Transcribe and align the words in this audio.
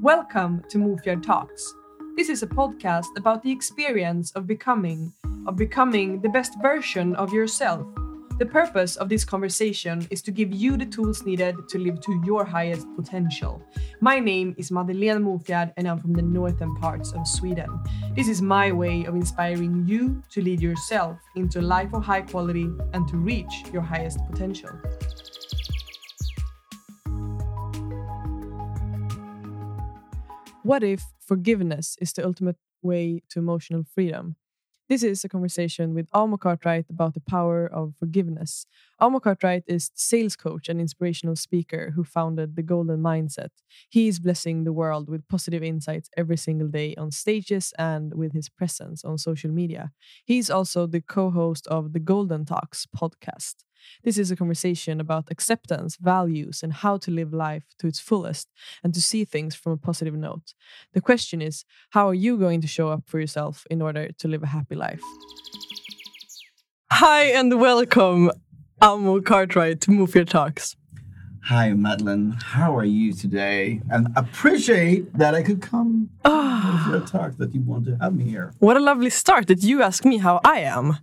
Welcome 0.00 0.62
to 0.68 0.78
Mofjärd 0.78 1.22
Talks. 1.22 1.74
This 2.16 2.28
is 2.28 2.42
a 2.42 2.46
podcast 2.46 3.06
about 3.16 3.42
the 3.42 3.50
experience 3.50 4.30
of 4.32 4.46
becoming, 4.46 5.12
of 5.46 5.56
becoming 5.56 6.20
the 6.20 6.28
best 6.28 6.60
version 6.60 7.14
of 7.16 7.32
yourself. 7.32 7.86
The 8.38 8.46
purpose 8.46 8.96
of 8.96 9.08
this 9.08 9.24
conversation 9.24 10.06
is 10.10 10.20
to 10.22 10.30
give 10.30 10.52
you 10.52 10.76
the 10.76 10.86
tools 10.86 11.24
needed 11.24 11.68
to 11.68 11.78
live 11.78 12.00
to 12.00 12.20
your 12.24 12.44
highest 12.44 12.86
potential. 12.96 13.62
My 14.00 14.18
name 14.18 14.54
is 14.58 14.70
Madeleine 14.70 15.22
Mofjärd 15.22 15.72
and 15.76 15.86
I'm 15.86 15.98
from 15.98 16.12
the 16.12 16.22
northern 16.22 16.74
parts 16.76 17.12
of 17.12 17.26
Sweden. 17.28 17.68
This 18.16 18.28
is 18.28 18.42
my 18.42 18.72
way 18.72 19.04
of 19.04 19.14
inspiring 19.14 19.84
you 19.86 20.22
to 20.30 20.42
lead 20.42 20.60
yourself 20.60 21.18
into 21.36 21.60
a 21.60 21.62
life 21.62 21.94
of 21.94 22.04
high 22.04 22.22
quality 22.22 22.68
and 22.92 23.06
to 23.08 23.16
reach 23.16 23.64
your 23.72 23.82
highest 23.82 24.18
potential. 24.30 24.70
What 30.64 30.82
if 30.82 31.12
forgiveness 31.20 31.96
is 32.00 32.12
the 32.12 32.24
ultimate 32.26 32.56
way 32.82 33.22
to 33.30 33.38
emotional 33.38 33.84
freedom? 33.84 34.36
This 34.88 35.02
is 35.02 35.24
a 35.24 35.30
conversation 35.30 35.94
with 35.94 36.08
Amo 36.12 36.36
Cartwright 36.36 36.86
about 36.90 37.14
the 37.14 37.20
power 37.20 37.66
of 37.66 37.94
forgiveness. 37.98 38.66
Amo 39.00 39.18
Cartwright 39.18 39.64
is 39.66 39.90
sales 39.94 40.36
coach 40.36 40.68
and 40.68 40.78
inspirational 40.80 41.36
speaker 41.36 41.92
who 41.96 42.04
founded 42.04 42.54
the 42.54 42.62
Golden 42.62 43.00
Mindset. 43.02 43.48
He 43.88 44.08
is 44.08 44.20
blessing 44.20 44.64
the 44.64 44.74
world 44.74 45.08
with 45.08 45.26
positive 45.28 45.62
insights 45.62 46.10
every 46.18 46.36
single 46.36 46.68
day 46.68 46.94
on 46.96 47.10
stages 47.12 47.72
and 47.78 48.14
with 48.14 48.32
his 48.34 48.50
presence 48.50 49.04
on 49.04 49.16
social 49.18 49.50
media. 49.50 49.92
He's 50.24 50.50
also 50.50 50.86
the 50.86 51.00
co 51.00 51.30
host 51.30 51.66
of 51.68 51.94
the 51.94 52.00
Golden 52.00 52.44
Talks 52.44 52.86
podcast. 52.86 53.64
This 54.02 54.18
is 54.18 54.30
a 54.30 54.36
conversation 54.36 55.00
about 55.00 55.30
acceptance, 55.30 55.96
values, 55.96 56.62
and 56.62 56.72
how 56.72 56.96
to 56.98 57.10
live 57.10 57.32
life 57.32 57.64
to 57.78 57.86
its 57.86 58.00
fullest 58.00 58.48
and 58.82 58.92
to 58.94 59.00
see 59.00 59.24
things 59.24 59.54
from 59.54 59.72
a 59.72 59.76
positive 59.76 60.14
note. 60.14 60.54
The 60.92 61.00
question 61.00 61.40
is 61.42 61.64
how 61.90 62.08
are 62.08 62.14
you 62.14 62.36
going 62.38 62.60
to 62.60 62.66
show 62.68 62.88
up 62.88 63.02
for 63.06 63.18
yourself 63.20 63.66
in 63.70 63.80
order 63.82 64.10
to 64.18 64.28
live 64.28 64.42
a 64.42 64.46
happy 64.48 64.74
life? 64.74 65.02
Hi, 66.92 67.22
and 67.24 67.60
welcome, 67.60 68.30
Amo 68.80 69.20
Cartwright, 69.20 69.80
to 69.82 69.90
Mofjärd 69.90 70.28
Talks. 70.28 70.76
Hi, 71.44 71.72
Madeleine. 71.74 72.38
How 72.42 72.74
are 72.76 72.84
you 72.86 73.12
today? 73.12 73.80
And 73.90 74.08
appreciate 74.16 75.12
that 75.18 75.34
I 75.34 75.42
could 75.42 75.60
come 75.60 76.08
Ah. 76.24 76.84
to 76.86 76.90
your 76.98 77.06
talk 77.06 77.36
that 77.36 77.54
you 77.54 77.60
want 77.60 77.84
to 77.86 77.96
have 78.00 78.14
me 78.14 78.24
here. 78.24 78.52
What 78.60 78.76
a 78.76 78.80
lovely 78.80 79.10
start 79.10 79.46
that 79.48 79.62
you 79.62 79.82
ask 79.82 80.04
me 80.06 80.18
how 80.18 80.40
I 80.44 80.60
am. 80.60 80.98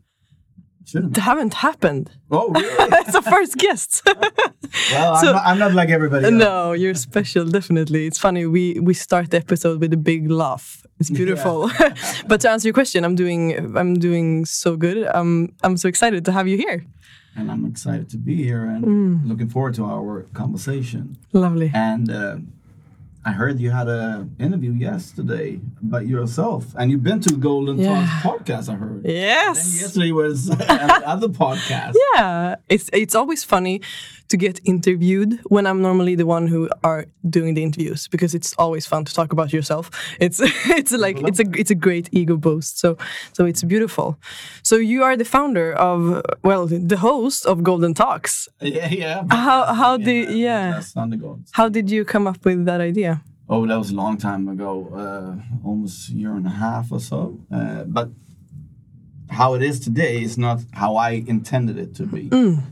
Shouldn't 0.86 1.18
It 1.18 1.22
haven't 1.22 1.54
happened. 1.54 2.12
Oh, 2.32 2.50
really? 2.50 2.68
it's 3.02 3.16
a 3.16 3.22
first 3.22 3.58
guest. 3.58 4.02
well, 4.92 5.16
So- 5.18 5.28
I'm, 5.28 5.34
not, 5.36 5.46
I'm 5.46 5.60
not 5.60 5.74
like 5.74 5.90
everybody 5.90 6.26
else. 6.26 6.34
no, 6.34 6.74
you're 6.74 6.96
special, 6.96 7.46
definitely. 7.46 8.06
It's 8.08 8.18
funny. 8.18 8.46
We 8.46 8.80
we 8.82 8.94
start 8.94 9.30
the 9.32 9.38
episode 9.38 9.80
with 9.82 9.94
a 9.94 9.98
big 10.12 10.30
laugh. 10.30 10.84
It's 11.00 11.10
beautiful. 11.10 11.70
but 12.28 12.42
to 12.42 12.50
answer 12.50 12.68
your 12.68 12.74
question, 12.74 13.04
I'm 13.06 13.16
doing 13.16 13.76
I'm 13.78 13.94
doing 13.96 14.46
so 14.46 14.76
good. 14.76 14.98
I'm 15.20 15.54
I'm 15.64 15.78
so 15.78 15.88
excited 15.88 16.26
to 16.26 16.32
have 16.32 16.48
you 16.48 16.58
here. 16.58 16.86
And 17.38 17.50
I'm 17.52 17.66
excited 17.66 18.10
to 18.10 18.18
be 18.18 18.36
here 18.36 18.66
and 18.66 18.84
Mm. 18.86 19.28
looking 19.30 19.50
forward 19.50 19.74
to 19.76 19.86
our 19.86 20.24
conversation. 20.34 21.16
Lovely. 21.34 21.72
And 21.74 22.12
uh, 22.12 22.38
I 23.24 23.32
heard 23.34 23.60
you 23.60 23.70
had 23.70 23.88
an 23.88 24.36
interview 24.40 24.72
yesterday 24.72 25.60
about 25.82 26.08
yourself. 26.08 26.66
And 26.76 26.90
you've 26.90 27.04
been 27.04 27.20
to 27.22 27.36
Golden 27.36 27.78
Yeah. 27.78 28.08
Talks 28.24 28.42
podcast, 28.50 28.70
I 28.74 28.76
heard. 28.76 29.06
And 29.06 29.14
Yes. 29.14 29.80
yesterday 29.82 30.12
was 30.12 30.50
another 30.70 31.28
podcast. 31.30 31.94
Yeah, 32.16 32.56
it's 32.68 32.90
it's 32.94 33.14
always 33.14 33.44
funny 33.44 33.82
to 34.32 34.38
get 34.38 34.60
interviewed 34.64 35.40
when 35.54 35.68
I'm 35.68 35.82
normally 35.82 36.16
the 36.16 36.26
one 36.26 36.48
who 36.48 36.70
are 36.84 37.06
doing 37.30 37.54
the 37.54 37.64
interviews 37.64 38.08
because 38.08 38.34
it's 38.34 38.54
always 38.58 38.86
fun 38.88 39.06
to 39.06 39.14
talk 39.14 39.32
about 39.34 39.54
yourself. 39.54 39.92
It's 40.20 40.40
it's 40.80 40.94
like 41.06 41.22
it's 41.30 41.40
a 41.40 41.46
it's 41.62 41.72
a 41.72 41.76
great 41.76 42.08
ego 42.12 42.38
boost. 42.38 42.80
So 42.80 42.98
so 43.34 43.46
it's 43.46 43.64
beautiful. 43.64 44.18
So 44.64 44.76
you 44.78 45.04
are 45.04 45.16
the 45.18 45.26
founder 45.26 45.74
of 45.74 46.22
well 46.44 46.66
the 46.68 46.98
host 46.98 47.46
of 47.46 47.64
Golden 47.64 47.94
Talks. 47.94 48.50
Yeah, 48.62 48.90
yeah. 48.90 49.24
How 49.30 49.74
how 49.74 49.96
In, 49.96 50.04
did 50.04 50.32
yeah 50.32 50.82
how 51.52 51.70
did 51.70 51.90
you 51.92 52.06
come 52.06 52.26
up 52.28 52.44
with 52.46 52.66
that 52.66 52.82
idea? 52.82 53.22
Oh, 53.54 53.68
that 53.68 53.78
was 53.78 53.92
a 53.92 53.96
long 53.96 54.16
time 54.18 54.48
ago, 54.48 54.74
uh, 54.96 55.68
almost 55.68 56.10
a 56.10 56.14
year 56.14 56.34
and 56.40 56.48
a 56.48 56.56
half 56.66 56.90
or 56.90 57.02
so. 57.02 57.38
Uh, 57.52 57.84
but 57.84 58.08
how 59.32 59.54
it 59.54 59.64
is 59.64 59.80
today 59.80 60.22
is 60.22 60.38
not 60.38 60.60
how 60.74 60.96
I 60.98 61.12
intended 61.26 61.78
it 61.78 61.96
to 61.96 62.06
be 62.06 62.30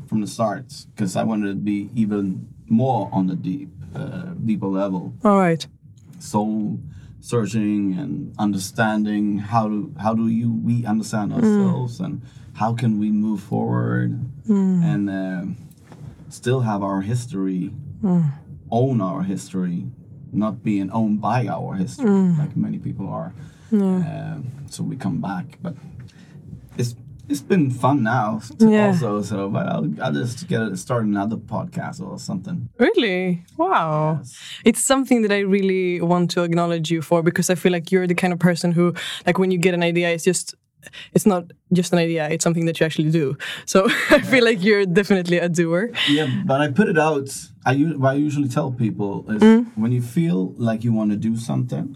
from 0.07 0.21
the 0.21 0.27
start, 0.27 0.85
because 0.95 1.15
I 1.15 1.23
wanted 1.23 1.49
it 1.49 1.53
to 1.53 1.59
be 1.59 1.89
even 1.95 2.47
more 2.67 3.09
on 3.11 3.27
the 3.27 3.35
deep, 3.35 3.69
uh, 3.95 4.33
deeper 4.45 4.67
level. 4.67 5.13
All 5.23 5.39
right. 5.39 5.65
Soul 6.19 6.79
searching 7.21 7.97
and 7.97 8.33
understanding 8.37 9.39
how 9.39 9.67
do 9.67 9.93
how 10.01 10.13
do 10.13 10.27
you 10.27 10.49
we 10.51 10.85
understand 10.85 11.33
ourselves 11.33 11.99
and 11.99 12.21
how 12.53 12.73
can 12.73 12.99
we 12.99 13.09
move 13.11 13.41
forward 13.41 14.19
and 14.47 15.09
uh, 15.09 15.43
still 16.29 16.61
have 16.61 16.81
our 16.83 17.01
history 17.01 17.71
own 18.71 19.01
our 19.01 19.23
history, 19.23 19.85
not 20.31 20.63
being 20.63 20.89
owned 20.91 21.19
by 21.21 21.47
our 21.47 21.73
history, 21.75 22.09
like 22.37 22.55
many 22.55 22.77
people 22.77 23.07
are. 23.09 23.33
Um, 23.71 24.51
so 24.69 24.83
we 24.83 24.95
come 24.95 25.19
back, 25.21 25.57
but 25.61 25.75
it's 26.79 26.95
it's 27.29 27.41
been 27.41 27.69
fun 27.69 28.01
now 28.03 28.41
Yeah. 28.57 28.87
also. 28.87 29.21
So, 29.21 29.49
but 29.49 29.67
I'll, 29.67 29.87
I'll 30.01 30.11
just 30.11 30.47
get 30.47 30.61
it 30.63 30.77
start 30.77 31.05
another 31.05 31.37
podcast 31.37 32.01
or 32.01 32.17
something. 32.17 32.69
Really? 32.79 33.45
Wow. 33.55 34.17
Yes. 34.21 34.61
It's 34.65 34.83
something 34.83 35.21
that 35.21 35.31
I 35.31 35.39
really 35.39 36.01
want 36.01 36.31
to 36.31 36.41
acknowledge 36.41 36.89
you 36.89 37.01
for 37.03 37.21
because 37.21 37.51
I 37.51 37.55
feel 37.55 37.71
like 37.71 37.91
you're 37.91 38.07
the 38.07 38.15
kind 38.15 38.33
of 38.33 38.39
person 38.39 38.71
who, 38.71 38.95
like, 39.27 39.37
when 39.37 39.51
you 39.51 39.59
get 39.59 39.75
an 39.75 39.83
idea, 39.83 40.09
it's 40.09 40.23
just, 40.23 40.55
it's 41.13 41.27
not 41.27 41.51
just 41.71 41.93
an 41.93 41.99
idea, 41.99 42.27
it's 42.29 42.43
something 42.43 42.65
that 42.65 42.79
you 42.79 42.85
actually 42.87 43.11
do. 43.11 43.37
So 43.67 43.85
I 44.09 44.21
feel 44.21 44.43
like 44.43 44.63
you're 44.63 44.87
definitely 44.87 45.37
a 45.37 45.49
doer. 45.49 45.91
Yeah, 46.07 46.27
but 46.45 46.61
I 46.61 46.71
put 46.71 46.89
it 46.89 46.97
out. 46.97 47.29
I 47.63 47.75
what 47.75 48.09
I 48.09 48.13
usually 48.15 48.49
tell 48.49 48.71
people 48.71 49.29
is 49.29 49.41
mm. 49.41 49.67
when 49.75 49.91
you 49.91 50.01
feel 50.01 50.53
like 50.57 50.83
you 50.83 50.93
want 50.93 51.11
to 51.11 51.17
do 51.17 51.37
something, 51.37 51.95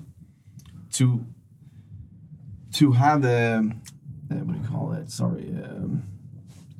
to 0.92 1.26
to 2.74 2.92
have 2.92 3.24
a 3.26 3.64
uh, 4.34 4.44
what 4.46 4.54
do 4.56 4.62
you 4.62 4.68
call 4.68 4.94
it? 4.94 5.10
Sorry, 5.12 5.48
um, 5.64 6.04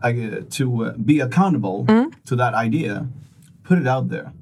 I, 0.02 0.10
uh, 0.12 0.42
to 0.58 0.86
uh, 0.86 0.94
be 0.98 1.20
accountable 1.22 1.86
to 2.26 2.36
that 2.36 2.54
idea, 2.54 3.08
put 3.64 3.78
it 3.78 3.88
out 3.88 4.10
there. 4.10 4.34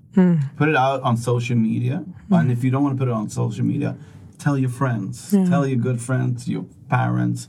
Put 0.57 0.67
it 0.69 0.75
out 0.75 1.01
on 1.03 1.15
social 1.17 1.55
media, 1.55 2.03
and 2.31 2.51
if 2.51 2.63
you 2.63 2.71
don't 2.71 2.83
want 2.83 2.97
to 2.97 2.99
put 3.01 3.07
it 3.09 3.13
on 3.13 3.29
social 3.29 3.63
media, 3.63 3.95
tell 4.37 4.57
your 4.57 4.69
friends, 4.69 5.31
tell 5.49 5.65
your 5.65 5.77
good 5.77 6.01
friends, 6.01 6.47
your 6.49 6.65
parents, 6.89 7.47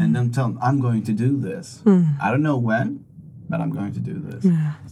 and 0.00 0.14
then 0.16 0.30
tell 0.30 0.48
them 0.48 0.58
I'm 0.62 0.80
going 0.80 1.02
to 1.04 1.12
do 1.12 1.38
this. 1.38 1.80
I 2.20 2.30
don't 2.30 2.42
know 2.42 2.58
when, 2.58 3.04
but 3.48 3.60
I'm 3.60 3.70
going 3.70 3.92
to 3.94 4.00
do 4.00 4.14
this. 4.18 4.44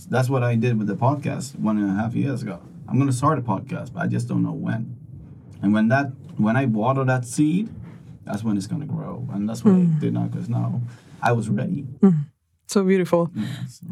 That's 0.08 0.28
what 0.30 0.42
I 0.42 0.54
did 0.56 0.78
with 0.78 0.86
the 0.86 0.96
podcast 0.96 1.58
one 1.58 1.76
and 1.78 1.90
a 1.90 1.94
half 2.02 2.14
years 2.14 2.42
ago. 2.42 2.60
I'm 2.88 2.96
going 2.96 3.10
to 3.10 3.16
start 3.16 3.38
a 3.38 3.42
podcast, 3.42 3.92
but 3.92 4.00
I 4.00 4.06
just 4.06 4.26
don't 4.28 4.42
know 4.42 4.52
when. 4.52 4.96
And 5.62 5.72
when 5.74 5.88
that, 5.88 6.06
when 6.36 6.56
I 6.56 6.64
water 6.66 7.04
that 7.04 7.24
seed, 7.24 7.68
that's 8.24 8.42
when 8.44 8.56
it's 8.56 8.66
going 8.66 8.80
to 8.80 8.86
grow. 8.86 9.28
And 9.32 9.48
that's 9.48 9.64
what 9.64 9.72
I 9.72 9.78
hmm. 9.78 9.98
did 9.98 10.14
now 10.14 10.24
because 10.24 10.48
now 10.48 10.80
I 11.22 11.32
was 11.32 11.48
ready. 11.48 11.82
Hmm. 12.00 12.10
So 12.72 12.82
beautiful. 12.84 13.30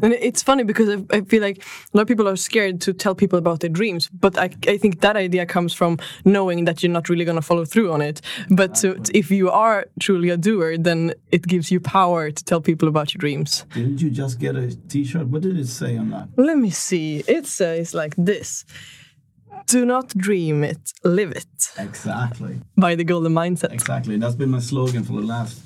And 0.01 0.13
it's 0.13 0.41
funny 0.41 0.63
because 0.63 0.89
I, 0.89 1.17
I 1.17 1.21
feel 1.21 1.41
like 1.41 1.59
a 1.59 1.97
lot 1.97 2.01
of 2.01 2.07
people 2.07 2.27
are 2.27 2.35
scared 2.35 2.81
to 2.81 2.93
tell 2.93 3.13
people 3.13 3.37
about 3.37 3.59
their 3.59 3.69
dreams, 3.69 4.09
but 4.09 4.39
I, 4.39 4.49
I 4.67 4.77
think 4.77 5.01
that 5.01 5.15
idea 5.15 5.45
comes 5.45 5.71
from 5.71 5.99
knowing 6.25 6.65
that 6.65 6.81
you're 6.81 6.91
not 6.91 7.07
really 7.07 7.23
going 7.23 7.35
to 7.35 7.43
follow 7.43 7.63
through 7.63 7.91
on 7.91 8.01
it. 8.01 8.21
But 8.49 8.73
to, 8.75 8.99
if 9.13 9.29
you 9.29 9.51
are 9.51 9.85
truly 9.99 10.29
a 10.29 10.37
doer, 10.37 10.77
then 10.79 11.13
it 11.31 11.43
gives 11.43 11.69
you 11.69 11.79
power 11.79 12.31
to 12.31 12.43
tell 12.43 12.59
people 12.59 12.87
about 12.87 13.13
your 13.13 13.19
dreams. 13.19 13.65
Didn't 13.75 14.01
you 14.01 14.09
just 14.09 14.39
get 14.39 14.55
a 14.55 14.75
T-shirt? 14.87 15.27
What 15.27 15.43
did 15.43 15.59
it 15.59 15.67
say 15.67 15.95
on 15.97 16.09
that? 16.09 16.29
Let 16.37 16.57
me 16.57 16.71
see. 16.71 17.23
It 17.27 17.45
says 17.45 17.93
like 17.93 18.15
this 18.17 18.65
Do 19.71 19.85
not 19.85 20.09
dream 20.09 20.65
it, 20.65 20.91
live 21.05 21.31
it 21.31 21.71
Exactly. 21.77 22.59
by 22.75 22.95
the 22.95 23.05
Golden 23.05 23.33
Mindset. 23.33 23.71
Exactly. 23.71 24.17
That's 24.17 24.35
been 24.35 24.51
my 24.51 24.59
slogan 24.59 25.05
for 25.05 25.13
the 25.13 25.21
last 25.21 25.61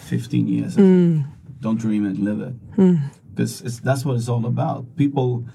15 0.00 0.46
years. 0.46 0.76
Mm. 0.76 1.24
Don't 1.58 1.78
dream 1.78 2.04
it, 2.04 2.18
live 2.18 2.40
it. 2.42 2.76
Mm. 2.76 3.00
Because 3.30 3.62
it's 3.62 3.80
that's 3.80 4.04
what 4.04 4.16
it's 4.16 4.28
all 4.28 4.44
about. 4.44 4.94
People 4.96 5.46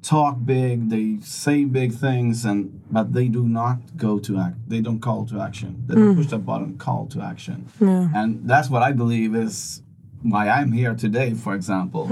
talk 0.00 0.36
big, 0.44 0.90
they 0.90 1.18
say 1.20 1.64
big 1.64 1.92
things, 1.92 2.44
and 2.44 2.80
but 2.88 3.12
they 3.12 3.26
do 3.26 3.48
not 3.48 3.78
go 3.96 4.20
to 4.20 4.38
act. 4.38 4.56
They 4.68 4.80
don't 4.80 5.00
call 5.00 5.26
to 5.26 5.40
action. 5.40 5.82
They 5.88 5.96
don't 5.96 6.14
mm. 6.14 6.18
push 6.18 6.28
that 6.28 6.46
button, 6.46 6.78
call 6.78 7.06
to 7.08 7.20
action. 7.20 7.68
And 7.80 8.48
that's 8.48 8.70
what 8.70 8.82
I 8.84 8.92
believe 8.92 9.34
is 9.34 9.82
why 10.22 10.48
I'm 10.48 10.70
here 10.70 10.94
today. 10.94 11.34
For 11.34 11.56
example, 11.56 12.06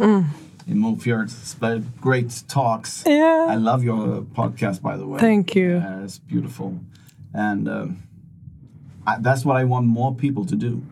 in 0.66 0.78
Mofjärd, 0.78 1.84
great 2.00 2.42
talks. 2.48 3.04
Yeah. 3.06 3.46
I 3.48 3.54
love 3.54 3.84
your 3.84 4.22
podcast, 4.22 4.82
by 4.82 4.96
the 4.96 5.06
way. 5.06 5.20
Thank 5.20 5.54
you. 5.54 5.76
Uh, 5.76 6.04
it's 6.04 6.18
beautiful, 6.18 6.80
and 7.32 7.68
um, 7.68 8.02
I, 9.06 9.18
that's 9.20 9.44
what 9.44 9.56
I 9.56 9.64
want 9.64 9.86
more 9.86 10.14
people 10.14 10.44
to 10.46 10.56
do. 10.56 10.82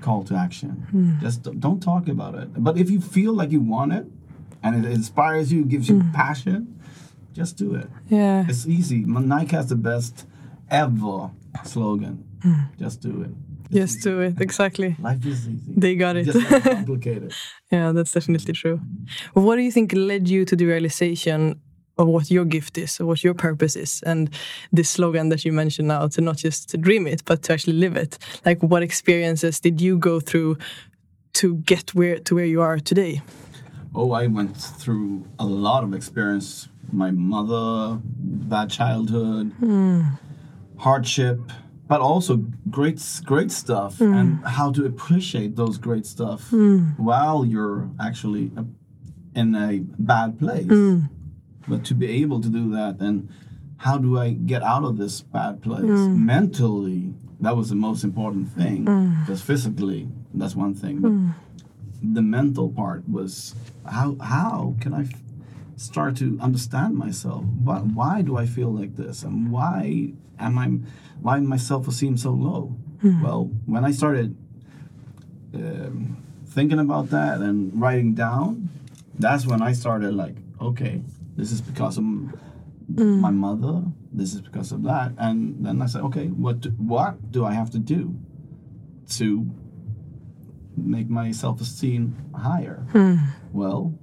Call 0.00 0.22
to 0.24 0.34
action. 0.36 1.18
Just 1.20 1.42
don't, 1.42 1.60
don't 1.60 1.80
talk 1.80 2.08
about 2.08 2.34
it. 2.36 2.48
But 2.62 2.78
if 2.78 2.90
you 2.90 3.00
feel 3.00 3.32
like 3.32 3.50
you 3.50 3.60
want 3.60 3.92
it, 3.92 4.06
and 4.62 4.84
it 4.84 4.90
inspires 4.90 5.52
you, 5.52 5.64
gives 5.64 5.88
you 5.88 6.02
passion, 6.12 6.80
just 7.32 7.56
do 7.56 7.74
it. 7.74 7.88
Yeah. 8.08 8.44
It's 8.48 8.66
easy. 8.66 9.00
Nike 9.04 9.54
has 9.54 9.68
the 9.68 9.76
best 9.76 10.26
ever 10.70 11.30
slogan. 11.64 12.24
Just 12.78 13.00
do 13.00 13.22
it. 13.22 13.30
Just 13.72 14.02
do 14.02 14.20
it. 14.20 14.40
Exactly. 14.40 14.96
Life 15.00 15.24
is 15.26 15.48
easy. 15.48 15.72
They 15.76 15.96
got 15.96 16.16
it. 16.16 16.24
Just 16.24 16.46
complicated. 16.62 17.32
Yeah, 17.70 17.92
that's 17.92 18.12
definitely 18.12 18.54
true. 18.54 18.80
What 19.34 19.56
do 19.56 19.62
you 19.62 19.72
think 19.72 19.92
led 19.94 20.28
you 20.28 20.44
to 20.44 20.56
the 20.56 20.66
realization 20.66 21.60
of 21.98 22.08
what 22.08 22.30
your 22.30 22.44
gift 22.44 22.76
is, 22.76 23.00
or 23.00 23.06
what 23.06 23.24
your 23.24 23.34
purpose 23.34 23.74
is, 23.74 24.02
and 24.04 24.30
this 24.70 24.90
slogan 24.90 25.30
that 25.30 25.44
you 25.44 25.52
mentioned 25.52 25.88
now 25.88 26.06
to 26.08 26.20
not 26.20 26.36
just 26.36 26.68
to 26.68 26.76
dream 26.76 27.06
it, 27.06 27.22
but 27.24 27.42
to 27.44 27.52
actually 27.52 27.72
live 27.72 27.96
it? 27.96 28.18
Like, 28.44 28.62
what 28.62 28.82
experiences 28.82 29.60
did 29.60 29.80
you 29.80 29.98
go 29.98 30.20
through 30.20 30.58
to 31.34 31.56
get 31.56 31.94
where 31.94 32.18
to 32.18 32.34
where 32.34 32.44
you 32.44 32.60
are 32.60 32.78
today? 32.78 33.22
Oh, 33.94 34.12
I 34.12 34.26
went 34.26 34.56
through 34.56 35.24
a 35.38 35.46
lot 35.46 35.84
of 35.84 35.94
experience. 35.94 36.68
My 36.92 37.10
mother, 37.10 37.98
bad 38.04 38.70
childhood, 38.70 39.52
hmm. 39.58 40.02
hardship, 40.76 41.40
but 41.88 42.00
also 42.00 42.44
great, 42.70 43.00
great 43.24 43.50
stuff, 43.50 43.98
hmm. 43.98 44.12
and 44.12 44.44
how 44.44 44.72
to 44.72 44.84
appreciate 44.84 45.56
those 45.56 45.78
great 45.78 46.06
stuff 46.06 46.48
hmm. 46.50 46.90
while 46.96 47.44
you're 47.44 47.88
actually 48.00 48.50
uh, 48.56 48.64
in 49.34 49.54
a 49.54 49.78
bad 49.98 50.38
place. 50.38 50.66
Hmm. 50.66 51.00
But 51.68 51.84
to 51.86 51.94
be 51.94 52.22
able 52.22 52.40
to 52.40 52.48
do 52.48 52.70
that, 52.72 53.00
and 53.00 53.28
how 53.78 53.98
do 53.98 54.18
I 54.18 54.30
get 54.30 54.62
out 54.62 54.84
of 54.84 54.98
this 54.98 55.20
bad 55.20 55.62
place 55.62 55.82
mentally? 55.84 57.12
That 57.40 57.56
was 57.56 57.68
the 57.68 57.74
most 57.74 58.02
important 58.04 58.48
thing. 58.48 58.84
Because 59.20 59.42
physically, 59.42 60.08
that's 60.32 60.54
one 60.54 60.74
thing, 60.74 61.00
but 61.00 61.12
the 62.14 62.22
mental 62.22 62.70
part 62.70 63.08
was 63.08 63.54
how 63.84 64.16
how 64.20 64.74
can 64.80 64.94
I 64.94 65.06
start 65.76 66.16
to 66.16 66.38
understand 66.40 66.96
myself? 66.96 67.44
Why, 67.62 67.78
why 67.78 68.22
do 68.22 68.36
I 68.36 68.46
feel 68.46 68.72
like 68.72 68.96
this? 68.96 69.22
And 69.22 69.50
why 69.50 70.14
am 70.38 70.58
I 70.58 70.66
why 71.20 71.40
my 71.40 71.56
self 71.56 71.88
esteem 71.88 72.16
so 72.16 72.30
low? 72.30 72.76
Hmm. 73.00 73.22
Well, 73.22 73.50
when 73.66 73.84
I 73.84 73.90
started 73.92 74.36
um, 75.54 76.16
thinking 76.48 76.78
about 76.78 77.10
that 77.10 77.40
and 77.40 77.78
writing 77.80 78.14
down, 78.14 78.68
that's 79.18 79.46
when 79.46 79.62
I 79.62 79.72
started 79.72 80.14
like, 80.14 80.36
okay, 80.60 81.02
this 81.36 81.52
is 81.52 81.60
because 81.60 81.98
of 81.98 82.04
m- 82.04 82.32
my 82.96 83.30
mother. 83.30 83.82
This 84.12 84.34
is 84.34 84.40
because 84.40 84.72
of 84.72 84.82
that, 84.84 85.12
and 85.18 85.64
then 85.64 85.82
I 85.82 85.86
said, 85.86 86.02
okay, 86.04 86.28
what 86.28 86.60
do, 86.62 86.70
what 86.70 87.30
do 87.32 87.44
I 87.44 87.52
have 87.52 87.70
to 87.72 87.78
do 87.78 88.14
to 89.10 89.46
make 90.76 91.08
my 91.10 91.32
self 91.32 91.60
esteem 91.60 92.16
higher? 92.34 92.86
Hmm. 92.92 93.16
Well, 93.52 93.94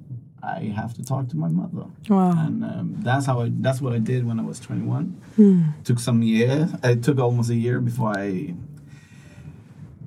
I 0.44 0.74
have 0.76 0.94
to 0.96 1.04
talk 1.04 1.30
to 1.30 1.38
my 1.38 1.48
mother, 1.48 1.86
Wow. 2.10 2.32
and 2.46 2.64
um, 2.66 2.96
that's 3.00 3.26
how 3.26 3.42
I. 3.42 3.50
That's 3.52 3.80
what 3.82 3.94
I 3.94 4.00
did 4.00 4.28
when 4.28 4.40
I 4.40 4.44
was 4.44 4.60
21. 4.60 5.74
Took 5.86 6.00
some 6.00 6.22
years. 6.22 6.70
It 6.84 7.02
took 7.02 7.18
almost 7.20 7.50
a 7.50 7.56
year 7.56 7.80
before 7.80 8.12
I 8.18 8.54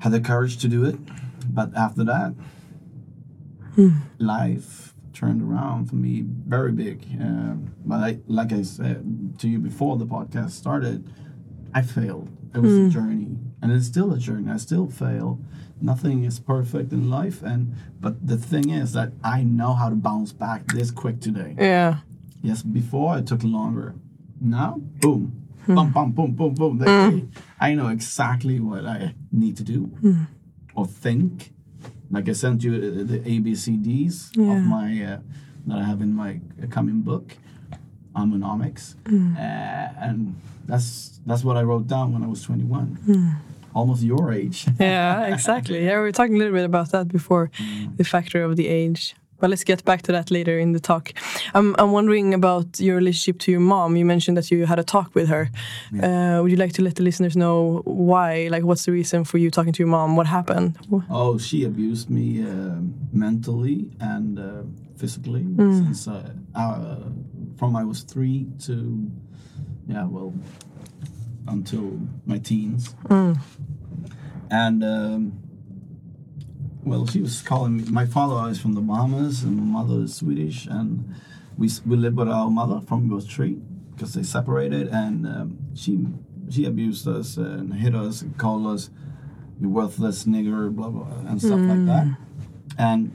had 0.01 0.13
the 0.13 0.21
courage 0.21 0.59
to 0.59 0.69
do 0.69 0.85
it. 0.85 0.97
But 1.49 1.75
after 1.75 2.05
that, 2.05 2.35
life 4.19 4.95
turned 5.13 5.43
around 5.43 5.87
for 5.87 5.97
me 5.97 6.25
very 6.27 6.73
big. 6.73 7.03
Um, 7.21 7.73
but 7.85 7.97
I, 7.97 8.19
like 8.27 8.53
I 8.53 8.63
said 8.63 9.39
to 9.39 9.49
you 9.49 9.59
before 9.59 9.97
the 9.97 10.07
podcast 10.07 10.51
started, 10.51 11.09
I 11.75 11.83
failed. 11.83 12.29
It 12.55 12.59
was 12.59 12.73
a 12.73 12.89
journey, 12.91 13.37
and 13.63 13.73
it's 13.73 13.87
still 13.87 14.13
a 14.13 14.19
journey. 14.19 14.51
I 14.51 14.57
still 14.57 14.87
fail. 14.87 15.39
Nothing 15.81 16.25
is 16.25 16.39
perfect 16.39 16.93
in 16.93 17.11
life, 17.11 17.43
and 17.43 17.75
but 18.01 18.27
the 18.27 18.37
thing 18.37 18.71
is 18.71 18.93
that 18.93 19.13
I 19.23 19.43
know 19.43 19.75
how 19.75 19.91
to 19.91 19.95
bounce 19.95 20.33
back 20.33 20.67
this 20.69 20.91
quick 20.91 21.21
today. 21.21 21.55
Yeah. 21.59 21.99
Yes, 22.43 22.63
before 22.63 23.19
it 23.19 23.27
took 23.27 23.43
longer. 23.43 23.95
Now, 24.41 24.77
boom, 25.01 25.47
hmm. 25.65 25.75
bum, 25.75 25.93
bum, 25.93 26.13
boom, 26.13 26.33
boom, 26.33 26.55
boom. 26.55 26.79
Hmm. 26.79 26.85
They- 26.85 27.27
I 27.59 27.75
know 27.75 27.89
exactly 27.89 28.61
what 28.61 28.85
I 28.87 29.15
need 29.33 29.57
to 29.57 29.63
do 29.65 29.85
hmm. 30.01 30.25
or 30.75 30.87
think. 30.87 31.53
Like 32.11 32.29
I 32.29 32.33
sent 32.33 32.63
you 32.63 32.75
uh, 32.75 32.81
the, 32.81 33.19
the 33.19 33.19
ABCDs 33.21 34.37
Yeah. 34.37 34.57
of 34.57 34.63
my 34.63 35.03
uh, 35.03 35.19
that 35.67 35.79
I 35.79 35.85
have 35.85 36.01
in 36.01 36.15
my 36.15 36.41
uh, 36.63 36.67
coming 36.69 37.01
book, 37.03 37.37
Ammonomics, 38.15 38.95
uh, 39.07 40.07
and 40.07 40.37
that's 40.67 41.21
that's 41.27 41.43
what 41.45 41.57
I 41.57 41.63
wrote 41.63 41.87
down 41.87 42.13
when 42.13 42.23
I 42.23 42.27
was 42.29 42.43
21, 42.43 42.99
almost 43.75 44.03
your 44.03 44.33
age. 44.33 44.67
Yeah, 44.81 45.27
exactly. 45.35 45.85
Yeah, 45.85 45.97
we 45.97 46.03
were 46.03 46.13
talking 46.13 46.37
a 46.37 46.39
little 46.39 46.55
bit 46.55 46.65
about 46.65 46.91
that 46.93 47.09
before, 47.09 47.51
the 47.97 48.05
factor 48.05 48.43
of 48.45 48.57
the 48.57 48.69
age. 48.69 49.15
But 49.39 49.51
let's 49.51 49.65
get 49.65 49.85
back 49.85 50.01
to 50.03 50.13
that 50.13 50.31
later 50.31 50.59
in 50.59 50.73
the 50.73 50.81
talk. 50.81 51.13
I'm, 51.53 51.77
I'm 51.79 51.93
wondering 51.93 52.33
about 52.33 52.81
your 52.81 52.97
relationship 52.97 53.39
to 53.41 53.51
your 53.51 53.61
mom. 53.61 53.95
You 53.97 54.07
mentioned 54.07 54.37
that 54.39 54.51
you 54.51 54.65
had 54.65 54.79
a 54.79 54.83
talk 54.83 55.15
with 55.15 55.29
her. 55.29 55.51
Uh, 56.03 56.41
would 56.43 56.51
you 56.51 56.57
like 56.57 56.73
to 56.73 56.83
let 56.83 56.95
the 56.95 57.03
listeners 57.03 57.37
know 57.37 57.83
why? 57.85 58.49
Like, 58.51 58.65
what's 58.65 58.87
the 58.87 58.93
reason 58.93 59.25
for 59.25 59.37
you 59.37 59.51
talking 59.51 59.75
to 59.75 59.83
your 59.83 59.91
mom? 59.91 60.17
What 60.17 60.27
happened? 60.27 60.79
Oh, 61.11 61.37
she 61.37 61.65
abused 61.65 62.09
me 62.09 62.43
uh, 62.43 62.77
mentally 63.13 63.91
and 64.01 64.39
uh, 64.39 64.63
physically 64.97 65.45
since 65.59 66.09
uh, 66.09 66.31
uh, 66.55 66.97
from 67.59 67.77
I 67.77 67.85
was 67.85 68.05
three 68.05 68.47
to 68.65 68.75
yeah, 69.89 70.05
well, 70.07 70.35
until 71.47 72.01
my 72.25 72.39
teens. 72.39 72.95
And 74.51 74.85
um, 74.85 75.39
well, 76.85 77.07
she 77.07 77.21
was 77.21 77.43
calling 77.43 77.77
me. 77.79 77.85
My 77.91 78.07
father 78.07 78.51
is 78.51 78.61
from 78.61 78.75
the 78.75 78.81
Bahamas 78.81 79.43
and 79.43 79.57
my 79.57 79.83
mother 79.83 80.03
is 80.05 80.15
Swedish, 80.15 80.67
and 80.67 81.15
we 81.59 81.69
we 81.85 81.97
lived 81.97 82.17
with 82.17 82.29
our 82.29 82.51
mother 82.51 82.81
from 82.81 83.09
we 83.09 83.21
three 83.21 83.59
because 83.95 84.15
they 84.15 84.23
separated, 84.23 84.89
and 84.89 85.27
um, 85.27 85.59
she 85.75 86.07
she 86.51 86.65
abused 86.65 87.09
us 87.09 87.37
and 87.37 87.75
hit 87.75 87.95
us 87.95 88.23
and 88.23 88.37
called 88.39 88.67
us 88.67 88.91
you 89.61 89.69
worthless 89.69 90.25
nigger, 90.25 90.71
blah 90.75 90.91
blah, 90.91 91.09
and 91.27 91.41
stuff 91.41 91.59
like 91.61 91.87
that. 91.87 92.07
And 92.79 93.11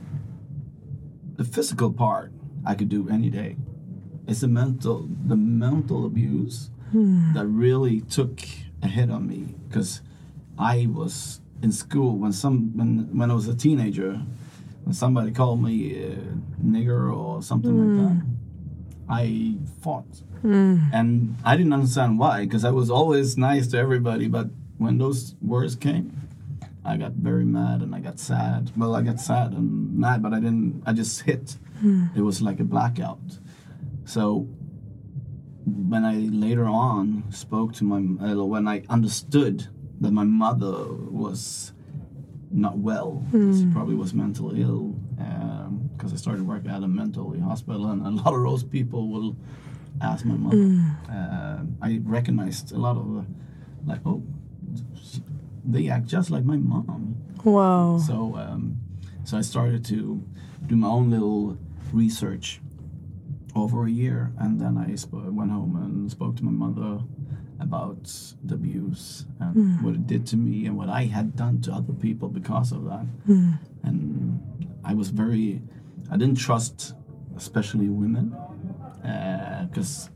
the 1.36 1.44
physical 1.44 1.92
part 1.92 2.32
I 2.66 2.74
could 2.74 2.88
do 2.88 3.08
any 3.08 3.30
day. 3.30 3.56
It's 4.26 4.40
the 4.40 4.48
mental 4.48 5.08
the 5.26 5.36
mental 5.36 6.06
abuse 6.06 6.70
hmm. 6.90 7.32
that 7.34 7.46
really 7.46 8.00
took 8.02 8.40
a 8.82 8.88
hit 8.88 9.10
on 9.10 9.28
me 9.28 9.54
because 9.68 10.00
I 10.58 10.88
was 10.90 11.40
in 11.62 11.72
school 11.72 12.16
when 12.16 12.32
some 12.32 12.76
when 12.76 13.16
when 13.16 13.30
I 13.30 13.34
was 13.34 13.48
a 13.48 13.54
teenager 13.54 14.20
when 14.84 14.94
somebody 14.94 15.32
called 15.32 15.62
me 15.62 16.04
a 16.04 16.16
nigger 16.62 17.14
or 17.14 17.42
something 17.42 17.76
like 17.78 18.02
that 18.02 18.24
hmm. 18.24 18.32
I 19.08 19.56
fought. 19.82 20.06
Hmm. 20.40 20.78
And 20.92 21.36
I 21.44 21.56
didn't 21.56 21.72
understand 21.72 22.18
why 22.18 22.44
because 22.44 22.64
I 22.64 22.70
was 22.70 22.90
always 22.90 23.36
nice 23.36 23.66
to 23.68 23.78
everybody 23.78 24.28
but 24.28 24.48
when 24.78 24.98
those 24.98 25.34
words 25.40 25.76
came 25.76 26.18
I 26.84 26.96
got 26.96 27.12
very 27.12 27.44
mad 27.44 27.82
and 27.82 27.94
I 27.94 28.00
got 28.00 28.18
sad. 28.18 28.72
Well 28.76 28.94
I 28.94 29.02
got 29.02 29.20
sad 29.20 29.52
and 29.52 29.98
mad 29.98 30.22
but 30.22 30.32
I 30.32 30.40
didn't 30.40 30.82
I 30.86 30.92
just 30.92 31.22
hit. 31.22 31.56
It 32.14 32.20
was 32.20 32.40
like 32.40 32.60
a 32.60 32.64
blackout 32.64 33.18
so 34.04 34.48
when 35.64 36.04
I 36.04 36.14
later 36.14 36.64
on 36.66 37.24
spoke 37.30 37.72
to 37.74 37.84
my 37.84 37.98
uh, 38.26 38.44
when 38.44 38.66
I 38.66 38.84
understood 38.88 39.68
that 40.00 40.10
my 40.12 40.24
mother 40.24 40.92
was 41.10 41.72
not 42.50 42.78
well, 42.78 43.24
she 43.32 43.66
probably 43.72 43.94
was 43.94 44.12
mentally 44.12 44.62
ill 44.62 44.96
because 45.96 46.12
I 46.12 46.16
started 46.16 46.46
working 46.46 46.70
at 46.70 46.82
a 46.82 46.88
mental 46.88 47.38
hospital, 47.40 47.86
and 47.90 48.04
a 48.04 48.10
lot 48.10 48.34
of 48.34 48.42
those 48.42 48.64
people 48.64 49.08
will 49.08 49.36
ask 50.00 50.24
my 50.24 50.34
mother. 50.34 50.96
Uh, 51.10 51.58
I 51.80 52.00
recognized 52.02 52.72
a 52.72 52.78
lot 52.78 52.96
of 52.96 53.06
the, 53.14 53.24
like, 53.86 54.00
oh, 54.04 54.22
they 55.64 55.88
act 55.88 56.06
just 56.06 56.30
like 56.30 56.44
my 56.44 56.56
mom. 56.56 57.16
Wow. 57.44 57.98
So, 57.98 58.36
um, 58.36 58.78
so 59.24 59.38
I 59.38 59.42
started 59.42 59.84
to 59.86 60.22
do 60.66 60.76
my 60.76 60.88
own 60.88 61.10
little 61.10 61.56
research 61.92 62.60
over 63.54 63.86
a 63.86 63.90
year, 63.90 64.32
and 64.38 64.60
then 64.60 64.78
I 64.78 64.94
sp- 64.96 65.28
went 65.28 65.50
home 65.50 65.76
and 65.76 66.10
spoke 66.10 66.36
to 66.36 66.44
my 66.44 66.50
mother 66.50 67.02
about 67.60 68.10
the 68.42 68.54
abuse 68.54 69.24
and 69.38 69.54
hmm. 69.54 69.84
what 69.84 69.94
it 69.94 70.06
did 70.06 70.26
to 70.26 70.36
me 70.36 70.66
and 70.66 70.76
what 70.76 70.88
I 70.88 71.04
had 71.04 71.36
done 71.36 71.60
to 71.62 71.72
other 71.72 71.92
people 71.92 72.28
because 72.28 72.72
of 72.72 72.84
that. 72.84 73.06
Hmm. 73.26 73.52
And 73.82 74.78
I 74.84 74.94
was 74.94 75.10
very, 75.10 75.62
I 76.10 76.16
didn't 76.16 76.36
trust, 76.36 76.94
especially 77.36 77.88
women, 77.88 78.32
uh, 79.04 79.66
because 79.68 80.10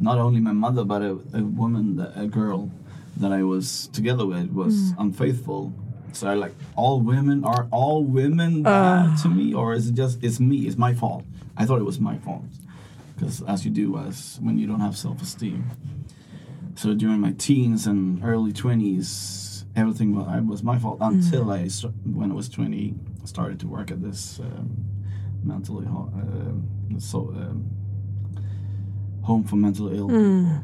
not 0.00 0.18
only 0.18 0.40
my 0.40 0.52
mother 0.52 0.84
but 0.84 1.02
a, 1.02 1.12
a 1.34 1.42
woman, 1.42 1.96
that, 1.96 2.12
a 2.16 2.26
girl 2.26 2.70
that 3.16 3.32
I 3.32 3.42
was 3.42 3.88
together 3.92 4.26
with 4.26 4.50
was 4.50 4.74
hmm. 4.74 5.02
unfaithful. 5.02 5.72
So 6.12 6.28
I 6.28 6.34
like 6.34 6.52
all 6.76 7.00
women 7.00 7.42
are 7.44 7.68
all 7.70 8.04
women 8.04 8.66
uh. 8.66 8.70
bad 8.70 9.18
to 9.22 9.28
me, 9.28 9.54
or 9.54 9.72
is 9.72 9.88
it 9.88 9.94
just 9.94 10.22
it's 10.22 10.40
me? 10.40 10.66
It's 10.66 10.76
my 10.76 10.92
fault. 10.92 11.24
I 11.56 11.64
thought 11.64 11.80
it 11.80 11.84
was 11.84 12.00
my 12.00 12.18
fault 12.18 12.44
as 13.26 13.64
you 13.64 13.70
do 13.70 13.96
as 13.98 14.38
when 14.42 14.58
you 14.58 14.66
don't 14.66 14.80
have 14.80 14.96
self-esteem. 14.96 15.64
So 16.74 16.94
during 16.94 17.20
my 17.20 17.32
teens 17.32 17.86
and 17.86 18.22
early 18.24 18.52
twenties, 18.52 19.64
everything 19.76 20.14
wa- 20.14 20.24
I- 20.26 20.40
was 20.40 20.62
my 20.62 20.78
fault 20.78 20.98
until 21.00 21.50
I 21.50 21.68
when 22.04 22.30
I 22.30 22.34
was 22.34 22.48
twenty 22.48 22.94
started 23.24 23.60
to 23.60 23.66
work 23.68 23.90
at 23.90 24.02
this 24.02 24.40
um, 24.40 24.84
mentally 25.44 25.86
ho- 25.86 26.10
uh, 26.16 26.98
so 26.98 27.28
um, 27.36 27.70
home 29.22 29.44
for 29.44 29.56
mental 29.56 29.92
ill 29.94 30.08
people. 30.08 30.62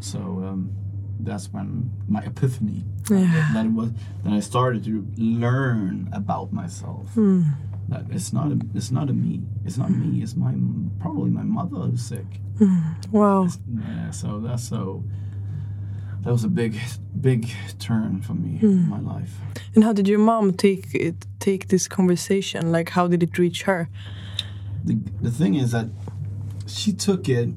So 0.00 0.18
um, 0.18 0.72
that's 1.20 1.52
when 1.52 1.90
my 2.08 2.20
epiphany 2.22 2.84
Yeah. 3.10 3.50
that 3.52 3.66
it 3.66 3.72
was 3.72 3.90
that 4.24 4.32
I 4.32 4.40
started 4.40 4.82
to 4.84 5.06
learn 5.16 6.08
about 6.12 6.52
myself. 6.52 7.14
That 7.14 7.69
Uh, 7.92 8.02
it's 8.10 8.32
not 8.32 8.52
a, 8.52 8.58
it's 8.74 8.90
not 8.90 9.10
a 9.10 9.12
me. 9.12 9.42
It's 9.64 9.76
not 9.76 9.90
me. 9.90 10.22
It's 10.22 10.36
my 10.36 10.54
probably 11.00 11.30
my 11.30 11.42
mother 11.42 11.76
who's 11.76 12.02
sick. 12.02 12.26
Hmm, 12.58 12.92
wow. 13.10 13.48
Yeah, 13.88 14.10
so 14.10 14.40
that's 14.40 14.64
so. 14.68 15.04
That 16.22 16.32
was 16.32 16.44
a 16.44 16.48
big, 16.48 16.78
big 17.18 17.48
turn 17.78 18.20
for 18.20 18.34
me 18.34 18.58
in 18.60 18.82
hmm. 18.82 18.90
my 18.90 19.00
life. 19.00 19.38
And 19.74 19.82
how 19.82 19.94
did 19.94 20.06
your 20.06 20.18
mom 20.18 20.52
take 20.52 20.94
it, 20.94 21.26
take 21.38 21.68
this 21.68 21.88
conversation? 21.88 22.70
Like, 22.70 22.90
how 22.90 23.08
did 23.08 23.22
it 23.22 23.38
reach 23.38 23.62
her? 23.62 23.88
The, 24.84 24.98
the 25.22 25.30
thing 25.30 25.54
is 25.54 25.72
that 25.72 25.86
she 26.66 26.92
took 26.92 27.26
it 27.28 27.48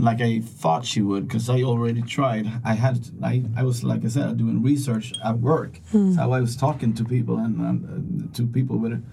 like 0.00 0.20
I 0.20 0.40
thought 0.40 0.84
she 0.84 1.02
would 1.02 1.28
because 1.28 1.48
I 1.50 1.62
already 1.62 2.02
tried. 2.02 2.46
I 2.64 2.74
had 2.74 3.08
I, 3.22 3.44
I 3.56 3.62
was 3.64 3.84
like 3.84 4.04
I 4.04 4.08
said 4.08 4.36
doing 4.38 4.62
research 4.62 5.12
at 5.24 5.38
work. 5.38 5.80
So 6.14 6.32
I 6.32 6.40
was 6.40 6.56
talking 6.56 6.94
to 6.94 7.04
people 7.04 7.36
and, 7.38 7.58
and 7.60 8.30
uh, 8.30 8.36
to 8.36 8.46
people 8.46 8.78
with 8.78 9.04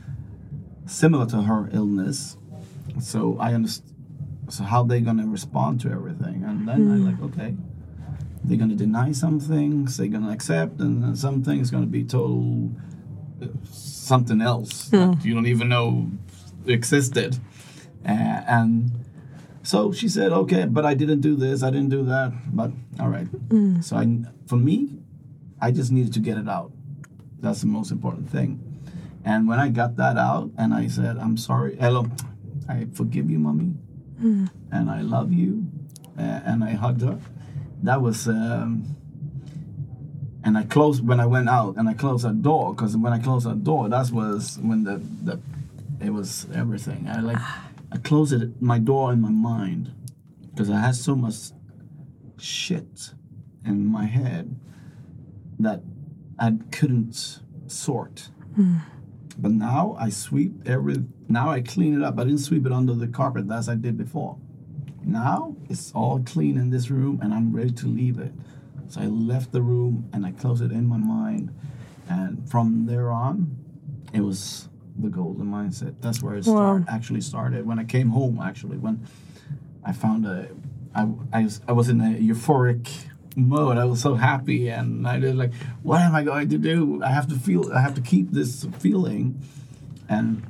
similar 0.85 1.25
to 1.27 1.41
her 1.43 1.69
illness. 1.73 2.37
So 3.01 3.37
I 3.39 3.53
understand. 3.53 3.93
So 4.49 4.63
how 4.63 4.83
they 4.83 5.01
gonna 5.01 5.27
respond 5.27 5.81
to 5.81 5.91
everything? 5.91 6.43
And 6.45 6.67
then 6.67 6.89
I 6.91 6.95
like 7.11 7.21
okay. 7.21 7.55
They're 8.43 8.57
gonna 8.57 8.75
deny 8.75 9.11
some 9.11 9.39
things. 9.41 9.97
They're 9.97 10.07
gonna 10.07 10.31
accept, 10.31 10.79
and 10.79 11.03
then 11.03 11.15
some 11.15 11.43
things 11.43 11.69
gonna 11.69 11.85
be 11.85 12.03
total 12.05 12.71
uh, 13.41 13.47
something 13.71 14.41
else 14.41 14.87
that 14.89 15.25
you 15.25 15.33
don't 15.33 15.47
even 15.47 15.67
know 15.67 16.09
existed. 16.65 17.37
Uh, 18.05 18.41
and 18.47 18.91
so 19.67 19.91
she 19.91 20.07
said, 20.07 20.31
okay, 20.31 20.63
but 20.65 20.85
I 20.85 20.93
didn't 20.93 21.19
do 21.19 21.35
this, 21.35 21.61
I 21.61 21.69
didn't 21.71 21.89
do 21.89 22.03
that, 22.05 22.31
but 22.55 22.71
all 23.01 23.09
right. 23.09 23.27
So 23.83 23.97
I, 23.97 24.03
for 24.45 24.55
me, 24.55 24.99
I 25.59 25.71
just 25.71 25.91
needed 25.91 26.13
to 26.13 26.21
get 26.21 26.37
it 26.37 26.47
out. 26.47 26.71
That's 27.41 27.59
the 27.61 27.67
most 27.67 27.91
important 27.91 28.29
thing. 28.29 28.49
And 29.25 29.45
when 29.45 29.59
I 29.59 29.67
got 29.67 29.97
that 29.97 30.17
out, 30.17 30.51
and 30.57 30.73
I 30.73 30.87
said, 30.87 31.17
I'm 31.17 31.35
sorry, 31.35 31.75
hello, 31.75 32.07
I 32.69 32.87
forgive 32.93 33.29
you, 33.29 33.39
mommy, 33.39 33.73
and 34.71 34.89
I 34.89 35.01
love 35.01 35.33
you, 35.33 35.67
and 36.17 36.63
I 36.63 36.71
hugged 36.71 37.01
her. 37.01 37.19
That 37.83 38.01
was. 38.01 38.27
Um, 38.27 38.95
and 40.45 40.57
I 40.57 40.63
closed 40.63 41.05
when 41.05 41.19
I 41.19 41.25
went 41.25 41.49
out, 41.49 41.75
and 41.75 41.89
I 41.89 41.93
closed 41.93 42.23
that 42.23 42.41
door 42.41 42.73
because 42.73 42.95
when 42.95 43.11
I 43.11 43.19
closed 43.19 43.45
that 43.45 43.65
door, 43.65 43.89
that 43.89 44.09
was 44.11 44.57
when 44.61 44.85
the, 44.85 45.01
the 45.25 45.41
it 45.99 46.11
was 46.11 46.47
everything. 46.55 47.09
I 47.09 47.19
like 47.19 47.37
I 47.91 47.97
closed 47.97 48.33
it 48.33 48.61
my 48.61 48.79
door 48.79 49.13
in 49.13 49.21
my 49.21 49.29
mind 49.29 49.93
because 50.49 50.69
I 50.69 50.79
had 50.79 50.95
so 50.95 51.15
much 51.15 51.51
shit 52.39 53.11
in 53.65 53.85
my 53.85 54.05
head 54.05 54.59
that 55.59 55.81
I 56.39 56.53
couldn't 56.71 57.39
sort. 57.67 58.29
Hmm. 58.55 58.77
But 59.37 59.51
now 59.51 59.95
I 59.99 60.09
sweep 60.09 60.67
every. 60.67 61.03
Now 61.29 61.49
I 61.49 61.61
clean 61.61 61.99
it 61.99 62.03
up. 62.03 62.19
I 62.19 62.23
didn't 62.23 62.39
sweep 62.39 62.65
it 62.65 62.71
under 62.71 62.93
the 62.93 63.07
carpet 63.07 63.49
as 63.51 63.69
I 63.69 63.75
did 63.75 63.97
before. 63.97 64.37
Now 65.03 65.55
it's 65.69 65.91
all 65.93 66.19
clean 66.19 66.57
in 66.57 66.69
this 66.69 66.89
room, 66.89 67.19
and 67.21 67.33
I'm 67.33 67.55
ready 67.55 67.71
to 67.71 67.87
leave 67.87 68.19
it. 68.19 68.33
So 68.89 69.01
I 69.01 69.05
left 69.05 69.51
the 69.51 69.61
room 69.61 70.09
and 70.13 70.25
I 70.25 70.31
closed 70.31 70.63
it 70.63 70.71
in 70.71 70.87
my 70.87 70.97
mind, 70.97 71.53
and 72.09 72.49
from 72.49 72.85
there 72.85 73.11
on, 73.11 73.57
it 74.13 74.21
was 74.21 74.69
the 74.97 75.09
golden 75.09 75.45
mindset. 75.45 75.95
That's 76.01 76.21
where 76.21 76.35
it 76.35 76.45
start, 76.45 76.83
actually 76.87 77.21
started. 77.21 77.65
When 77.65 77.79
I 77.79 77.83
came 77.83 78.09
home, 78.09 78.39
actually, 78.41 78.77
when 78.77 79.05
I 79.83 79.93
found 79.93 80.25
a, 80.25 80.49
I, 80.95 81.07
I, 81.31 81.43
was, 81.43 81.61
I 81.67 81.71
was 81.71 81.89
in 81.89 82.01
a 82.01 82.17
euphoric 82.17 82.89
mode. 83.35 83.77
I 83.77 83.85
was 83.85 84.01
so 84.01 84.15
happy, 84.15 84.69
and 84.69 85.07
I 85.07 85.19
did 85.19 85.35
like, 85.35 85.53
what 85.83 86.01
am 86.01 86.15
I 86.15 86.23
going 86.23 86.49
to 86.49 86.57
do? 86.57 87.01
I 87.03 87.09
have 87.11 87.27
to 87.27 87.35
feel. 87.35 87.71
I 87.71 87.81
have 87.81 87.93
to 87.95 88.01
keep 88.01 88.31
this 88.31 88.65
feeling, 88.79 89.39
and 90.09 90.43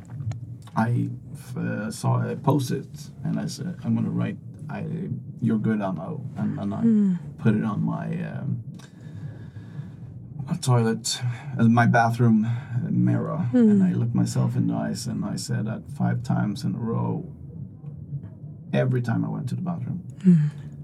I 0.75 1.09
uh, 1.57 1.91
saw 1.91 2.27
a 2.27 2.35
post-it, 2.35 2.87
and 3.23 3.39
I 3.39 3.47
said, 3.47 3.77
I'm 3.83 3.95
gonna 3.95 4.09
write, 4.09 4.37
I, 4.69 4.85
you're 5.41 5.57
good, 5.57 5.81
Amo, 5.81 6.21
and, 6.37 6.59
and 6.59 6.73
I 6.73 7.41
put 7.43 7.55
it 7.55 7.63
on 7.63 7.83
my. 7.83 8.05
Um, 8.05 8.63
toilet, 10.55 11.19
uh, 11.59 11.63
my 11.65 11.85
bathroom 11.85 12.47
mirror, 12.89 13.47
and 13.53 13.83
I 13.83 13.93
looked 13.93 14.15
myself 14.15 14.55
in 14.55 14.67
the 14.67 14.73
eyes 14.75 15.05
and 15.07 15.25
I 15.25 15.35
said 15.35 15.65
that 15.67 15.83
five 15.97 16.23
times 16.23 16.63
in 16.63 16.73
a 16.75 16.77
row. 16.79 17.25
Every 18.73 19.01
time 19.01 19.23
I 19.25 19.29
went 19.29 19.47
to 19.49 19.55
the 19.55 19.61
bathroom. 19.61 20.03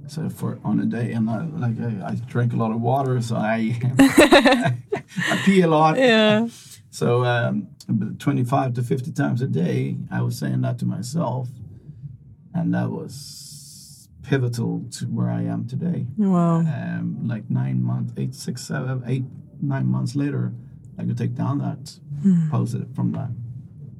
So 0.07 0.29
for 0.29 0.59
on 0.63 0.79
a 0.79 0.85
day, 0.85 1.11
and 1.13 1.29
I 1.29 1.43
like 1.45 1.79
I, 1.79 2.11
I 2.11 2.15
drank 2.15 2.53
a 2.53 2.55
lot 2.55 2.71
of 2.71 2.81
water, 2.81 3.21
so 3.21 3.35
I 3.35 3.77
I 3.99 5.41
pee 5.45 5.61
a 5.61 5.67
lot. 5.67 5.97
Yeah. 5.97 6.47
So 6.91 7.23
um, 7.25 7.67
25 8.19 8.73
to 8.75 8.83
50 8.83 9.11
times 9.13 9.41
a 9.41 9.47
day, 9.47 9.97
I 10.11 10.21
was 10.21 10.37
saying 10.37 10.61
that 10.61 10.77
to 10.79 10.85
myself, 10.85 11.49
and 12.53 12.73
that 12.73 12.89
was 12.91 14.07
pivotal 14.23 14.85
to 14.91 15.05
where 15.05 15.29
I 15.29 15.41
am 15.43 15.67
today 15.67 16.05
Wow. 16.17 16.59
um, 16.59 17.27
like 17.27 17.49
nine 17.49 17.83
months, 17.83 18.13
eight, 18.17 18.33
six, 18.35 18.61
seven, 18.61 19.03
eight, 19.05 19.25
nine 19.63 19.87
months 19.87 20.15
later, 20.15 20.53
I 20.97 21.03
could 21.05 21.17
take 21.17 21.35
down 21.35 21.59
that 21.59 21.97
hmm. 22.21 22.49
post-it 22.49 22.87
from 22.95 23.11
that, 23.13 23.29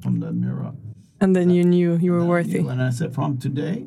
from 0.02 0.20
the 0.20 0.32
mirror. 0.32 0.72
And 1.20 1.34
then 1.34 1.50
you 1.50 1.64
knew 1.64 1.96
you 1.96 2.12
were 2.12 2.24
worthy. 2.24 2.60
knew- 2.60 2.68
And 2.68 2.82
I 2.82 2.90
said, 2.90 3.14
from 3.14 3.38
today, 3.38 3.86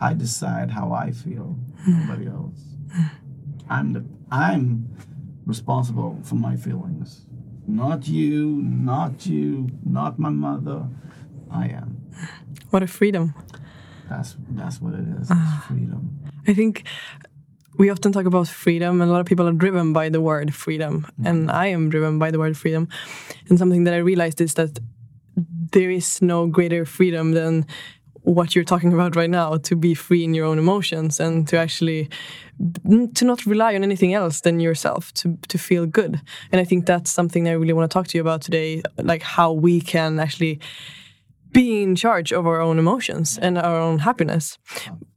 I 0.00 0.14
decide 0.14 0.70
how 0.70 0.92
I 0.92 1.12
feel. 1.12 1.56
Hmm. 1.84 2.00
Nobody 2.00 2.26
else. 2.26 2.60
Hmm. 2.92 3.02
I'm 3.68 3.92
the 3.92 4.04
I'm 4.32 4.88
responsible 5.46 6.18
for 6.22 6.36
my 6.36 6.56
feelings. 6.56 7.26
Not 7.66 8.06
you, 8.08 8.46
not 8.62 9.26
you, 9.26 9.68
not 9.84 10.18
my 10.18 10.30
mother. 10.30 10.86
I 11.50 11.66
am. 11.66 12.00
What 12.70 12.82
a 12.82 12.86
freedom. 12.86 13.34
That's 14.08 14.36
that's 14.50 14.80
what 14.80 14.94
it 14.94 15.06
is. 15.20 15.28
Ah. 15.30 15.58
It's 15.58 15.66
freedom. 15.66 16.18
I 16.46 16.54
think 16.54 16.84
we 17.80 17.88
often 17.88 18.12
talk 18.12 18.26
about 18.26 18.46
freedom, 18.46 19.00
and 19.00 19.10
a 19.10 19.12
lot 19.12 19.20
of 19.20 19.26
people 19.26 19.48
are 19.48 19.52
driven 19.52 19.94
by 19.94 20.10
the 20.10 20.20
word 20.20 20.54
freedom. 20.54 21.00
Mm-hmm. 21.00 21.26
And 21.26 21.50
I 21.50 21.68
am 21.68 21.88
driven 21.88 22.18
by 22.18 22.30
the 22.30 22.38
word 22.38 22.54
freedom. 22.54 22.88
And 23.48 23.58
something 23.58 23.84
that 23.84 23.94
I 23.94 23.96
realized 23.96 24.38
is 24.42 24.52
that 24.54 24.78
there 25.72 25.90
is 25.90 26.20
no 26.20 26.46
greater 26.46 26.84
freedom 26.84 27.32
than 27.32 27.64
what 28.22 28.54
you're 28.54 28.64
talking 28.64 28.92
about 28.92 29.16
right 29.16 29.30
now 29.30 29.56
to 29.56 29.74
be 29.74 29.94
free 29.94 30.24
in 30.24 30.34
your 30.34 30.44
own 30.44 30.58
emotions 30.58 31.20
and 31.20 31.48
to 31.48 31.56
actually 31.56 32.10
to 33.14 33.24
not 33.24 33.46
rely 33.46 33.74
on 33.74 33.82
anything 33.82 34.12
else 34.12 34.42
than 34.42 34.60
yourself 34.60 35.10
to 35.14 35.38
to 35.48 35.56
feel 35.56 35.86
good 35.86 36.20
and 36.52 36.60
i 36.60 36.64
think 36.64 36.84
that's 36.84 37.10
something 37.10 37.48
i 37.48 37.52
really 37.52 37.72
want 37.72 37.90
to 37.90 37.94
talk 37.94 38.06
to 38.06 38.18
you 38.18 38.20
about 38.20 38.42
today 38.42 38.82
like 38.98 39.22
how 39.22 39.50
we 39.50 39.80
can 39.80 40.20
actually 40.20 40.60
be 41.52 41.82
in 41.82 41.96
charge 41.96 42.32
of 42.32 42.46
our 42.46 42.60
own 42.60 42.78
emotions 42.78 43.38
and 43.38 43.58
our 43.58 43.80
own 43.80 44.00
happiness. 44.00 44.58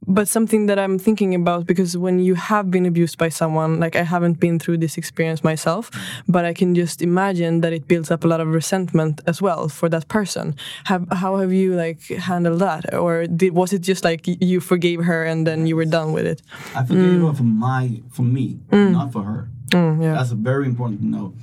But 0.06 0.28
something 0.28 0.66
that 0.66 0.78
I'm 0.78 0.98
thinking 0.98 1.34
about 1.34 1.66
because 1.66 1.96
when 1.96 2.18
you 2.18 2.34
have 2.34 2.70
been 2.70 2.86
abused 2.86 3.18
by 3.18 3.28
someone, 3.28 3.80
like 3.80 3.96
I 3.96 4.02
haven't 4.02 4.40
been 4.40 4.58
through 4.58 4.78
this 4.78 4.96
experience 4.96 5.42
myself, 5.42 5.90
mm. 5.90 6.00
but 6.28 6.44
I 6.44 6.52
can 6.52 6.74
just 6.74 7.02
imagine 7.02 7.60
that 7.62 7.72
it 7.72 7.88
builds 7.88 8.10
up 8.10 8.24
a 8.24 8.28
lot 8.28 8.40
of 8.40 8.48
resentment 8.48 9.20
as 9.26 9.40
well 9.40 9.68
for 9.68 9.88
that 9.88 10.08
person. 10.08 10.56
Have 10.84 11.06
how 11.10 11.36
have 11.36 11.52
you 11.52 11.74
like 11.74 12.02
handled 12.08 12.60
that, 12.60 12.94
or 12.94 13.26
did 13.26 13.54
was 13.54 13.72
it 13.72 13.80
just 13.80 14.04
like 14.04 14.22
you 14.26 14.60
forgave 14.60 15.04
her 15.04 15.24
and 15.24 15.46
then 15.46 15.66
you 15.66 15.76
were 15.76 15.84
done 15.84 16.12
with 16.12 16.26
it? 16.26 16.42
I 16.74 16.84
forgave 16.84 17.20
her 17.20 17.32
mm. 17.32 17.36
for 17.36 17.42
my 17.42 18.02
for 18.10 18.22
me, 18.22 18.58
mm. 18.70 18.92
not 18.92 19.12
for 19.12 19.22
her. 19.22 19.48
Mm, 19.70 20.02
yeah. 20.02 20.14
That's 20.14 20.30
a 20.30 20.36
very 20.36 20.66
important 20.66 21.00
to 21.00 21.06
know. 21.06 21.34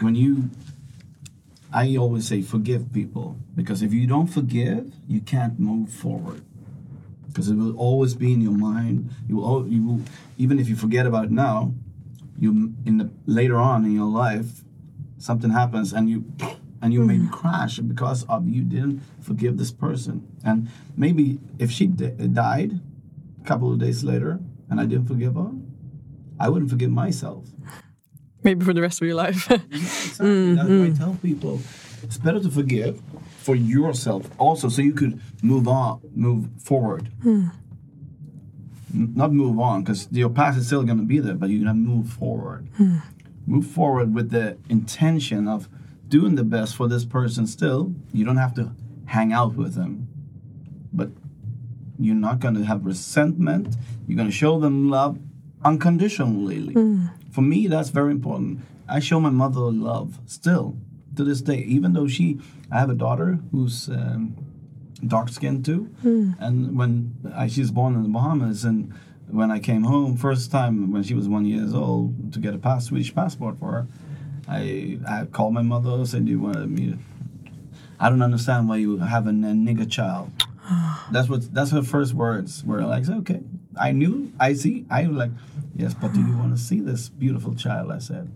When 0.00 0.14
you, 0.14 0.50
I 1.72 1.96
always 1.96 2.26
say 2.28 2.42
forgive 2.42 2.92
people 2.92 3.36
because 3.54 3.82
if 3.82 3.92
you 3.92 4.06
don't 4.06 4.28
forgive, 4.28 4.92
you 5.08 5.20
can't 5.20 5.58
move 5.58 5.90
forward. 5.90 6.42
Because 7.38 7.50
it 7.50 7.54
will 7.54 7.76
always 7.76 8.16
be 8.16 8.32
in 8.32 8.40
your 8.40 8.50
mind. 8.50 9.10
You 9.28 9.36
will, 9.36 9.64
you 9.68 9.86
will, 9.86 10.00
even 10.38 10.58
if 10.58 10.68
you 10.68 10.74
forget 10.74 11.06
about 11.06 11.26
it 11.26 11.30
now, 11.30 11.72
you 12.36 12.74
in 12.84 12.98
the 12.98 13.10
later 13.26 13.58
on 13.58 13.84
in 13.84 13.92
your 13.92 14.10
life, 14.10 14.64
something 15.18 15.50
happens 15.50 15.92
and 15.92 16.10
you, 16.10 16.24
and 16.82 16.92
you 16.92 17.04
maybe 17.04 17.20
mm-hmm. 17.20 17.32
crash 17.32 17.78
because 17.78 18.24
of 18.24 18.48
you 18.48 18.62
didn't 18.64 19.02
forgive 19.20 19.56
this 19.56 19.70
person. 19.70 20.26
And 20.44 20.68
maybe 20.96 21.38
if 21.60 21.70
she 21.70 21.86
di- 21.86 22.10
died, 22.10 22.80
a 23.40 23.44
couple 23.44 23.72
of 23.72 23.78
days 23.78 24.02
later, 24.02 24.40
and 24.68 24.80
I 24.80 24.86
didn't 24.86 25.06
forgive 25.06 25.36
her, 25.36 25.52
I 26.40 26.48
wouldn't 26.48 26.72
forgive 26.72 26.90
myself. 26.90 27.44
Maybe 28.42 28.64
for 28.64 28.72
the 28.72 28.82
rest 28.82 29.00
of 29.00 29.06
your 29.06 29.14
life. 29.14 29.48
Exactly. 30.18 30.54
That's 30.56 30.68
why 30.68 30.74
I 30.74 30.88
mm-hmm. 30.88 30.94
tell 30.94 31.16
people 31.22 31.60
it's 32.02 32.18
better 32.18 32.40
to 32.40 32.50
forgive 32.50 33.00
for 33.38 33.54
yourself 33.54 34.30
also 34.38 34.68
so 34.68 34.82
you 34.82 34.92
could 34.92 35.20
move 35.42 35.66
on, 35.68 36.00
move 36.14 36.48
forward. 36.58 37.08
Hmm. 37.22 37.46
N- 38.94 39.12
Not 39.14 39.32
move 39.32 39.58
on 39.58 39.82
because 39.82 40.08
your 40.10 40.30
past 40.30 40.58
is 40.58 40.66
still 40.66 40.82
going 40.82 40.98
to 40.98 41.04
be 41.04 41.18
there, 41.18 41.34
but 41.34 41.50
you're 41.50 41.64
going 41.64 41.74
to 41.74 41.90
move 41.90 42.08
forward. 42.10 42.68
Hmm. 42.76 42.98
Move 43.46 43.66
forward 43.66 44.14
with 44.14 44.30
the 44.30 44.56
intention 44.68 45.48
of 45.48 45.68
doing 46.08 46.34
the 46.36 46.44
best 46.44 46.76
for 46.76 46.88
this 46.88 47.04
person 47.04 47.46
still. 47.46 47.94
You 48.12 48.24
don't 48.24 48.36
have 48.36 48.54
to 48.54 48.72
hang 49.06 49.32
out 49.32 49.54
with 49.54 49.74
them, 49.74 50.08
but 50.92 51.10
You're 52.00 52.14
not 52.14 52.38
going 52.40 52.54
to 52.54 52.64
have 52.64 52.84
resentment. 52.86 53.76
You're 54.06 54.16
going 54.16 54.28
to 54.28 54.34
show 54.34 54.60
them 54.60 54.88
love 54.88 55.18
unconditionally. 55.64 56.72
Hmm. 56.72 57.06
For 57.32 57.42
me, 57.42 57.66
that's 57.66 57.90
very 57.90 58.12
important. 58.12 58.60
I 58.88 59.00
show 59.00 59.18
my 59.20 59.30
mother 59.30 59.60
love 59.60 60.18
still 60.26 60.76
to 61.18 61.24
this 61.24 61.42
day, 61.42 61.58
even 61.58 61.92
though 61.92 62.08
she, 62.08 62.40
I 62.72 62.78
have 62.78 62.90
a 62.90 62.94
daughter 62.94 63.38
who's 63.52 63.88
um, 63.88 64.36
dark 65.06 65.28
skinned 65.28 65.64
too, 65.64 65.90
and 66.40 66.76
when 66.78 67.14
I, 67.34 67.48
she's 67.48 67.70
born 67.70 67.94
in 67.94 68.02
the 68.02 68.08
Bahamas, 68.08 68.64
and 68.64 68.94
when 69.28 69.50
I 69.50 69.58
came 69.58 69.82
home 69.84 70.16
first 70.16 70.50
time 70.50 70.90
when 70.90 71.02
she 71.02 71.14
was 71.14 71.28
one 71.28 71.44
years 71.44 71.74
old 71.74 72.32
to 72.32 72.38
get 72.40 72.54
a 72.54 72.58
pass, 72.58 72.86
Swedish 72.86 73.14
passport 73.14 73.58
for 73.58 73.70
her, 73.72 73.86
I 74.48 74.98
I 75.06 75.26
called 75.26 75.52
my 75.52 75.62
mother 75.62 76.06
said, 76.06 76.24
"Do 76.24 76.30
you 76.30 76.40
want 76.40 76.70
me?" 76.70 76.92
To, 76.92 76.98
I 78.00 78.08
don't 78.08 78.22
understand 78.22 78.68
why 78.68 78.76
you 78.76 78.98
have 78.98 79.26
a, 79.26 79.30
a 79.30 79.32
nigger 79.32 79.90
child. 79.90 80.30
That's 81.12 81.28
what 81.28 81.52
that's 81.52 81.70
her 81.72 81.82
first 81.82 82.14
words 82.14 82.64
were 82.64 82.82
like. 82.84 83.08
Okay, 83.08 83.40
I 83.78 83.92
knew, 83.92 84.32
I 84.38 84.52
see. 84.54 84.84
I 84.90 85.06
was 85.08 85.16
like, 85.16 85.30
yes, 85.74 85.94
but 85.94 86.12
do 86.12 86.20
you 86.20 86.36
want 86.36 86.52
to 86.56 86.62
see 86.62 86.80
this 86.80 87.08
beautiful 87.08 87.54
child? 87.54 87.90
I 87.90 87.98
said. 87.98 88.30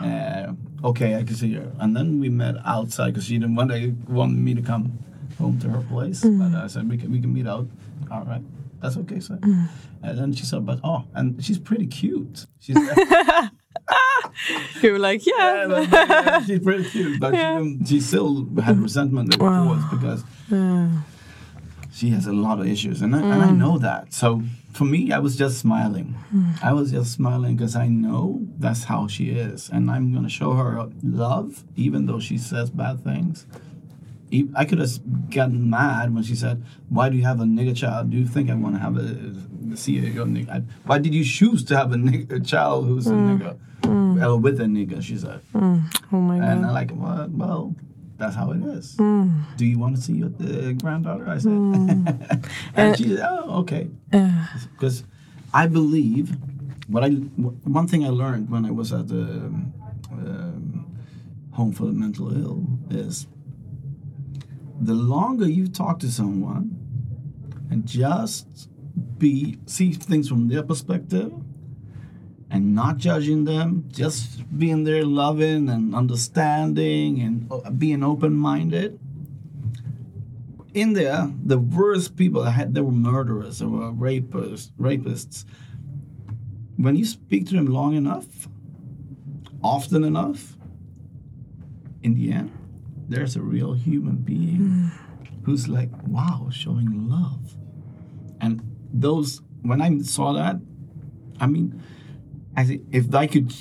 Uh, 0.00 0.54
okay, 0.84 1.16
I 1.16 1.24
can 1.24 1.34
see 1.34 1.54
her. 1.54 1.72
And 1.80 1.96
then 1.96 2.20
we 2.20 2.28
met 2.28 2.54
outside 2.64 3.14
because 3.14 3.24
she 3.24 3.38
didn't 3.38 3.56
want 3.56 3.70
to 3.70 3.96
want 4.08 4.36
me 4.36 4.54
to 4.54 4.62
come 4.62 4.98
home 5.38 5.58
to 5.60 5.68
her 5.70 5.82
place. 5.88 6.20
But 6.20 6.30
mm-hmm. 6.30 6.56
I 6.56 6.66
said 6.68 6.88
we 6.88 6.98
can 6.98 7.10
we 7.10 7.20
can 7.20 7.32
meet 7.32 7.46
out. 7.46 7.66
All 8.10 8.24
right, 8.24 8.42
that's 8.80 8.96
okay, 8.98 9.20
sir. 9.20 9.36
Mm. 9.36 9.68
And 10.02 10.18
then 10.18 10.32
she 10.34 10.44
said, 10.44 10.66
but 10.66 10.80
oh, 10.84 11.04
and 11.14 11.42
she's 11.42 11.58
pretty 11.58 11.86
cute. 11.86 12.46
She's 12.60 12.76
You 14.82 14.92
were 14.92 14.98
like, 14.98 15.24
yeah. 15.26 15.66
yeah, 15.68 16.44
she's 16.44 16.60
pretty 16.60 16.88
cute, 16.88 17.20
but 17.20 17.34
Yeah. 17.34 17.62
she, 17.62 17.86
she 17.86 18.00
still 18.00 18.44
had 18.60 18.76
mm. 18.76 18.82
resentment 18.82 19.32
towards 19.32 19.84
because 19.90 20.24
Yeah. 20.50 20.90
She 21.94 22.10
has 22.10 22.26
a 22.26 22.32
lot 22.32 22.58
of 22.58 22.66
issues, 22.66 23.02
and 23.02 23.14
I, 23.14 23.20
and 23.22 23.42
I 23.42 23.48
mm. 23.48 23.56
know 23.56 23.78
that. 23.78 24.12
So 24.12 24.42
for 24.72 24.84
me, 24.84 25.12
I 25.12 25.20
was 25.20 25.36
just 25.36 25.58
smiling. 25.58 26.16
Mm. 26.34 26.62
I 26.62 26.72
was 26.72 26.90
just 26.90 27.12
smiling 27.12 27.56
because 27.56 27.76
I 27.76 27.86
know 27.86 28.40
that's 28.58 28.84
how 28.84 29.06
she 29.06 29.30
is, 29.30 29.70
and 29.72 29.88
I'm 29.88 30.12
gonna 30.12 30.28
show 30.28 30.54
her 30.54 30.90
love, 31.04 31.62
even 31.76 32.06
though 32.06 32.18
she 32.18 32.36
says 32.36 32.70
bad 32.70 33.04
things. 33.04 33.46
I 34.56 34.64
could 34.64 34.80
have 34.80 35.30
gotten 35.30 35.70
mad 35.70 36.12
when 36.12 36.24
she 36.24 36.34
said, 36.34 36.64
"Why 36.88 37.08
do 37.08 37.16
you 37.16 37.22
have 37.22 37.40
a 37.40 37.44
nigger 37.44 37.76
child? 37.76 38.10
Do 38.10 38.16
you 38.16 38.26
think 38.26 38.50
I 38.50 38.54
want 38.54 38.74
to 38.74 38.80
have 38.80 38.96
a 38.96 39.76
see 39.76 39.98
a 39.98 40.02
nigger? 40.02 40.50
I- 40.50 40.62
Why 40.86 40.98
did 40.98 41.14
you 41.14 41.22
choose 41.22 41.62
to 41.66 41.76
have 41.76 41.92
a, 41.92 41.96
nigger, 41.96 42.32
a 42.32 42.40
child 42.40 42.86
who's 42.86 43.06
a 43.06 43.12
mm. 43.12 43.38
nigger, 43.38 44.18
well, 44.18 44.40
with 44.40 44.60
a 44.60 44.64
nigger?" 44.64 45.00
She 45.00 45.16
said. 45.16 45.40
Oh 45.54 45.80
my 46.10 46.40
god! 46.40 46.48
And. 46.48 46.66
I'm 46.66 46.72
like, 46.72 46.90
well, 46.92 47.28
well, 47.30 47.76
that's 48.16 48.36
how 48.36 48.52
it 48.52 48.60
mm. 48.60 48.78
is. 48.78 48.94
Do 49.56 49.66
you 49.66 49.78
want 49.78 49.96
to 49.96 50.02
see 50.02 50.14
your 50.14 50.28
uh, 50.28 50.72
granddaughter? 50.72 51.28
I 51.28 51.38
said. 51.38 51.52
Mm. 51.52 52.50
and 52.74 52.94
uh, 52.94 52.96
she 52.96 53.08
said, 53.08 53.26
oh, 53.28 53.60
okay. 53.60 53.88
Uh. 54.12 54.46
Because 54.72 55.04
I 55.52 55.66
believe 55.66 56.36
what 56.88 57.04
I 57.04 57.10
one 57.10 57.88
thing 57.88 58.04
I 58.04 58.10
learned 58.10 58.50
when 58.50 58.64
I 58.64 58.70
was 58.70 58.92
at 58.92 59.08
the 59.08 59.22
um, 59.22 59.72
um, 60.12 60.96
home 61.52 61.72
for 61.72 61.86
the 61.86 61.92
mental 61.92 62.32
ill 62.34 62.66
is 62.90 63.26
the 64.80 64.94
longer 64.94 65.48
you 65.48 65.68
talk 65.68 65.98
to 66.00 66.10
someone 66.10 66.78
and 67.70 67.86
just 67.86 68.68
be 69.18 69.58
see 69.66 69.92
things 69.92 70.28
from 70.28 70.48
their 70.48 70.62
perspective 70.62 71.32
and 72.54 72.72
not 72.72 72.98
judging 72.98 73.44
them, 73.46 73.84
just 73.88 74.44
being 74.56 74.84
there 74.84 75.04
loving 75.04 75.68
and 75.68 75.92
understanding 75.92 77.20
and 77.20 77.50
uh, 77.50 77.68
being 77.68 78.04
open-minded. 78.04 78.96
In 80.72 80.92
there, 80.92 81.32
the 81.44 81.58
worst 81.58 82.16
people 82.16 82.42
I 82.42 82.50
had, 82.50 82.72
they 82.72 82.80
were 82.80 82.92
murderers, 82.92 83.58
they 83.58 83.66
were 83.66 83.90
rapists, 83.90 84.70
rapists. 84.80 85.44
When 86.76 86.94
you 86.94 87.04
speak 87.04 87.48
to 87.48 87.54
them 87.56 87.66
long 87.66 87.96
enough, 87.96 88.46
often 89.60 90.04
enough, 90.04 90.56
in 92.04 92.14
the 92.14 92.30
end, 92.30 92.52
there's 93.08 93.34
a 93.34 93.42
real 93.42 93.72
human 93.72 94.18
being 94.18 94.92
who's 95.42 95.66
like, 95.66 95.90
wow, 96.06 96.50
showing 96.52 97.08
love. 97.10 97.56
And 98.40 98.62
those, 98.92 99.42
when 99.62 99.82
I 99.82 99.98
saw 100.02 100.34
that, 100.34 100.60
I 101.40 101.48
mean, 101.48 101.82
I 102.56 102.64
think 102.64 102.82
if 102.92 103.14
I 103.14 103.26
could, 103.26 103.52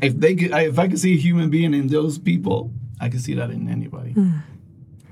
if 0.00 0.18
they 0.18 0.34
could, 0.34 0.50
if 0.52 0.78
I 0.78 0.88
could 0.88 0.98
see 0.98 1.14
a 1.14 1.16
human 1.16 1.50
being 1.50 1.74
in 1.74 1.86
those 1.88 2.18
people, 2.18 2.72
I 3.00 3.08
could 3.08 3.20
see 3.20 3.34
that 3.34 3.50
in 3.50 3.68
anybody. 3.68 4.14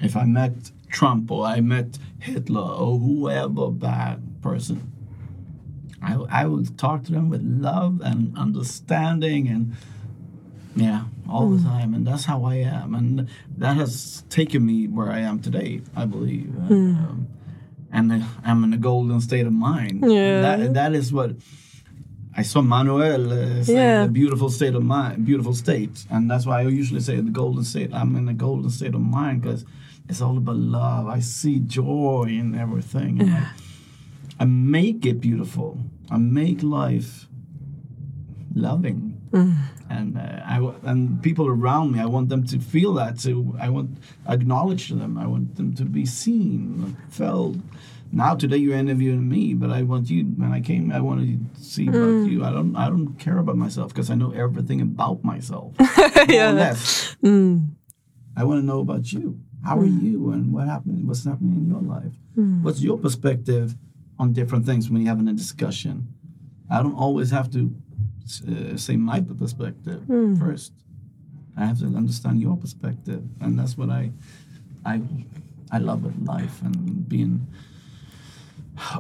If 0.01 0.17
I 0.17 0.25
met 0.25 0.53
Trump 0.91 1.31
or 1.31 1.47
I 1.47 1.61
met 1.61 1.99
Hitler 2.19 2.61
or 2.61 2.99
whoever 2.99 3.71
bad 3.71 4.43
person, 4.43 4.93
I, 6.03 6.15
I 6.15 6.47
would 6.47 6.77
talk 6.77 7.05
to 7.05 7.13
them 7.13 7.29
with 7.29 7.43
love 7.43 8.01
and 8.03 8.37
understanding 8.37 9.49
and 9.49 9.75
yeah, 10.75 11.05
all 11.29 11.51
the 11.51 11.63
time, 11.63 11.93
and 11.93 12.07
that's 12.07 12.25
how 12.25 12.45
I 12.45 12.55
am, 12.57 12.95
and 12.95 13.29
that 13.59 13.77
has 13.77 14.25
taken 14.31 14.65
me 14.65 14.89
where 14.89 15.11
I 15.11 15.21
am 15.21 15.39
today. 15.41 15.83
I 15.95 16.07
believe, 16.07 16.49
um, 16.71 17.29
and 17.93 18.11
uh, 18.11 18.21
I'm 18.43 18.65
in 18.65 18.73
a 18.73 18.79
golden 18.79 19.21
state 19.21 19.47
of 19.47 19.53
mind. 19.53 20.03
Yeah. 20.11 20.41
that, 20.41 20.75
that 20.75 20.95
is 20.95 21.13
what 21.13 21.33
I 22.37 22.43
saw 22.43 22.63
Manuel 22.63 23.33
uh, 23.33 23.63
say. 23.65 23.75
Yeah. 23.75 24.07
Beautiful 24.07 24.49
state 24.51 24.75
of 24.75 24.83
mind, 24.83 25.25
beautiful 25.27 25.55
state, 25.55 26.05
and 26.11 26.31
that's 26.31 26.47
why 26.47 26.61
I 26.61 26.63
usually 26.63 27.01
say 27.01 27.17
the 27.17 27.31
golden 27.31 27.65
state. 27.65 27.91
I'm 27.93 28.17
in 28.17 28.29
a 28.29 28.35
golden 28.35 28.71
state 28.71 28.95
of 28.95 29.01
mind 29.03 29.43
because 29.43 29.65
it's 30.09 30.21
all 30.23 30.37
about 30.39 30.57
love. 30.57 31.07
I 31.09 31.21
see 31.21 31.59
joy 31.61 32.27
in 32.29 32.55
everything. 32.55 33.21
And 33.21 33.31
I, 33.35 33.51
I 34.41 34.45
make 34.47 35.05
it 35.07 35.21
beautiful. 35.21 35.79
I 36.11 36.17
make 36.19 36.63
life 36.63 37.29
loving. 38.55 39.19
And 39.89 40.17
uh, 40.17 40.41
I 40.47 40.55
w- 40.57 40.75
and 40.85 41.23
people 41.23 41.47
around 41.49 41.93
me, 41.93 42.01
I 42.01 42.07
want 42.07 42.29
them 42.31 42.45
to 42.47 42.59
feel 42.59 42.95
that. 42.95 43.19
To 43.21 43.55
I 43.61 43.69
want 43.69 43.91
acknowledge 44.27 44.89
them. 44.89 45.19
I 45.19 45.27
want 45.27 45.57
them 45.57 45.75
to 45.75 45.85
be 45.85 46.07
seen, 46.07 46.97
felt. 47.11 47.57
Now 48.15 48.35
today 48.35 48.59
you're 48.59 48.77
interviewing 48.77 49.27
me, 49.27 49.55
but 49.55 49.71
I 49.71 49.83
want 49.83 50.11
you. 50.11 50.25
When 50.25 50.53
I 50.53 50.61
came, 50.61 50.93
I 50.93 51.01
wanted 51.01 51.55
to 51.55 51.65
see 51.65 51.89
about 51.89 51.97
hmm. 51.97 52.27
you. 52.27 52.45
I 52.45 52.51
don't. 52.51 52.77
I 52.77 52.89
don't 52.89 53.19
care 53.19 53.39
about 53.39 53.57
myself 53.57 53.89
because 53.89 54.11
I 54.11 54.15
know 54.15 54.33
everything 54.33 54.83
about 54.83 55.25
myself. 55.25 55.73
More 55.79 56.45
or 56.45 56.53
less. 56.53 57.17
Hmm. 57.23 57.59
I 58.37 58.45
want 58.45 58.61
to 58.61 58.67
know 58.67 58.81
about 58.81 59.11
you. 59.13 59.41
How 59.65 59.79
are 59.79 59.87
hmm. 59.87 60.05
you, 60.05 60.31
and 60.33 60.53
what 60.53 60.67
happened? 60.67 61.09
What's 61.09 61.25
happening 61.25 61.55
in 61.55 61.69
your 61.69 61.81
life? 61.81 62.13
What's 62.63 62.83
your 62.83 62.99
perspective 62.99 63.75
on 64.19 64.35
different 64.35 64.67
things 64.67 64.91
when 64.91 65.03
you're 65.03 65.09
having 65.09 65.29
a 65.29 65.33
discussion? 65.33 66.09
I 66.71 66.83
don't 66.83 66.95
always 66.95 67.31
have 67.31 67.51
to 67.53 67.75
uh, 68.49 68.77
say 68.77 68.97
my 68.97 69.21
perspective 69.21 70.03
first. 70.39 70.73
I 71.57 71.65
have 71.67 71.79
to 71.81 71.87
understand 71.87 72.41
your 72.41 72.57
perspective, 72.57 73.23
and 73.41 73.59
that's 73.59 73.77
what 73.77 73.91
I, 73.91 74.11
I, 74.85 75.03
I 75.71 75.79
love 75.79 76.03
with 76.03 76.17
life 76.27 76.63
and 76.63 77.07
being 77.09 77.47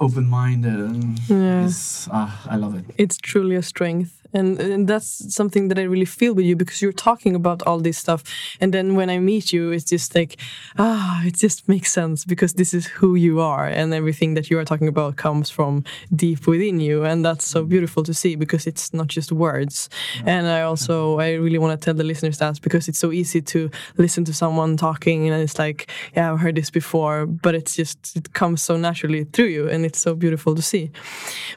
open-minded. 0.00 0.74
And 0.78 1.18
Yeah. 1.28 1.64
it's, 1.66 2.08
ah, 2.11 2.42
I 2.48 2.56
love 2.56 2.74
it. 2.74 2.85
it's 2.98 3.16
truly 3.16 3.56
a 3.56 3.62
strength 3.62 4.21
and, 4.32 4.58
and 4.60 4.88
that's 4.88 5.34
something 5.34 5.68
that 5.68 5.78
i 5.78 5.82
really 5.82 6.04
feel 6.04 6.34
with 6.34 6.44
you 6.44 6.56
because 6.56 6.80
you're 6.82 6.92
talking 6.92 7.34
about 7.34 7.62
all 7.62 7.78
this 7.78 7.98
stuff. 7.98 8.22
And 8.60 8.72
then 8.72 8.94
when 8.94 9.10
i 9.10 9.18
meet 9.18 9.52
you 9.52 9.70
it's 9.70 9.84
just 9.84 10.14
like 10.14 10.36
ah 10.78 11.22
it 11.24 11.36
just 11.36 11.68
makes 11.68 11.92
sense 11.92 12.24
because 12.24 12.54
this 12.54 12.74
is 12.74 12.86
who 12.86 13.14
you 13.14 13.40
are 13.40 13.66
and 13.66 13.92
everything 13.94 14.34
that 14.34 14.50
you 14.50 14.58
are 14.58 14.64
talking 14.64 14.88
about 14.88 15.16
comes 15.16 15.50
from 15.50 15.84
deep 16.14 16.46
within 16.46 16.80
you. 16.80 17.04
And 17.04 17.24
that's 17.24 17.46
so 17.46 17.64
beautiful 17.64 18.02
to 18.04 18.14
see 18.14 18.36
because 18.36 18.66
it's 18.66 18.92
not 18.92 19.08
just 19.08 19.32
words. 19.32 19.88
And 20.24 20.46
i 20.46 20.62
also 20.62 21.18
i 21.18 21.32
really 21.32 21.58
want 21.58 21.78
to 21.78 21.84
tell 21.84 21.94
the 21.94 22.04
listeners 22.04 22.38
that 22.38 22.60
because 22.62 22.88
it's 22.88 22.98
so 22.98 23.12
easy 23.12 23.40
to 23.42 23.70
listen 23.96 24.24
to 24.24 24.34
someone 24.34 24.76
talking 24.76 25.28
and 25.28 25.42
it's 25.42 25.58
like 25.58 25.90
yeah 26.16 26.32
i've 26.32 26.40
heard 26.40 26.56
this 26.56 26.70
before 26.70 27.26
but 27.26 27.54
it's 27.54 27.74
just 27.74 28.16
it 28.16 28.32
comes 28.32 28.62
so 28.62 28.76
naturally 28.76 29.24
through 29.24 29.46
you 29.46 29.68
and 29.68 29.84
it's 29.84 30.00
so 30.00 30.14
beautiful 30.14 30.54
to 30.54 30.62
see. 30.62 30.90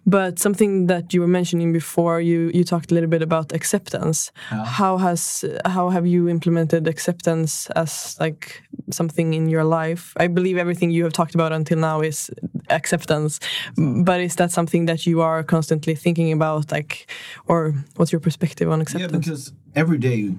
But 0.05 0.39
something 0.39 0.87
that 0.87 1.13
you 1.13 1.21
were 1.21 1.33
mentioning 1.39 1.73
before, 1.73 2.21
you 2.21 2.51
you 2.53 2.63
talked 2.65 2.91
a 2.91 2.93
little 2.93 3.09
bit 3.09 3.21
about 3.21 3.53
acceptance. 3.53 4.31
How 4.49 4.97
has 4.97 5.45
how 5.65 5.89
have 5.89 6.05
you 6.05 6.27
implemented 6.29 6.87
acceptance 6.87 7.69
as 7.75 8.17
like 8.19 8.61
something 8.91 9.33
in 9.33 9.49
your 9.49 9.63
life? 9.63 10.13
I 10.17 10.27
believe 10.27 10.57
everything 10.57 10.91
you 10.91 11.03
have 11.03 11.13
talked 11.13 11.35
about 11.35 11.51
until 11.51 11.77
now 11.77 12.01
is 12.01 12.31
acceptance, 12.69 13.39
but 13.77 14.19
is 14.21 14.35
that 14.35 14.51
something 14.51 14.85
that 14.85 15.05
you 15.05 15.21
are 15.21 15.43
constantly 15.43 15.95
thinking 15.95 16.31
about, 16.31 16.71
like, 16.71 17.11
or 17.47 17.73
what's 17.95 18.11
your 18.11 18.21
perspective 18.21 18.69
on 18.69 18.81
acceptance? 18.81 19.11
Yeah, 19.13 19.17
because 19.19 19.53
every 19.75 19.97
day 19.97 20.33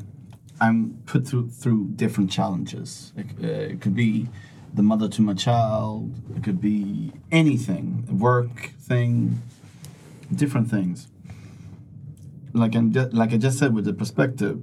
I'm 0.61 1.03
put 1.07 1.27
through 1.27 1.51
through 1.51 1.89
different 1.97 2.31
challenges. 2.31 3.13
It, 3.17 3.27
uh, 3.43 3.73
it 3.73 3.81
could 3.81 3.95
be 3.95 4.29
the 4.75 4.83
mother 4.83 5.09
to 5.09 5.23
my 5.23 5.35
child. 5.35 6.15
It 6.37 6.43
could 6.43 6.61
be 6.61 7.13
anything, 7.33 8.07
work 8.19 8.73
thing, 8.81 9.43
different 10.35 10.71
things. 10.71 11.09
Like 12.57 12.75
I 12.75 12.81
like 12.81 13.33
I 13.33 13.37
just 13.37 13.59
said 13.59 13.75
with 13.75 13.85
the 13.85 13.93
perspective, 13.93 14.61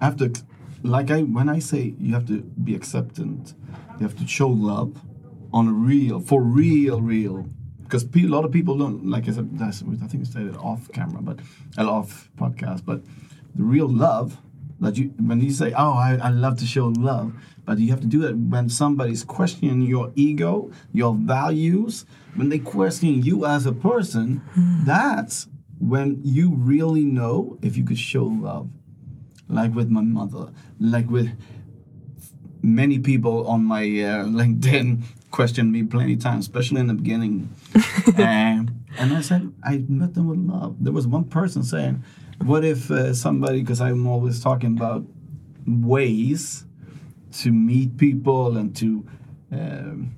I 0.00 0.04
have 0.04 0.16
to, 0.18 0.32
like 0.82 1.10
I 1.10 1.22
when 1.22 1.48
I 1.48 1.58
say 1.58 1.94
you 1.98 2.14
have 2.14 2.26
to 2.28 2.42
be 2.42 2.74
acceptant, 2.74 3.54
you 3.98 4.06
have 4.06 4.16
to 4.18 4.26
show 4.26 4.48
love 4.48 5.00
on 5.52 5.68
a 5.68 5.72
real, 5.72 6.20
for 6.20 6.42
real, 6.42 7.00
real. 7.00 7.46
Because 7.82 8.04
a 8.04 8.26
lot 8.26 8.44
of 8.44 8.52
people 8.52 8.76
don't, 8.76 9.06
like 9.06 9.28
I 9.28 9.32
said, 9.32 9.58
that's, 9.58 9.82
I 9.82 10.06
think 10.06 10.26
I 10.26 10.30
said 10.30 10.42
it 10.42 10.56
off 10.56 10.90
camera, 10.92 11.22
but 11.22 11.38
off 11.78 12.30
podcast, 12.36 12.84
but 12.84 13.02
the 13.54 13.62
real 13.62 13.88
love 13.88 14.36
that 14.80 14.98
you, 14.98 15.14
when 15.18 15.40
you 15.40 15.50
say, 15.50 15.72
oh, 15.72 15.92
I, 15.92 16.18
I 16.20 16.30
love 16.30 16.58
to 16.58 16.66
show 16.66 16.88
love, 16.88 17.32
but 17.64 17.78
you 17.78 17.90
have 17.90 18.00
to 18.00 18.06
do 18.06 18.20
that 18.22 18.36
when 18.36 18.68
somebody's 18.68 19.24
questioning 19.24 19.82
your 19.82 20.12
ego, 20.14 20.70
your 20.92 21.14
values, 21.14 22.04
when 22.34 22.48
they 22.48 22.58
question 22.58 23.22
you 23.22 23.46
as 23.46 23.66
a 23.66 23.72
person, 23.72 24.42
hmm. 24.52 24.84
that's 24.84 25.48
when 25.78 26.20
you 26.24 26.54
really 26.54 27.04
know 27.04 27.58
if 27.62 27.76
you 27.76 27.84
could 27.84 27.98
show 27.98 28.24
love. 28.24 28.68
Like 29.48 29.74
with 29.74 29.88
my 29.88 30.00
mother, 30.00 30.48
like 30.80 31.08
with 31.08 31.30
many 32.62 32.98
people 32.98 33.46
on 33.46 33.62
my 33.64 33.82
uh, 33.82 34.24
LinkedIn 34.24 35.02
questioned 35.30 35.70
me 35.70 35.84
plenty 35.84 36.16
times, 36.16 36.44
especially 36.46 36.80
in 36.80 36.88
the 36.88 36.94
beginning. 36.94 37.48
and, 38.16 38.84
and 38.98 39.14
I 39.14 39.20
said, 39.20 39.52
I 39.62 39.84
met 39.88 40.14
them 40.14 40.26
with 40.28 40.38
love. 40.40 40.76
There 40.80 40.92
was 40.92 41.06
one 41.06 41.24
person 41.24 41.62
saying, 41.62 42.02
What 42.44 42.64
if 42.64 42.90
uh, 42.90 43.14
somebody, 43.14 43.60
because 43.60 43.80
I'm 43.80 44.06
always 44.08 44.42
talking 44.42 44.76
about 44.76 45.04
ways 45.66 46.64
to 47.40 47.52
meet 47.52 47.96
people 47.98 48.56
and 48.56 48.74
to 48.76 49.06
um, 49.52 50.10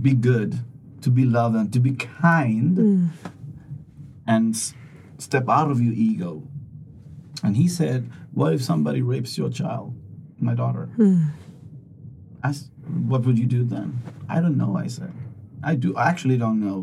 be 0.00 0.12
good, 0.12 0.58
to 1.02 1.10
be 1.10 1.24
loved, 1.24 1.56
and 1.56 1.72
to 1.72 1.80
be 1.80 1.92
kind, 1.92 3.10
and 4.26 4.54
s- 4.54 4.74
step 5.24 5.48
out 5.48 5.70
of 5.70 5.80
your 5.80 5.94
ego. 5.94 6.42
And 7.42 7.56
he 7.56 7.66
said, 7.68 8.10
What 8.32 8.52
if 8.52 8.62
somebody 8.62 9.02
rapes 9.02 9.36
your 9.36 9.50
child, 9.50 9.94
my 10.38 10.54
daughter? 10.54 10.86
Hmm. 10.96 11.28
I 12.42 12.50
s 12.50 12.70
what 13.10 13.20
would 13.24 13.38
you 13.38 13.48
do 13.58 13.64
then? 13.64 13.88
I 14.28 14.36
don't 14.42 14.58
know, 14.62 14.76
I 14.84 14.88
said. 14.96 15.12
I 15.70 15.72
do 15.82 15.88
I 15.96 16.04
actually 16.12 16.38
don't 16.44 16.60
know 16.66 16.78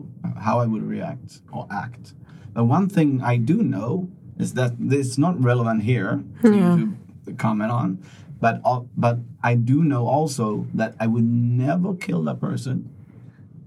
how 0.48 0.56
I 0.64 0.66
would 0.72 0.86
react 0.96 1.30
or 1.56 1.64
act. 1.70 2.14
But 2.54 2.66
one 2.66 2.88
thing 2.90 3.10
I 3.34 3.36
do 3.52 3.58
know 3.74 4.10
is 4.44 4.50
that 4.60 4.72
it's 4.98 5.18
not 5.26 5.34
relevant 5.52 5.84
here 5.92 6.24
to, 6.42 6.98
to 7.26 7.34
comment 7.46 7.72
on. 7.82 7.88
But 8.44 8.56
al- 8.66 8.90
but 9.06 9.16
I 9.44 9.54
do 9.72 9.78
know 9.92 10.04
also 10.18 10.66
that 10.80 10.92
I 11.04 11.06
would 11.14 11.28
never 11.64 11.94
kill 11.94 12.22
that 12.24 12.40
person 12.50 12.90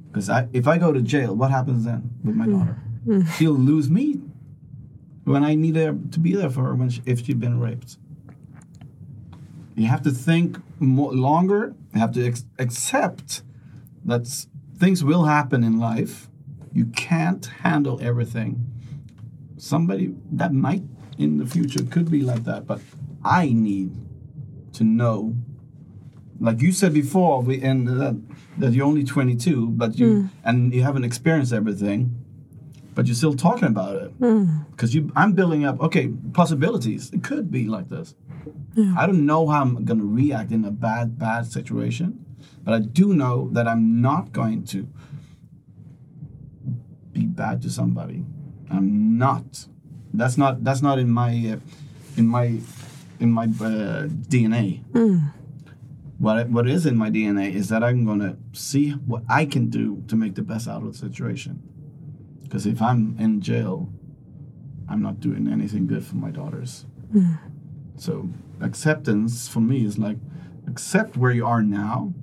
because 0.08 0.28
I, 0.28 0.40
if 0.52 0.66
I 0.72 0.78
go 0.78 0.92
to 0.92 1.02
jail, 1.14 1.30
what 1.40 1.50
happens 1.50 1.84
then 1.84 2.00
with 2.26 2.36
my 2.42 2.46
hmm. 2.46 2.54
daughter? 2.54 2.76
Hmm. 3.06 3.22
She'll 3.36 3.60
lose 3.72 3.88
me 3.98 4.06
when 5.24 5.42
I 5.42 5.54
need 5.54 5.76
her 5.76 5.96
to 6.12 6.20
be 6.20 6.34
there 6.34 6.50
for 6.50 6.64
her 6.64 6.74
when 6.74 6.90
she, 6.90 7.02
if 7.06 7.24
she's 7.24 7.34
been 7.34 7.58
raped. 7.58 7.96
You 9.74 9.88
have 9.88 10.02
to 10.02 10.10
think 10.10 10.58
more, 10.78 11.12
longer. 11.12 11.74
You 11.94 12.00
have 12.00 12.12
to 12.12 12.26
ex- 12.26 12.44
accept 12.58 13.42
that 14.04 14.26
things 14.76 15.02
will 15.02 15.24
happen 15.24 15.64
in 15.64 15.78
life. 15.78 16.28
You 16.72 16.86
can't 16.86 17.44
handle 17.46 17.98
everything. 18.02 18.70
Somebody 19.56 20.14
that 20.32 20.52
might 20.52 20.82
in 21.18 21.38
the 21.38 21.46
future 21.46 21.82
could 21.84 22.10
be 22.10 22.22
like 22.22 22.44
that, 22.44 22.66
but 22.66 22.80
I 23.24 23.48
need 23.52 23.92
to 24.74 24.84
know. 24.84 25.34
Like 26.40 26.60
you 26.60 26.72
said 26.72 26.92
before, 26.92 27.40
we 27.42 27.62
and 27.62 27.88
that, 27.88 28.20
that 28.58 28.72
you're 28.72 28.86
only 28.86 29.04
22, 29.04 29.68
but 29.70 29.98
you 29.98 30.22
hmm. 30.22 30.26
and 30.44 30.74
you 30.74 30.82
haven't 30.82 31.04
experienced 31.04 31.52
everything, 31.52 32.23
but 32.94 33.06
you're 33.06 33.14
still 33.14 33.34
talking 33.34 33.68
about 33.68 33.96
it 33.96 34.18
because 34.70 34.94
you. 34.94 35.10
I'm 35.16 35.32
building 35.32 35.64
up. 35.64 35.80
Okay, 35.80 36.08
possibilities. 36.32 37.10
It 37.12 37.22
could 37.24 37.50
be 37.50 37.66
like 37.66 37.88
this. 37.88 38.14
I 38.96 39.06
don't 39.06 39.24
know 39.24 39.46
how 39.48 39.62
I'm 39.62 39.84
going 39.84 39.98
to 40.00 40.06
react 40.06 40.50
in 40.50 40.64
a 40.64 40.70
bad, 40.70 41.18
bad 41.18 41.46
situation, 41.46 42.24
but 42.64 42.74
I 42.74 42.80
do 42.80 43.14
know 43.14 43.48
that 43.52 43.68
I'm 43.68 44.00
not 44.00 44.32
going 44.32 44.64
to 44.66 44.88
be 47.12 47.24
bad 47.26 47.62
to 47.62 47.70
somebody. 47.70 48.24
I'm 48.70 49.16
not. 49.18 49.66
That's 50.12 50.36
not. 50.36 50.64
That's 50.64 50.82
not 50.82 50.98
in 50.98 51.10
my, 51.10 51.30
uh, 51.54 52.16
in 52.16 52.26
my, 52.26 52.58
in 53.20 53.30
my 53.30 53.44
uh, 53.44 54.06
DNA. 54.32 54.82
What 56.18 56.48
what 56.48 56.68
is 56.68 56.86
in 56.86 56.96
my 56.96 57.10
DNA 57.10 57.52
is 57.52 57.68
that 57.68 57.82
I'm 57.84 58.04
going 58.04 58.20
to 58.20 58.36
see 58.52 58.90
what 58.90 59.22
I 59.28 59.44
can 59.46 59.68
do 59.68 60.02
to 60.08 60.16
make 60.16 60.34
the 60.36 60.42
best 60.42 60.68
out 60.68 60.82
of 60.82 60.92
the 60.92 60.98
situation. 60.98 61.62
Because 62.54 62.66
if 62.66 62.80
I'm 62.80 63.16
in 63.18 63.40
jail, 63.40 63.88
I'm 64.88 65.02
not 65.02 65.18
doing 65.18 65.48
anything 65.48 65.88
good 65.88 66.06
for 66.06 66.14
my 66.14 66.30
daughters. 66.30 66.86
Mm. 67.12 67.36
So 67.96 68.28
acceptance 68.60 69.48
for 69.48 69.58
me 69.58 69.84
is 69.84 69.98
like 69.98 70.18
accept 70.68 71.16
where 71.16 71.32
you 71.32 71.44
are 71.44 71.62
now. 71.62 72.14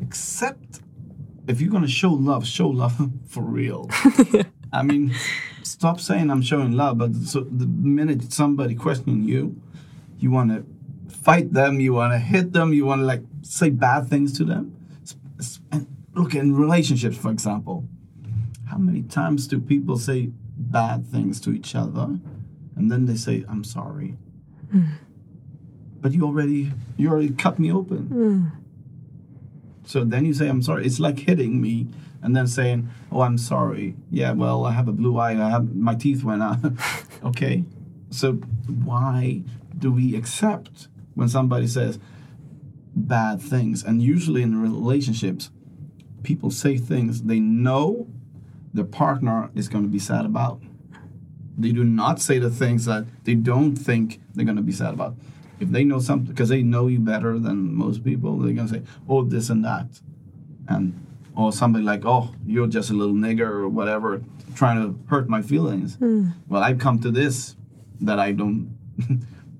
Accept 0.00 0.80
if 1.46 1.60
you're 1.60 1.70
gonna 1.70 1.86
show 1.86 2.10
love, 2.10 2.46
show 2.46 2.68
love 2.68 3.10
for 3.28 3.42
real. 3.42 3.90
I 4.72 4.82
mean, 4.82 5.14
stop 5.62 6.00
saying 6.00 6.30
I'm 6.30 6.40
showing 6.40 6.72
love, 6.72 6.96
but 6.96 7.14
so 7.14 7.40
the 7.40 7.66
minute 7.66 8.32
somebody 8.32 8.74
questioning 8.74 9.24
you, 9.24 9.60
you 10.20 10.30
want 10.30 10.52
to 10.52 10.64
fight 11.14 11.52
them, 11.52 11.80
you 11.80 11.92
want 11.92 12.14
to 12.14 12.18
hit 12.18 12.54
them, 12.54 12.72
you 12.72 12.86
want 12.86 13.02
to 13.02 13.04
like 13.04 13.24
say 13.42 13.68
bad 13.68 14.08
things 14.08 14.32
to 14.38 14.44
them. 14.44 14.74
And 15.70 15.86
look 16.14 16.34
in 16.34 16.56
relationships, 16.56 17.18
for 17.18 17.30
example. 17.30 17.86
How 18.72 18.78
many 18.78 19.02
times 19.02 19.46
do 19.46 19.60
people 19.60 19.98
say 19.98 20.30
bad 20.56 21.06
things 21.06 21.42
to 21.42 21.52
each 21.52 21.74
other, 21.74 22.18
and 22.74 22.90
then 22.90 23.04
they 23.04 23.16
say, 23.16 23.44
"I'm 23.46 23.64
sorry," 23.64 24.16
hmm. 24.70 24.92
but 26.00 26.12
you 26.12 26.24
already 26.24 26.72
you 26.96 27.10
already 27.10 27.34
cut 27.34 27.58
me 27.58 27.70
open. 27.70 28.06
Hmm. 28.06 28.46
So 29.84 30.04
then 30.04 30.24
you 30.24 30.32
say, 30.32 30.48
"I'm 30.48 30.62
sorry." 30.62 30.86
It's 30.86 30.98
like 30.98 31.18
hitting 31.18 31.60
me, 31.60 31.88
and 32.22 32.34
then 32.34 32.46
saying, 32.46 32.88
"Oh, 33.10 33.20
I'm 33.20 33.36
sorry." 33.36 33.94
Yeah, 34.10 34.32
well, 34.32 34.64
I 34.64 34.72
have 34.72 34.88
a 34.88 34.92
blue 34.92 35.18
eye. 35.18 35.32
I 35.32 35.50
have 35.50 35.74
my 35.76 35.94
teeth 35.94 36.24
went 36.24 36.42
out. 36.42 36.60
okay, 37.24 37.64
so 38.08 38.32
why 38.86 39.42
do 39.78 39.92
we 39.92 40.16
accept 40.16 40.88
when 41.12 41.28
somebody 41.28 41.66
says 41.66 41.98
bad 42.96 43.42
things? 43.42 43.84
And 43.84 44.00
usually 44.02 44.40
in 44.40 44.62
relationships, 44.62 45.50
people 46.22 46.50
say 46.50 46.78
things 46.78 47.24
they 47.24 47.38
know 47.38 48.06
their 48.74 48.84
partner 48.84 49.50
is 49.54 49.68
going 49.68 49.84
to 49.84 49.90
be 49.90 49.98
sad 49.98 50.24
about. 50.24 50.60
They 51.58 51.72
do 51.72 51.84
not 51.84 52.20
say 52.20 52.38
the 52.38 52.50
things 52.50 52.86
that 52.86 53.04
they 53.24 53.34
don't 53.34 53.76
think 53.76 54.20
they're 54.34 54.44
going 54.44 54.56
to 54.56 54.62
be 54.62 54.72
sad 54.72 54.94
about. 54.94 55.14
If 55.60 55.70
they 55.70 55.84
know 55.84 56.00
something, 56.00 56.32
because 56.32 56.48
they 56.48 56.62
know 56.62 56.86
you 56.86 56.98
better 56.98 57.38
than 57.38 57.74
most 57.74 58.02
people, 58.02 58.38
they're 58.38 58.54
going 58.54 58.68
to 58.68 58.74
say, 58.74 58.82
oh, 59.08 59.22
this 59.22 59.50
and 59.50 59.64
that. 59.64 60.00
And, 60.68 61.06
or 61.36 61.52
somebody 61.52 61.84
like, 61.84 62.04
oh, 62.04 62.34
you're 62.46 62.66
just 62.66 62.90
a 62.90 62.94
little 62.94 63.14
nigger 63.14 63.48
or 63.48 63.68
whatever, 63.68 64.22
trying 64.56 64.82
to 64.82 64.98
hurt 65.08 65.28
my 65.28 65.42
feelings. 65.42 65.96
Hmm. 65.96 66.30
Well, 66.48 66.62
I've 66.62 66.78
come 66.78 66.98
to 67.00 67.10
this 67.10 67.56
that 68.00 68.18
I 68.18 68.32
don't, 68.32 68.76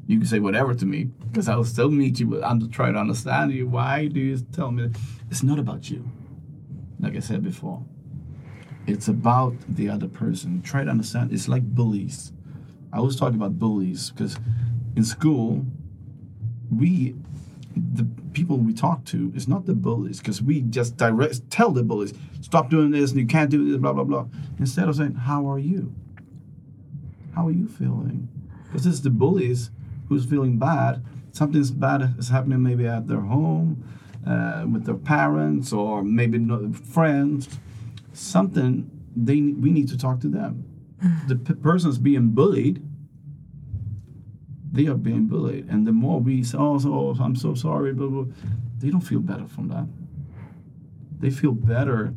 you 0.07 0.19
can 0.19 0.27
say 0.27 0.41
whatever 0.41 0.75
to 0.75 0.87
me, 0.87 1.05
because 1.31 1.49
I'll 1.49 1.65
still 1.65 1.91
meet 1.91 2.19
you, 2.19 2.27
but 2.27 2.43
I'm 2.43 2.69
trying 2.71 2.95
to 2.95 3.01
understand 3.01 3.53
you. 3.53 3.69
Why 3.69 4.07
do 4.07 4.19
you 4.19 4.39
tell 4.39 4.71
me? 4.71 4.91
It's 5.31 5.43
not 5.43 5.59
about 5.59 5.89
you, 5.89 6.05
like 7.01 7.17
I 7.17 7.21
said 7.21 7.43
before. 7.45 7.85
It's 8.87 9.09
about 9.09 9.55
the 9.69 9.89
other 9.89 10.09
person. 10.09 10.63
Try 10.63 10.85
to 10.85 10.91
understand. 10.91 11.33
It's 11.33 11.49
like 11.49 11.63
bullies. 11.63 12.33
I 12.93 12.99
always 12.99 13.17
talk 13.17 13.33
about 13.33 13.59
bullies 13.59 14.11
because 14.11 14.37
in 14.97 15.05
school, 15.05 15.65
we, 16.71 17.15
the 17.77 18.07
people 18.33 18.59
we 18.59 18.75
talk 18.75 19.05
to, 19.07 19.33
is 19.35 19.47
not 19.47 19.67
the 19.67 19.75
bullies 19.75 20.19
because 20.19 20.43
we 20.43 20.63
just 20.63 20.97
direct 20.97 21.51
tell 21.51 21.71
the 21.71 21.83
bullies 21.83 22.13
stop 22.41 22.69
doing 22.69 22.91
this 22.91 23.13
and 23.13 23.21
you 23.21 23.27
can't 23.27 23.51
do 23.51 23.71
this, 23.71 23.79
blah 23.79 23.93
blah 23.93 24.05
blah. 24.05 24.27
Instead 24.59 24.89
of 24.89 24.97
saying, 24.97 25.15
"How 25.15 25.51
are 25.51 25.59
you? 25.59 25.95
How 27.35 27.47
are 27.47 27.53
you 27.53 27.69
feeling?" 27.69 28.29
Because 28.65 28.87
it's 28.87 29.01
the 29.01 29.11
bullies 29.11 29.71
who's 30.09 30.25
feeling 30.25 30.59
bad. 30.59 31.03
Something's 31.31 31.71
bad 31.71 32.15
is 32.19 32.29
happening 32.29 32.63
maybe 32.63 32.87
at 32.87 33.07
their 33.07 33.21
home, 33.21 33.85
uh, 34.27 34.67
with 34.71 34.85
their 34.85 34.97
parents, 34.97 35.73
or 35.73 36.03
maybe 36.03 36.39
friends 36.73 37.49
something 38.23 38.91
they 39.15 39.41
we 39.41 39.71
need 39.71 39.89
to 39.89 39.99
talk 39.99 40.21
to 40.21 40.29
them. 40.29 40.65
Mm-hmm. 41.03 41.29
The 41.29 41.37
p- 41.37 41.55
person's 41.55 41.99
being 41.99 42.31
bullied. 42.31 42.83
They 44.73 44.87
are 44.87 44.95
being 44.95 45.27
bullied, 45.27 45.69
and 45.69 45.87
the 45.87 45.93
more 45.93 46.19
we 46.21 46.43
say, 46.43 46.57
"Oh, 46.59 46.79
so, 46.79 46.95
oh, 46.95 47.17
I'm 47.23 47.37
so 47.37 47.55
sorry," 47.55 47.93
blah, 47.93 48.07
blah, 48.07 48.25
they 48.79 48.89
don't 48.89 49.03
feel 49.03 49.21
better 49.21 49.47
from 49.47 49.69
that. 49.69 49.87
They 51.21 51.31
feel 51.31 51.53
better 51.53 52.15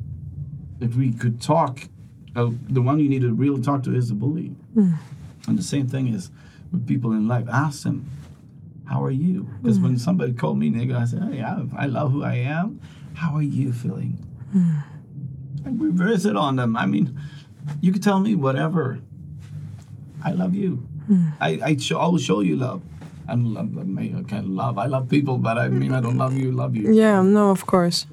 if 0.79 0.95
we 0.95 1.11
could 1.11 1.41
talk. 1.41 1.89
Uh, 2.35 2.51
the 2.69 2.81
one 2.81 2.99
you 2.99 3.09
need 3.09 3.21
to 3.21 3.33
really 3.33 3.61
talk 3.61 3.83
to 3.83 3.95
is 3.95 4.09
the 4.09 4.15
bully. 4.15 4.55
Mm-hmm. 4.75 5.49
And 5.49 5.57
the 5.57 5.63
same 5.63 5.87
thing 5.87 6.07
is 6.07 6.31
with 6.71 6.87
people 6.87 7.11
in 7.11 7.27
life. 7.27 7.47
Ask 7.51 7.83
them, 7.83 8.09
"How 8.85 9.03
are 9.03 9.11
you?" 9.11 9.49
Because 9.61 9.79
when 9.79 9.93
mm-hmm. 9.93 9.99
somebody 9.99 10.33
called 10.33 10.57
me 10.57 10.69
nigga, 10.69 10.95
I 10.95 11.05
said, 11.05 11.23
"Hey, 11.23 11.41
I, 11.41 11.65
I 11.75 11.85
love 11.87 12.13
who 12.13 12.23
I 12.23 12.35
am. 12.35 12.79
How 13.15 13.35
are 13.35 13.41
you 13.41 13.73
feeling?" 13.73 14.17
and 14.53 14.83
reverse 15.65 16.25
it 16.25 16.35
on 16.35 16.55
them. 16.55 16.75
I 16.77 16.85
mean, 16.85 17.19
you 17.81 17.91
can 17.91 18.01
tell 18.01 18.19
me 18.19 18.35
whatever. 18.35 18.99
I 20.23 20.31
love 20.31 20.55
you. 20.55 20.87
I 21.39 21.59
I 21.63 21.77
show, 21.77 21.99
I 21.99 22.07
will 22.07 22.17
show 22.17 22.41
you 22.41 22.55
love. 22.55 22.81
I'm 23.27 23.53
love. 23.53 23.77
I 23.77 23.83
mean, 23.83 24.17
okay, 24.21 24.41
love. 24.41 24.77
I 24.77 24.85
love 24.85 25.09
people, 25.09 25.37
but 25.37 25.57
I 25.57 25.67
mean, 25.69 25.93
I 25.93 26.01
don't 26.01 26.17
love 26.17 26.37
you. 26.37 26.51
Love 26.51 26.75
you. 26.75 26.93
Yeah, 26.93 27.21
no, 27.21 27.51
of 27.51 27.65
course. 27.65 28.07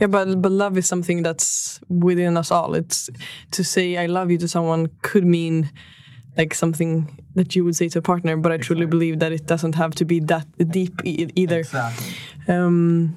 Yeah, 0.00 0.08
but 0.08 0.40
but 0.42 0.52
love 0.52 0.76
is 0.76 0.86
something 0.86 1.22
that's 1.22 1.80
within 1.88 2.36
us 2.36 2.50
all. 2.50 2.74
It's 2.74 3.10
to 3.52 3.64
say 3.64 3.96
I 3.96 4.06
love 4.06 4.30
you 4.30 4.38
to 4.38 4.48
someone 4.48 4.88
could 5.02 5.24
mean 5.24 5.70
like 6.36 6.54
something 6.54 7.18
that 7.34 7.54
you 7.54 7.64
would 7.64 7.76
say 7.76 7.88
to 7.88 7.98
a 7.98 8.02
partner, 8.02 8.36
but 8.36 8.52
I 8.52 8.56
truly 8.56 8.86
believe 8.86 9.18
that 9.18 9.32
it 9.32 9.46
doesn't 9.46 9.74
have 9.74 9.94
to 9.96 10.04
be 10.04 10.20
that 10.20 10.46
deep 10.70 11.00
e 11.04 11.28
either. 11.34 11.60
Exactly. 11.60 12.06
Um, 12.48 13.16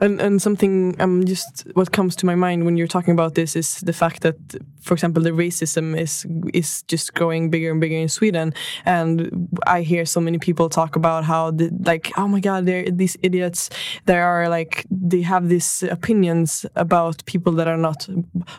and 0.00 0.20
and 0.20 0.42
something 0.42 0.94
um 1.00 1.24
just 1.24 1.66
what 1.74 1.92
comes 1.92 2.16
to 2.16 2.26
my 2.26 2.34
mind 2.34 2.64
when 2.64 2.76
you're 2.76 2.86
talking 2.86 3.12
about 3.12 3.34
this 3.34 3.56
is 3.56 3.80
the 3.80 3.92
fact 3.92 4.22
that, 4.22 4.36
for 4.80 4.94
example, 4.94 5.22
the 5.22 5.30
racism 5.30 5.98
is 5.98 6.26
is 6.52 6.82
just 6.82 7.14
growing 7.14 7.50
bigger 7.50 7.70
and 7.70 7.80
bigger 7.80 7.96
in 7.96 8.08
Sweden, 8.08 8.52
and 8.84 9.48
I 9.66 9.82
hear 9.82 10.04
so 10.04 10.20
many 10.20 10.38
people 10.38 10.68
talk 10.68 10.96
about 10.96 11.24
how 11.24 11.50
the, 11.50 11.70
like 11.84 12.12
oh 12.16 12.28
my 12.28 12.40
god 12.40 12.66
they're 12.66 12.90
these 12.90 13.16
idiots. 13.22 13.70
They 14.04 14.18
are 14.18 14.48
like 14.48 14.86
they 14.90 15.22
have 15.22 15.48
these 15.48 15.82
opinions 15.82 16.66
about 16.74 17.24
people 17.26 17.52
that 17.52 17.68
are 17.68 17.78
not 17.78 18.08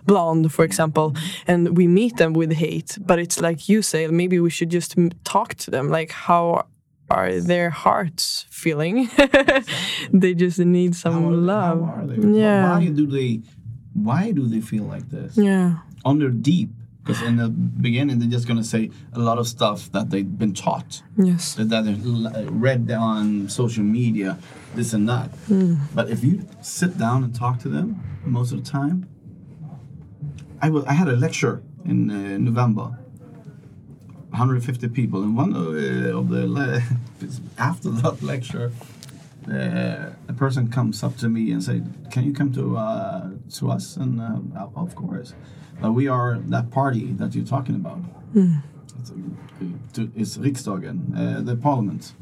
blonde 0.06 0.52
for 0.52 0.66
example. 0.66 1.16
And 1.48 1.78
we 1.78 1.88
meet 1.88 2.18
them 2.18 2.34
with 2.34 2.54
hate 2.54 2.98
but 3.00 3.20
it's 3.20 3.40
like 3.40 3.70
you 3.70 3.82
say 3.82 4.08
maybe 4.08 4.40
we 4.40 4.50
should 4.50 4.70
just 4.70 4.96
talk 5.24 5.56
to 5.56 5.72
them. 5.72 5.90
Like 5.90 6.12
how 6.12 6.66
are 7.10 7.40
their 7.40 7.70
hearts 7.70 8.46
feeling? 8.50 9.10
they 10.12 10.34
just 10.34 10.60
need 10.60 10.96
some 10.96 11.14
How 11.24 11.30
are 11.30 11.34
love. 11.34 11.80
How 11.86 11.94
are 12.02 12.08
they? 12.08 12.40
Yeah. 12.40 12.70
Why 12.78 12.86
do 12.88 13.06
they? 13.08 13.42
Why 13.94 14.32
do 14.32 14.46
they 14.48 14.62
feel 14.62 14.84
like 14.84 15.10
this? 15.10 15.38
Yeah. 15.38 15.78
Under 16.06 16.30
deep, 16.30 16.70
because 17.04 17.22
in 17.22 17.38
the 17.38 17.50
beginning 17.50 18.20
they're 18.20 18.30
just 18.30 18.48
gonna 18.48 18.64
say 18.64 18.92
a 19.14 19.20
lot 19.20 19.38
of 19.40 19.48
stuff 19.48 19.92
that 19.94 20.10
they've 20.12 20.38
been 20.38 20.54
taught, 20.54 21.02
Yes. 21.18 21.56
that 21.56 21.70
that 21.70 21.86
they've 21.86 22.52
read 22.52 22.92
on 22.92 23.50
social 23.50 23.84
media, 23.84 24.38
this 24.76 24.94
and 24.94 25.08
that. 25.10 25.30
But 25.96 26.10
if 26.10 26.24
you 26.24 26.46
sit 26.62 26.98
down 26.98 27.24
and 27.24 27.34
talk 27.34 27.60
to 27.60 27.70
them 27.70 28.00
most 28.26 28.52
of 28.52 28.64
the 28.64 28.70
time, 28.70 29.08
I 30.62 30.70
wa- 30.70 30.84
I 30.88 30.94
had 30.94 31.08
a 31.08 31.16
lecture 31.16 31.62
in 31.86 32.10
uh, 32.12 32.38
November. 32.38 33.00
150 34.42 34.88
people, 34.90 35.24
and 35.24 35.36
one 35.36 35.52
of, 35.56 35.68
uh, 35.68 36.18
of 36.20 36.30
the 36.30 36.46
le- 36.48 36.82
after 37.58 37.90
that 37.90 38.22
lecture, 38.22 38.72
uh, 39.52 40.12
a 40.28 40.34
person 40.34 40.68
comes 40.70 41.04
up 41.04 41.18
to 41.18 41.28
me 41.30 41.52
and 41.52 41.64
say, 41.64 41.82
"Can 42.12 42.24
you 42.24 42.34
come 42.34 42.52
to 42.54 42.78
uh, 42.78 43.30
to 43.58 43.72
us?" 43.72 43.98
And 43.98 44.22
uh, 44.22 44.68
of 44.76 44.94
course, 44.96 45.34
but 45.82 45.94
we 45.94 46.08
are 46.08 46.38
that 46.50 46.70
party 46.70 47.14
that 47.14 47.34
you're 47.36 47.46
talking 47.46 47.76
about. 47.76 48.00
It's, 49.00 49.98
uh, 50.00 50.06
it's 50.16 50.38
Riksdagen, 50.38 50.98
uh, 51.18 51.42
the 51.42 51.56
parliament. 51.56 52.14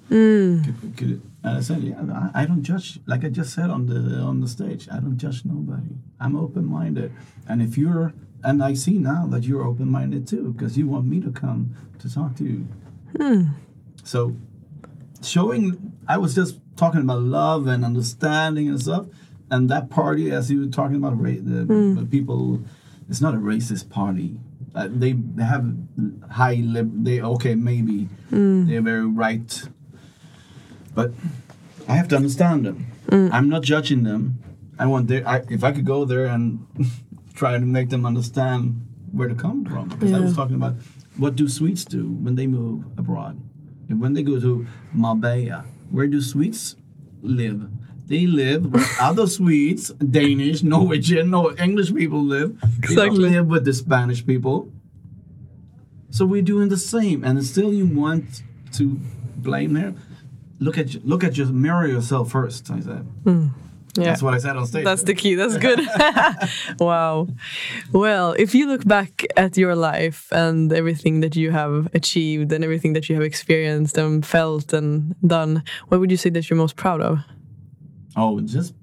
Could- 0.66 0.98
could- 0.98 1.22
and 1.44 1.58
I 1.58 1.62
said, 1.62 1.84
"Yeah, 1.84 2.02
I, 2.34 2.44
I 2.44 2.46
don't 2.46 2.64
judge. 2.64 3.00
Like 3.06 3.26
I 3.26 3.30
just 3.30 3.54
said 3.54 3.70
on 3.70 3.88
the 3.88 4.00
on 4.30 4.40
the 4.40 4.48
stage, 4.48 4.88
I 4.92 5.00
don't 5.04 5.18
judge 5.18 5.44
nobody. 5.46 5.96
I'm 6.20 6.36
open-minded, 6.36 7.12
and 7.50 7.62
if 7.62 7.78
you're 7.78 8.14
and 8.46 8.64
I 8.64 8.76
see 8.76 9.00
now 9.00 9.26
that 9.32 9.44
you're 9.44 9.64
open-minded 9.64 10.28
too, 10.28 10.54
because 10.54 10.78
you 10.78 10.88
want 10.88 11.08
me 11.08 11.20
to 11.22 11.32
come 11.32 11.76
to 12.00 12.14
talk 12.14 12.36
to 12.36 12.44
you. 12.44 12.68
Hmm. 13.18 13.42
So 14.04 14.36
showing 15.24 15.94
I 16.08 16.18
was 16.18 16.36
just 16.36 16.60
talking 16.76 17.02
about 17.02 17.22
love 17.22 17.66
and 17.66 17.84
understanding 17.84 18.70
and 18.70 18.80
stuff, 18.80 19.08
and 19.50 19.68
that 19.70 19.90
party, 19.90 20.32
as 20.32 20.52
you 20.52 20.62
were 20.62 20.72
talking 20.72 20.98
about, 20.98 21.20
ra- 21.20 21.32
the, 21.32 21.66
hmm. 21.66 21.96
the 21.96 22.06
people, 22.06 22.64
it's 23.10 23.20
not 23.20 23.34
a 23.34 23.38
racist 23.38 23.90
party. 23.90 24.38
Uh, 24.76 24.90
they 24.92 25.14
they 25.14 25.44
have 25.44 25.66
high 26.30 26.56
lib. 26.56 27.04
They 27.04 27.22
okay 27.22 27.56
maybe 27.56 28.10
hmm. 28.30 28.68
they're 28.68 28.82
very 28.82 29.08
right, 29.08 29.64
but 30.94 31.14
I 31.88 31.94
have 31.96 32.08
to 32.10 32.16
understand 32.16 32.66
them. 32.66 32.88
I'm 33.10 33.50
not 33.50 33.62
judging 33.62 34.04
them. 34.04 34.40
I 34.78 34.86
want 34.88 35.08
their. 35.08 35.28
I, 35.28 35.44
if 35.50 35.64
I 35.64 35.72
could 35.72 35.86
go 35.86 36.04
there 36.06 36.26
and 36.26 36.66
try 37.36 37.54
to 37.54 37.60
make 37.60 37.90
them 37.90 38.06
understand 38.06 38.88
where 39.12 39.28
to 39.28 39.36
come 39.36 39.66
from, 39.66 39.90
because 39.90 40.12
I 40.14 40.20
was 40.20 40.36
talking 40.36 40.56
about 40.56 40.76
what 41.18 41.36
do 41.36 41.48
Swedes 41.48 41.86
do 41.86 42.10
when 42.10 42.36
they 42.36 42.48
move 42.48 42.86
abroad, 42.98 43.40
and 43.90 44.02
when 44.02 44.14
they 44.14 44.24
go 44.24 44.40
to 44.40 44.66
Marbella, 44.94 45.66
where 45.92 46.08
do 46.08 46.22
Swedes 46.22 46.76
live? 47.22 47.70
They 48.08 48.28
live 48.28 48.72
where 48.72 48.86
other 49.02 49.28
Swedes, 49.28 49.90
Danish, 49.94 50.64
Norwegian, 50.64 51.30
no 51.30 51.56
English 51.56 51.94
people 51.94 52.24
live. 52.24 52.58
They 52.88 53.10
live 53.10 53.48
with 53.48 53.66
the 53.66 53.74
Spanish 53.74 54.26
people. 54.26 54.72
So 56.12 56.26
we're 56.26 56.42
doing 56.42 56.70
the 56.70 56.78
same, 56.78 57.24
and 57.24 57.44
still 57.44 57.74
you 57.74 57.86
want 57.86 58.42
to 58.74 59.00
blame 59.38 59.74
them. 59.74 60.00
Look 60.60 60.78
at 60.78 61.06
look 61.06 61.24
at 61.24 61.34
just 61.34 61.52
mirror 61.52 61.88
yourself 61.88 62.32
first. 62.32 62.72
I 62.72 62.80
said. 62.80 63.06
Hmm. 63.24 63.48
Yeah. 63.98 64.06
That's 64.06 64.22
what 64.22 64.34
I 64.34 64.40
said 64.40 64.58
on 64.58 64.66
stage. 64.68 64.84
That's 64.84 65.04
the 65.04 65.14
key. 65.14 65.36
That's 65.36 65.58
good. 65.58 65.80
wow. 66.80 67.28
Well, 67.92 68.36
if 68.38 68.54
you 68.54 68.68
look 68.68 68.86
back 68.86 69.26
at 69.38 69.58
your 69.58 69.76
life 69.76 70.28
and 70.32 70.72
everything 70.74 71.22
that 71.22 71.36
you 71.36 71.52
have 71.52 71.90
achieved 71.94 72.52
and 72.52 72.64
everything 72.64 72.94
that 72.94 73.08
you 73.10 73.16
have 73.16 73.24
experienced 73.24 73.98
and 73.98 74.26
felt 74.26 74.74
and 74.74 75.16
done, 75.26 75.64
what 75.88 76.00
would 76.00 76.12
you 76.12 76.18
say 76.18 76.30
that 76.32 76.50
you're 76.50 76.58
most 76.58 76.76
proud 76.76 77.02
of? 77.02 77.20
oh, 78.16 78.40
just 78.42 78.74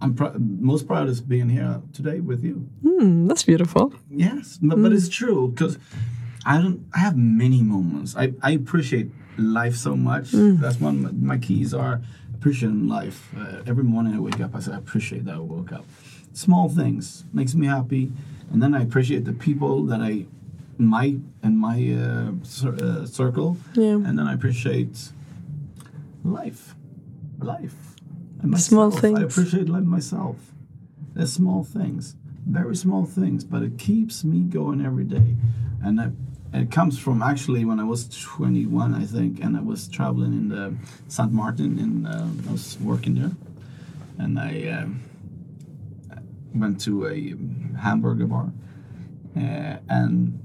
I'm 0.00 0.14
pr- 0.14 0.36
most 0.38 0.86
proud 0.86 1.08
of 1.08 1.28
being 1.28 1.48
here 1.48 1.80
today 1.92 2.20
with 2.20 2.42
you. 2.42 2.68
Hmm, 2.82 3.26
that's 3.26 3.44
beautiful. 3.44 3.92
Yes, 4.10 4.58
but, 4.60 4.80
but 4.82 4.92
it's 4.92 5.08
true 5.08 5.48
because 5.48 5.78
I 6.46 6.60
don't. 6.60 6.86
I 6.94 6.98
have 7.00 7.16
many 7.16 7.62
moments. 7.62 8.16
I, 8.16 8.32
I 8.42 8.52
appreciate 8.52 9.10
life 9.38 9.76
so 9.76 9.94
much. 9.96 10.30
That's 10.32 10.80
one 10.80 11.24
my 11.24 11.38
keys 11.38 11.74
are 11.74 12.00
appreciating 12.44 12.88
life. 12.88 13.28
Uh, 13.36 13.62
every 13.66 13.84
morning 13.84 14.14
I 14.14 14.18
wake 14.20 14.40
up, 14.40 14.54
I 14.56 14.60
say 14.60 14.72
I 14.72 14.78
appreciate 14.78 15.24
that 15.26 15.34
I 15.34 15.38
woke 15.40 15.72
up. 15.72 15.84
Small 16.32 16.68
things 16.70 17.24
makes 17.34 17.54
me 17.54 17.66
happy, 17.66 18.12
and 18.50 18.62
then 18.62 18.74
I 18.74 18.82
appreciate 18.82 19.24
the 19.26 19.32
people 19.34 19.84
that 19.86 20.00
I 20.00 20.24
in 20.78 20.86
my 20.86 21.16
in 21.42 21.56
my 21.58 21.78
uh, 21.92 22.32
cir- 22.42 22.78
uh, 22.82 23.04
circle, 23.04 23.58
Yeah. 23.74 23.96
and 24.06 24.18
then 24.18 24.26
I 24.26 24.32
appreciate 24.32 25.10
life, 26.24 26.74
life, 27.40 27.76
and 28.40 28.58
Small 28.58 28.90
myself. 28.90 29.16
I 29.18 29.22
appreciate 29.22 29.68
life 29.68 29.84
myself. 29.84 30.36
There's 31.12 31.32
small 31.32 31.62
things, 31.64 32.16
very 32.46 32.74
small 32.76 33.04
things, 33.04 33.44
but 33.44 33.62
it 33.62 33.76
keeps 33.76 34.24
me 34.24 34.40
going 34.40 34.80
every 34.84 35.04
day. 35.04 35.36
And 35.82 36.00
I, 36.00 36.10
it 36.52 36.70
comes 36.70 36.98
from 36.98 37.22
actually 37.22 37.64
when 37.64 37.78
I 37.78 37.84
was 37.84 38.08
21, 38.08 38.94
I 38.94 39.04
think, 39.04 39.40
and 39.40 39.56
I 39.56 39.60
was 39.60 39.88
traveling 39.88 40.32
in 40.32 40.48
the 40.48 40.74
St. 41.08 41.32
Martin, 41.32 41.78
and 41.78 42.06
uh, 42.06 42.48
I 42.48 42.52
was 42.52 42.78
working 42.80 43.14
there, 43.14 43.30
and 44.18 44.38
I 44.38 44.68
um, 44.68 45.02
went 46.54 46.80
to 46.82 47.06
a 47.06 47.34
hamburger 47.78 48.26
bar, 48.26 48.52
uh, 49.36 49.76
and 49.88 50.40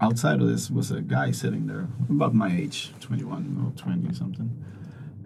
outside 0.00 0.40
of 0.42 0.48
this 0.48 0.70
was 0.70 0.90
a 0.90 1.00
guy 1.00 1.30
sitting 1.30 1.66
there 1.66 1.88
about 2.10 2.34
my 2.34 2.54
age, 2.54 2.92
21 3.00 3.64
or 3.64 3.78
20 3.80 4.14
something, 4.14 4.64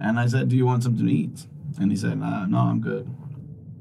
and 0.00 0.20
I 0.20 0.27
said, 0.27 0.48
"Do 0.48 0.57
you 0.57 0.66
want 0.66 0.85
something 0.85 1.07
to 1.07 1.12
eat?" 1.12 1.46
And 1.81 1.90
he 1.90 1.96
said, 1.96 2.20
uh, 2.22 2.46
"No, 2.46 2.59
I'm 2.59 2.81
good." 2.81 3.11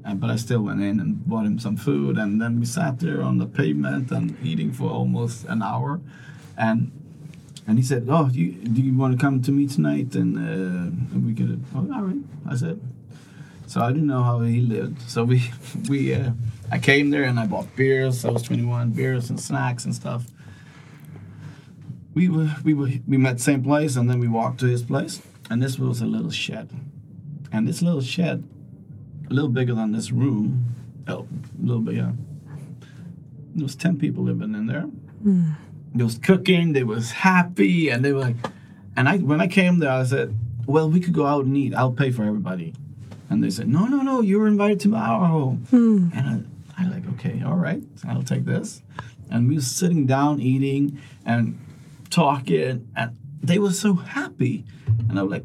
And, 0.04 0.20
but 0.20 0.28
I 0.28 0.36
still 0.36 0.60
went 0.62 0.82
in 0.82 1.00
and 1.00 1.26
bought 1.26 1.46
him 1.46 1.58
some 1.58 1.76
food, 1.76 2.18
and 2.18 2.40
then 2.40 2.60
we 2.60 2.66
sat 2.66 3.00
there 3.00 3.22
on 3.22 3.38
the 3.38 3.46
pavement 3.46 4.10
and 4.10 4.36
eating 4.44 4.70
for 4.70 4.90
almost 4.90 5.46
an 5.46 5.62
hour, 5.62 6.00
and 6.58 6.92
and 7.66 7.78
he 7.78 7.84
said, 7.84 8.06
"Oh, 8.10 8.28
you, 8.28 8.52
do 8.52 8.82
you 8.82 8.94
want 8.94 9.18
to 9.18 9.18
come 9.18 9.40
to 9.42 9.50
me 9.50 9.66
tonight?" 9.66 10.14
And, 10.14 10.36
uh, 10.36 11.18
we 11.18 11.32
could. 11.34 11.64
Oh, 11.74 11.88
all 11.94 12.02
right, 12.02 12.22
I 12.48 12.56
said. 12.56 12.80
So 13.66 13.80
I 13.80 13.88
didn't 13.88 14.06
know 14.06 14.22
how 14.22 14.40
he 14.40 14.60
lived. 14.60 15.00
So 15.08 15.24
we 15.24 15.50
we 15.88 16.14
uh, 16.14 16.32
I 16.70 16.78
came 16.78 17.10
there 17.10 17.24
and 17.24 17.40
I 17.40 17.46
bought 17.46 17.74
beers. 17.74 18.24
I 18.24 18.30
was 18.30 18.42
21, 18.42 18.90
beers 18.90 19.30
and 19.30 19.40
snacks 19.40 19.84
and 19.86 19.94
stuff. 19.94 20.26
We 22.14 22.28
were 22.28 22.54
we 22.62 22.74
were 22.74 22.90
we 23.06 23.16
met 23.16 23.40
same 23.40 23.62
place, 23.62 23.96
and 23.96 24.10
then 24.10 24.20
we 24.20 24.28
walked 24.28 24.60
to 24.60 24.66
his 24.66 24.82
place, 24.82 25.22
and 25.48 25.62
this 25.62 25.78
was 25.78 26.02
a 26.02 26.06
little 26.06 26.30
shed, 26.30 26.68
and 27.50 27.66
this 27.66 27.80
little 27.80 28.02
shed 28.02 28.46
a 29.28 29.32
little 29.32 29.50
bigger 29.50 29.74
than 29.74 29.92
this 29.92 30.10
room. 30.10 30.74
Oh, 31.06 31.26
a 31.62 31.66
little 31.66 31.82
bit, 31.82 31.96
yeah. 31.96 32.12
There 33.54 33.64
was 33.64 33.76
ten 33.76 33.98
people 33.98 34.24
living 34.24 34.54
in 34.54 34.66
there. 34.66 34.82
Hmm. 34.82 35.52
There 35.94 36.04
was 36.04 36.18
cooking. 36.18 36.72
They 36.72 36.82
was 36.82 37.12
happy, 37.12 37.88
and 37.88 38.04
they 38.04 38.12
were 38.12 38.20
like, 38.20 38.36
and 38.96 39.08
I 39.08 39.18
when 39.18 39.40
I 39.40 39.46
came 39.46 39.78
there, 39.78 39.90
I 39.90 40.04
said, 40.04 40.36
"Well, 40.66 40.90
we 40.90 41.00
could 41.00 41.14
go 41.14 41.26
out 41.26 41.44
and 41.44 41.56
eat. 41.56 41.74
I'll 41.74 41.92
pay 41.92 42.10
for 42.10 42.24
everybody." 42.24 42.74
And 43.30 43.42
they 43.42 43.50
said, 43.50 43.68
"No, 43.68 43.86
no, 43.86 44.02
no. 44.02 44.20
You 44.20 44.40
were 44.40 44.48
invited 44.48 44.80
to 44.80 44.96
our 44.96 45.26
home." 45.26 45.66
Hmm. 45.70 46.08
And 46.14 46.48
I, 46.76 46.82
I 46.82 46.88
like, 46.88 47.08
okay, 47.14 47.42
all 47.44 47.56
right, 47.56 47.82
I'll 48.08 48.22
take 48.22 48.44
this. 48.44 48.82
And 49.30 49.48
we 49.48 49.56
were 49.56 49.60
sitting 49.60 50.06
down 50.06 50.40
eating 50.40 51.00
and 51.24 51.58
talking, 52.10 52.88
and 52.96 53.16
they 53.42 53.58
were 53.58 53.72
so 53.72 53.94
happy. 53.94 54.64
And 55.08 55.18
I 55.18 55.22
was 55.22 55.30
like, 55.30 55.44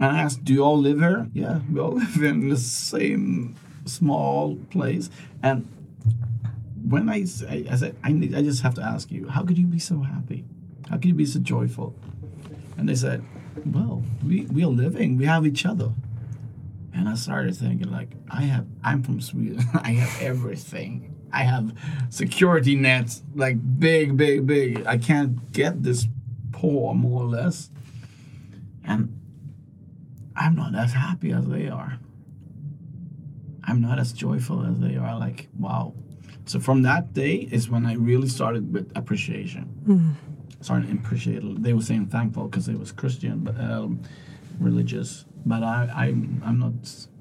and 0.00 0.16
I 0.16 0.22
asked, 0.22 0.44
"Do 0.44 0.52
you 0.52 0.62
all 0.62 0.78
live 0.78 0.98
here?" 0.98 1.28
Yeah, 1.32 1.60
we 1.70 1.80
all 1.80 1.92
live 1.98 2.22
in 2.22 2.48
the 2.48 2.56
same 2.56 3.56
small 3.84 4.56
place. 4.70 5.10
And 5.42 5.68
when 6.88 7.08
I 7.08 7.24
say, 7.24 7.66
I 7.70 7.76
said, 7.76 7.96
I, 8.02 8.12
need, 8.12 8.34
I 8.34 8.42
just 8.42 8.62
have 8.62 8.74
to 8.74 8.82
ask 8.82 9.10
you, 9.10 9.28
how 9.28 9.42
could 9.42 9.58
you 9.58 9.66
be 9.66 9.78
so 9.78 10.00
happy? 10.00 10.44
How 10.88 10.96
could 10.96 11.06
you 11.06 11.14
be 11.14 11.26
so 11.26 11.40
joyful? 11.40 11.94
And 12.76 12.88
they 12.88 12.94
said, 12.94 13.24
Well, 13.64 14.02
we 14.24 14.42
we 14.42 14.64
are 14.64 14.68
living. 14.68 15.16
We 15.16 15.24
have 15.24 15.46
each 15.46 15.64
other. 15.64 15.92
And 16.92 17.08
I 17.08 17.14
started 17.14 17.56
thinking 17.56 17.90
like, 17.90 18.10
I 18.30 18.42
have, 18.42 18.66
I'm 18.82 19.02
from 19.02 19.20
Sweden. 19.20 19.64
I 19.74 19.92
have 19.92 20.22
everything. 20.22 21.14
I 21.32 21.42
have 21.42 21.76
security 22.10 22.76
nets, 22.76 23.22
like 23.34 23.56
big, 23.80 24.16
big, 24.16 24.46
big. 24.46 24.86
I 24.86 24.98
can't 24.98 25.52
get 25.52 25.82
this 25.82 26.06
poor, 26.52 26.94
more 26.94 27.22
or 27.22 27.26
less. 27.26 27.70
And 28.84 29.18
I'm 30.36 30.56
not 30.56 30.74
as 30.74 30.92
happy 30.92 31.32
as 31.32 31.46
they 31.46 31.68
are. 31.68 31.98
I'm 33.66 33.80
not 33.80 33.98
as 33.98 34.12
joyful 34.12 34.64
as 34.66 34.78
they 34.80 34.96
are. 34.96 35.18
Like, 35.18 35.48
wow. 35.58 35.94
So 36.46 36.60
from 36.60 36.82
that 36.82 37.14
day 37.14 37.48
is 37.50 37.70
when 37.70 37.86
I 37.86 37.94
really 37.94 38.28
started 38.28 38.72
with 38.72 38.92
appreciation. 38.94 39.68
Mm. 39.86 40.64
Started 40.64 40.88
to 40.88 40.94
appreciate. 40.94 41.62
They 41.62 41.72
were 41.72 41.82
saying 41.82 42.06
thankful 42.06 42.44
because 42.44 42.66
they 42.66 42.74
was 42.74 42.92
Christian, 42.92 43.40
but 43.40 43.58
um, 43.60 44.02
religious. 44.58 45.24
But 45.46 45.62
I, 45.62 45.90
I'm, 45.94 46.42
I'm 46.44 46.58
not. 46.58 46.72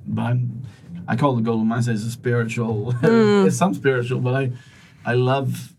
But 0.08 0.22
I'm. 0.24 0.64
I 1.08 1.18
call 1.18 1.36
the 1.36 1.42
golden 1.42 1.68
mindset 1.68 1.94
as 1.94 2.06
a 2.06 2.12
spiritual. 2.12 2.94
it's 3.04 3.58
some 3.58 3.74
spiritual, 3.74 4.22
but 4.22 4.34
I, 4.34 4.52
I 5.06 5.16
love 5.16 5.74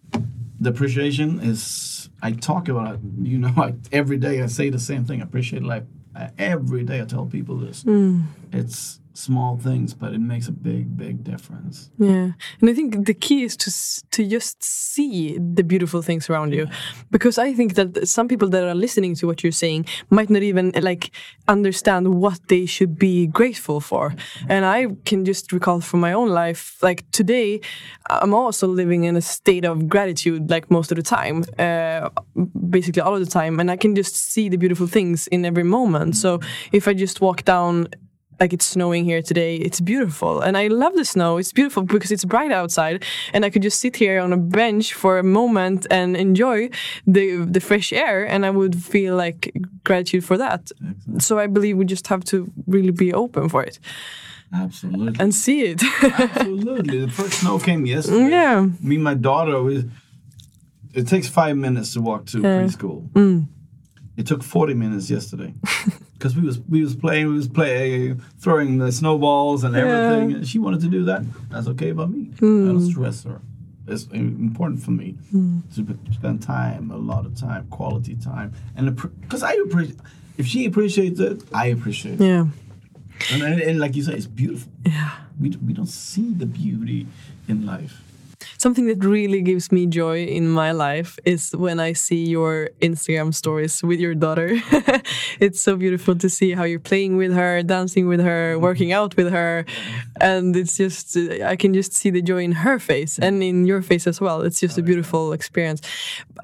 the 0.61 0.71
appreciation. 0.71 1.41
Is 1.41 2.11
I 2.23 2.33
talk 2.33 2.69
about 2.69 2.97
it. 2.97 3.01
You 3.23 3.39
know, 3.39 3.55
I, 3.57 3.75
every 3.93 4.19
day 4.19 4.43
I 4.43 4.47
say 4.47 4.71
the 4.71 4.79
same 4.79 5.05
thing. 5.05 5.23
Appreciate 5.23 5.63
life. 5.63 5.85
Every 6.39 6.85
day 6.85 7.01
I 7.01 7.05
tell 7.05 7.27
people 7.27 7.57
this. 7.57 7.83
Hmm. 7.83 8.23
It's 8.53 9.01
small 9.15 9.57
things, 9.57 9.95
but 9.95 10.13
it 10.13 10.21
makes 10.21 10.49
a 10.49 10.53
big, 10.53 10.97
big 10.97 11.25
difference. 11.25 11.91
Yeah, 11.99 12.33
and 12.61 12.71
I 12.71 12.75
think 12.75 13.07
the 13.07 13.15
key 13.15 13.45
is 13.45 13.57
to 13.59 13.71
to 14.11 14.29
just 14.29 14.63
see 14.63 15.39
the 15.39 15.63
beautiful 15.63 16.03
things 16.03 16.29
around 16.29 16.53
you, 16.53 16.67
because 17.11 17.39
I 17.39 17.55
think 17.55 17.75
that 17.75 18.09
some 18.09 18.29
people 18.29 18.49
that 18.51 18.65
are 18.65 18.75
listening 18.75 19.15
to 19.17 19.27
what 19.27 19.43
you're 19.43 19.53
saying 19.53 19.87
might 20.11 20.31
not 20.31 20.43
even 20.43 20.73
like 20.83 21.11
understand 21.49 22.15
what 22.15 22.41
they 22.49 22.67
should 22.67 22.99
be 22.99 23.27
grateful 23.27 23.81
for. 23.81 24.15
And 24.49 24.65
I 24.65 24.89
can 25.05 25.25
just 25.25 25.53
recall 25.53 25.81
from 25.81 26.01
my 26.01 26.13
own 26.13 26.29
life, 26.29 26.77
like 26.83 27.05
today, 27.13 27.61
I'm 28.11 28.35
also 28.35 28.67
living 28.67 29.05
in 29.05 29.17
a 29.17 29.23
state 29.23 29.65
of 29.65 29.89
gratitude, 29.89 30.51
like 30.51 30.71
most 30.71 30.93
of 30.93 30.97
the 30.97 31.03
time, 31.03 31.45
uh, 31.59 32.11
basically 32.69 33.03
all 33.03 33.15
of 33.15 33.25
the 33.25 33.31
time, 33.31 33.61
and 33.61 33.71
I 33.71 33.77
can 33.77 33.95
just 33.95 34.17
see 34.17 34.49
the 34.49 34.59
beautiful 34.59 34.87
things 34.87 35.29
in 35.29 35.45
every 35.45 35.65
moment. 35.65 36.17
So 36.17 36.41
if 36.73 36.89
I 36.89 36.95
just 36.95 37.21
walk 37.21 37.45
down 37.45 37.87
like 38.41 38.53
it's 38.53 38.67
snowing 38.67 39.05
here 39.05 39.23
today. 39.23 39.57
It's 39.57 39.81
beautiful, 39.81 40.41
and 40.41 40.57
I 40.57 40.69
love 40.69 40.95
the 40.95 41.05
snow. 41.05 41.39
It's 41.39 41.53
beautiful 41.53 41.83
because 41.83 42.11
it's 42.13 42.25
bright 42.25 42.53
outside, 42.53 43.05
and 43.33 43.45
I 43.45 43.51
could 43.51 43.63
just 43.63 43.79
sit 43.81 43.97
here 43.97 44.21
on 44.21 44.33
a 44.33 44.37
bench 44.37 44.95
for 44.95 45.19
a 45.19 45.23
moment 45.23 45.87
and 45.91 46.17
enjoy 46.17 46.71
the 47.07 47.45
the 47.55 47.61
fresh 47.61 47.93
air, 47.93 48.25
and 48.27 48.45
I 48.47 48.51
would 48.51 48.75
feel 48.75 49.17
like 49.17 49.53
gratitude 49.85 50.25
for 50.25 50.37
that. 50.39 50.71
So 51.19 51.39
I 51.39 51.47
believe 51.47 51.77
we 51.79 51.85
just 51.85 52.07
have 52.09 52.25
to 52.25 52.51
really 52.67 52.91
be 52.93 53.13
open 53.15 53.49
for 53.49 53.63
it 53.63 53.79
Absolutely. 54.53 55.17
and 55.21 55.35
see 55.35 55.61
it. 55.63 55.83
Absolutely. 56.03 57.07
The 57.07 57.13
first 57.13 57.41
snow 57.41 57.59
came 57.59 57.87
yesterday. 57.87 58.31
yeah. 58.31 58.67
Me 58.81 58.95
and 58.97 59.05
my 59.05 59.15
daughter, 59.15 59.63
we, 59.63 59.85
it 60.95 61.07
takes 61.09 61.29
five 61.29 61.57
minutes 61.57 61.93
to 61.95 62.01
walk 62.01 62.27
to 62.27 62.39
Yeah. 62.41 62.63
preschool. 62.63 63.09
Mm. 63.13 63.47
It 64.17 64.27
took 64.27 64.43
40 64.45 64.75
minutes 64.75 65.11
yesterday. 65.11 65.55
Because 66.25 66.37
we 66.39 66.47
was 66.47 66.59
we 66.71 66.83
was 66.83 66.97
playing, 66.97 67.27
we 67.29 67.35
was 67.35 67.49
playing, 67.49 68.19
throwing 68.39 68.79
the 68.79 68.91
snowballs 68.91 69.63
and 69.63 69.77
everything. 69.77 70.31
Yeah. 70.31 70.37
And 70.39 70.49
she 70.49 70.59
wanted 70.59 70.81
to 70.81 70.89
do 70.89 71.05
that. 71.05 71.23
That's 71.51 71.67
okay 71.69 71.93
by 71.93 72.07
me. 72.07 72.31
I 72.33 72.41
Mm. 72.41 72.67
don't 72.67 72.91
stress 72.91 73.25
her. 73.25 73.43
It's 73.87 74.05
important 74.07 74.83
for 74.83 74.93
me 74.93 75.17
to 75.75 75.87
spend 76.15 76.41
time, 76.43 76.91
a 76.91 76.97
lot 76.97 77.27
of 77.27 77.35
time, 77.39 77.67
quality 77.69 78.15
time, 78.15 78.55
and 78.75 78.97
because 79.21 79.43
I 79.43 79.53
appreciate. 79.67 79.99
If 80.39 80.47
she 80.47 80.65
appreciates 80.65 81.21
it, 81.21 81.43
I 81.53 81.67
appreciate 81.67 82.19
it. 82.19 82.25
Yeah. 82.25 82.47
And, 83.31 83.43
and, 83.43 83.61
and 83.61 83.79
like 83.79 83.95
you 83.95 84.03
say, 84.03 84.15
it's 84.15 84.27
beautiful. 84.27 84.73
Yeah. 84.87 85.11
We, 85.39 85.51
we 85.51 85.75
don't 85.75 85.87
see 85.89 86.33
the 86.33 86.47
beauty 86.47 87.07
in 87.49 87.67
life. 87.67 88.01
Something 88.65 88.87
that 88.87 89.05
really 89.05 89.43
gives 89.43 89.71
me 89.71 89.85
joy 89.87 90.25
in 90.25 90.49
my 90.49 90.73
life 90.73 91.19
is 91.27 91.55
when 91.55 91.79
I 91.79 91.93
see 91.93 92.25
your 92.25 92.71
Instagram 92.81 93.35
stories 93.35 93.83
with 93.83 94.01
your 94.01 94.15
daughter. 94.15 94.57
it's 95.39 95.61
so 95.61 95.77
beautiful 95.77 96.17
to 96.17 96.31
see 96.31 96.53
how 96.53 96.65
you're 96.65 96.81
playing 96.81 97.19
with 97.19 97.35
her, 97.35 97.63
dancing 97.63 98.09
with 98.09 98.21
her, 98.21 98.59
working 98.59 98.91
out 98.91 99.19
with 99.19 99.31
her. 99.31 99.67
And 100.21 100.57
it's 100.57 100.77
just, 100.77 101.17
uh, 101.17 101.45
I 101.45 101.57
can 101.57 101.75
just 101.75 101.95
see 101.95 102.11
the 102.11 102.23
joy 102.23 102.45
in 102.45 102.53
her 102.53 102.79
face 102.79 103.19
and 103.19 103.43
in 103.43 103.67
your 103.67 103.83
face 103.83 104.07
as 104.07 104.21
well. 104.21 104.43
It's 104.43 104.61
just 104.61 104.79
a 104.79 104.83
beautiful 104.83 105.33
experience. 105.33 105.81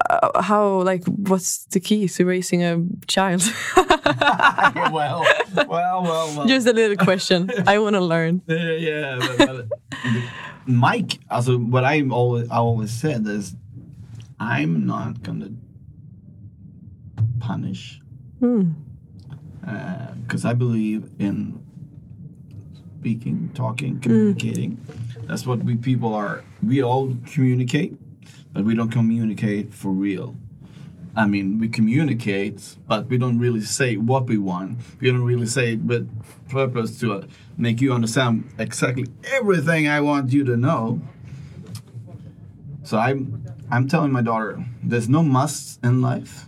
Uh, 0.09 0.41
how, 0.41 0.81
like, 0.81 1.05
what's 1.05 1.65
the 1.65 1.79
key 1.79 2.07
to 2.07 2.25
raising 2.25 2.63
a 2.63 2.83
child? 3.07 3.43
well, 3.77 5.25
well, 5.55 5.67
well, 5.67 6.03
well. 6.03 6.47
just 6.47 6.67
a 6.67 6.73
little 6.73 6.97
question. 6.97 7.49
I 7.65 7.79
want 7.79 7.95
to 7.95 8.01
learn. 8.01 8.41
yeah, 8.47 8.71
yeah. 8.71 9.35
But, 9.37 9.69
but 9.69 9.77
Mike, 10.65 11.19
also, 11.29 11.57
what 11.57 11.83
I 11.83 12.01
always 12.09 12.49
I 12.49 12.57
always 12.57 12.91
said 12.91 13.25
is, 13.27 13.55
I'm 14.39 14.85
not 14.85 15.23
gonna 15.23 15.49
punish 17.39 17.99
because 18.41 20.45
I 20.45 20.53
believe 20.53 21.09
in 21.19 21.60
speaking, 23.01 23.49
talking, 23.55 23.99
communicating. 23.99 24.77
That's 25.23 25.47
what 25.47 25.63
we 25.63 25.75
people 25.75 26.13
are. 26.13 26.43
We 26.61 26.83
all 26.83 27.17
communicate, 27.33 27.97
but 28.53 28.63
we 28.63 28.75
don't 28.75 28.91
communicate 28.91 29.73
for 29.73 29.89
real. 29.89 30.35
I 31.15 31.25
mean, 31.25 31.57
we 31.57 31.67
communicate, 31.67 32.77
but 32.87 33.07
we 33.07 33.17
don't 33.17 33.39
really 33.39 33.61
say 33.61 33.97
what 33.97 34.27
we 34.27 34.37
want. 34.37 34.77
We 34.99 35.09
don't 35.09 35.23
really 35.23 35.47
say 35.47 35.73
it 35.73 35.81
with 35.81 36.07
purpose 36.47 36.99
to 36.99 37.13
uh, 37.13 37.21
make 37.57 37.81
you 37.81 37.91
understand 37.91 38.47
exactly 38.59 39.07
everything 39.33 39.87
I 39.87 40.01
want 40.01 40.31
you 40.31 40.43
to 40.43 40.55
know. 40.55 41.01
So 42.83 42.99
I'm, 42.99 43.43
I'm 43.71 43.87
telling 43.87 44.11
my 44.11 44.21
daughter, 44.21 44.63
there's 44.83 45.09
no 45.09 45.23
musts 45.23 45.79
in 45.83 46.03
life. 46.03 46.45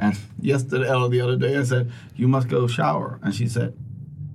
And 0.00 0.18
yesterday 0.40 0.90
or 0.90 1.10
the 1.10 1.20
other 1.20 1.36
day, 1.36 1.58
I 1.58 1.62
said, 1.64 1.92
"You 2.16 2.26
must 2.26 2.48
go 2.48 2.66
shower," 2.66 3.20
and 3.22 3.34
she 3.34 3.46
said, 3.46 3.76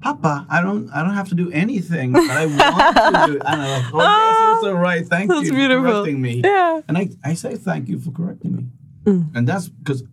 "Papa, 0.01 0.45
I 0.49 0.61
don't, 0.61 0.89
I 0.91 1.03
don't 1.03 1.13
have 1.13 1.29
to 1.29 1.35
do 1.35 1.51
anything, 1.51 2.13
but 2.13 2.29
I 2.29 2.45
want 2.45 3.27
to." 3.27 3.33
do. 3.33 3.39
And 3.39 3.61
I'm 3.61 3.83
like, 3.83 3.93
"Oh, 3.93 3.99
yes, 3.99 4.61
you're 4.63 4.71
so 4.71 4.77
right. 4.77 5.05
Thank 5.05 5.29
That's 5.29 5.47
you 5.47 5.51
for 5.51 5.81
correcting 5.81 6.21
me." 6.21 6.41
Yeah. 6.43 6.81
And 6.87 6.97
I, 6.97 7.09
I 7.23 7.33
say 7.33 7.55
thank 7.55 7.87
you 7.87 7.99
for 7.99 8.11
correcting 8.11 8.55
me. 8.55 8.65
Mm. 9.03 9.35
And 9.35 9.47
that's 9.47 9.69
because 9.69 10.03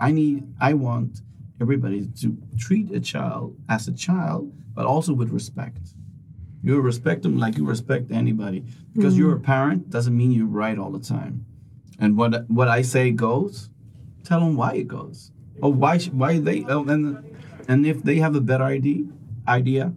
I 0.00 0.12
need, 0.12 0.46
I 0.60 0.74
want 0.74 1.20
everybody 1.60 2.08
to 2.20 2.36
treat 2.58 2.90
a 2.92 3.00
child 3.00 3.56
as 3.68 3.86
a 3.88 3.92
child, 3.92 4.52
but 4.74 4.86
also 4.86 5.12
with 5.12 5.30
respect. 5.30 5.78
You 6.62 6.80
respect 6.80 7.22
them 7.22 7.38
like 7.38 7.56
you 7.56 7.64
respect 7.64 8.10
anybody. 8.10 8.64
Because 8.94 9.16
you're 9.16 9.34
a 9.34 9.40
parent 9.40 9.88
doesn't 9.90 10.16
mean 10.16 10.32
you're 10.32 10.46
right 10.46 10.78
all 10.78 10.90
the 10.90 11.00
time. 11.00 11.46
And 11.98 12.16
what 12.16 12.48
what 12.50 12.68
I 12.68 12.82
say 12.82 13.10
goes. 13.10 13.70
Tell 14.24 14.40
them 14.40 14.54
why 14.54 14.74
it 14.74 14.86
goes, 14.86 15.32
or 15.62 15.72
why 15.72 15.98
why 15.98 16.38
they 16.38 16.64
oh, 16.68 16.84
and 16.84 17.24
and 17.68 17.86
if 17.86 18.02
they 18.02 18.16
have 18.16 18.34
a 18.36 18.40
better 18.40 18.64
idea 18.64 19.04
idea. 19.50 19.92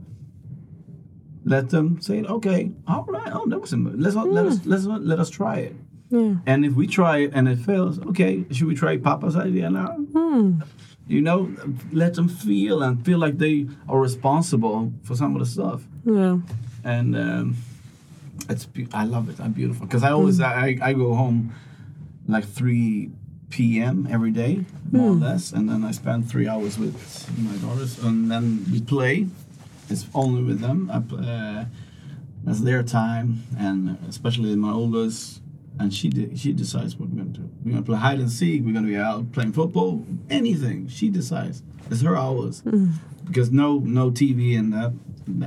Let 1.45 1.69
them 1.69 1.99
say, 2.01 2.23
okay, 2.23 2.71
all 2.87 3.03
right. 3.03 3.31
Oh, 3.33 3.45
that 3.47 3.59
was 3.59 3.73
a, 3.73 3.77
let's 3.77 4.15
not, 4.15 4.29
let 4.29 4.45
us 4.45 4.65
let's 4.65 4.85
let 4.85 5.19
us 5.19 5.29
try 5.29 5.57
it. 5.57 5.75
Yeah. 6.09 6.35
And 6.45 6.63
if 6.63 6.73
we 6.73 6.87
try 6.87 7.17
it 7.17 7.31
and 7.33 7.49
it 7.49 7.57
fails, 7.59 7.99
okay, 7.99 8.45
should 8.51 8.67
we 8.67 8.75
try 8.75 8.97
Papa's 8.97 9.35
idea 9.35 9.69
now? 9.69 9.87
Hmm. 9.87 10.61
You 11.07 11.21
know, 11.21 11.53
let 11.91 12.13
them 12.13 12.29
feel 12.29 12.81
and 12.81 13.03
feel 13.03 13.19
like 13.19 13.37
they 13.39 13.67
are 13.89 13.99
responsible 13.99 14.93
for 15.03 15.15
some 15.15 15.35
of 15.35 15.39
the 15.39 15.45
stuff. 15.45 15.81
Yeah. 16.05 16.37
And 16.85 17.15
um, 17.17 17.57
it's 18.49 18.65
be- 18.65 18.87
I 18.93 19.03
love 19.05 19.27
it. 19.29 19.39
I'm 19.41 19.51
beautiful 19.51 19.85
because 19.85 20.03
I 20.03 20.11
always 20.11 20.39
I, 20.39 20.77
I 20.81 20.93
go 20.93 21.13
home 21.13 21.53
like 22.27 22.45
3 22.45 23.11
p.m. 23.49 24.07
every 24.09 24.31
day, 24.31 24.65
more 24.91 25.09
or 25.11 25.15
less, 25.15 25.51
and 25.51 25.69
then 25.69 25.83
I 25.83 25.91
spend 25.91 26.29
three 26.29 26.47
hours 26.47 26.79
with 26.79 26.95
my 27.37 27.55
daughters, 27.57 28.01
and 28.03 28.31
then 28.31 28.65
we 28.71 28.81
play. 28.81 29.27
It's 29.93 30.05
only 30.13 30.43
with 30.43 30.59
them. 30.59 30.89
I, 30.91 30.97
uh, 31.15 31.65
that's 32.43 32.59
their 32.61 32.83
time, 32.83 33.43
and 33.57 33.97
especially 34.09 34.55
my 34.55 34.71
oldest. 34.71 35.39
And 35.79 35.91
she 35.91 36.07
de- 36.09 36.35
she 36.35 36.53
decides 36.53 36.95
what 36.97 37.09
we're 37.09 37.17
gonna 37.23 37.29
do. 37.41 37.49
We're 37.63 37.71
gonna 37.71 37.83
play 37.85 37.97
hide 37.97 38.19
and 38.19 38.29
seek. 38.31 38.63
We're 38.63 38.73
gonna 38.73 38.87
be 38.87 38.97
out 38.97 39.31
playing 39.31 39.53
football. 39.53 40.05
Anything 40.29 40.87
she 40.87 41.09
decides. 41.09 41.63
It's 41.89 42.01
her 42.01 42.15
hours 42.15 42.61
because 43.25 43.51
no 43.51 43.79
no 43.79 44.11
TV 44.11 44.55
and 44.59 44.71
that. 44.73 44.93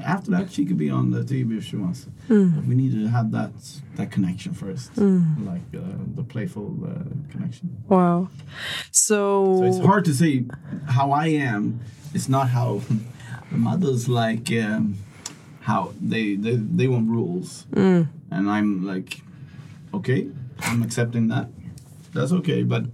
After 0.05 0.31
that, 0.31 0.51
she 0.51 0.65
could 0.65 0.79
be 0.79 0.89
on 0.91 1.11
the 1.11 1.23
TV 1.23 1.59
if 1.59 1.65
she 1.65 1.77
wants. 1.77 2.07
But 2.29 2.65
we 2.65 2.75
need 2.75 2.93
to 2.93 3.07
have 3.09 3.31
that 3.33 3.53
that 3.97 4.11
connection 4.11 4.53
first, 4.55 4.91
like 4.97 5.61
uh, 5.77 5.81
the 6.15 6.25
playful 6.25 6.69
uh, 6.83 7.05
connection. 7.31 7.77
Wow. 7.89 8.29
So, 8.91 9.59
So 9.61 9.65
it's 9.65 9.79
hard 9.85 10.05
to 10.07 10.15
say 10.15 10.45
how 10.87 11.13
I 11.13 11.27
am. 11.29 11.81
It's 12.15 12.29
not 12.29 12.49
how 12.49 12.81
mothers 13.51 14.09
like 14.09 14.51
um, 14.53 14.97
how 15.61 15.93
they, 16.01 16.35
they 16.37 16.57
they 16.57 16.89
want 16.89 17.09
rules, 17.09 17.67
Mm. 17.73 18.09
and 18.31 18.51
I'm 18.51 18.85
like, 18.87 19.21
okay, 19.95 20.29
I'm 20.61 20.83
accepting 20.83 21.29
that. 21.29 21.49
That's 22.13 22.33
okay, 22.33 22.63
but 22.63 22.85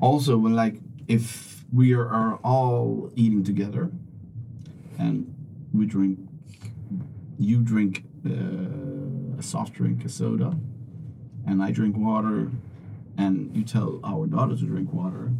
also 0.00 0.36
when 0.36 0.54
like 0.54 0.76
if 1.06 1.64
we 1.72 1.92
are, 1.94 2.08
are 2.08 2.36
all 2.44 3.10
eating 3.16 3.44
together, 3.44 3.90
and 4.98 5.32
we 5.72 5.86
drink. 5.86 6.18
You 7.40 7.60
drink 7.62 8.02
uh, 8.26 9.38
a 9.38 9.42
soft 9.42 9.72
drink, 9.74 10.04
a 10.04 10.08
soda, 10.08 10.56
and 11.46 11.62
I 11.62 11.70
drink 11.70 11.96
water, 11.96 12.50
and 13.16 13.54
you 13.56 13.62
tell 13.62 14.00
our 14.02 14.26
daughter 14.26 14.56
to 14.56 14.64
drink 14.64 14.92
water, 14.92 15.30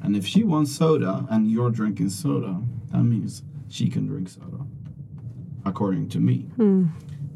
and 0.00 0.14
if 0.16 0.24
she 0.26 0.44
wants 0.44 0.70
soda 0.70 1.26
and 1.28 1.50
you're 1.50 1.70
drinking 1.72 2.10
soda, 2.10 2.60
that 2.94 3.02
means 3.02 3.42
she 3.68 3.88
can 3.88 4.06
drink 4.06 4.28
soda, 4.28 4.64
according 5.64 6.08
to 6.10 6.20
me, 6.20 6.42
hmm. 6.54 6.86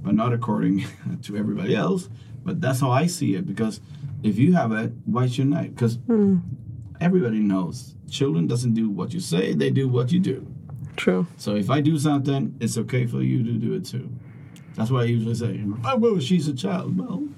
but 0.03 0.15
not 0.15 0.33
according 0.33 0.87
to 1.23 1.37
everybody 1.37 1.75
else. 1.75 2.09
But 2.45 2.61
that's 2.61 2.81
how 2.81 2.93
I 2.93 3.07
see 3.07 3.35
it 3.35 3.45
because 3.45 3.81
if 4.23 4.39
you 4.39 4.55
have 4.55 4.71
it, 4.71 4.93
why 5.05 5.27
shouldn't 5.27 5.57
I? 5.57 5.65
Because 5.65 5.97
hmm. 5.97 6.39
everybody 7.01 7.41
knows 7.41 7.97
children 8.09 8.47
doesn't 8.47 8.75
do 8.75 8.89
what 8.89 9.13
you 9.13 9.19
say; 9.19 9.53
they 9.53 9.71
do 9.71 9.89
what 9.89 10.13
you 10.13 10.21
do. 10.21 10.47
True. 10.95 11.27
So 11.37 11.57
if 11.57 11.71
I 11.71 11.81
do 11.81 11.99
something, 11.99 12.57
it's 12.61 12.79
okay 12.79 13.07
for 13.07 13.21
you 13.21 13.43
to 13.43 13.53
do 13.53 13.75
it 13.75 13.85
too. 13.85 14.09
That's 14.77 14.93
what 14.93 15.03
I 15.03 15.05
usually 15.07 15.35
say. 15.35 15.61
Oh, 15.85 15.97
well, 15.97 16.21
she's 16.21 16.47
a 16.47 16.55
child. 16.55 16.97
Well, 16.97 17.29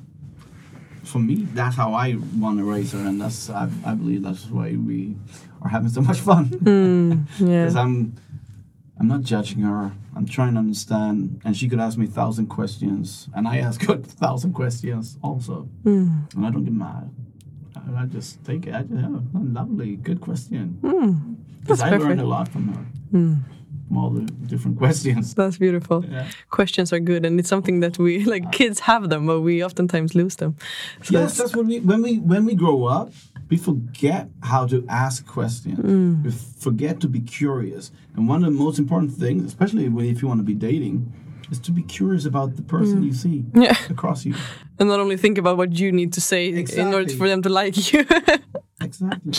for 1.05 1.21
me, 1.21 1.47
that's 1.55 1.75
how 1.75 1.95
I 1.95 2.19
want 2.37 2.59
to 2.59 2.65
raise 2.65 2.93
her, 2.93 2.99
and 2.99 3.19
that's 3.19 3.49
I, 3.49 3.71
I 3.87 3.95
believe 3.95 4.23
that's 4.23 4.45
why 4.47 4.77
we 4.77 5.17
are 5.63 5.69
having 5.69 5.89
so 5.89 6.01
much 6.01 6.19
fun. 6.21 6.47
Hmm, 6.47 7.13
yeah. 7.39 7.63
Because 7.63 7.77
I'm, 7.77 8.15
I'm 8.99 9.09
not 9.09 9.23
judging 9.23 9.61
her. 9.61 9.93
I'm 10.17 10.27
trying 10.27 10.55
to 10.55 10.59
understand, 10.59 11.41
and 11.45 11.57
she 11.57 11.69
could 11.69 11.81
ask 11.81 11.97
me 11.97 12.07
a 12.07 12.09
thousand 12.09 12.49
questions, 12.49 13.29
and 13.35 13.47
I 13.47 13.59
ask 13.59 13.83
her 13.85 13.95
a 13.95 13.99
thousand 13.99 14.53
questions 14.55 15.19
also, 15.23 15.69
hmm. 15.85 16.21
and 16.35 16.47
I 16.47 16.51
don't 16.51 16.65
get 16.65 16.73
mad. 16.73 17.11
I, 17.77 18.03
I 18.03 18.07
just 18.07 18.45
take 18.45 18.67
it. 18.67 18.75
I 18.75 18.83
just, 18.83 19.05
oh, 19.05 19.23
lovely, 19.35 19.97
good 19.97 20.21
question. 20.21 20.79
Because 21.61 21.79
That's 21.79 21.83
I 21.83 21.91
perfect. 21.91 22.09
learned 22.09 22.21
a 22.21 22.27
lot 22.27 22.49
from 22.49 22.69
her. 22.69 22.85
From 23.11 23.97
all 23.97 24.11
the 24.11 24.23
different 24.23 24.79
questions. 24.85 25.35
That's 25.35 25.59
beautiful. 25.59 26.05
Yeah. 26.05 26.29
Questions 26.51 26.93
are 26.93 27.01
good, 27.01 27.25
and 27.25 27.39
it's 27.39 27.49
something 27.49 27.81
that 27.81 27.99
we 27.99 28.25
like. 28.25 28.53
Kids 28.53 28.81
have 28.81 29.09
them, 29.09 29.27
but 29.27 29.41
we 29.41 29.65
oftentimes 29.65 30.15
lose 30.15 30.37
them. 30.37 30.57
So 31.03 31.19
Yes, 31.19 31.39
that's 31.39 31.57
what 31.57 31.67
we 31.67 31.81
when 31.81 32.03
we 32.03 32.19
when 32.19 32.45
we 32.45 32.55
grow 32.55 32.85
up, 32.85 33.13
we 33.51 33.57
forget 33.57 34.29
how 34.43 34.67
to 34.67 34.87
ask 34.89 35.27
questions. 35.27 35.79
Mm. 35.81 36.25
We 36.25 36.31
forget 36.31 37.01
to 37.01 37.09
be 37.09 37.21
curious. 37.21 37.91
And 38.15 38.29
one 38.29 38.45
of 38.45 38.53
the 38.53 38.59
most 38.59 38.79
important 38.79 39.13
things, 39.13 39.45
especially 39.45 39.87
if 40.09 40.23
you 40.23 40.29
want 40.29 40.39
to 40.39 40.45
be 40.45 40.55
dating, 40.55 41.13
is 41.51 41.59
to 41.59 41.73
be 41.73 41.83
curious 41.83 42.25
about 42.27 42.55
the 42.55 42.63
person 42.63 43.03
mm. 43.03 43.07
you 43.07 43.13
see 43.13 43.45
Yeah. 43.55 43.77
across 43.91 44.25
you. 44.25 44.35
and 44.79 44.89
not 44.89 45.01
only 45.01 45.17
think 45.17 45.37
about 45.37 45.57
what 45.57 45.77
you 45.77 45.91
need 45.91 46.13
to 46.13 46.21
say 46.21 46.49
in 46.49 46.95
order 46.95 47.13
for 47.13 47.29
them 47.29 47.43
to 47.43 47.49
like 47.49 47.93
you. 47.93 48.07
Exactly. 48.83 49.35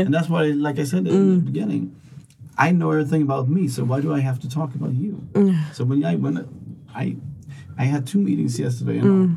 And 0.00 0.14
that's 0.14 0.30
why, 0.30 0.44
like 0.44 0.78
I 0.78 0.84
said 0.84 1.00
in 1.00 1.04
the 1.04 1.42
mm. 1.42 1.44
beginning, 1.44 1.94
I 2.56 2.72
know 2.72 2.90
everything 2.90 3.20
about 3.20 3.46
me. 3.46 3.68
So 3.68 3.84
why 3.84 4.00
do 4.00 4.14
I 4.14 4.20
have 4.20 4.38
to 4.40 4.48
talk 4.48 4.74
about 4.74 4.94
you? 4.94 5.20
So 5.74 5.84
when 5.84 6.02
I 6.06 6.14
when 6.14 6.48
I 6.94 7.16
I 7.76 7.84
had 7.84 8.06
two 8.06 8.18
meetings 8.18 8.58
yesterday, 8.58 8.96
and 8.96 9.36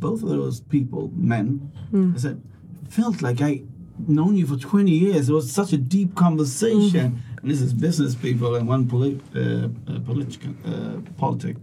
both 0.00 0.22
of 0.22 0.28
those 0.28 0.60
people, 0.60 1.10
men, 1.14 1.72
I 2.14 2.18
said, 2.18 2.42
felt 2.90 3.22
like 3.22 3.40
I 3.40 3.62
known 4.06 4.36
you 4.36 4.46
for 4.46 4.56
20 4.56 4.90
years. 4.90 5.28
It 5.28 5.32
was 5.32 5.50
such 5.50 5.72
a 5.72 5.76
deep 5.78 6.14
conversation. 6.14 7.22
And 7.40 7.50
this 7.50 7.60
is 7.62 7.72
business 7.72 8.14
people 8.14 8.54
and 8.56 8.68
one 8.68 8.86
polit, 8.88 9.20
uh, 9.34 9.40
uh, 9.40 9.98
political, 10.04 10.50
uh, 10.66 11.00
politic, 11.16 11.56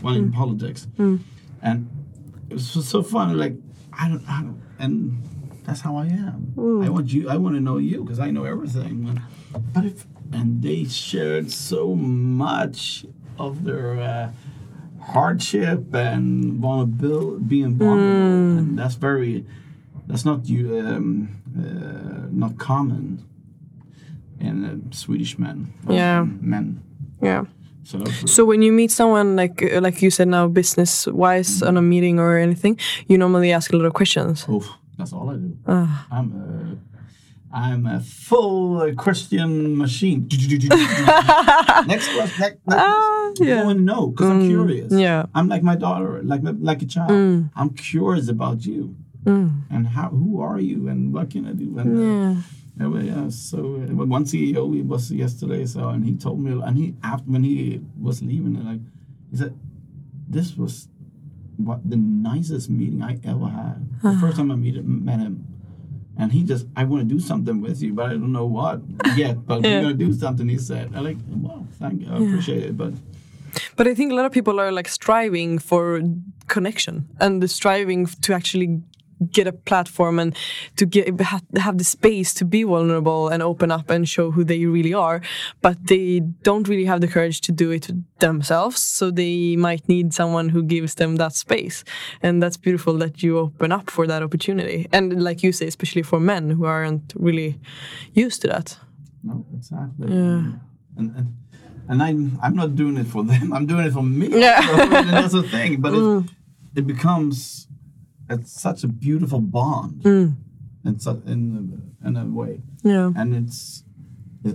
one 0.00 0.14
in 0.16 0.32
politics. 0.32 0.86
And 1.62 1.88
it 2.50 2.54
was 2.54 2.66
so- 2.68 3.02
fun. 3.02 3.36
Like 3.36 3.56
I 3.92 4.08
don't, 4.08 4.24
I 4.28 4.42
don't, 4.42 4.60
and 4.78 5.22
that's 5.64 5.80
how 5.82 5.96
I 5.96 6.06
am. 6.06 6.54
I 6.84 6.88
want 6.88 7.12
you. 7.12 7.28
I 7.28 7.36
want 7.36 7.56
to 7.56 7.60
know 7.60 7.78
you 7.78 8.02
because 8.04 8.20
I 8.20 8.30
know 8.30 8.44
everything. 8.44 9.20
But 9.74 9.84
if 9.84 10.06
and 10.32 10.62
they 10.62 10.84
shared 10.84 11.50
so 11.50 11.94
much 11.94 13.04
of 13.38 13.64
their 13.64 14.00
uh, 14.00 14.30
hardship 15.12 15.94
and 15.94 16.54
vulnerability, 16.54 17.44
being 17.44 17.74
vulnerable, 17.76 18.58
and 18.58 18.78
that's 18.78 18.94
very, 18.94 19.44
that's 20.08 20.24
not 20.24 20.48
you, 20.48 20.78
um, 20.80 21.28
uh, 21.56 22.26
not 22.32 22.58
common 22.58 23.24
in 24.40 24.64
uh, 24.64 24.94
Swedish 24.94 25.38
men. 25.38 25.72
Yeah. 25.88 26.24
men. 26.40 26.82
yeah. 27.20 27.44
So 27.84 28.04
So 28.26 28.44
when 28.44 28.62
you 28.62 28.72
meet 28.72 28.90
someone 28.90 29.36
like 29.36 29.62
uh, 29.62 29.80
like 29.80 30.02
you 30.02 30.10
said 30.10 30.28
now, 30.28 30.48
business 30.48 31.06
wise 31.06 31.62
on 31.62 31.76
a 31.76 31.82
meeting 31.82 32.18
or 32.18 32.36
anything, 32.36 32.78
you 33.06 33.18
normally 33.18 33.52
ask 33.52 33.72
a 33.72 33.76
lot 33.76 33.86
of 33.86 33.94
questions. 33.94 34.46
Oof, 34.48 34.68
that's 34.98 35.12
all 35.12 35.30
I 35.30 35.36
do. 35.36 35.56
Ah. 35.66 36.06
I'm 36.10 36.28
a, 36.32 37.56
I'm 37.56 37.86
a 37.86 38.00
full 38.00 38.80
uh, 38.80 38.92
Christian 38.94 39.76
machine. 39.76 40.28
next 41.86 42.08
question. 42.14 42.40
Next, 42.40 42.40
next, 42.40 42.60
I 42.68 43.32
yeah. 43.40 43.64
want 43.64 43.78
to 43.78 43.84
know 43.84 44.08
because 44.08 44.28
I'm 44.28 44.46
curious. 44.46 44.92
yeah. 44.92 45.24
I'm 45.34 45.48
like 45.48 45.62
my 45.62 45.76
daughter, 45.76 46.20
like 46.22 46.42
like 46.42 46.82
a 46.82 46.86
child. 46.86 47.10
Mm. 47.10 47.50
I'm 47.56 47.70
curious 47.70 48.28
about 48.28 48.66
you 48.66 48.96
and 49.26 49.86
how. 49.86 50.08
Who 50.10 50.40
are 50.40 50.60
you 50.60 50.88
and 50.88 51.12
what 51.12 51.30
can 51.30 51.46
I 51.46 51.52
do? 51.52 51.78
And, 51.78 51.88
uh, 51.98 52.02
Yeah. 52.80 52.88
yeah, 52.88 53.02
yeah, 53.02 53.28
so 53.28 53.58
uh, 53.76 54.04
one 54.06 54.24
CEO 54.24 54.72
he 54.74 54.82
was 54.82 55.10
yesterday, 55.10 55.66
so 55.66 55.88
and 55.88 56.04
he 56.04 56.12
told 56.14 56.40
me, 56.40 56.52
and 56.64 56.76
he 56.76 56.94
after 57.02 57.24
when 57.30 57.42
he 57.44 57.80
was 58.00 58.22
leaving, 58.22 58.54
like 58.64 58.80
he 59.30 59.36
said, 59.36 59.54
this 60.28 60.56
was 60.56 60.88
what 61.56 61.80
the 61.90 61.96
nicest 61.96 62.70
meeting 62.70 63.02
I 63.02 63.18
ever 63.24 63.48
had. 63.48 63.78
The 64.02 64.16
first 64.18 64.36
time 64.36 64.50
I 64.52 64.56
meet 64.56 64.82
met 64.84 65.18
him, 65.18 65.44
and 66.16 66.30
he 66.32 66.42
just, 66.44 66.66
I 66.76 66.84
want 66.84 67.02
to 67.08 67.14
do 67.14 67.20
something 67.20 67.60
with 67.60 67.82
you, 67.82 67.92
but 67.94 68.06
I 68.06 68.14
don't 68.14 68.32
know 68.32 68.46
what 68.46 68.80
yet. 69.16 69.36
But 69.46 69.62
Yeah. 69.62 69.74
we're 69.76 69.82
gonna 69.82 69.94
do 70.06 70.12
something. 70.12 70.48
He 70.48 70.58
said, 70.58 70.92
I 70.94 71.00
like, 71.00 71.18
wow, 71.28 71.66
thank 71.80 72.02
you, 72.02 72.08
I 72.12 72.18
appreciate 72.24 72.62
it, 72.64 72.76
but 72.76 72.92
But 73.76 73.86
I 73.88 73.94
think 73.94 74.12
a 74.12 74.14
lot 74.14 74.24
of 74.26 74.32
people 74.32 74.60
are 74.60 74.70
like 74.70 74.88
striving 74.88 75.58
for 75.58 76.00
connection 76.46 77.08
and 77.20 77.42
striving 77.50 78.06
to 78.22 78.32
actually 78.34 78.82
get 79.32 79.46
a 79.46 79.52
platform 79.52 80.18
and 80.18 80.36
to 80.76 80.86
get 80.86 81.20
ha- 81.20 81.40
have 81.56 81.78
the 81.78 81.84
space 81.84 82.32
to 82.34 82.44
be 82.44 82.62
vulnerable 82.62 83.28
and 83.28 83.42
open 83.42 83.70
up 83.70 83.90
and 83.90 84.08
show 84.08 84.30
who 84.30 84.44
they 84.44 84.64
really 84.66 84.94
are 84.94 85.20
but 85.60 85.86
they 85.86 86.20
don't 86.42 86.68
really 86.68 86.84
have 86.84 87.00
the 87.00 87.08
courage 87.08 87.40
to 87.40 87.52
do 87.52 87.70
it 87.70 87.90
themselves 88.20 88.80
so 88.80 89.10
they 89.10 89.56
might 89.56 89.88
need 89.88 90.12
someone 90.12 90.48
who 90.48 90.62
gives 90.62 90.94
them 90.96 91.16
that 91.16 91.32
space 91.32 91.84
and 92.22 92.42
that's 92.42 92.56
beautiful 92.56 92.94
that 92.94 93.22
you 93.22 93.38
open 93.38 93.72
up 93.72 93.90
for 93.90 94.06
that 94.06 94.22
opportunity 94.22 94.86
and 94.92 95.22
like 95.22 95.42
you 95.42 95.52
say 95.52 95.66
especially 95.66 96.02
for 96.02 96.20
men 96.20 96.50
who 96.50 96.64
aren't 96.64 97.12
really 97.16 97.58
used 98.14 98.40
to 98.42 98.48
that 98.48 98.78
no, 99.22 99.44
exactly. 99.54 100.08
Yeah. 100.08 100.52
And, 100.96 101.16
and 101.16 101.36
and 101.88 102.02
I'm 102.02 102.38
I'm 102.42 102.54
not 102.54 102.76
doing 102.76 102.96
it 102.96 103.06
for 103.06 103.24
them. 103.24 103.52
I'm 103.56 103.66
doing 103.66 103.86
it 103.86 103.92
for 103.92 104.02
me. 104.02 104.28
Yeah. 104.28 104.62
Mm. 104.62 104.92
and 105.00 105.10
that's 105.10 105.32
the 105.32 105.42
thing. 105.42 105.80
But 105.80 105.94
it, 105.94 106.30
it 106.76 106.86
becomes 106.86 107.67
it's 108.30 108.52
such 108.60 108.84
a 108.84 108.88
beautiful 108.88 109.40
bond. 109.40 110.02
Mm. 110.02 110.36
In 110.84 110.98
such 110.98 111.18
in 111.26 111.82
in 112.04 112.16
a 112.16 112.24
way, 112.26 112.60
yeah 112.82 113.12
and 113.16 113.34
it's. 113.34 113.84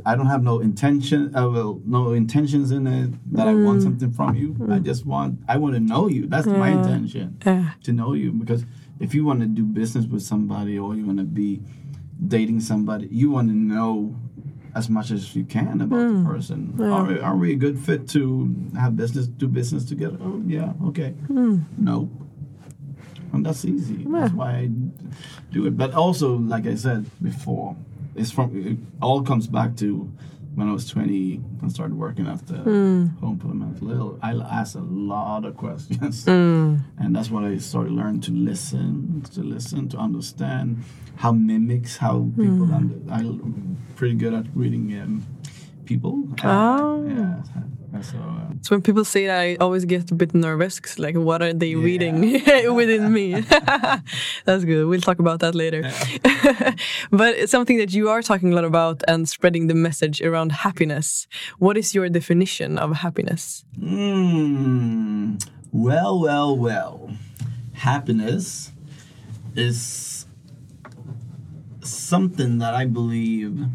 I 0.05 0.15
don't 0.15 0.27
have 0.27 0.41
no 0.43 0.59
intention. 0.61 1.35
Uh, 1.35 1.49
well, 1.49 1.81
no 1.85 2.13
intentions 2.13 2.71
in 2.71 2.87
it 2.87 3.11
that 3.35 3.47
I 3.49 3.53
Mm. 3.53 3.65
want 3.65 3.81
something 3.83 4.11
from 4.13 4.33
you. 4.33 4.55
I 4.71 4.79
just 4.79 5.05
want. 5.05 5.39
I 5.47 5.57
want 5.57 5.73
to 5.75 5.81
know 5.81 6.07
you. 6.07 6.25
That's 6.27 6.47
my 6.47 6.69
intention. 6.69 7.37
yeah 7.45 7.71
to 7.83 7.91
know 7.91 8.13
you 8.13 8.31
because 8.31 8.63
if 8.99 9.13
you 9.13 9.25
want 9.25 9.41
to 9.41 9.45
do 9.47 9.63
business 9.65 10.05
with 10.07 10.23
somebody 10.23 10.79
or 10.79 10.95
you 10.95 11.05
want 11.05 11.19
to 11.19 11.25
be 11.25 11.61
dating 12.27 12.61
somebody 12.61 13.07
you 13.11 13.29
want 13.29 13.49
to 13.49 13.55
know 13.55 14.15
as 14.75 14.89
much 14.89 15.11
as 15.11 15.35
you 15.35 15.43
can 15.43 15.81
about 15.81 15.97
the 16.17 16.23
person 16.33 16.59
are, 16.79 17.03
we, 17.05 17.19
are 17.19 17.35
we 17.35 17.51
a 17.51 17.55
good 17.55 17.77
fit 17.77 18.07
to 18.07 18.23
have 18.79 18.95
business 18.95 19.27
do 19.27 19.47
business 19.47 19.83
together 19.83 20.17
oh 20.23 20.41
yeah 20.47 20.71
okay 20.85 21.13
no 21.77 22.09
and 23.33 23.45
that's 23.45 23.65
easy 23.65 24.05
that's 24.07 24.33
why 24.33 24.51
i 24.51 24.69
do 25.51 25.65
it 25.65 25.75
but 25.77 25.93
also 25.93 26.37
like 26.37 26.65
i 26.67 26.75
said 26.75 27.05
before 27.21 27.75
it's 28.15 28.31
from 28.31 28.49
it 28.65 28.77
all 29.01 29.21
comes 29.23 29.47
back 29.47 29.75
to 29.75 30.09
when 30.55 30.69
I 30.69 30.71
was 30.71 30.87
20 30.87 31.41
and 31.63 31.71
started 31.71 31.97
working 31.97 32.27
at 32.27 32.45
the 32.45 32.57
home 33.19 33.39
for 33.41 33.47
the 33.47 33.55
mentally 33.55 33.95
ill, 33.95 34.19
I 34.21 34.33
asked 34.33 34.75
a 34.75 34.81
lot 34.81 35.45
of 35.45 35.57
questions. 35.57 36.27
And 36.99 37.15
that's 37.15 37.31
when 37.31 37.43
I 37.43 37.57
started 37.57 37.91
learning 37.91 38.21
to 38.21 38.31
listen, 38.31 39.23
to 39.33 39.41
listen, 39.41 39.89
to 39.89 39.97
understand 39.97 40.83
how 41.15 41.31
mimics, 41.31 41.97
how 41.97 42.29
people, 42.37 42.71
under, 42.71 42.93
I'm 43.11 43.77
pretty 43.95 44.13
good 44.13 44.35
at 44.35 44.45
reading 44.53 44.93
um, 45.01 45.25
people. 45.85 46.21
Uh, 46.43 46.77
Oh. 46.83 47.07
Yeah. 47.07 47.41
So, 48.01 48.17
uh, 48.17 48.53
So 48.61 48.75
when 48.75 48.81
people 48.81 49.05
say 49.05 49.27
that, 49.27 49.39
I 49.39 49.55
always 49.59 49.85
get 49.85 50.09
a 50.11 50.15
bit 50.15 50.33
nervous. 50.33 50.79
'cause, 50.79 50.97
like, 50.97 51.15
what 51.15 51.41
are 51.43 51.53
they 51.53 51.75
reading 51.75 52.21
within 52.75 53.13
me? 53.13 53.39
That's 54.45 54.65
good. 54.65 54.87
We'll 54.87 54.99
talk 55.01 55.19
about 55.19 55.39
that 55.41 55.53
later. 55.53 55.81
but 57.11 57.35
it's 57.35 57.51
something 57.51 57.77
that 57.77 57.93
you 57.93 58.09
are 58.09 58.21
talking 58.21 58.51
a 58.51 58.55
lot 58.55 58.65
about 58.65 59.03
and 59.07 59.29
spreading 59.29 59.67
the 59.67 59.75
message 59.75 60.21
around 60.21 60.51
happiness. 60.65 61.27
What 61.59 61.77
is 61.77 61.93
your 61.93 62.09
definition 62.09 62.77
of 62.79 62.97
happiness? 63.05 63.63
Mm, 63.79 65.39
well, 65.71 66.19
well, 66.19 66.57
well. 66.57 67.11
Happiness 67.73 68.71
is 69.55 70.25
something 71.83 72.57
that 72.59 72.73
I 72.73 72.85
believe 72.85 73.65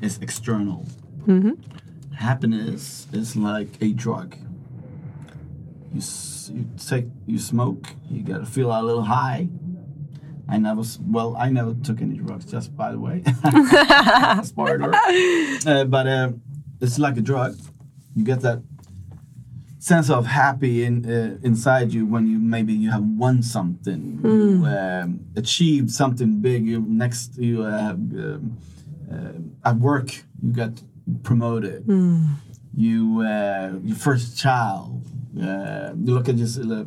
is 0.00 0.18
external. 0.20 0.86
Happiness 2.22 3.08
is 3.12 3.36
like 3.36 3.72
a 3.80 3.92
drug. 3.92 4.36
You 5.92 6.00
you 6.54 6.66
take 6.90 7.06
you 7.26 7.38
smoke, 7.38 7.84
you 8.10 8.22
gotta 8.22 8.46
feel 8.46 8.70
a 8.70 8.80
little 8.82 9.02
high. 9.02 9.48
I 10.48 10.58
never 10.58 10.82
well 11.14 11.36
I 11.36 11.48
never 11.50 11.74
took 11.86 12.00
any 12.00 12.16
drugs, 12.16 12.44
just 12.54 12.68
by 12.76 12.92
the 12.92 13.00
way. 13.06 13.22
Spoiler. 14.52 14.92
Uh, 15.66 15.84
but 15.84 16.06
uh, 16.06 16.32
it's 16.80 16.98
like 16.98 17.16
a 17.16 17.24
drug. 17.30 17.58
You 18.14 18.24
get 18.24 18.40
that 18.40 18.62
sense 19.78 20.08
of 20.10 20.26
happy 20.26 20.84
in 20.84 20.94
uh, 21.04 21.38
inside 21.42 21.92
you 21.92 22.06
when 22.06 22.24
you 22.30 22.38
maybe 22.38 22.72
you 22.72 22.90
have 22.90 23.06
won 23.24 23.42
something, 23.42 24.20
you 24.22 24.66
um, 24.66 25.08
achieved 25.36 25.90
something 25.90 26.40
big. 26.40 26.66
You 26.66 26.84
next 26.86 27.36
you 27.36 27.64
uh, 27.64 27.90
um, 27.92 28.56
uh, 29.12 29.68
at 29.68 29.76
work 29.76 30.08
you 30.42 30.52
got 30.52 30.72
promoted. 31.22 31.84
You 32.74 33.20
uh, 33.20 33.78
your 33.82 33.96
first 33.96 34.38
child. 34.38 35.04
Uh, 35.40 35.92
you 36.02 36.14
look 36.14 36.28
at 36.28 36.36
just 36.36 36.58
uh, 36.58 36.84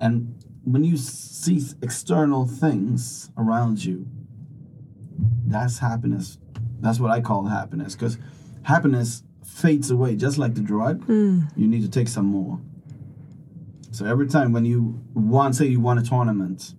and 0.00 0.34
when 0.64 0.82
you 0.84 0.96
see 0.96 1.62
external 1.82 2.46
things 2.46 3.30
around 3.36 3.84
you, 3.84 4.06
that's 5.46 5.78
happiness. 5.78 6.38
That's 6.80 6.98
what 7.00 7.10
I 7.10 7.20
call 7.20 7.46
happiness 7.46 7.94
because 7.94 8.18
happiness 8.62 9.22
fades 9.44 9.90
away 9.90 10.16
just 10.16 10.38
like 10.38 10.54
the 10.54 10.60
drug. 10.60 11.04
You 11.56 11.66
need 11.66 11.82
to 11.82 11.88
take 11.90 12.08
some 12.08 12.26
more. 12.26 12.60
So 13.92 14.04
every 14.04 14.26
time 14.28 14.52
when 14.52 14.64
you 14.64 15.00
want, 15.14 15.54
say 15.56 15.66
you 15.66 15.80
won 15.80 15.96
a 15.98 16.02
tournament, 16.02 16.74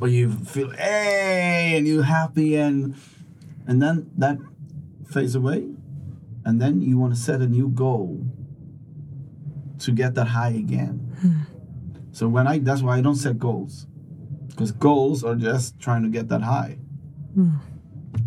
or 0.00 0.08
you 0.08 0.32
feel 0.32 0.70
hey 0.70 1.74
and 1.76 1.86
you're 1.86 2.02
happy 2.02 2.56
and 2.56 2.96
and 3.66 3.80
then 3.80 4.10
that 4.16 4.38
fades 5.08 5.34
away, 5.34 5.68
and 6.44 6.60
then 6.60 6.80
you 6.80 6.98
want 6.98 7.14
to 7.14 7.20
set 7.20 7.40
a 7.40 7.46
new 7.46 7.68
goal 7.68 8.24
to 9.80 9.92
get 9.92 10.14
that 10.14 10.28
high 10.28 10.50
again. 10.50 11.46
So 12.12 12.28
when 12.28 12.46
I 12.46 12.58
that's 12.58 12.82
why 12.82 12.98
I 12.98 13.00
don't 13.00 13.14
set 13.16 13.38
goals, 13.38 13.86
because 14.48 14.72
goals 14.72 15.22
are 15.24 15.36
just 15.36 15.78
trying 15.78 16.02
to 16.02 16.08
get 16.08 16.28
that 16.28 16.42
high. 16.42 16.78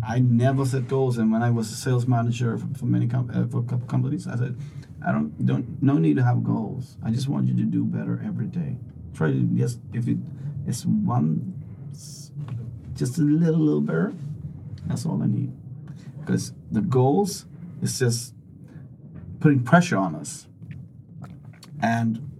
I 0.02 0.20
never 0.20 0.64
set 0.64 0.88
goals, 0.88 1.18
and 1.18 1.30
when 1.30 1.42
I 1.42 1.50
was 1.50 1.70
a 1.70 1.74
sales 1.74 2.06
manager 2.06 2.56
for, 2.58 2.66
for 2.78 2.86
many 2.86 3.06
com- 3.06 3.30
uh, 3.32 3.46
for 3.46 3.58
a 3.60 3.64
couple 3.64 3.86
companies, 3.86 4.26
I 4.26 4.36
said, 4.36 4.56
I 5.04 5.12
don't 5.12 5.44
don't 5.44 5.82
no 5.82 5.98
need 5.98 6.16
to 6.16 6.24
have 6.24 6.42
goals. 6.42 6.96
I 7.04 7.10
just 7.10 7.28
want 7.28 7.46
you 7.48 7.54
to 7.56 7.64
do 7.64 7.84
better 7.84 8.22
every 8.24 8.46
day. 8.46 8.78
Try 9.14 9.32
to 9.32 9.40
just 9.54 9.80
if 9.92 10.08
it 10.08 10.16
is 10.66 10.86
one, 10.86 11.52
just 12.94 13.18
a 13.18 13.22
little 13.22 13.60
little 13.60 13.80
better. 13.82 14.14
That's 14.86 15.04
all 15.04 15.22
I 15.22 15.26
need, 15.26 15.52
because 16.20 16.54
the 16.72 16.80
goals 16.80 17.46
is 17.82 17.98
just 17.98 18.34
putting 19.40 19.62
pressure 19.62 19.96
on 19.96 20.14
us, 20.14 20.46
and 21.82 22.30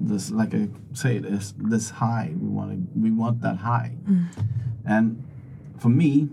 this 0.00 0.30
like 0.30 0.54
I 0.54 0.68
say 0.92 1.16
it 1.16 1.24
is 1.24 1.54
this 1.56 1.90
high 1.90 2.32
we 2.38 2.48
want 2.48 2.70
to 2.72 3.00
we 3.00 3.10
want 3.10 3.40
that 3.42 3.56
high, 3.58 3.92
mm. 4.08 4.26
and 4.84 5.22
for 5.78 5.88
me, 5.88 6.28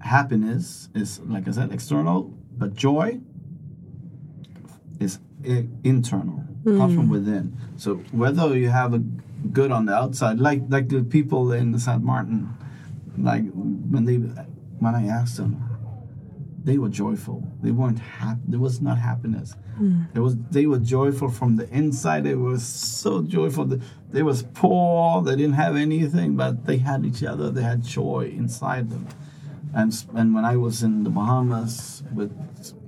happiness 0.00 0.88
is 0.94 1.20
like 1.20 1.48
I 1.48 1.50
said 1.50 1.72
external, 1.72 2.32
but 2.56 2.74
joy 2.74 3.20
is 5.00 5.18
i- 5.44 5.68
internal, 5.84 6.44
comes 6.64 6.94
from 6.94 7.08
mm. 7.08 7.10
within. 7.10 7.56
So 7.76 7.96
whether 8.12 8.56
you 8.56 8.68
have 8.70 8.94
a 8.94 8.98
good 8.98 9.72
on 9.72 9.86
the 9.86 9.94
outside, 9.94 10.38
like 10.38 10.62
like 10.68 10.88
the 10.88 11.02
people 11.02 11.52
in 11.52 11.78
Saint 11.78 12.02
Martin, 12.02 12.54
like 13.16 13.44
when 13.52 14.04
they 14.04 14.16
when 14.16 14.94
I 14.94 15.06
asked 15.06 15.36
them, 15.38 15.67
they 16.64 16.78
were 16.78 16.88
joyful. 16.88 17.42
They 17.62 17.70
weren't 17.70 17.98
happy. 17.98 18.40
There 18.48 18.60
was 18.60 18.80
not 18.80 18.98
happiness. 18.98 19.54
It 20.14 20.18
was 20.18 20.36
they 20.50 20.66
were 20.66 20.78
joyful 20.78 21.30
from 21.30 21.56
the 21.56 21.68
inside. 21.70 22.24
They 22.24 22.34
were 22.34 22.58
so 22.58 23.22
joyful. 23.22 23.64
They, 23.66 23.80
they 24.10 24.22
was 24.22 24.42
poor. 24.42 25.22
They 25.22 25.36
didn't 25.36 25.54
have 25.54 25.76
anything, 25.76 26.36
but 26.36 26.66
they 26.66 26.78
had 26.78 27.04
each 27.04 27.22
other. 27.22 27.50
They 27.50 27.62
had 27.62 27.82
joy 27.84 28.32
inside 28.36 28.90
them. 28.90 29.06
And 29.74 29.92
and 30.14 30.34
when 30.34 30.44
I 30.44 30.56
was 30.56 30.82
in 30.82 31.04
the 31.04 31.10
Bahamas 31.10 32.02
with 32.12 32.32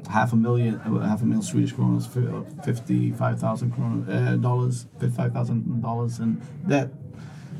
half 0.08 0.32
a 0.32 0.36
million, 0.36 0.74
uh, 0.76 1.06
half 1.06 1.22
a 1.22 1.24
million 1.24 1.42
Swedish 1.42 1.72
kronas, 1.74 2.06
fifty-five 2.64 3.38
thousand 3.38 3.72
uh, 4.10 4.36
dollars, 4.36 4.86
fifty-five 4.98 5.32
thousand 5.32 5.80
dollars 5.80 6.18
in 6.18 6.42
debt, 6.66 6.90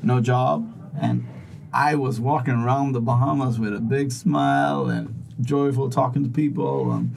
no 0.02 0.20
job, 0.20 0.72
and 1.00 1.26
I 1.72 1.94
was 1.94 2.18
walking 2.18 2.54
around 2.54 2.92
the 2.92 3.00
Bahamas 3.00 3.60
with 3.60 3.74
a 3.74 3.80
big 3.80 4.10
smile 4.10 4.88
and 4.88 5.19
joyful, 5.42 5.90
talking 5.90 6.22
to 6.24 6.30
people, 6.30 6.92
and 6.92 7.16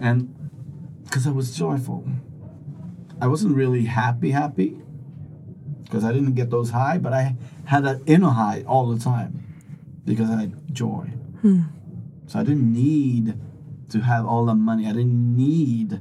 and 0.00 0.34
because 1.04 1.26
I 1.26 1.30
was 1.30 1.56
joyful. 1.56 2.06
I 3.20 3.26
wasn't 3.28 3.54
really 3.56 3.84
happy, 3.84 4.32
happy, 4.32 4.76
because 5.84 6.04
I 6.04 6.12
didn't 6.12 6.34
get 6.34 6.50
those 6.50 6.70
high, 6.70 6.98
but 6.98 7.12
I 7.12 7.36
had 7.66 7.84
an 7.84 8.02
inner 8.06 8.30
high 8.30 8.64
all 8.66 8.88
the 8.88 8.98
time 8.98 9.44
because 10.04 10.28
I 10.30 10.40
had 10.40 10.74
joy. 10.74 11.10
So 12.26 12.38
I 12.40 12.42
didn't 12.42 12.72
need 12.72 13.38
to 13.90 14.00
have 14.00 14.26
all 14.26 14.44
the 14.46 14.54
money. 14.54 14.86
I 14.86 14.92
didn't 14.92 15.36
need 15.36 16.00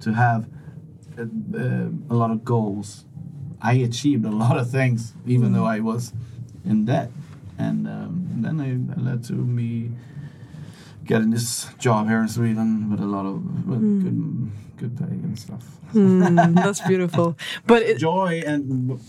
to 0.00 0.12
have 0.12 0.48
uh, 1.18 1.22
uh, 1.22 1.88
a 2.10 2.14
lot 2.14 2.30
of 2.30 2.44
goals. 2.44 3.04
I 3.62 3.74
achieved 3.74 4.24
a 4.24 4.30
lot 4.30 4.56
of 4.58 4.70
things, 4.70 5.14
even 5.26 5.52
though 5.52 5.64
I 5.64 5.80
was 5.80 6.12
in 6.64 6.84
debt. 6.84 7.10
And 7.58 7.86
um, 7.86 8.28
then 8.38 8.60
it 8.60 8.98
led 9.02 9.24
to 9.24 9.32
me 9.32 9.92
getting 11.10 11.30
this 11.30 11.66
job 11.80 12.06
here 12.08 12.20
in 12.20 12.28
Sweden 12.28 12.88
with 12.88 13.00
a 13.00 13.10
lot 13.16 13.26
of 13.26 13.34
with 13.68 13.82
good, 14.04 14.50
good 14.76 14.96
pay 14.96 15.16
and 15.26 15.36
stuff. 15.36 15.64
Mm, 15.92 16.54
that's 16.54 16.80
beautiful. 16.86 17.36
But 17.66 17.82
it, 17.82 17.98
Joy 17.98 18.42
and 18.46 19.00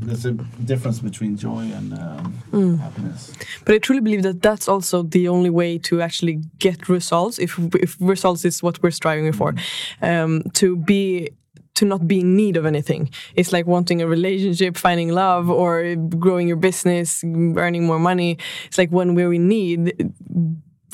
there's 0.00 0.26
a 0.26 0.32
difference 0.70 0.98
between 0.98 1.36
joy 1.36 1.64
and 1.78 1.88
um, 1.94 2.78
happiness. 2.78 3.32
But 3.64 3.76
I 3.76 3.78
truly 3.78 4.00
believe 4.00 4.24
that 4.24 4.42
that's 4.42 4.68
also 4.68 5.04
the 5.04 5.28
only 5.28 5.50
way 5.50 5.78
to 5.88 6.02
actually 6.02 6.36
get 6.58 6.88
results. 6.88 7.38
If 7.38 7.50
if 7.86 7.96
results 8.00 8.44
is 8.44 8.62
what 8.64 8.82
we're 8.82 8.96
striving 9.02 9.32
for, 9.32 9.54
um, 10.02 10.42
to 10.54 10.76
be 10.76 11.28
to 11.76 11.84
not 11.84 12.08
be 12.08 12.18
in 12.20 12.36
need 12.36 12.56
of 12.56 12.66
anything. 12.66 13.10
It's 13.34 13.52
like 13.52 13.66
wanting 13.66 14.02
a 14.02 14.06
relationship, 14.06 14.76
finding 14.76 15.10
love, 15.12 15.50
or 15.50 15.94
growing 16.18 16.48
your 16.48 16.60
business, 16.60 17.22
earning 17.56 17.84
more 17.86 18.00
money. 18.00 18.38
It's 18.66 18.78
like 18.78 18.90
when 18.90 19.14
we're 19.14 19.34
in 19.34 19.46
need, 19.46 19.92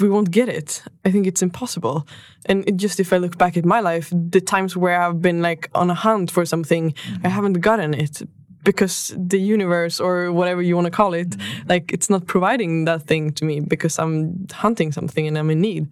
we 0.03 0.09
won't 0.09 0.31
get 0.31 0.49
it. 0.49 0.83
I 1.05 1.11
think 1.11 1.27
it's 1.27 1.43
impossible. 1.43 2.07
And 2.47 2.69
it 2.69 2.77
just 2.77 3.01
if 3.01 3.13
I 3.13 3.19
look 3.19 3.39
back 3.39 3.57
at 3.57 3.65
my 3.65 3.81
life, 3.81 4.13
the 4.13 4.41
times 4.41 4.77
where 4.77 5.01
I've 5.01 5.23
been 5.23 5.43
like 5.43 5.71
on 5.75 5.91
a 5.91 5.95
hunt 5.95 6.31
for 6.31 6.45
something, 6.45 6.85
I 6.87 6.91
mm-hmm. 6.91 7.29
haven't 7.29 7.61
gotten 7.61 7.95
it 7.95 8.23
because 8.65 9.15
the 9.17 9.39
universe 9.39 9.99
or 10.01 10.33
whatever 10.33 10.63
you 10.63 10.77
want 10.77 10.87
to 10.87 10.91
call 10.91 11.15
it, 11.15 11.31
mm-hmm. 11.31 11.69
like 11.69 11.93
it's 11.93 12.09
not 12.09 12.27
providing 12.27 12.85
that 12.85 13.03
thing 13.03 13.33
to 13.33 13.45
me 13.45 13.61
because 13.61 13.99
I'm 13.99 14.47
hunting 14.53 14.93
something 14.93 15.27
and 15.27 15.37
I'm 15.39 15.51
in 15.51 15.61
need. 15.61 15.89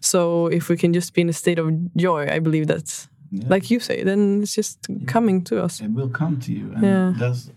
So 0.00 0.46
if 0.48 0.68
we 0.68 0.76
can 0.76 0.92
just 0.92 1.14
be 1.14 1.20
in 1.22 1.28
a 1.28 1.32
state 1.32 1.58
of 1.58 1.70
joy, 1.96 2.28
I 2.30 2.38
believe 2.40 2.66
that's 2.66 3.08
Yeah. 3.32 3.48
like 3.48 3.70
you 3.70 3.80
say, 3.80 4.02
then 4.04 4.42
it's 4.42 4.54
just 4.54 4.78
coming 5.06 5.44
to 5.44 5.62
us. 5.64 5.80
it 5.80 5.92
will 5.94 6.10
come 6.10 6.36
to 6.40 6.52
you. 6.52 6.72
And 6.74 6.82
Yeah. 6.82 7.12
that's 7.16 7.50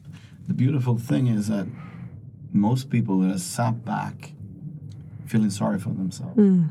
the 0.47 0.53
beautiful 0.53 0.97
thing 0.97 1.27
is 1.37 1.47
that 1.47 1.67
most 2.51 2.89
people 2.89 3.15
that 3.21 3.31
are 3.35 3.39
sat 3.39 3.83
back 3.83 4.33
feeling 5.33 5.49
sorry 5.49 5.79
for 5.79 5.89
themselves. 5.89 6.37
Mm. 6.37 6.69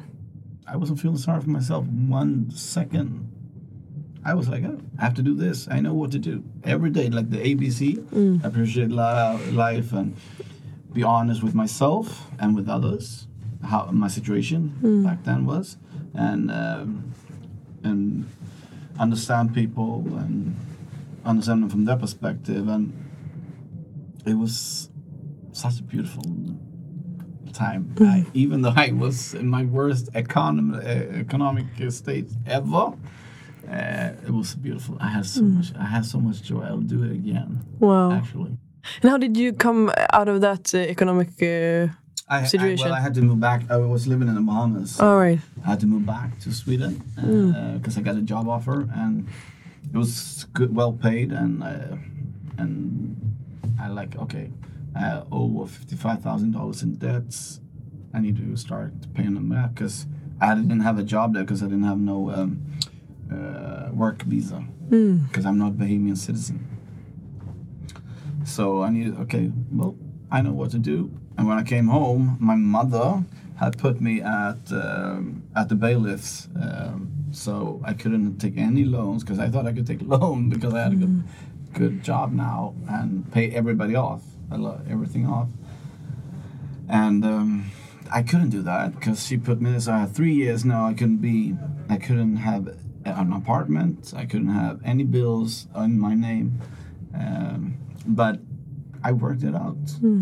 I 0.69 0.77
wasn't 0.77 1.01
feeling 1.01 1.19
sorry 1.19 1.41
for 1.41 1.51
myself 1.51 1.85
one 1.87 2.49
second. 2.53 3.29
I 4.25 4.35
was 4.35 4.49
like, 4.49 4.63
oh, 4.63 4.79
I 5.01 5.03
have 5.03 5.15
to 5.15 5.23
do 5.23 5.35
this. 5.35 5.67
I 5.69 5.81
know 5.81 5.95
what 5.95 6.13
to 6.13 6.21
do 6.21 6.45
every 6.63 6.91
day, 6.91 7.09
like 7.11 7.29
the 7.29 7.39
ABC. 7.39 8.45
Appreciate 8.45 8.91
li- 8.91 9.51
life 9.51 9.93
and 9.93 10.15
be 10.93 11.03
honest 11.03 11.43
with 11.43 11.57
myself 11.57 12.31
and 12.39 12.55
with 12.55 12.69
others. 12.69 13.27
How 13.65 13.87
my 13.91 14.07
situation 14.07 14.63
back 15.05 15.25
then 15.25 15.45
was, 15.45 15.77
and 16.15 16.51
um, 16.51 17.13
and 17.83 18.29
understand 18.99 19.55
people 19.55 20.05
and 20.23 20.57
understand 21.25 21.63
them 21.63 21.71
from 21.71 21.85
their 21.85 21.97
perspective. 21.97 22.69
And 22.69 22.93
it 24.25 24.35
was 24.35 24.89
such 25.53 25.81
a 25.81 25.83
beautiful 25.83 26.25
time. 27.53 27.95
I, 28.01 28.25
even 28.35 28.63
though 28.63 28.75
I 28.77 28.93
was 28.93 29.35
in 29.35 29.49
my 29.49 29.65
worst 29.65 30.13
econom- 30.13 30.77
uh, 30.77 31.19
economic 31.21 31.67
state 31.91 32.31
ever, 32.47 32.95
uh, 33.71 34.27
it 34.27 34.31
was 34.31 34.55
beautiful. 34.55 34.97
I 35.01 35.09
had 35.09 35.27
so 35.27 35.43
much. 35.43 35.73
I 35.79 35.85
had 35.85 36.05
so 36.05 36.19
much 36.19 36.43
joy. 36.43 36.63
I'll 36.63 36.79
do 36.95 37.03
it 37.05 37.13
again. 37.13 37.61
Wow. 37.79 38.13
Actually, 38.13 38.57
And 39.03 39.11
how 39.11 39.19
did 39.19 39.37
you 39.37 39.53
come 39.53 39.91
out 40.13 40.29
of 40.29 40.41
that 40.41 40.75
uh, 40.75 40.79
economic? 40.79 41.29
Uh, 41.41 41.89
I, 42.29 42.41
I 42.41 42.45
Situation. 42.45 42.87
well, 42.87 42.95
I 42.95 43.01
had 43.01 43.15
to 43.15 43.23
move 43.23 43.41
back. 43.41 43.63
I 43.71 43.77
was 43.77 44.07
living 44.07 44.29
in 44.29 44.35
the 44.35 44.41
Bahamas. 44.41 45.01
all 45.01 45.19
right. 45.19 45.41
I 45.65 45.71
had 45.71 45.81
to 45.81 45.87
move 45.87 46.07
back 46.07 46.39
to 46.41 46.53
Sweden 46.53 47.03
because 47.79 47.99
I 47.99 48.01
got 48.01 48.17
a 48.17 48.23
job 48.23 48.49
offer 48.49 48.89
and 48.95 49.29
it 49.93 49.97
was 49.97 50.47
good, 50.55 50.75
well 50.75 50.93
paid, 50.93 51.33
and 51.33 51.63
uh, 51.63 51.97
and 52.59 53.17
I 53.81 53.89
like 53.89 54.17
okay, 54.17 54.51
I 54.95 55.23
owe 55.33 55.67
fifty 55.67 55.97
five 55.97 56.23
thousand 56.23 56.53
dollars 56.53 56.83
in 56.83 56.97
debts. 56.97 57.61
I 58.15 58.21
need 58.21 58.37
to 58.37 58.57
start 58.57 58.93
paying 59.15 59.35
them 59.35 59.49
back 59.49 59.75
because 59.75 60.07
I 60.41 60.55
didn't 60.55 60.81
have 60.81 60.99
a 60.99 61.03
job 61.03 61.35
there 61.35 61.45
because 61.45 61.63
I 61.63 61.67
didn't 61.67 61.85
have 61.85 61.99
no 61.99 62.31
um, 62.31 62.63
uh, 63.33 63.91
work 63.93 64.23
visa 64.23 64.65
because 65.29 65.47
I'm 65.47 65.59
not 65.59 65.73
Bahamian 65.73 66.17
citizen. 66.17 66.69
So 68.45 68.83
I 68.83 68.91
needed 68.91 69.19
okay. 69.21 69.51
Well, 69.71 69.97
I 70.31 70.43
know 70.43 70.53
what 70.53 70.71
to 70.73 70.79
do. 70.79 71.11
And 71.39 71.49
when 71.49 71.59
I 71.59 71.63
came 71.63 71.89
home, 71.89 72.37
my 72.41 72.57
mother 72.57 73.25
had 73.57 73.79
put 73.79 74.01
me 74.01 74.21
at 74.21 74.71
um, 74.73 75.45
at 75.57 75.69
the 75.69 75.75
bailiffs, 75.75 76.49
um, 76.61 77.11
so 77.31 77.81
I 77.85 77.95
couldn't 77.95 78.39
take 78.39 78.57
any 78.59 78.85
loans 78.85 79.23
because 79.23 79.39
I 79.39 79.49
thought 79.49 79.67
I 79.67 79.73
could 79.73 79.87
take 79.87 80.01
a 80.03 80.05
loan 80.17 80.51
because 80.51 80.75
I 80.75 80.83
had 80.83 80.93
a 80.93 80.97
good 80.97 81.23
good 81.73 82.03
job 82.03 82.33
now 82.33 82.75
and 82.89 83.31
pay 83.33 83.51
everybody 83.51 83.95
off, 83.95 84.23
a 84.55 84.59
lot, 84.59 84.81
everything 84.89 85.27
off. 85.27 85.49
And 86.89 87.25
um, 87.25 87.71
I 88.11 88.23
couldn't 88.23 88.51
do 88.51 88.63
that 88.63 88.95
because 88.95 89.27
she 89.27 89.37
put 89.37 89.61
me. 89.61 89.79
So 89.81 89.93
I 89.93 90.01
had 90.01 90.15
three 90.15 90.35
years 90.35 90.65
now. 90.65 90.87
I 90.87 90.95
couldn't 90.95 91.19
be. 91.19 91.57
I 91.89 91.97
couldn't 91.97 92.37
have 92.37 92.69
an 93.05 93.33
apartment. 93.33 94.13
I 94.17 94.27
couldn't 94.27 94.55
have 94.55 94.81
any 94.85 95.05
bills 95.05 95.67
in 95.75 95.99
my 95.99 96.15
name. 96.15 96.61
Um, 97.15 97.79
but 98.07 98.41
I 99.05 99.13
worked 99.13 99.43
it 99.43 99.55
out. 99.55 99.77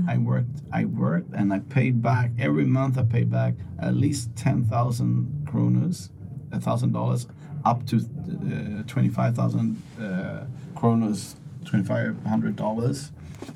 I 0.08 0.18
worked. 0.18 0.60
I 0.72 0.84
worked, 0.84 1.32
and 1.34 1.52
I 1.52 1.58
paid 1.58 2.02
back 2.02 2.30
every 2.38 2.64
month. 2.64 2.98
I 2.98 3.02
paid 3.02 3.30
back 3.30 3.54
at 3.78 3.94
least 3.94 4.34
ten 4.36 4.64
thousand 4.64 5.48
kronas, 5.50 6.10
a 6.52 6.60
thousand 6.60 6.92
dollars, 6.92 7.26
up 7.64 7.84
to 7.86 7.96
uh, 7.96 8.82
twenty-five 8.86 9.34
thousand 9.34 9.82
uh, 10.00 10.44
kronas, 10.74 11.34
twenty-five 11.64 12.24
hundred 12.24 12.56
dollars 12.56 13.12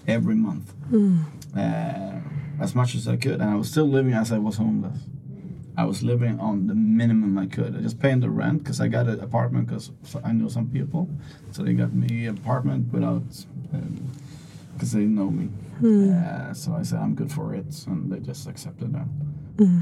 every 0.06 0.34
month. 0.34 0.72
Uh, 1.56 2.20
as 2.60 2.74
much 2.74 2.94
as 2.94 3.08
I 3.08 3.16
could, 3.16 3.40
and 3.40 3.50
I 3.50 3.56
was 3.56 3.70
still 3.70 3.88
living 3.88 4.12
as 4.12 4.32
I 4.32 4.38
was 4.38 4.56
homeless. 4.56 4.98
I 5.76 5.84
was 5.84 6.02
living 6.04 6.38
on 6.38 6.68
the 6.68 6.74
minimum 6.74 7.36
I 7.36 7.46
could. 7.46 7.76
I 7.76 7.80
just 7.80 7.98
paying 7.98 8.20
the 8.20 8.30
rent 8.30 8.62
because 8.62 8.80
I 8.80 8.86
got 8.86 9.08
an 9.08 9.18
apartment 9.20 9.66
because 9.66 9.90
I 10.24 10.32
know 10.32 10.48
some 10.48 10.68
people, 10.68 11.08
so 11.50 11.62
they 11.64 11.74
got 11.74 11.92
me 11.92 12.26
an 12.26 12.38
apartment 12.38 12.92
without 12.92 13.22
because 14.74 14.92
they 14.92 15.00
know 15.00 15.30
me. 15.30 15.48
Uh, 15.82 16.54
so 16.54 16.74
I 16.74 16.82
said 16.82 17.00
I'm 17.00 17.14
good 17.14 17.32
for 17.32 17.54
it, 17.54 17.66
and 17.86 18.10
they 18.10 18.20
just 18.20 18.46
accepted 18.46 18.92
that. 18.94 19.06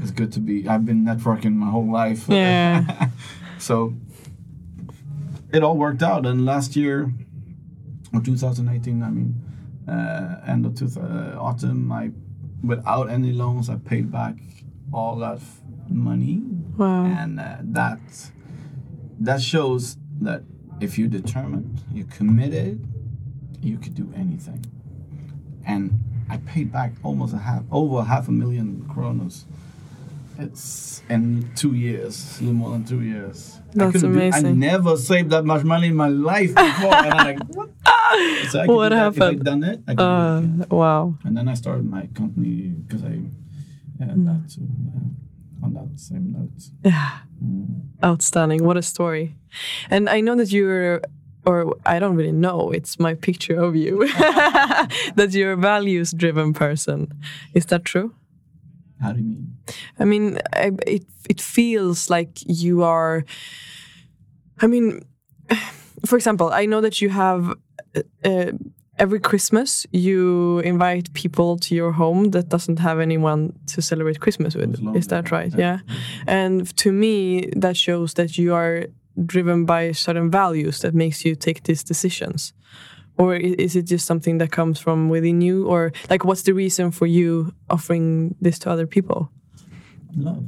It's 0.01 0.11
good 0.11 0.31
to 0.33 0.39
be. 0.39 0.67
I've 0.67 0.85
been 0.85 1.05
networking 1.05 1.53
my 1.53 1.69
whole 1.69 1.91
life. 1.91 2.25
Yeah. 2.27 3.09
so 3.59 3.93
it 5.51 5.63
all 5.63 5.77
worked 5.77 6.01
out, 6.01 6.25
and 6.25 6.45
last 6.45 6.75
year, 6.75 7.11
or 8.13 8.21
2018, 8.21 9.03
I 9.03 9.09
mean, 9.09 9.42
uh, 9.87 10.35
end 10.47 10.65
of 10.65 10.75
two, 10.75 10.89
uh, 10.99 11.37
autumn, 11.39 11.91
I 11.91 12.11
without 12.63 13.09
any 13.09 13.31
loans, 13.33 13.69
I 13.69 13.75
paid 13.75 14.11
back 14.11 14.35
all 14.93 15.17
that 15.17 15.39
money, 15.89 16.41
Wow. 16.77 17.05
and 17.05 17.39
uh, 17.39 17.57
that 17.61 17.99
that 19.19 19.41
shows 19.41 19.97
that 20.21 20.43
if 20.79 20.97
you're 20.97 21.09
determined, 21.09 21.81
you're 21.93 22.07
committed, 22.07 22.87
you 23.61 23.77
could 23.77 23.95
do 23.95 24.11
anything. 24.15 24.65
And 25.65 25.99
I 26.29 26.37
paid 26.37 26.71
back 26.71 26.93
almost 27.03 27.33
a 27.33 27.37
half, 27.37 27.63
over 27.71 28.03
half 28.03 28.27
a 28.27 28.31
million 28.31 28.85
kronos. 28.89 29.45
It's 30.39 31.03
in 31.09 31.51
two 31.55 31.73
years, 31.75 32.37
a 32.39 32.43
little 32.43 32.55
more 32.55 32.71
than 32.71 32.83
two 32.85 33.01
years. 33.01 33.59
I 33.59 33.77
That's 33.77 33.91
couldn't 34.01 34.13
do- 34.13 34.31
I 34.33 34.41
never 34.41 34.97
saved 34.97 35.29
that 35.31 35.45
much 35.45 35.63
money 35.63 35.87
in 35.87 35.95
my 35.95 36.07
life 36.07 36.53
before. 36.55 36.93
and 36.95 37.13
I'm 37.13 37.25
like, 37.27 37.43
what? 37.55 37.69
So 38.49 38.61
I 38.61 38.65
What. 38.65 38.91
If 38.91 38.97
happened? 38.97 39.23
I'd 39.23 39.43
done 39.43 39.63
it, 39.63 39.81
I 39.87 39.91
could 39.95 39.97
do 39.97 40.03
it. 40.03 40.65
Uh, 40.71 40.75
wow. 40.75 41.15
And 41.23 41.37
then 41.37 41.47
I 41.47 41.53
started 41.55 41.85
my 41.89 42.07
company 42.13 42.69
because 42.87 43.03
I 43.03 43.19
yeah, 43.99 44.07
Mm. 44.07 44.25
that 44.25 45.63
on 45.63 45.73
that 45.75 45.99
same 45.99 46.31
note. 46.33 46.63
Yeah. 46.83 47.19
Mm. 47.43 47.81
Outstanding. 48.03 48.63
What 48.65 48.75
a 48.75 48.81
story. 48.81 49.35
And 49.89 50.09
I 50.09 50.19
know 50.19 50.35
that 50.35 50.51
you're, 50.51 51.01
or 51.45 51.75
I 51.85 51.99
don't 51.99 52.15
really 52.15 52.31
know, 52.33 52.71
it's 52.71 52.99
my 52.99 53.13
picture 53.13 53.55
of 53.55 53.75
you, 53.75 54.07
that 55.15 55.29
you're 55.31 55.53
a 55.53 55.57
values 55.57 56.11
driven 56.11 56.53
person. 56.53 57.07
Is 57.53 57.65
that 57.67 57.85
true? 57.85 58.13
How 59.01 59.13
do 59.13 59.19
you 59.19 59.25
mean? 59.25 59.52
I 59.99 60.05
mean, 60.05 60.39
I, 60.53 60.71
it 60.87 61.05
it 61.29 61.41
feels 61.41 62.09
like 62.09 62.39
you 62.45 62.83
are. 62.83 63.25
I 64.61 64.67
mean, 64.67 65.01
for 66.05 66.15
example, 66.15 66.51
I 66.51 66.65
know 66.65 66.81
that 66.81 67.01
you 67.01 67.09
have 67.09 67.53
uh, 68.23 68.51
every 68.99 69.19
Christmas 69.19 69.85
you 69.91 70.59
invite 70.59 71.13
people 71.13 71.57
to 71.57 71.75
your 71.75 71.91
home 71.91 72.31
that 72.31 72.49
doesn't 72.49 72.79
have 72.79 72.99
anyone 72.99 73.53
to 73.67 73.81
celebrate 73.81 74.19
Christmas 74.19 74.55
with. 74.55 74.75
Is 74.95 75.07
that 75.07 75.31
right? 75.31 75.51
yeah. 75.51 75.79
Yeah. 75.87 75.95
And 76.27 76.77
to 76.77 76.91
me, 76.91 77.49
that 77.55 77.75
shows 77.75 78.13
that 78.13 78.37
you 78.37 78.53
are 78.53 78.85
driven 79.25 79.65
by 79.65 79.91
certain 79.91 80.31
values 80.31 80.79
that 80.79 80.93
makes 80.93 81.25
you 81.25 81.35
take 81.35 81.63
these 81.63 81.83
decisions. 81.83 82.53
Or 83.17 83.35
is 83.35 83.75
it 83.75 83.83
just 83.83 84.05
something 84.07 84.39
that 84.39 84.51
comes 84.51 84.79
from 84.79 85.09
within 85.09 85.41
you? 85.41 85.67
Or 85.67 85.91
like, 86.09 86.25
what's 86.25 86.43
the 86.43 86.53
reason 86.53 86.91
for 86.91 87.05
you 87.05 87.53
offering 87.69 88.35
this 88.41 88.57
to 88.59 88.71
other 88.71 88.87
people? 88.87 89.29
Love. 90.15 90.45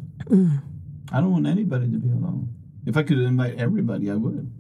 I 1.11 1.19
don't 1.21 1.31
want 1.31 1.47
anybody 1.47 1.85
to 1.91 1.97
be 1.97 2.09
alone. 2.09 2.49
If 2.85 2.97
I 2.97 3.03
could 3.03 3.17
invite 3.19 3.55
everybody, 3.57 4.11
I 4.11 4.15
would. 4.15 4.51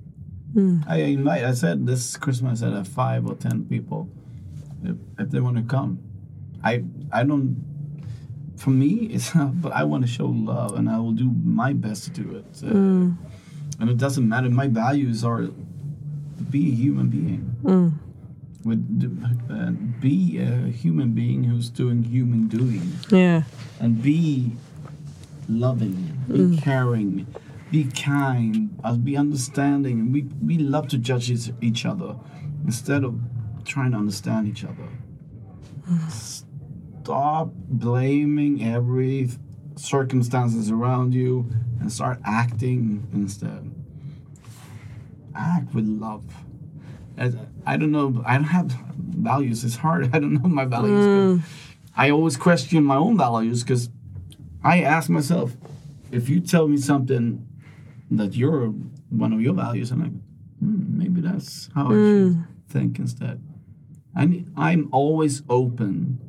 I 0.87 0.97
invite. 0.97 1.43
I 1.43 1.53
said 1.53 1.85
this 1.85 2.15
Christmas 2.17 2.63
I 2.63 2.69
have 2.69 2.87
five 2.87 3.25
or 3.27 3.35
ten 3.35 3.65
people. 3.65 4.09
If, 4.83 4.95
if 5.19 5.29
they 5.31 5.39
want 5.41 5.57
to 5.57 5.63
come, 5.63 5.99
I 6.63 6.83
I 7.11 7.23
don't. 7.23 7.63
For 8.55 8.69
me, 8.69 9.09
it's 9.11 9.35
not. 9.35 9.61
But 9.61 9.73
I 9.73 9.83
want 9.83 10.03
to 10.05 10.07
show 10.07 10.27
love, 10.27 10.75
and 10.77 10.89
I 10.89 10.97
will 10.97 11.11
do 11.11 11.29
my 11.43 11.73
best 11.73 12.05
to 12.05 12.09
do 12.11 12.37
it. 12.37 12.45
Uh, 12.63 13.11
And 13.77 13.89
it 13.89 13.97
doesn't 13.97 14.27
matter. 14.27 14.49
My 14.49 14.67
values 14.67 15.25
are 15.25 15.49
be 16.49 16.69
a 16.71 16.75
human 16.75 17.09
being. 17.09 17.43
With 18.63 18.81
uh, 19.51 19.71
be 19.99 20.39
a 20.39 20.71
human 20.71 21.11
being 21.11 21.43
who's 21.43 21.69
doing 21.69 22.03
human 22.03 22.47
doing 22.47 22.81
Yeah. 23.11 23.43
and 23.81 24.01
be 24.01 24.53
loving, 25.47 26.21
be 26.27 26.39
mm. 26.39 26.61
caring, 26.61 27.27
be 27.71 27.85
kind, 27.85 28.77
uh, 28.83 28.93
be 28.95 29.17
understanding. 29.17 29.99
And 29.99 30.13
we, 30.13 30.23
we 30.43 30.57
love 30.57 30.87
to 30.89 30.97
judge 30.97 31.29
each, 31.61 31.85
other 31.85 32.15
instead 32.65 33.03
of 33.03 33.19
trying 33.63 33.91
to 33.91 33.97
understand 33.97 34.47
each 34.47 34.63
other. 34.63 34.87
Mm. 35.89 36.11
Stop 37.03 37.49
blaming 37.53 38.63
every 38.63 39.29
circumstances 39.75 40.71
around 40.71 41.13
you 41.13 41.49
and 41.79 41.91
start 41.91 42.19
acting 42.25 43.07
instead. 43.13 43.71
Act 45.35 45.73
with 45.73 45.85
love. 45.85 46.23
As- 47.17 47.35
I 47.65 47.77
don't 47.77 47.91
know. 47.91 48.23
I 48.25 48.35
don't 48.35 48.45
have 48.45 48.71
values. 48.97 49.63
It's 49.63 49.75
hard. 49.75 50.05
I 50.13 50.19
don't 50.19 50.33
know 50.33 50.49
my 50.49 50.65
values. 50.65 51.05
'cause 51.05 51.39
mm. 51.39 51.41
I 51.97 52.09
always 52.09 52.37
question 52.37 52.83
my 52.83 52.97
own 52.97 53.17
values 53.17 53.63
because 53.63 53.89
I 54.65 54.81
ask 54.81 55.09
myself, 55.09 55.55
if 56.11 56.27
you 56.27 56.39
tell 56.39 56.67
me 56.67 56.77
something 56.77 57.47
that 58.11 58.35
you're 58.35 58.67
one 59.09 59.31
of 59.31 59.39
your 59.41 59.53
values, 59.53 59.91
I'm 59.91 60.01
like, 60.01 60.11
hmm, 60.59 60.97
maybe 60.97 61.21
that's 61.21 61.69
how 61.75 61.85
I 61.87 61.89
should 61.89 62.43
think 62.69 62.99
instead. 62.99 63.41
I 64.15 64.25
ne- 64.25 64.45
I'm 64.57 64.89
always 64.91 65.43
open 65.49 66.19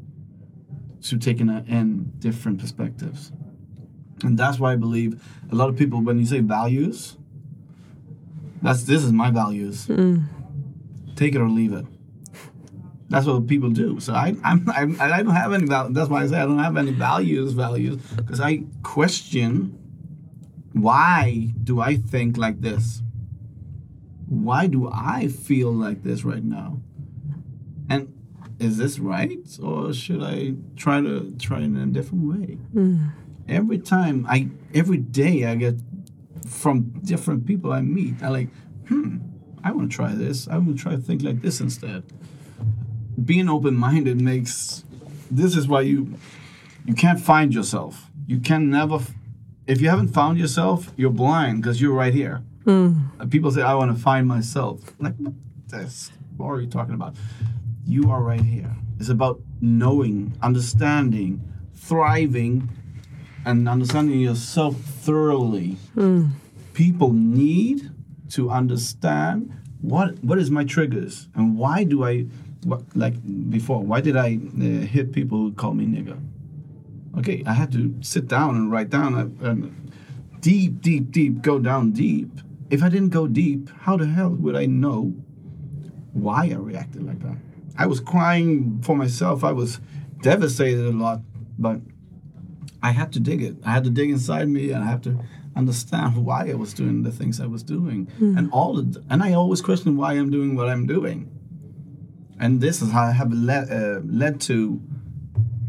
to 1.02 1.16
taking 1.18 1.48
in 1.48 2.12
different 2.18 2.60
perspectives, 2.60 3.32
and 4.22 4.36
that's 4.38 4.58
why 4.58 4.72
I 4.72 4.76
believe 4.76 5.22
a 5.50 5.54
lot 5.54 5.68
of 5.70 5.76
people 5.76 6.00
when 6.02 6.18
you 6.18 6.26
say 6.26 6.40
values, 6.40 7.16
that's 8.62 8.82
this 8.84 9.02
is 9.02 9.12
my 9.12 9.30
values. 9.30 9.86
Take 11.14 11.34
it 11.34 11.40
or 11.40 11.48
leave 11.48 11.72
it. 11.72 11.86
That's 13.08 13.26
what 13.26 13.46
people 13.46 13.70
do. 13.70 14.00
So 14.00 14.14
I, 14.14 14.34
I'm, 14.42 14.68
I'm, 14.68 15.00
I 15.00 15.22
don't 15.22 15.34
have 15.34 15.52
any 15.52 15.66
val 15.66 15.90
That's 15.90 16.08
why 16.08 16.22
I 16.22 16.26
say 16.26 16.38
I 16.38 16.44
don't 16.44 16.58
have 16.58 16.76
any 16.76 16.90
values, 16.90 17.52
values, 17.52 18.02
because 18.16 18.40
I 18.40 18.64
question 18.82 19.78
why 20.72 21.52
do 21.62 21.80
I 21.80 21.96
think 21.96 22.36
like 22.36 22.60
this? 22.60 23.02
Why 24.26 24.66
do 24.66 24.90
I 24.92 25.28
feel 25.28 25.72
like 25.72 26.02
this 26.02 26.24
right 26.24 26.44
now? 26.44 26.80
And 27.88 28.12
is 28.58 28.76
this 28.76 28.98
right, 28.98 29.46
or 29.62 29.94
should 29.94 30.22
I 30.22 30.54
try 30.76 31.00
to 31.00 31.34
try 31.38 31.60
it 31.60 31.64
in 31.64 31.76
a 31.76 31.86
different 31.86 32.24
way? 32.24 32.58
Every 33.48 33.78
time 33.78 34.26
I, 34.28 34.50
every 34.74 34.98
day 34.98 35.44
I 35.44 35.54
get 35.54 35.76
from 36.46 36.90
different 37.04 37.46
people 37.46 37.72
I 37.72 37.80
meet, 37.80 38.22
I 38.22 38.28
like, 38.28 38.48
hmm, 38.88 39.18
I 39.64 39.72
want 39.72 39.90
to 39.90 39.96
try 39.96 40.12
this. 40.14 40.48
I 40.48 40.58
want 40.58 40.76
to 40.76 40.82
try 40.82 40.92
to 40.92 40.98
think 41.00 41.22
like 41.22 41.40
this 41.40 41.60
instead 41.60 42.02
being 43.24 43.48
open-minded 43.48 44.20
makes 44.20 44.84
this 45.30 45.56
is 45.56 45.66
why 45.68 45.80
you 45.82 46.14
you 46.84 46.94
can't 46.94 47.20
find 47.20 47.52
yourself. 47.54 48.10
You 48.26 48.38
can 48.40 48.70
never 48.70 49.00
if 49.66 49.80
you 49.80 49.88
haven't 49.88 50.08
found 50.08 50.38
yourself 50.38 50.92
you're 50.96 51.10
blind 51.10 51.62
because 51.62 51.80
you're 51.80 51.94
right 51.94 52.14
here. 52.14 52.42
Uh, 53.20 53.26
people 53.26 53.50
say 53.50 53.62
i 53.62 53.74
want 53.74 53.94
to 53.96 54.00
find 54.02 54.26
myself. 54.26 54.80
Like 55.00 55.14
what 55.16 55.34
this 55.68 56.10
what 56.36 56.46
are 56.46 56.60
you 56.60 56.68
talking 56.68 56.94
about? 56.94 57.16
You 57.86 58.10
are 58.10 58.22
right 58.22 58.40
here. 58.40 58.74
It's 58.98 59.08
about 59.08 59.40
knowing 59.60 60.34
understanding 60.42 61.40
thriving 61.74 62.68
and 63.44 63.68
understanding 63.68 64.20
yourself 64.20 64.76
thoroughly. 64.76 65.76
People 66.74 67.12
need 67.12 67.90
to 68.30 68.50
understand 68.50 69.52
what 69.80 70.18
what 70.24 70.38
is 70.38 70.50
my 70.50 70.64
triggers 70.64 71.28
and 71.34 71.56
why 71.56 71.84
do 71.84 72.04
I 72.04 72.26
what, 72.66 72.82
like 72.96 73.14
before 73.50 73.80
why 73.80 74.00
did 74.00 74.16
I 74.16 74.36
uh, 74.36 74.86
hit 74.86 75.12
people 75.12 75.38
who 75.38 75.52
call 75.52 75.74
me 75.74 75.86
nigger? 75.86 76.20
Okay, 77.18 77.42
I 77.46 77.52
had 77.52 77.72
to 77.72 77.94
sit 78.00 78.28
down 78.28 78.56
and 78.56 78.70
write 78.70 78.90
down 78.90 79.14
a, 79.14 79.50
a 79.50 79.56
deep, 80.40 80.80
deep, 80.80 81.10
deep, 81.10 81.40
go 81.42 81.58
down 81.58 81.92
deep. 81.92 82.28
If 82.68 82.82
I 82.82 82.88
didn't 82.88 83.10
go 83.10 83.26
deep, 83.26 83.70
how 83.80 83.96
the 83.96 84.06
hell 84.06 84.30
would 84.30 84.56
I 84.56 84.66
know 84.66 85.14
why 86.12 86.50
I 86.50 86.54
reacted 86.56 87.06
like 87.06 87.20
that? 87.20 87.36
I 87.78 87.86
was 87.86 88.00
crying 88.00 88.80
for 88.82 88.96
myself. 88.96 89.44
I 89.44 89.52
was 89.52 89.80
devastated 90.22 90.84
a 90.84 90.90
lot, 90.90 91.20
but 91.58 91.80
I 92.82 92.90
had 92.90 93.12
to 93.12 93.20
dig 93.20 93.42
it. 93.42 93.56
I 93.64 93.70
had 93.70 93.84
to 93.84 93.90
dig 93.90 94.10
inside 94.10 94.48
me, 94.48 94.72
and 94.72 94.82
I 94.82 94.88
had 94.88 95.02
to 95.04 95.18
understand 95.54 96.24
why 96.24 96.50
I 96.50 96.54
was 96.54 96.74
doing 96.74 97.02
the 97.02 97.12
things 97.12 97.40
I 97.40 97.46
was 97.46 97.62
doing, 97.62 98.08
and 98.18 98.50
all. 98.50 98.74
The, 98.74 99.02
and 99.08 99.22
I 99.22 99.32
always 99.32 99.62
question 99.62 99.96
why 99.96 100.14
I'm 100.14 100.30
doing 100.30 100.56
what 100.56 100.68
I'm 100.68 100.86
doing, 100.86 101.30
and 102.38 102.60
this 102.60 102.82
is 102.82 102.90
how 102.92 103.04
I 103.04 103.12
have 103.12 103.32
led 103.32 103.70
uh, 103.70 104.00
led 104.04 104.40
to 104.42 104.80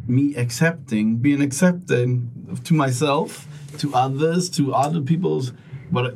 me 0.07 0.35
accepting, 0.35 1.17
being 1.17 1.41
accepting 1.41 2.31
to 2.63 2.73
myself, 2.73 3.47
to 3.79 3.93
others, 3.93 4.49
to 4.51 4.73
other 4.73 5.01
people's 5.01 5.51
what 5.89 6.15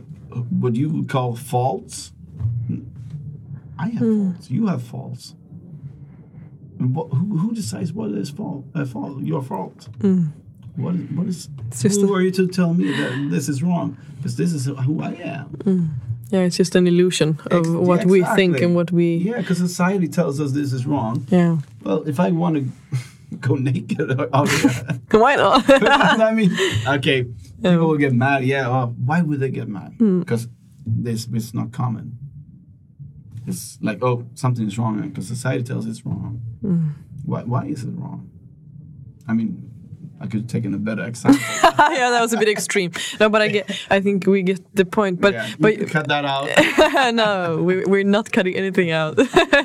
what 0.50 0.76
you 0.76 0.90
would 0.90 1.10
call 1.10 1.36
faults. 1.36 2.14
I 3.78 3.90
have 3.90 4.00
faults. 4.00 4.50
You 4.52 4.68
have 4.68 4.84
faults. 4.84 5.36
What, 6.78 7.10
who, 7.10 7.38
who 7.38 7.54
decides 7.54 7.94
what 7.94 8.12
is 8.12 8.30
fault? 8.32 8.66
Uh, 8.74 8.86
fault? 8.86 9.22
Your 9.22 9.42
fault. 9.44 9.88
What 10.78 10.96
is, 10.96 11.10
what 11.12 11.28
is 11.28 11.50
just 11.80 12.02
who 12.02 12.14
a- 12.14 12.18
are 12.18 12.22
you 12.22 12.32
to 12.32 12.48
tell 12.48 12.74
me 12.74 12.92
that 12.92 13.28
this 13.30 13.50
is 13.50 13.62
wrong? 13.62 13.98
Because 14.18 14.36
this 14.38 14.54
is 14.54 14.66
who 14.66 15.02
I 15.02 15.12
am. 15.14 16.00
Yeah, 16.32 16.40
it's 16.42 16.56
just 16.58 16.76
an 16.76 16.88
illusion 16.88 17.40
of 17.52 17.60
Ex- 17.60 17.68
what 17.68 18.06
we 18.06 18.24
think 18.36 18.62
and 18.62 18.74
what 18.74 18.92
we. 18.92 19.16
Yeah, 19.18 19.38
because 19.38 19.58
society 19.58 20.08
tells 20.08 20.40
us 20.40 20.54
this 20.54 20.72
is 20.72 20.86
wrong. 20.86 21.26
Yeah. 21.30 21.58
Well, 21.84 22.04
if 22.08 22.20
I 22.20 22.32
want 22.32 22.56
to 22.56 22.72
go 23.40 23.56
naked, 23.56 24.00
oh 24.34 24.46
yeah. 24.64 24.98
Why 25.20 25.36
not? 25.36 25.64
I 25.68 26.32
mean, 26.34 26.52
okay, 26.88 27.24
people 27.62 27.88
will 27.88 27.98
get 27.98 28.14
mad. 28.14 28.46
Yeah, 28.46 28.70
well, 28.70 28.96
why 29.06 29.22
would 29.22 29.40
they 29.42 29.50
get 29.52 29.68
mad? 29.68 29.94
Hmm. 29.98 30.20
Because 30.22 30.48
this 30.86 31.28
it's 31.34 31.54
not 31.54 31.72
common. 31.74 32.18
It's 33.48 33.78
like, 33.82 34.02
oh, 34.04 34.26
something 34.36 34.66
is 34.68 34.78
wrong 34.78 35.02
because 35.10 35.28
society 35.28 35.64
tells 35.64 35.86
it's 35.86 36.06
wrong. 36.06 36.42
Hmm. 36.62 36.90
Why, 37.26 37.44
why 37.44 37.66
is 37.66 37.84
it 37.84 37.92
wrong? 37.92 38.30
I 39.28 39.34
mean, 39.34 39.71
I 40.22 40.28
could 40.28 40.42
have 40.42 40.48
taken 40.48 40.74
a 40.74 40.78
better 40.78 41.04
example. 41.04 41.42
yeah, 41.64 42.12
that 42.12 42.22
was 42.22 42.32
a 42.34 42.38
bit 42.38 42.48
extreme. 42.48 42.92
No, 43.20 43.28
but 43.28 43.42
I 43.42 43.48
get. 43.48 43.66
I 43.90 44.00
think 44.02 44.28
we 44.28 44.44
get 44.44 44.60
the 44.76 44.86
point. 44.86 45.20
But 45.20 45.34
yeah, 45.34 45.50
but 45.60 45.90
cut 45.90 46.08
that 46.10 46.26
out. 46.26 46.48
no, 47.22 47.62
we, 47.64 47.84
we're 47.86 48.04
not 48.04 48.32
cutting 48.32 48.56
anything 48.56 48.92
out. 48.92 49.18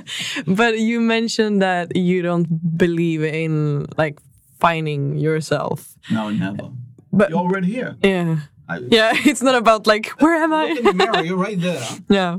but 0.46 0.78
you 0.78 1.00
mentioned 1.00 1.60
that 1.60 1.94
you 1.94 2.22
don't 2.22 2.48
believe 2.78 3.22
in 3.22 3.86
like 3.98 4.18
finding 4.58 5.18
yourself. 5.18 5.94
no, 6.10 6.30
never. 6.30 6.70
But 7.12 7.30
You're 7.30 7.38
already 7.38 7.68
here. 7.72 7.96
yeah, 8.02 8.40
I, 8.68 8.78
yeah, 8.78 9.12
it's 9.14 9.42
not 9.42 9.54
about 9.54 9.86
like 9.86 10.08
where 10.20 10.36
am 10.42 10.50
Look 10.50 10.78
in 10.78 10.84
the 10.84 10.90
I? 10.90 10.92
mirror. 10.92 11.24
You're 11.24 11.36
right 11.38 11.60
there. 11.60 11.84
yeah, 12.08 12.38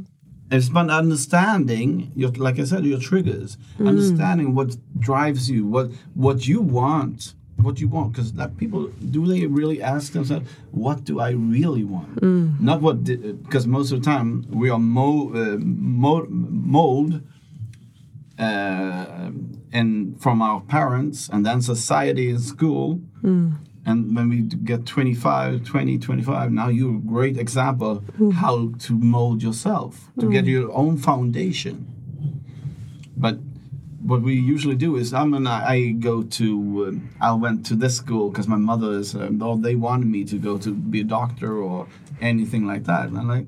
It's 0.52 0.70
about 0.70 0.90
understanding 0.90 2.12
your, 2.16 2.32
like 2.32 2.60
I 2.60 2.64
said, 2.66 2.86
your 2.86 3.00
triggers. 3.00 3.58
Mm. 3.80 3.88
Understanding 3.90 4.56
what 4.56 4.76
drives 5.00 5.50
you, 5.50 5.66
what 5.68 5.92
what 6.14 6.48
you 6.48 6.62
want, 6.62 7.34
what 7.68 7.80
you 7.82 7.88
want. 7.88 8.14
Because 8.14 8.30
that 8.34 8.52
people 8.58 8.88
do 9.16 9.28
they 9.32 9.46
really 9.46 9.80
ask 9.82 10.14
themselves, 10.14 10.46
what 10.72 11.04
do 11.04 11.20
I 11.20 11.32
really 11.32 11.84
want? 11.84 12.16
Mm. 12.22 12.60
Not 12.60 12.82
what. 12.82 13.04
Because 13.04 13.66
uh, 13.66 13.76
most 13.78 13.92
of 13.92 14.00
the 14.00 14.06
time 14.06 14.28
we 14.50 14.70
are 14.70 14.80
mo, 14.80 15.10
uh, 15.42 15.58
mo, 15.60 16.26
mold. 16.30 17.22
Uh, 18.40 19.32
and 19.74 20.22
from 20.22 20.42
our 20.44 20.62
parents 20.62 21.28
and 21.34 21.44
then 21.44 21.60
society 21.60 22.30
and 22.30 22.40
school 22.40 23.02
mm. 23.24 23.52
and 23.84 24.16
when 24.16 24.30
we 24.30 24.42
get 24.42 24.86
25 24.86 25.64
20 25.64 25.98
25 25.98 26.52
now 26.52 26.68
you're 26.68 26.98
a 26.98 27.00
great 27.00 27.36
example 27.36 28.04
mm. 28.20 28.32
how 28.32 28.72
to 28.78 28.94
mold 28.94 29.42
yourself 29.42 30.12
to 30.20 30.30
get 30.30 30.46
your 30.46 30.72
own 30.72 30.98
foundation 30.98 31.76
but 33.18 33.40
what 34.10 34.22
we 34.22 34.34
usually 34.56 34.76
do 34.76 34.96
is 34.96 35.14
I'm 35.14 35.34
and 35.34 35.48
I, 35.48 35.60
I 35.74 35.78
go 36.10 36.16
to 36.40 36.48
um, 36.88 37.10
I 37.20 37.34
went 37.34 37.66
to 37.70 37.76
this 37.76 37.96
school 37.98 38.30
because 38.30 38.48
my 38.48 38.62
mother 38.72 38.92
is 39.02 39.14
um, 39.16 39.42
or 39.42 39.58
they 39.58 39.76
wanted 39.76 40.08
me 40.08 40.24
to 40.32 40.38
go 40.48 40.58
to 40.66 40.70
be 40.94 41.02
a 41.02 41.10
doctor 41.20 41.52
or 41.68 41.88
anything 42.22 42.66
like 42.72 42.84
that. 42.86 43.04
And 43.10 43.18
I'm 43.20 43.28
like 43.28 43.48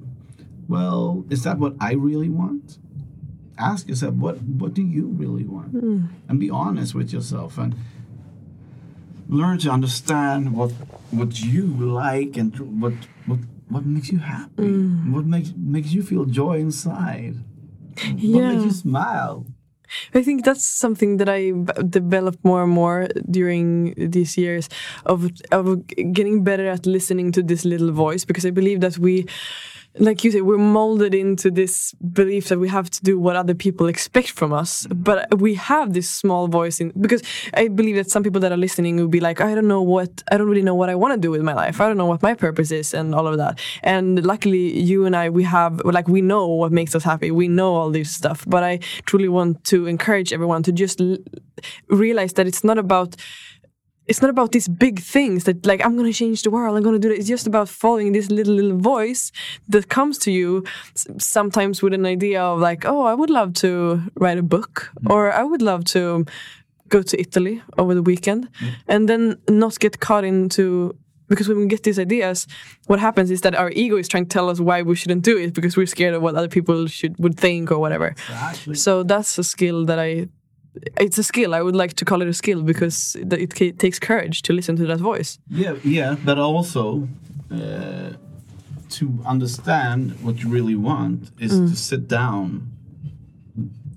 well 0.68 1.24
is 1.30 1.44
that 1.46 1.58
what 1.64 1.74
I 1.80 1.94
really 2.08 2.30
want? 2.42 2.78
Ask 3.58 3.88
yourself 3.88 4.14
what 4.16 4.36
what 4.62 4.74
do 4.74 4.84
you 4.96 5.06
really 5.22 5.46
want? 5.56 5.72
And 6.28 6.40
be 6.40 6.50
honest 6.50 6.94
with 6.94 7.10
yourself 7.14 7.58
and 7.58 7.74
learn 9.30 9.58
to 9.60 9.70
understand 9.72 10.54
what 10.54 10.72
what 11.12 11.40
you 11.42 11.66
like 11.68 12.36
and 12.38 12.82
what 12.82 12.94
what 13.26 13.40
what 13.70 13.86
makes 13.86 14.10
you 14.12 14.20
happy. 14.20 14.74
What 15.16 15.26
makes 15.26 15.54
makes 15.56 15.92
you 15.94 16.02
feel 16.04 16.26
joy 16.26 16.56
inside. 16.60 17.36
What 18.04 18.18
Yeah. 18.42 18.48
makes 18.52 18.64
you 18.66 18.72
smile 18.72 19.46
I 20.14 20.22
think 20.24 20.46
that's 20.46 20.66
something 20.66 21.18
that 21.18 21.30
I 21.30 21.54
developed 21.90 22.44
more 22.44 22.64
and 22.64 22.72
more 22.72 23.08
during 23.30 23.94
these 23.98 24.38
years 24.38 24.70
of 25.06 25.30
of 25.52 25.88
getting 26.14 26.44
better 26.44 26.68
at 26.68 26.86
listening 26.86 27.32
to 27.34 27.44
this 27.44 27.66
little 27.66 27.92
voice 27.92 28.26
because 28.26 28.46
I 28.46 28.52
believe 28.52 28.82
that 28.82 28.98
we 28.98 29.26
like 30.00 30.24
you 30.24 30.32
say 30.32 30.42
we're 30.42 30.58
molded 30.58 31.14
into 31.14 31.52
this 31.52 31.94
belief 32.14 32.48
that 32.48 32.60
we 32.60 32.70
have 32.70 32.90
to 32.90 33.02
do 33.04 33.20
what 33.20 33.36
other 33.36 33.54
people 33.54 33.88
expect 33.88 34.32
from 34.32 34.54
us. 34.54 34.84
Mm-hmm. 34.84 35.04
But 35.04 35.40
we 35.40 35.56
have 35.56 35.94
this 35.94 36.10
small 36.10 36.48
voice 36.48 36.80
in 36.80 36.92
because 37.00 37.22
I 37.54 37.68
believe 37.68 37.96
that 37.96 38.10
some 38.10 38.24
people 38.24 38.42
that 38.42 38.52
are 38.52 38.58
listening 38.58 38.96
will 38.96 39.08
be 39.08 39.20
like 39.20 39.42
I 39.42 39.54
don't 39.54 39.68
know 39.68 39.82
what 39.82 40.24
I 40.32 40.38
don't 40.38 40.48
really 40.48 40.62
know 40.62 40.76
what 40.76 40.90
I 40.90 40.96
want 40.96 41.14
to 41.14 41.20
do 41.20 41.32
with 41.32 41.42
my 41.42 41.54
life. 41.54 41.82
I 41.82 41.88
don't 41.88 41.98
know 41.98 42.06
what 42.06 42.22
my 42.22 42.34
purpose 42.34 42.72
is 42.72 42.94
and 42.94 43.14
all 43.14 43.28
of 43.28 43.38
that. 43.38 43.60
And 43.84 44.26
luckily 44.26 44.80
you 44.80 45.06
and 45.06 45.16
I 45.16 45.30
we 45.30 45.44
have 45.44 45.82
like 45.84 46.08
we 46.08 46.22
know 46.22 46.48
what 46.48 46.72
makes 46.72 46.96
us 46.96 47.04
happy. 47.04 47.32
We 47.32 47.48
know 47.48 47.76
all 47.76 47.92
this 47.92 48.12
stuff. 48.12 48.46
But 48.48 48.64
I 48.64 48.80
truly 49.06 49.30
want 49.30 49.64
to 49.66 49.88
encourage 49.88 50.34
everyone 50.34 50.64
to 50.64 50.72
just 50.72 51.02
l- 51.02 51.18
realize 51.90 52.34
that 52.34 52.48
it's 52.48 52.64
not 52.64 52.78
about 52.78 53.16
it's 54.10 54.24
not 54.24 54.32
about 54.32 54.52
these 54.52 54.68
big 54.68 55.00
things 55.00 55.44
that 55.44 55.66
like 55.68 55.86
I'm 55.86 55.96
gonna 55.96 56.12
change 56.12 56.42
the 56.42 56.50
world. 56.50 56.76
I'm 56.76 56.84
gonna 56.84 57.00
do 57.00 57.12
it. 57.12 57.20
It's 57.20 57.28
just 57.28 57.46
about 57.46 57.70
following 57.70 58.12
this 58.12 58.32
little 58.32 58.56
little 58.56 58.78
voice 58.78 59.32
that 59.68 59.88
comes 59.88 60.18
to 60.20 60.32
you 60.32 60.66
sometimes 61.20 61.84
with 61.84 61.94
an 61.94 62.06
idea 62.08 62.42
of 62.42 62.60
like, 62.60 62.86
oh, 62.86 63.04
I 63.06 63.14
would 63.14 63.30
love 63.30 63.54
to 63.66 64.02
write 64.16 64.40
a 64.40 64.44
book, 64.44 64.92
mm. 65.00 65.12
or 65.12 65.32
I 65.32 65.44
would 65.44 65.62
love 65.62 65.86
to 65.96 66.26
go 66.90 67.04
to 67.04 67.22
Italy 67.22 67.62
over 67.78 67.94
the 67.94 68.02
weekend, 68.02 68.50
mm. 68.60 68.74
and 68.88 69.08
then 69.08 69.38
not 69.48 69.80
get 69.80 70.00
caught 70.00 70.26
into. 70.26 70.96
Because 71.28 71.48
when 71.48 71.60
we 71.60 71.68
get 71.68 71.84
these 71.84 72.00
ideas, 72.00 72.48
what 72.88 73.00
happens 73.00 73.30
is 73.30 73.42
that 73.42 73.54
our 73.54 73.70
ego 73.70 73.98
is 73.98 74.08
trying 74.08 74.26
to 74.26 74.30
tell 74.30 74.50
us 74.50 74.60
why 74.60 74.82
we 74.82 74.96
shouldn't 74.96 75.24
do 75.24 75.38
it 75.38 75.54
because 75.54 75.78
we're 75.78 75.86
scared 75.86 76.16
of 76.16 76.24
what 76.24 76.34
other 76.34 76.48
people 76.48 76.88
should 76.88 77.16
would 77.20 77.38
think 77.40 77.72
or 77.72 77.78
whatever. 77.78 78.08
Exactly. 78.08 78.74
So 78.74 79.04
that's 79.04 79.38
a 79.38 79.44
skill 79.44 79.86
that 79.86 80.00
I. 80.00 80.30
It's 80.98 81.18
a 81.18 81.24
skill. 81.24 81.54
I 81.54 81.62
would 81.62 81.76
like 81.76 81.94
to 81.96 82.06
call 82.06 82.22
it 82.22 82.28
a 82.28 82.34
skill 82.34 82.62
because 82.62 83.18
th- 83.30 83.62
it 83.62 83.80
takes 83.80 84.00
courage 84.00 84.42
to 84.44 84.54
listen 84.54 84.76
to 84.78 84.86
that 84.88 85.00
voice. 85.00 85.40
yeah 85.50 85.76
yeah 85.84 86.16
but 86.24 86.38
also 86.38 87.08
uh, 87.52 88.12
to 88.90 89.20
understand 89.26 90.12
what 90.24 90.36
you 90.44 90.50
really 90.50 90.76
want 90.76 91.32
is 91.40 91.52
to 91.52 91.76
sit 91.76 92.08
down 92.08 92.72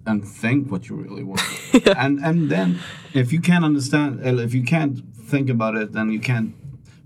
and 0.07 0.27
think 0.27 0.71
what 0.71 0.89
you 0.89 0.97
really 0.97 1.23
want 1.23 1.43
and 1.97 2.19
and 2.25 2.51
then 2.51 2.79
if 3.15 3.33
you 3.33 3.41
can't 3.41 3.65
understand 3.65 4.21
if 4.41 4.53
you 4.55 4.63
can't 4.65 4.97
think 5.33 5.49
about 5.51 5.75
it 5.77 5.93
then 5.93 6.11
you 6.11 6.21
can't 6.21 6.55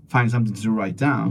find 0.09 0.31
something 0.31 0.53
to 0.53 0.71
write 0.71 0.95
down 0.97 1.27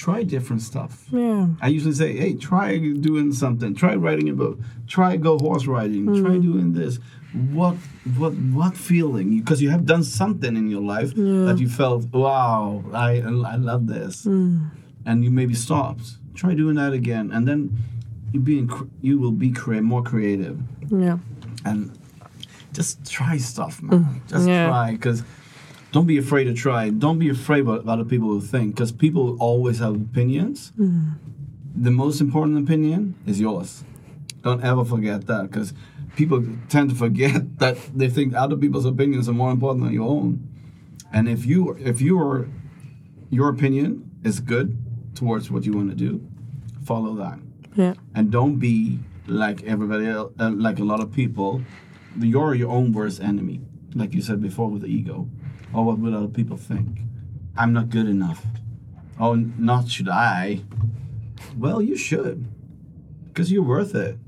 try 0.00 0.22
different 0.22 0.62
stuff 0.62 0.92
Yeah. 1.10 1.48
I 1.60 1.68
usually 1.76 1.94
say, 2.02 2.10
hey, 2.16 2.32
try 2.34 2.78
doing 2.78 3.32
something. 3.32 3.74
Try 3.74 3.94
writing 3.96 4.28
a 4.30 4.36
book. 4.42 4.58
Try 4.86 5.10
go 5.16 5.32
horse 5.38 5.66
riding. 5.66 6.04
Try 6.22 6.36
hmm. 6.36 6.50
doing 6.50 6.68
this. 6.72 6.98
What 7.56 7.76
what 8.20 8.32
what 8.58 8.74
feeling? 8.76 9.28
Because 9.40 9.60
you 9.64 9.70
have 9.76 9.84
done 9.92 10.02
something 10.02 10.54
in 10.60 10.66
your 10.74 10.84
life 10.94 11.10
that 11.48 11.56
you 11.62 11.68
felt, 11.68 12.02
wow, 12.12 12.82
I 13.08 13.10
I 13.54 13.56
love 13.70 13.82
this, 13.86 14.24
hmm. 14.24 14.68
and 15.08 15.16
you 15.24 15.30
maybe 15.30 15.54
stopped. 15.66 16.06
Try 16.40 16.54
doing 16.62 16.76
that 16.82 16.92
again, 16.92 17.26
and 17.34 17.42
then 17.48 17.60
you 18.32 18.40
being 18.40 18.68
you 19.02 19.14
will 19.22 19.36
be 19.46 19.50
crea- 19.62 19.86
more 19.92 20.02
creative 20.02 20.56
Yeah. 21.04 21.18
and 21.68 21.78
just 22.72 22.92
try 23.16 23.34
stuff, 23.52 23.74
man. 23.82 23.98
Mm. 24.00 24.28
Just 24.32 24.46
Yeah. 24.48 24.66
try 24.68 24.88
because. 24.96 25.20
Don't 25.92 26.06
be 26.06 26.18
afraid 26.18 26.44
to 26.44 26.54
try. 26.54 26.90
Don't 26.90 27.18
be 27.18 27.28
afraid 27.28 27.62
what 27.62 27.86
other 27.86 28.04
people 28.04 28.28
will 28.28 28.40
think 28.40 28.74
because 28.74 28.92
people 28.92 29.36
always 29.40 29.80
have 29.80 29.94
opinions 29.94 30.72
the 31.74 31.90
most 31.90 32.20
important 32.20 32.58
opinion 32.58 33.14
is 33.26 33.40
yours. 33.40 33.84
Don't 34.42 34.62
ever 34.62 34.84
forget 34.84 35.26
that 35.26 35.50
because 35.50 35.72
people 36.16 36.44
tend 36.68 36.90
to 36.90 36.96
forget 36.96 37.58
that 37.58 37.76
they 37.94 38.08
think 38.08 38.34
other 38.34 38.56
people's 38.56 38.84
opinions 38.84 39.28
are 39.28 39.32
more 39.32 39.50
important 39.50 39.84
than 39.84 39.92
your 39.92 40.08
own. 40.08 40.46
And 41.12 41.28
if 41.28 41.44
you 41.46 41.76
if 41.80 42.00
your 42.00 42.48
your 43.30 43.48
opinion 43.48 44.10
is 44.24 44.40
good 44.40 44.76
towards 45.14 45.50
what 45.50 45.64
you 45.64 45.72
want 45.72 45.90
to 45.90 45.96
do, 45.96 46.26
follow 46.84 47.14
that. 47.16 47.38
Yeah. 47.74 47.94
And 48.14 48.30
don't 48.30 48.58
be 48.58 48.98
like 49.26 49.62
everybody 49.64 50.06
else, 50.06 50.32
uh, 50.40 50.50
like 50.50 50.78
a 50.78 50.84
lot 50.84 51.00
of 51.00 51.12
people. 51.12 51.62
You're 52.18 52.54
your 52.54 52.70
own 52.70 52.92
worst 52.92 53.20
enemy. 53.20 53.60
Like 53.94 54.14
you 54.14 54.22
said 54.22 54.42
before 54.42 54.68
with 54.68 54.82
the 54.82 54.88
ego. 54.88 55.28
Oh, 55.74 55.82
what 55.82 55.98
will 55.98 56.16
other 56.16 56.28
people 56.28 56.56
think? 56.56 57.00
I'm 57.56 57.72
not 57.72 57.88
good 57.90 58.06
enough. 58.08 58.44
Oh, 59.18 59.34
not 59.34 59.88
should 59.88 60.08
I. 60.08 60.60
Well, 61.58 61.80
you 61.82 61.96
should. 61.96 62.46
Because 63.26 63.52
you're 63.52 63.62
worth 63.62 63.94
it. 63.94 64.18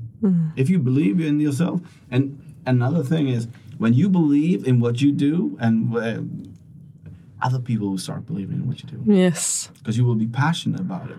If 0.54 0.70
you 0.70 0.78
believe 0.78 1.20
in 1.20 1.40
yourself. 1.40 1.80
And 2.10 2.54
another 2.64 3.02
thing 3.02 3.26
is, 3.28 3.48
when 3.78 3.92
you 3.94 4.08
believe 4.08 4.66
in 4.68 4.78
what 4.78 5.00
you 5.00 5.10
do, 5.10 5.56
and 5.60 5.96
uh, 5.96 6.20
other 7.40 7.58
people 7.58 7.90
will 7.90 7.98
start 7.98 8.24
believing 8.26 8.58
in 8.58 8.68
what 8.68 8.80
you 8.82 8.88
do 8.88 9.02
Yes. 9.12 9.68
because 9.78 9.96
you 9.98 10.04
will 10.04 10.14
be 10.14 10.28
passionate 10.28 10.78
about 10.80 11.10
it, 11.10 11.16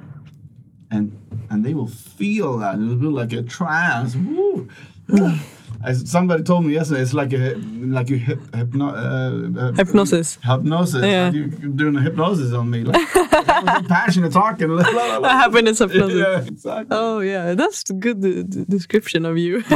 and 0.90 1.12
and 1.50 1.66
they 1.66 1.74
will 1.74 1.88
feel 1.88 2.60
that 2.60 2.76
it'll 2.76 2.96
be 2.96 3.08
like 3.08 3.34
a 3.34 3.44
trance. 3.44 4.16
Woo. 4.16 4.70
As 5.84 6.10
somebody 6.10 6.44
told 6.44 6.66
me 6.66 6.74
yesterday, 6.74 7.02
it's 7.02 7.14
like 7.14 7.34
a 7.34 7.56
like 7.98 8.10
you 8.10 8.18
hip, 8.18 8.40
hypno, 8.56 8.86
uh, 8.88 9.60
uh, 9.60 9.72
Hypnosis. 9.74 10.38
Hypnosis. 10.44 11.04
Yeah. 11.04 11.26
Like 11.26 11.34
you, 11.34 11.44
you're 11.62 11.72
doing 11.72 11.96
a 11.98 12.02
hypnosis 12.02 12.54
on 12.54 12.70
me. 12.70 12.84
Like, 12.86 13.14
was 13.16 13.88
passionate 13.88 14.32
talking. 14.32 14.68
blah, 14.68 14.84
blah, 14.92 15.20
blah. 15.20 15.30
Happiness 15.30 15.80
hypnosis. 15.80 16.16
Yeah, 16.18 16.40
exactly. 16.54 16.88
Oh 16.98 17.20
yeah, 17.20 17.54
that's 17.56 17.90
a 17.90 17.94
good 17.94 18.18
uh, 18.24 18.44
d- 18.44 18.66
description 18.70 19.26
of 19.26 19.38
you. 19.38 19.62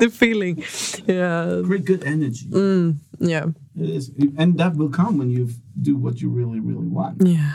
the 0.00 0.10
feeling. 0.12 0.64
Yeah. 1.06 1.60
Very 1.62 1.80
good 1.80 2.02
energy. 2.04 2.46
Mm, 2.46 2.96
yeah. 3.18 3.46
It 3.78 3.90
is, 3.90 4.10
and 4.38 4.56
that 4.58 4.76
will 4.76 4.88
come 4.90 5.18
when 5.18 5.28
you 5.30 5.50
do 5.82 5.96
what 5.96 6.22
you 6.22 6.30
really, 6.30 6.60
really 6.60 6.86
want. 6.88 7.22
Yeah. 7.22 7.54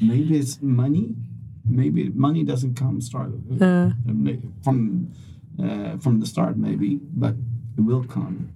Maybe 0.00 0.38
it's 0.38 0.60
money. 0.62 1.14
Maybe 1.64 2.08
money 2.08 2.42
doesn't 2.44 2.74
come 2.76 3.00
start 3.00 3.30
Uh, 3.60 3.90
from 4.64 5.12
uh, 5.62 5.96
from 5.98 6.20
the 6.20 6.26
start, 6.26 6.56
maybe, 6.56 7.00
but 7.14 7.34
it 7.76 7.80
will 7.80 8.04
come. 8.04 8.52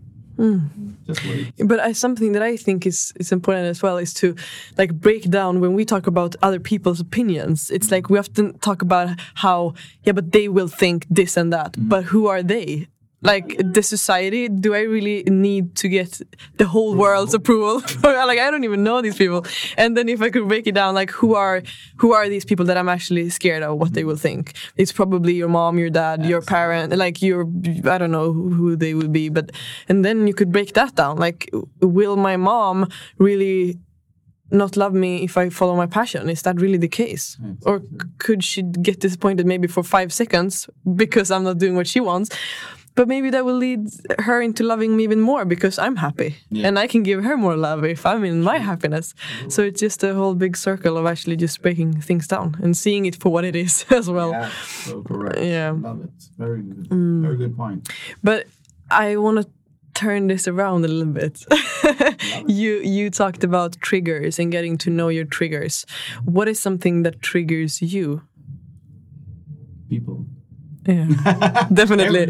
Just 1.06 1.24
wait. 1.24 1.52
but 1.64 1.80
I, 1.80 1.92
something 1.92 2.32
that 2.32 2.42
I 2.42 2.56
think 2.56 2.84
is 2.86 3.12
is 3.16 3.32
important 3.32 3.68
as 3.68 3.82
well 3.82 3.96
is 3.96 4.12
to 4.14 4.34
like 4.76 4.92
break 4.92 5.30
down 5.30 5.60
when 5.60 5.72
we 5.72 5.84
talk 5.84 6.06
about 6.06 6.36
other 6.42 6.60
people's 6.60 7.00
opinions. 7.00 7.70
It's 7.70 7.90
like 7.90 8.10
we 8.10 8.18
often 8.18 8.58
talk 8.58 8.82
about 8.82 9.18
how 9.34 9.74
yeah, 10.04 10.12
but 10.12 10.32
they 10.32 10.48
will 10.48 10.68
think 10.68 11.06
this 11.08 11.36
and 11.36 11.52
that. 11.52 11.76
But 11.78 12.04
who 12.04 12.26
are 12.26 12.42
they? 12.42 12.88
Like 13.26 13.46
the 13.58 13.82
society, 13.82 14.48
do 14.48 14.72
I 14.74 14.82
really 14.94 15.24
need 15.24 15.74
to 15.76 15.88
get 15.88 16.20
the 16.60 16.66
whole 16.66 16.94
world's 16.94 17.34
approval? 17.34 17.80
For, 18.02 18.12
like 18.30 18.38
I 18.38 18.50
don't 18.52 18.64
even 18.64 18.82
know 18.88 19.02
these 19.02 19.16
people. 19.22 19.44
And 19.76 19.96
then 19.96 20.08
if 20.08 20.20
I 20.22 20.30
could 20.30 20.46
break 20.52 20.66
it 20.66 20.74
down, 20.80 20.94
like 20.94 21.10
who 21.10 21.34
are 21.34 21.62
who 22.00 22.12
are 22.12 22.28
these 22.28 22.44
people 22.44 22.64
that 22.66 22.76
I'm 22.76 22.88
actually 22.96 23.28
scared 23.30 23.62
of 23.62 23.78
what 23.78 23.94
they 23.94 24.04
will 24.04 24.20
think? 24.28 24.44
It's 24.76 24.92
probably 24.92 25.32
your 25.34 25.48
mom, 25.48 25.72
your 25.78 25.90
dad, 25.90 26.24
your 26.24 26.42
parent, 26.56 26.96
like 26.96 27.20
your 27.20 27.42
I 27.94 27.98
don't 27.98 28.14
know 28.18 28.32
who 28.58 28.76
they 28.76 28.94
would 28.94 29.12
be, 29.12 29.28
but 29.28 29.50
and 29.88 30.04
then 30.04 30.26
you 30.28 30.34
could 30.34 30.52
break 30.52 30.70
that 30.74 30.94
down. 30.94 31.16
Like, 31.16 31.50
will 31.80 32.16
my 32.16 32.36
mom 32.36 32.88
really 33.18 33.78
not 34.50 34.76
love 34.76 34.94
me 34.94 35.24
if 35.24 35.36
I 35.36 35.50
follow 35.50 35.74
my 35.74 35.86
passion? 35.86 36.30
Is 36.30 36.42
that 36.42 36.60
really 36.60 36.78
the 36.78 36.88
case? 37.02 37.36
Or 37.64 37.82
could 38.18 38.44
she 38.44 38.62
get 38.62 39.00
disappointed 39.00 39.46
maybe 39.46 39.66
for 39.66 39.82
five 39.82 40.12
seconds 40.12 40.68
because 40.94 41.32
I'm 41.32 41.42
not 41.42 41.58
doing 41.58 41.74
what 41.74 41.88
she 41.88 42.00
wants? 42.00 42.30
But 42.96 43.06
maybe 43.08 43.30
that 43.30 43.44
will 43.44 43.58
lead 43.58 43.88
her 44.18 44.40
into 44.42 44.64
loving 44.64 44.96
me 44.96 45.04
even 45.04 45.20
more 45.20 45.44
because 45.44 45.78
I'm 45.78 45.96
happy 45.96 46.34
Yeah. 46.50 46.66
and 46.68 46.78
I 46.78 46.86
can 46.88 47.02
give 47.02 47.22
her 47.24 47.36
more 47.36 47.56
love 47.56 47.84
if 47.84 48.04
I'm 48.06 48.24
in 48.24 48.42
my 48.42 48.58
happiness. 48.58 49.14
So 49.48 49.62
it's 49.62 49.80
just 49.80 50.02
a 50.02 50.14
whole 50.14 50.34
big 50.34 50.56
circle 50.56 50.96
of 50.96 51.04
actually 51.06 51.36
just 51.36 51.60
breaking 51.62 52.00
things 52.00 52.26
down 52.26 52.56
and 52.62 52.74
seeing 52.76 53.06
it 53.06 53.14
for 53.22 53.30
what 53.30 53.44
it 53.44 53.54
is 53.54 53.84
as 53.90 54.08
well. 54.08 54.30
Yeah, 54.30 54.50
so 54.84 55.02
correct. 55.02 55.38
Yeah. 55.38 55.70
Mm. 55.72 55.82
Love 55.84 56.00
it. 56.04 56.10
Very 56.38 56.62
good. 56.62 56.86
Very 57.22 57.36
good 57.36 57.56
point. 57.56 57.88
But 58.24 58.46
I 58.90 59.16
want 59.16 59.38
to 59.42 59.46
turn 59.94 60.26
this 60.28 60.48
around 60.48 60.84
a 60.84 60.88
little 60.88 61.12
bit. 61.12 61.44
you 62.46 62.80
you 62.82 63.10
talked 63.10 63.44
about 63.44 63.76
triggers 63.80 64.38
and 64.38 64.52
getting 64.52 64.78
to 64.78 64.90
know 64.90 65.08
your 65.08 65.24
triggers. 65.24 65.86
What 66.24 66.48
is 66.48 66.58
something 66.60 67.02
that 67.04 67.20
triggers 67.22 67.80
you? 67.82 68.22
People. 69.88 70.25
Yeah, 70.86 71.66
definitely. 71.72 72.26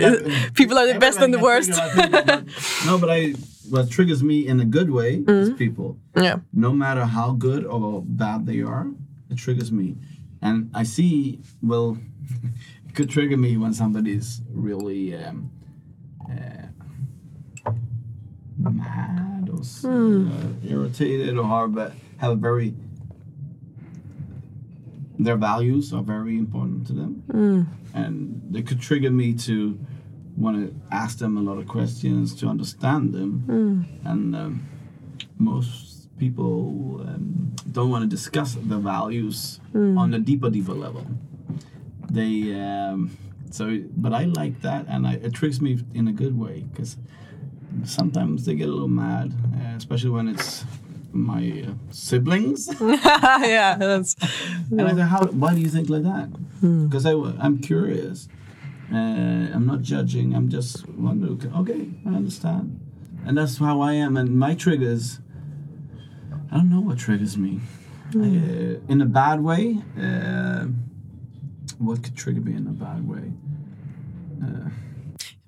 People 0.54 0.78
are 0.78 0.86
the 0.92 0.98
best 0.98 1.20
and 1.20 1.32
the 1.34 1.38
worst. 1.38 1.70
has 1.70 1.92
trigger, 1.92 2.22
but- 2.26 2.44
no, 2.86 2.98
but 2.98 3.10
I 3.10 3.34
what 3.68 3.90
triggers 3.90 4.22
me 4.22 4.46
in 4.46 4.60
a 4.60 4.64
good 4.64 4.90
way 4.90 5.14
is 5.16 5.48
Mm-hmm. 5.48 5.56
people. 5.56 5.98
Yeah, 6.16 6.36
No 6.52 6.72
matter 6.72 7.04
how 7.04 7.32
good 7.32 7.64
or 7.66 8.02
bad 8.06 8.46
they 8.46 8.62
are, 8.62 8.86
it 9.30 9.36
triggers 9.38 9.70
me. 9.72 9.96
And 10.40 10.70
I 10.72 10.84
see, 10.84 11.40
well, 11.62 11.98
it 12.88 12.94
could 12.94 13.10
trigger 13.10 13.36
me 13.36 13.56
when 13.56 13.74
somebody's 13.74 14.40
really 14.52 15.14
um, 15.16 15.50
uh, 16.30 16.66
mad 18.58 19.48
or 19.50 19.58
Hmm. 19.82 20.30
uh, 20.30 20.70
irritated 20.70 21.36
or 21.38 21.68
but 21.68 21.92
have 22.18 22.32
a 22.32 22.36
very 22.36 22.74
their 25.18 25.36
values 25.36 25.92
are 25.92 26.02
very 26.02 26.36
important 26.38 26.86
to 26.88 26.92
them 26.92 27.12
Hmm. 27.30 27.62
and 27.94 28.40
they 28.50 28.62
could 28.62 28.80
trigger 28.80 29.10
me 29.10 29.32
to 29.48 29.78
want 30.36 30.56
to 30.62 30.74
ask 30.92 31.18
them 31.18 31.36
a 31.38 31.40
lot 31.40 31.58
of 31.58 31.66
questions 31.66 32.34
to 32.40 32.46
understand 32.48 33.12
them 33.14 33.30
Hmm. 33.46 33.82
and 34.08 34.36
um, 34.36 34.52
most 35.38 36.08
people 36.18 37.02
um, 37.06 37.52
don't 37.72 37.90
want 37.90 38.02
to 38.02 38.08
discuss 38.08 38.54
the 38.54 38.78
values 38.78 39.60
on 39.74 40.14
a 40.14 40.18
deeper 40.18 40.50
deeper 40.50 40.72
level 40.74 41.06
they 42.10 42.54
um, 42.60 43.10
so 43.50 43.78
but 43.96 44.12
i 44.12 44.24
like 44.24 44.60
that 44.62 44.86
and 44.88 45.06
I, 45.06 45.14
it 45.14 45.32
tricks 45.34 45.60
me 45.60 45.78
in 45.94 46.08
a 46.08 46.12
good 46.12 46.38
way 46.38 46.64
because 46.72 46.96
sometimes 47.84 48.44
they 48.46 48.54
get 48.54 48.68
a 48.68 48.72
little 48.72 48.88
mad 48.88 49.32
uh, 49.54 49.76
especially 49.76 50.10
when 50.10 50.28
it's 50.28 50.64
my 51.16 51.64
uh, 51.66 51.72
siblings 51.90 52.68
yeah, 52.80 53.76
that's 53.78 54.16
and 54.70 54.82
I 54.82 54.94
said, 54.94 55.08
"How? 55.08 55.24
Why 55.26 55.54
do 55.54 55.60
you 55.60 55.68
think 55.68 55.88
like 55.88 56.02
that?" 56.02 56.28
Because 56.60 57.06
I, 57.06 57.12
am 57.12 57.58
curious. 57.58 58.28
Uh, 58.92 58.96
I'm 59.54 59.66
not 59.66 59.82
judging. 59.82 60.34
I'm 60.34 60.48
just 60.48 60.88
wondering. 60.88 61.52
Okay, 61.54 61.90
I 62.06 62.16
understand, 62.16 62.80
and 63.24 63.38
that's 63.38 63.58
how 63.58 63.80
I 63.80 63.94
am. 63.94 64.16
And 64.16 64.38
my 64.38 64.54
triggers, 64.54 65.20
I 66.50 66.56
don't 66.56 66.70
know 66.70 66.80
what 66.80 66.98
triggers 66.98 67.36
me. 67.36 67.60
I, 68.14 68.18
uh, 68.18 68.92
in 68.92 69.00
a 69.00 69.06
bad 69.06 69.42
way. 69.42 69.82
Uh, 70.00 70.66
what 71.78 72.02
could 72.02 72.16
trigger 72.16 72.40
me 72.40 72.54
in 72.54 72.66
a 72.66 72.70
bad 72.70 73.06
way? 73.06 73.32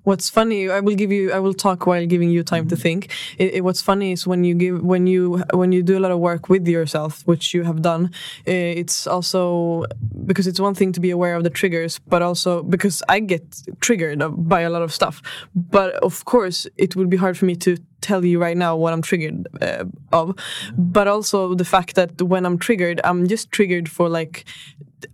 What's 0.03 0.29
funny, 0.29 0.69
I 0.69 0.79
will 0.79 0.95
give 0.95 1.11
you, 1.11 1.31
I 1.31 1.39
will 1.39 1.53
talk 1.53 1.85
while 1.85 2.05
giving 2.05 2.29
you 2.29 2.41
time 2.41 2.67
to 2.69 2.75
think. 2.75 3.11
It, 3.37 3.55
it- 3.55 3.63
what's 3.63 3.81
funny 3.81 4.13
is 4.13 4.25
when 4.25 4.43
you 4.43 4.55
give, 4.55 4.81
when 4.81 5.05
you, 5.07 5.43
when 5.53 5.71
you 5.71 5.83
do 5.83 5.97
a 5.97 6.01
lot 6.01 6.11
of 6.11 6.19
work 6.19 6.49
with 6.49 6.67
yourself, 6.67 7.21
which 7.27 7.53
you 7.53 7.63
have 7.63 7.81
done, 7.81 8.11
eh, 8.47 8.73
it's 8.81 9.05
also 9.05 9.85
because 10.25 10.47
it's 10.47 10.59
one 10.59 10.73
thing 10.73 10.91
to 10.93 10.99
be 10.99 11.11
aware 11.11 11.35
of 11.35 11.43
the 11.43 11.49
triggers, 11.49 11.99
but 12.07 12.21
also 12.21 12.63
because 12.63 13.03
I 13.09 13.19
get 13.19 13.43
triggered 13.81 14.21
by 14.49 14.61
a 14.61 14.69
lot 14.69 14.81
of 14.81 14.93
stuff. 14.93 15.21
But 15.53 15.93
of 15.95 16.25
course, 16.25 16.65
it 16.77 16.95
would 16.95 17.09
be 17.09 17.17
hard 17.17 17.37
for 17.37 17.45
me 17.45 17.55
to 17.57 17.77
tell 18.01 18.23
you 18.25 18.39
right 18.39 18.57
now 18.57 18.75
what 18.75 18.93
I'm 18.93 19.01
triggered 19.01 19.47
uh, 19.61 19.85
of. 20.11 20.35
But 20.77 21.07
also 21.07 21.53
the 21.55 21.65
fact 21.65 21.95
that 21.95 22.21
when 22.21 22.45
I'm 22.45 22.57
triggered, 22.57 23.01
I'm 23.03 23.27
just 23.27 23.51
triggered 23.51 23.89
for 23.89 24.09
like 24.09 24.45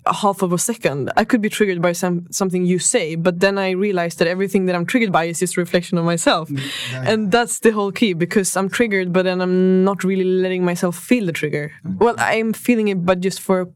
a 0.05 0.13
half 0.13 0.41
of 0.41 0.53
a 0.53 0.57
second. 0.57 1.11
I 1.17 1.23
could 1.25 1.41
be 1.41 1.49
triggered 1.49 1.81
by 1.81 1.93
some 1.93 2.27
something 2.31 2.65
you 2.65 2.79
say, 2.79 3.15
but 3.15 3.39
then 3.39 3.57
I 3.57 3.71
realize 3.71 4.15
that 4.15 4.27
everything 4.27 4.65
that 4.65 4.75
I'm 4.75 4.85
triggered 4.85 5.11
by 5.11 5.25
is 5.25 5.39
just 5.39 5.57
a 5.57 5.61
reflection 5.61 5.97
of 5.97 6.05
myself, 6.05 6.49
and 6.93 7.31
that's 7.31 7.59
the 7.59 7.71
whole 7.71 7.91
key 7.91 8.13
because 8.13 8.55
I'm 8.55 8.69
triggered, 8.69 9.13
but 9.13 9.23
then 9.23 9.41
I'm 9.41 9.83
not 9.83 10.03
really 10.03 10.23
letting 10.23 10.63
myself 10.65 10.95
feel 10.97 11.25
the 11.25 11.31
trigger. 11.31 11.71
Well, 11.83 12.15
I'm 12.17 12.53
feeling 12.53 12.87
it, 12.87 13.05
but 13.05 13.19
just 13.19 13.39
for 13.39 13.61
a 13.61 13.67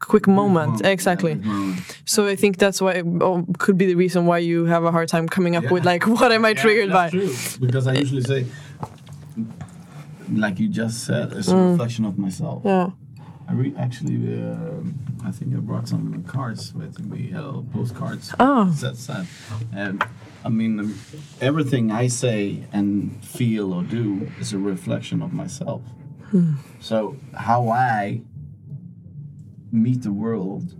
quick 0.00 0.26
moment. 0.26 0.84
Exactly. 0.84 1.34
Moment. 1.36 1.80
So 2.04 2.26
I 2.26 2.36
think 2.36 2.58
that's 2.58 2.80
why 2.80 3.02
oh, 3.20 3.44
could 3.58 3.76
be 3.78 3.86
the 3.86 3.94
reason 3.94 4.26
why 4.26 4.38
you 4.38 4.64
have 4.66 4.84
a 4.84 4.92
hard 4.92 5.08
time 5.08 5.28
coming 5.28 5.56
up 5.56 5.70
with 5.70 5.84
like 5.84 6.06
what 6.06 6.32
am 6.32 6.44
I 6.44 6.50
Yeah, 6.50 6.62
triggered 6.62 6.92
by? 6.92 7.10
True, 7.10 7.34
because 7.60 7.86
I 7.86 7.94
usually 7.94 8.22
say, 8.22 8.46
like 10.32 10.58
you 10.58 10.68
just 10.68 11.04
said, 11.04 11.32
it's 11.32 11.48
a 11.48 11.56
reflection 11.56 12.04
of 12.04 12.18
myself. 12.18 12.62
Yeah. 12.64 12.90
I 13.48 13.52
re- 13.52 13.74
actually, 13.78 14.42
uh, 14.42 15.26
I 15.26 15.30
think 15.30 15.54
I 15.54 15.58
brought 15.58 15.88
some 15.88 16.22
cards 16.24 16.74
with 16.74 17.00
me, 17.00 17.32
uh, 17.34 17.62
postcards. 17.72 18.34
Oh. 18.38 18.66
That's 18.78 19.06
that. 19.06 19.24
And 19.74 20.04
I 20.44 20.50
mean, 20.50 20.78
um, 20.78 20.98
everything 21.40 21.90
I 21.90 22.08
say 22.08 22.64
and 22.74 23.24
feel 23.24 23.72
or 23.72 23.82
do 23.82 24.30
is 24.38 24.52
a 24.52 24.58
reflection 24.58 25.22
of 25.22 25.32
myself. 25.32 25.80
So 26.78 27.16
how 27.34 27.70
I 27.70 28.20
meet 29.72 30.02
the 30.02 30.12
world, 30.12 30.74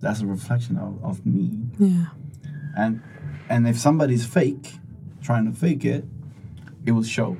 that's 0.00 0.20
a 0.20 0.26
reflection 0.26 0.76
of, 0.76 1.02
of 1.04 1.24
me. 1.26 1.58
Yeah. 1.78 2.06
And 2.76 3.02
and 3.48 3.66
if 3.66 3.78
somebody's 3.78 4.26
fake, 4.26 4.74
trying 5.22 5.50
to 5.50 5.58
fake 5.58 5.84
it, 5.84 6.04
it 6.86 6.92
will 6.92 7.02
show. 7.02 7.36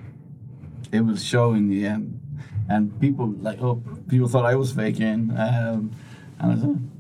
it 0.93 1.01
will 1.01 1.17
show 1.17 1.53
in 1.53 1.69
the 1.69 1.87
end, 1.87 2.21
and 2.69 2.99
people 3.01 3.29
like 3.41 3.61
oh 3.63 3.83
people 4.09 4.29
thought 4.29 4.45
I 4.47 4.55
was 4.55 4.73
faking, 4.73 5.33
um, 5.37 5.93
and 6.39 6.53
I 6.53 6.57
said. 6.57 6.91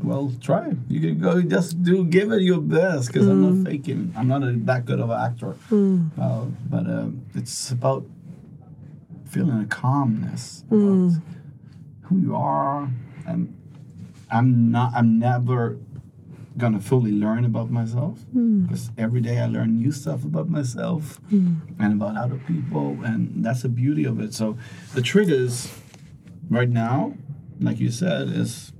Well, 0.00 0.32
try. 0.40 0.74
You 0.88 1.00
can 1.00 1.18
go. 1.18 1.42
Just 1.42 1.82
do. 1.82 2.04
Give 2.04 2.30
it 2.30 2.42
your 2.42 2.60
best, 2.60 3.08
because 3.08 3.26
I'm 3.26 3.42
not 3.42 3.68
faking. 3.68 4.14
I'm 4.16 4.28
not 4.28 4.44
a, 4.44 4.52
that 4.52 4.84
good 4.84 5.00
of 5.00 5.10
an 5.10 5.20
actor. 5.20 5.56
Uh, 5.72 6.44
but 6.70 6.86
um, 6.86 7.26
it's 7.34 7.72
about 7.72 8.06
feeling 9.28 9.60
a 9.60 9.66
calmness 9.66 10.62
about 10.70 11.14
who 12.02 12.20
you 12.20 12.36
are, 12.36 12.88
and 13.28 13.54
I'm 14.30 14.70
not. 14.70 14.92
I'm 14.94 15.18
never 15.18 15.78
gonna 16.58 16.80
fully 16.80 17.12
learn 17.12 17.44
about 17.44 17.70
myself 17.70 18.18
hmm. 18.32 18.64
because 18.64 18.90
every 18.98 19.20
day 19.20 19.38
I 19.38 19.46
learn 19.46 19.78
new 19.78 19.92
stuff 19.92 20.24
about 20.24 20.48
myself 20.48 21.20
hmm. 21.30 21.54
and 21.78 21.92
about 21.94 22.16
other 22.16 22.40
people, 22.46 22.98
and 23.04 23.44
that's 23.44 23.62
the 23.62 23.68
beauty 23.68 24.04
of 24.04 24.20
it. 24.20 24.34
So 24.34 24.58
the 24.94 25.00
triggers 25.00 25.72
right 26.50 26.68
now, 26.68 27.14
like 27.60 27.78
you 27.78 27.90
said, 27.90 28.28
is 28.28 28.72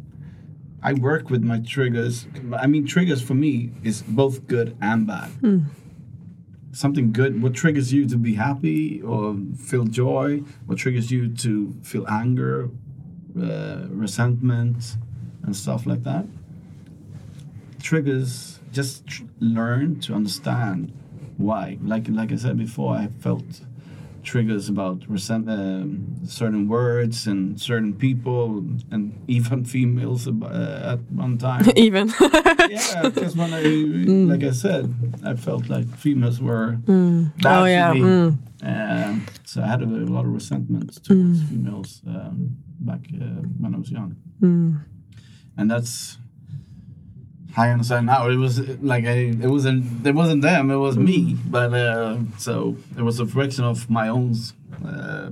I 0.83 0.95
work 0.95 1.31
with 1.31 1.43
my 1.43 1.61
triggers. 1.61 2.27
I 2.57 2.67
mean, 2.67 2.87
triggers 2.87 3.23
for 3.23 3.35
me 3.35 3.73
is 3.83 4.03
both 4.03 4.47
good 4.47 4.77
and 4.81 5.07
bad. 5.07 5.31
Hmm. 5.41 5.59
Something 6.73 7.13
good, 7.13 7.43
what 7.43 7.55
triggers 7.55 7.93
you 7.93 8.07
to 8.09 8.17
be 8.17 8.35
happy 8.35 9.01
or 9.03 9.37
feel 9.57 9.85
joy, 9.85 10.43
what 10.67 10.79
triggers 10.79 11.11
you 11.11 11.35
to 11.37 11.75
feel 11.83 12.07
anger, 12.07 12.71
uh, 13.43 13.87
resentment, 13.91 14.97
and 15.43 15.55
stuff 15.57 15.87
like 15.87 16.03
that. 16.05 16.27
Triggers, 17.81 18.59
just 18.73 19.07
tr- 19.07 19.23
learn 19.41 20.01
to 20.01 20.15
understand 20.15 20.93
why. 21.37 21.79
Like 21.83 22.07
like 22.09 22.33
I 22.33 22.37
said 22.37 22.59
before, 22.59 22.95
I 22.97 23.09
felt 23.21 23.45
triggers 24.25 24.69
about 24.69 25.05
resent 25.09 25.49
um, 25.49 26.05
certain 26.27 26.69
words 26.69 27.27
and 27.27 27.59
certain 27.59 27.95
people 27.95 28.59
and 28.91 29.13
even 29.29 29.65
females 29.65 30.27
ab- 30.29 30.43
uh, 30.43 30.93
at 30.93 31.01
one 31.13 31.39
time. 31.39 31.65
Even. 31.77 32.13
yeah, 32.69 33.03
because 33.09 33.37
when 33.37 33.55
I, 33.55 33.63
like 34.35 34.43
I 34.43 34.51
said, 34.51 34.93
I 35.25 35.35
felt 35.35 35.69
like 35.71 35.87
females 35.97 36.43
were 36.43 36.73
bad 36.85 37.33
Oh, 37.47 37.65
yeah, 37.65 37.89
to 37.93 37.95
me. 37.95 38.01
mm. 38.01 38.39
Um, 38.61 39.25
so 39.45 39.63
I 39.63 39.67
had 39.69 39.83
a, 39.83 39.87
lot 39.87 40.25
of 40.27 40.33
resentment 40.35 41.03
towards 41.05 41.43
females 41.45 42.03
um, 42.07 42.57
back 42.81 43.01
uh, 43.15 43.25
when 43.61 43.75
I 43.75 43.79
was 43.79 43.91
young, 43.91 44.17
and 45.57 45.71
that's. 45.71 46.19
I 47.57 47.71
understand 47.71 48.07
now. 48.07 48.29
It 48.29 48.37
was 48.37 48.61
like 48.81 49.05
I, 49.05 49.33
it 49.43 49.47
wasn't. 49.51 50.07
It 50.07 50.15
wasn't 50.15 50.43
them. 50.43 50.71
It 50.71 50.77
was 50.77 50.97
me. 50.97 51.35
But 51.47 51.75
uh, 51.75 52.19
so 52.39 52.77
it 52.97 53.03
was 53.03 53.19
a 53.19 53.25
reflection 53.25 53.65
of 53.65 53.91
my 53.91 54.09
own 54.09 54.35
uh, 54.85 55.31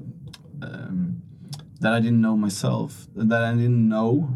um, 0.62 1.22
that 1.80 1.92
I 1.92 2.00
didn't 2.00 2.20
know 2.20 2.36
myself. 2.36 3.06
That 3.14 3.42
I 3.42 3.52
didn't 3.52 3.88
know 3.88 4.28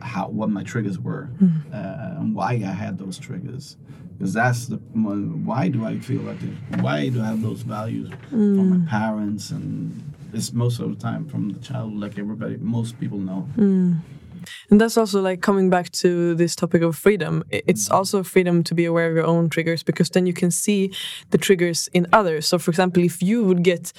how 0.00 0.28
what 0.28 0.50
my 0.50 0.62
triggers 0.64 0.98
were 0.98 1.30
uh, 1.72 2.16
and 2.18 2.34
why 2.34 2.52
I 2.52 2.72
had 2.72 2.98
those 2.98 3.18
triggers. 3.18 3.76
Because 4.18 4.34
that's 4.34 4.66
the 4.66 4.76
why 4.76 5.68
do 5.68 5.86
I 5.86 5.98
feel 6.00 6.20
like 6.22 6.40
this? 6.40 6.82
Why 6.82 7.08
do 7.08 7.22
I 7.22 7.26
have 7.26 7.40
those 7.42 7.62
values 7.62 8.10
from 8.28 8.70
my 8.84 8.90
parents 8.90 9.50
and 9.50 10.07
it's 10.32 10.52
most 10.52 10.80
of 10.80 10.90
the 10.90 10.96
time 10.96 11.28
from 11.28 11.50
the 11.50 11.58
child, 11.60 11.94
like 11.94 12.18
everybody, 12.18 12.56
most 12.58 12.98
people 13.00 13.18
know. 13.18 13.40
Hmm. 13.54 13.94
And 14.70 14.80
that's 14.80 14.96
also 14.96 15.20
like 15.20 15.42
coming 15.42 15.70
back 15.70 15.90
to 15.90 16.34
this 16.34 16.54
topic 16.54 16.82
of 16.82 16.96
freedom. 16.96 17.44
It's 17.50 17.86
mm-hmm. 17.86 17.94
also 17.94 18.22
freedom 18.22 18.62
to 18.64 18.74
be 18.74 18.84
aware 18.84 19.10
of 19.10 19.16
your 19.16 19.26
own 19.26 19.50
triggers 19.50 19.82
because 19.82 20.10
then 20.10 20.26
you 20.26 20.32
can 20.32 20.50
see 20.50 20.92
the 21.30 21.38
triggers 21.38 21.88
in 21.92 22.06
others. 22.12 22.46
So, 22.46 22.58
for 22.58 22.70
example, 22.70 23.02
if 23.02 23.22
you 23.22 23.44
would 23.44 23.62
get 23.62 23.92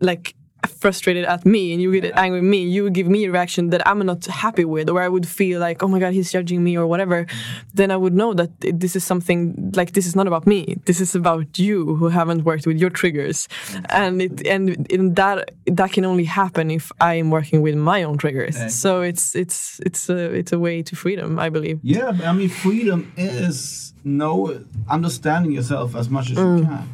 like 0.00 0.34
frustrated 0.68 1.24
at 1.24 1.44
me 1.44 1.72
and 1.72 1.82
you 1.82 1.92
get 2.00 2.16
angry 2.16 2.38
at 2.38 2.44
me, 2.44 2.64
you 2.64 2.90
give 2.90 3.06
me 3.06 3.24
a 3.24 3.30
reaction 3.30 3.70
that 3.70 3.86
I'm 3.86 4.04
not 4.04 4.24
happy 4.26 4.64
with, 4.64 4.88
or 4.88 5.02
I 5.02 5.08
would 5.08 5.26
feel 5.26 5.60
like, 5.60 5.82
oh 5.82 5.88
my 5.88 5.98
God, 5.98 6.12
he's 6.12 6.32
judging 6.32 6.62
me 6.62 6.76
or 6.76 6.86
whatever, 6.86 7.24
mm-hmm. 7.24 7.68
then 7.74 7.90
I 7.90 7.96
would 7.96 8.14
know 8.14 8.34
that 8.34 8.50
this 8.60 8.96
is 8.96 9.04
something 9.04 9.72
like 9.74 9.92
this 9.92 10.06
is 10.06 10.16
not 10.16 10.26
about 10.26 10.46
me. 10.46 10.76
This 10.84 11.00
is 11.00 11.14
about 11.14 11.58
you 11.58 11.96
who 11.96 12.08
haven't 12.08 12.44
worked 12.44 12.66
with 12.66 12.78
your 12.78 12.90
triggers. 12.90 13.48
Mm-hmm. 13.48 13.84
And 13.90 14.22
it 14.22 14.46
and 14.46 14.90
in 14.90 15.14
that 15.14 15.50
that 15.66 15.92
can 15.92 16.04
only 16.04 16.24
happen 16.24 16.70
if 16.70 16.92
I 17.00 17.14
am 17.14 17.30
working 17.30 17.62
with 17.62 17.76
my 17.76 18.02
own 18.02 18.18
triggers. 18.18 18.56
So 18.74 19.02
it's 19.02 19.34
it's 19.34 19.80
it's 19.84 20.08
a 20.08 20.18
it's 20.32 20.52
a 20.52 20.58
way 20.58 20.82
to 20.82 20.96
freedom, 20.96 21.38
I 21.38 21.48
believe. 21.48 21.80
Yeah, 21.82 22.12
but 22.12 22.26
I 22.26 22.32
mean, 22.32 22.48
freedom 22.48 23.12
is 23.16 23.92
know 24.04 24.64
understanding 24.88 25.52
yourself 25.52 25.94
as 25.94 26.08
much 26.08 26.30
as 26.30 26.36
you 26.38 26.44
mm. 26.44 26.66
can. 26.66 26.88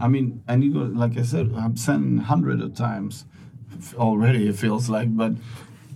I 0.00 0.08
mean, 0.08 0.42
and 0.48 0.64
you 0.64 0.72
go 0.72 0.80
like 0.80 1.16
I 1.18 1.22
said, 1.22 1.52
I've 1.56 1.78
said 1.78 2.00
hundred 2.24 2.60
of 2.60 2.74
times 2.74 3.24
already. 3.96 4.48
It 4.48 4.56
feels 4.56 4.88
like, 4.88 5.16
but 5.16 5.32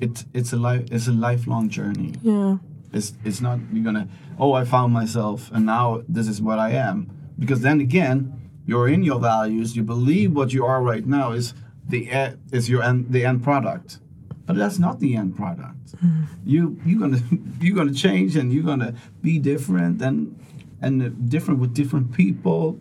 it 0.00 0.24
it's 0.32 0.52
a 0.52 0.56
life 0.56 0.84
it's 0.90 1.08
a 1.08 1.12
lifelong 1.12 1.68
journey. 1.68 2.14
Yeah. 2.22 2.58
It's 2.92 3.14
it's 3.24 3.40
not 3.40 3.58
you're 3.72 3.84
gonna 3.84 4.08
oh 4.38 4.52
I 4.52 4.64
found 4.64 4.92
myself 4.92 5.50
and 5.52 5.66
now 5.66 6.02
this 6.08 6.28
is 6.28 6.40
what 6.40 6.58
I 6.58 6.70
am 6.70 7.10
because 7.38 7.60
then 7.60 7.80
again 7.80 8.40
you're 8.66 8.88
in 8.88 9.02
your 9.02 9.18
values 9.18 9.76
you 9.76 9.82
believe 9.82 10.32
what 10.32 10.52
you 10.52 10.64
are 10.64 10.82
right 10.82 11.06
now 11.06 11.32
is 11.32 11.54
the 11.88 12.08
e- 12.08 12.36
is 12.52 12.68
your 12.68 12.82
end 12.82 13.06
the 13.10 13.24
end 13.24 13.42
product 13.42 13.98
but 14.46 14.56
that's 14.56 14.78
not 14.78 15.00
the 15.00 15.16
end 15.16 15.36
product 15.36 15.96
mm-hmm. 15.96 16.24
you 16.44 16.78
you're 16.84 17.00
gonna 17.00 17.20
you're 17.60 17.76
gonna 17.76 17.92
change 17.92 18.36
and 18.36 18.52
you're 18.52 18.64
gonna 18.64 18.94
be 19.22 19.38
different 19.38 20.00
and 20.00 20.38
and 20.80 21.30
different 21.30 21.60
with 21.60 21.74
different 21.74 22.12
people 22.12 22.78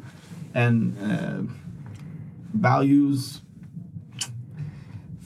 and 0.53 0.95
uh, 1.01 1.41
values. 2.53 3.41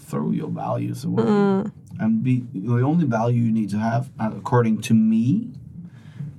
Throw 0.10 0.32
your 0.32 0.50
values 0.50 1.04
away. 1.04 1.24
And 2.00 2.24
be 2.24 2.46
the 2.54 2.82
only 2.82 3.06
value 3.06 3.42
you 3.44 3.52
need 3.52 3.70
to 3.72 3.78
have 3.80 4.10
uh, 4.20 4.32
according 4.38 4.82
to 4.84 4.94
me 4.94 5.50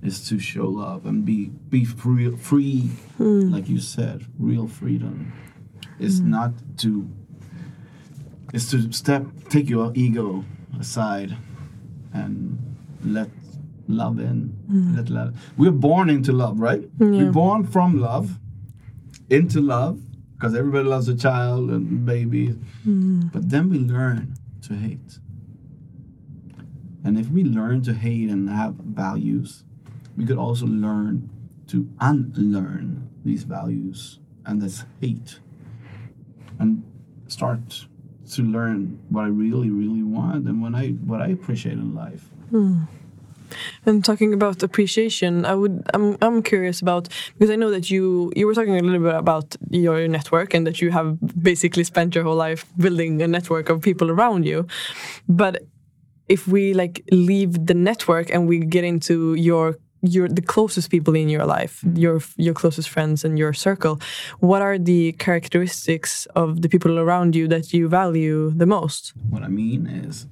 is 0.03 0.26
to 0.28 0.39
show 0.39 0.66
love 0.68 1.05
and 1.05 1.24
be 1.24 1.47
be 1.68 1.84
free 1.84 2.34
free 2.36 2.91
like 3.51 3.68
you 3.68 3.80
said 3.80 4.24
real 4.39 4.66
freedom. 4.68 5.32
Is 5.99 6.20
not 6.20 6.53
to 6.78 7.11
is 8.55 8.70
to 8.70 8.91
step 8.93 9.26
take 9.51 9.68
your 9.68 9.93
ego 9.95 10.45
aside 10.80 11.36
and 12.14 12.59
let 13.05 13.28
love 13.89 14.18
in. 14.20 14.57
Let 14.97 15.11
love 15.11 15.34
we're 15.59 15.72
born 15.72 16.09
into 16.09 16.32
love 16.32 16.59
right? 16.61 16.89
We're 17.24 17.32
born 17.32 17.66
from 17.66 18.01
love 18.01 18.39
into 19.31 19.61
love 19.61 20.01
because 20.35 20.55
everybody 20.55 20.89
loves 20.89 21.09
a 21.09 21.16
child 21.16 21.70
and 21.70 22.05
babies 22.07 22.57
mm. 22.87 23.33
but 23.33 23.49
then 23.51 23.68
we 23.70 23.79
learn 23.79 24.35
to 24.62 24.74
hate. 24.74 25.18
And 27.05 27.18
if 27.18 27.29
we 27.31 27.43
learn 27.43 27.83
to 27.83 27.95
hate 27.95 28.29
and 28.29 28.51
have 28.51 28.74
values 28.74 29.64
we 30.16 30.26
could 30.26 30.37
also 30.37 30.66
learn 30.66 31.31
to 31.68 31.89
unlearn 32.01 33.09
these 33.24 33.45
values 33.45 34.18
and 34.45 34.61
this 34.61 34.85
hate 35.01 35.39
and 36.59 36.83
start 37.29 37.87
to 38.33 38.43
learn 38.43 38.99
what 39.09 39.24
I 39.24 39.29
really, 39.29 39.70
really 39.70 40.03
want 40.03 40.47
and 40.49 40.61
what 40.61 40.74
I 40.74 40.89
what 40.89 41.22
I 41.22 41.29
appreciate 41.29 41.74
in 41.74 41.95
life. 41.95 42.24
Hmm. 42.51 42.83
And 43.86 44.05
talking 44.05 44.32
about 44.34 44.62
appreciation, 44.62 45.44
I 45.44 45.55
would 45.55 45.82
I'm 45.94 46.16
I'm 46.20 46.42
curious 46.42 46.80
about 46.80 47.09
because 47.34 47.51
I 47.51 47.57
know 47.57 47.70
that 47.70 47.90
you 47.90 48.32
you 48.36 48.46
were 48.46 48.55
talking 48.55 48.76
a 48.76 48.82
little 48.82 49.01
bit 49.01 49.14
about 49.14 49.57
your 49.70 50.09
network 50.09 50.55
and 50.55 50.66
that 50.66 50.80
you 50.80 50.90
have 50.90 51.16
basically 51.42 51.84
spent 51.84 52.14
your 52.14 52.24
whole 52.24 52.36
life 52.36 52.64
building 52.76 53.22
a 53.22 53.28
network 53.28 53.68
of 53.68 53.82
people 53.82 54.11
around 54.11 54.44
you. 54.46 54.66
But 55.28 55.62
if 56.28 56.46
we 56.46 56.74
like 56.74 57.03
leave 57.11 57.66
the 57.66 57.74
network 57.74 58.30
and 58.30 58.46
we 58.49 58.59
get 58.59 58.84
into 58.84 59.34
your 59.34 59.76
your 60.03 60.28
the 60.28 60.42
closest 60.42 60.90
people 60.90 61.14
in 61.14 61.28
your 61.28 61.44
life, 61.44 61.82
your 61.94 62.20
your 62.36 62.55
closest 62.55 62.88
friends 62.88 63.24
and 63.24 63.38
your 63.38 63.53
circle, 63.53 64.01
what 64.40 64.62
are 64.62 64.78
the 64.78 65.12
characteristics 65.12 66.26
of 66.36 66.62
the 66.62 66.68
people 66.68 66.99
around 66.99 67.34
you 67.34 67.49
that 67.49 67.72
you 67.72 67.88
value 67.88 68.51
the 68.51 68.66
most? 68.66 69.12
What 69.30 69.42
I 69.42 69.49
mean 69.49 69.86
is 69.86 70.26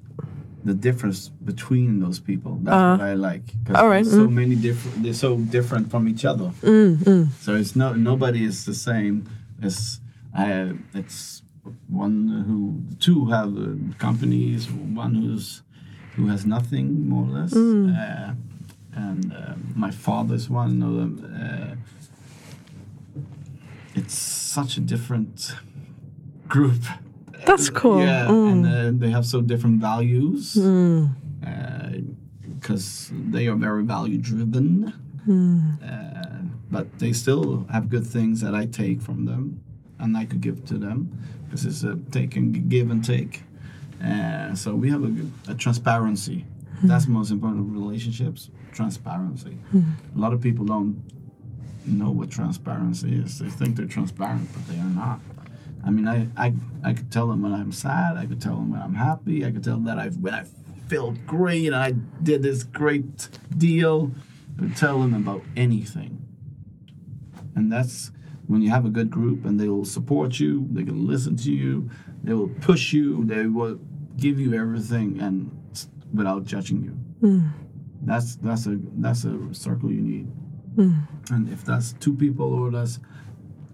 the 0.66 0.74
difference 0.74 1.28
between 1.44 2.00
those 2.00 2.18
people. 2.20 2.52
That's 2.62 3.00
what 3.00 3.08
I 3.08 3.14
like. 3.14 3.46
All 3.74 3.88
right. 3.88 4.04
So 4.04 4.26
many 4.28 4.56
different. 4.56 5.02
They're 5.02 5.14
so 5.14 5.36
different 5.38 5.90
from 5.90 6.08
each 6.08 6.24
other. 6.24 6.50
So 7.40 7.54
it's 7.54 7.74
no 7.76 7.92
nobody 7.94 8.44
is 8.44 8.64
the 8.64 8.74
same. 8.74 9.14
It's 9.62 10.00
uh, 10.36 10.72
it's 11.00 11.42
one 11.88 12.16
who 12.46 12.58
two 13.06 13.26
have 13.36 13.50
uh, 13.56 13.68
companies. 13.98 14.70
One 15.06 15.14
who's 15.14 15.62
who 16.16 16.26
has 16.32 16.44
nothing 16.44 17.08
more 17.08 17.24
or 17.28 17.32
less. 17.40 17.52
Uh, 17.54 18.34
and 18.94 19.32
uh, 19.32 19.54
my 19.74 19.90
father's 19.90 20.48
one 20.50 20.82
of 20.82 20.92
them. 21.00 21.12
Uh, 21.42 21.74
it's 23.94 24.14
such 24.14 24.76
a 24.76 24.80
different 24.80 25.54
group. 26.48 26.82
That's 27.46 27.70
cool. 27.70 28.00
Yeah, 28.00 28.26
Mm. 28.28 28.52
and 28.52 28.66
uh, 28.66 28.90
they 29.06 29.10
have 29.10 29.24
so 29.24 29.40
different 29.40 29.80
values 29.80 30.54
because 32.60 33.10
they 33.30 33.46
are 33.48 33.54
very 33.56 33.84
value 33.84 34.18
driven. 34.18 34.92
Mm. 35.26 35.78
Uh, 35.82 36.48
but 36.70 36.98
they 36.98 37.12
still 37.12 37.66
have 37.70 37.88
good 37.88 38.06
things 38.06 38.40
that 38.40 38.54
I 38.54 38.66
take 38.66 39.00
from 39.00 39.24
them. 39.24 39.60
and 39.98 40.14
I 40.16 40.26
could 40.26 40.42
give 40.42 40.62
to 40.66 40.76
them 40.78 41.08
because 41.44 41.64
it's 41.64 41.82
a 41.82 41.96
take 42.10 42.36
and 42.36 42.68
give 42.68 42.90
and 42.90 43.02
take. 43.02 43.42
Uh, 44.04 44.54
so 44.54 44.74
we 44.74 44.90
have 44.90 45.02
a, 45.04 45.52
a 45.52 45.54
transparency. 45.54 46.44
That's 46.82 47.06
most 47.06 47.30
important 47.30 47.66
in 47.68 47.72
relationships. 47.82 48.50
Transparency. 48.74 49.56
A 49.74 50.18
lot 50.18 50.32
of 50.34 50.40
people 50.42 50.66
don't 50.66 51.02
know 51.86 52.10
what 52.10 52.30
transparency 52.30 53.14
is. 53.24 53.38
They 53.38 53.48
think 53.48 53.76
they're 53.76 53.86
transparent, 53.98 54.48
but 54.52 54.62
they 54.68 54.78
are 54.78 54.92
not. 55.04 55.20
I 55.86 55.90
mean, 55.90 56.08
I, 56.08 56.26
I, 56.36 56.52
I 56.84 56.92
could 56.92 57.12
tell 57.12 57.28
them 57.28 57.42
when 57.42 57.52
I'm 57.52 57.70
sad. 57.70 58.16
I 58.16 58.26
could 58.26 58.40
tell 58.40 58.56
them 58.56 58.72
when 58.72 58.82
I'm 58.82 58.94
happy. 58.94 59.46
I 59.46 59.52
could 59.52 59.62
tell 59.62 59.74
them 59.74 59.84
that 59.84 59.98
I 59.98 60.08
when 60.08 60.34
I 60.34 60.44
felt 60.88 61.24
great 61.26 61.66
and 61.66 61.76
I 61.76 61.92
did 62.22 62.42
this 62.42 62.64
great 62.64 63.28
deal. 63.56 64.10
I 64.56 64.62
could 64.62 64.76
tell 64.76 65.00
them 65.00 65.14
about 65.14 65.42
anything. 65.56 66.26
And 67.54 67.72
that's 67.72 68.10
when 68.48 68.62
you 68.62 68.70
have 68.70 68.84
a 68.84 68.90
good 68.90 69.10
group 69.10 69.44
and 69.44 69.60
they 69.60 69.68
will 69.68 69.84
support 69.84 70.40
you. 70.40 70.66
They 70.70 70.84
can 70.84 71.06
listen 71.06 71.36
to 71.36 71.52
you. 71.52 71.88
They 72.24 72.34
will 72.34 72.48
push 72.48 72.92
you. 72.92 73.24
They 73.24 73.46
will 73.46 73.78
give 74.16 74.40
you 74.40 74.54
everything 74.54 75.20
and 75.20 75.50
without 76.12 76.44
judging 76.44 76.82
you. 76.82 76.90
Hmm. 77.28 77.48
That's 78.02 78.36
that's 78.36 78.66
a 78.66 78.78
that's 78.98 79.24
a 79.24 79.38
circle 79.52 79.92
you 79.92 80.00
need. 80.00 80.26
Hmm. 80.74 81.00
And 81.30 81.48
if 81.48 81.64
that's 81.64 81.92
two 81.94 82.14
people 82.14 82.52
or 82.52 82.70
that's 82.70 82.98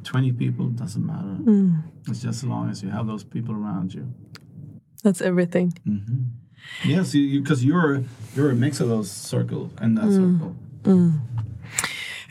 20 0.05 0.33
people, 0.33 0.67
doesn't 0.69 1.05
matter. 1.05 1.37
Hmm. 1.45 1.81
It's 2.09 2.23
just 2.23 2.43
as 2.43 2.45
long 2.45 2.71
as 2.71 2.83
you 2.83 2.91
have 2.91 3.07
those 3.07 3.25
people 3.25 3.55
around 3.55 3.95
you. 3.95 4.13
That's 5.03 5.21
everything. 5.21 5.73
Mm-hmm. 5.87 6.89
Yes, 6.89 7.15
you 7.15 7.41
because 7.41 7.65
you, 7.65 7.77
are 7.77 8.03
you're 8.35 8.51
a 8.51 8.55
mix 8.55 8.81
of 8.81 8.89
those 8.89 9.11
circles 9.11 9.71
and 9.79 9.97
that 9.97 10.05
mm. 10.05 10.39
circle. 10.39 10.57
Mm. 10.85 11.21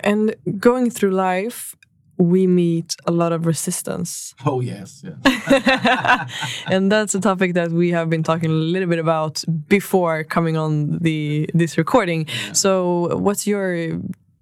And 0.01 0.35
going 0.59 0.89
through 0.89 1.11
life, 1.11 1.75
we 2.17 2.47
meet 2.47 2.95
a 3.05 3.11
lot 3.11 3.33
of 3.33 3.45
resistance. 3.45 4.33
Oh 4.45 4.61
yes, 4.61 5.03
yes. 5.03 6.63
and 6.67 6.91
that's 6.91 7.15
a 7.15 7.19
topic 7.19 7.53
that 7.55 7.71
we 7.71 7.91
have 7.91 8.09
been 8.09 8.23
talking 8.23 8.49
a 8.49 8.53
little 8.53 8.87
bit 8.87 8.99
about 8.99 9.43
before 9.67 10.23
coming 10.23 10.57
on 10.57 10.99
the 10.99 11.49
this 11.53 11.77
recording. 11.77 12.27
So, 12.53 13.17
what's 13.17 13.47
your 13.47 13.99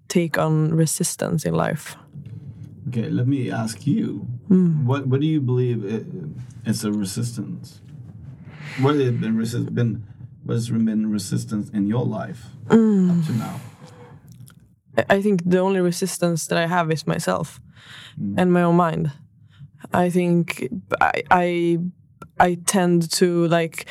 take 0.07 0.37
on 0.37 0.73
resistance 0.73 1.45
in 1.45 1.53
life? 1.53 1.95
Okay, 2.89 3.09
let 3.09 3.27
me 3.27 3.51
ask 3.51 3.85
you. 3.87 4.27
Hmm. 4.47 4.85
What 4.85 5.07
what 5.07 5.21
do 5.21 5.27
you 5.27 5.41
believe 5.41 5.85
i 5.85 6.69
is 6.69 6.83
a 6.83 6.91
resistance? 6.91 7.81
What 8.79 8.95
has 8.95 9.11
been 9.11 9.37
resist 9.37 9.73
been 9.73 10.03
what 10.43 10.55
has 10.55 10.69
been 10.69 11.11
resistance 11.11 11.69
in 11.69 11.87
your 11.87 12.05
life 12.05 12.45
up 12.69 12.77
hmm. 12.77 13.21
to 13.21 13.31
now? 13.33 13.61
I- 14.97 15.17
I 15.17 15.21
think 15.21 15.43
the 15.45 15.59
only 15.59 15.79
resistance 15.79 16.47
that 16.47 16.57
I 16.57 16.67
have 16.67 16.91
is 16.91 17.07
myself 17.07 17.61
hmm. 18.17 18.35
and 18.37 18.51
my 18.51 18.63
own 18.63 18.75
mind. 18.75 19.11
I 19.93 20.09
think 20.09 20.67
I, 20.99 21.23
I 21.31 21.79
I 22.39 22.57
tend 22.65 23.11
to 23.11 23.47
like 23.47 23.85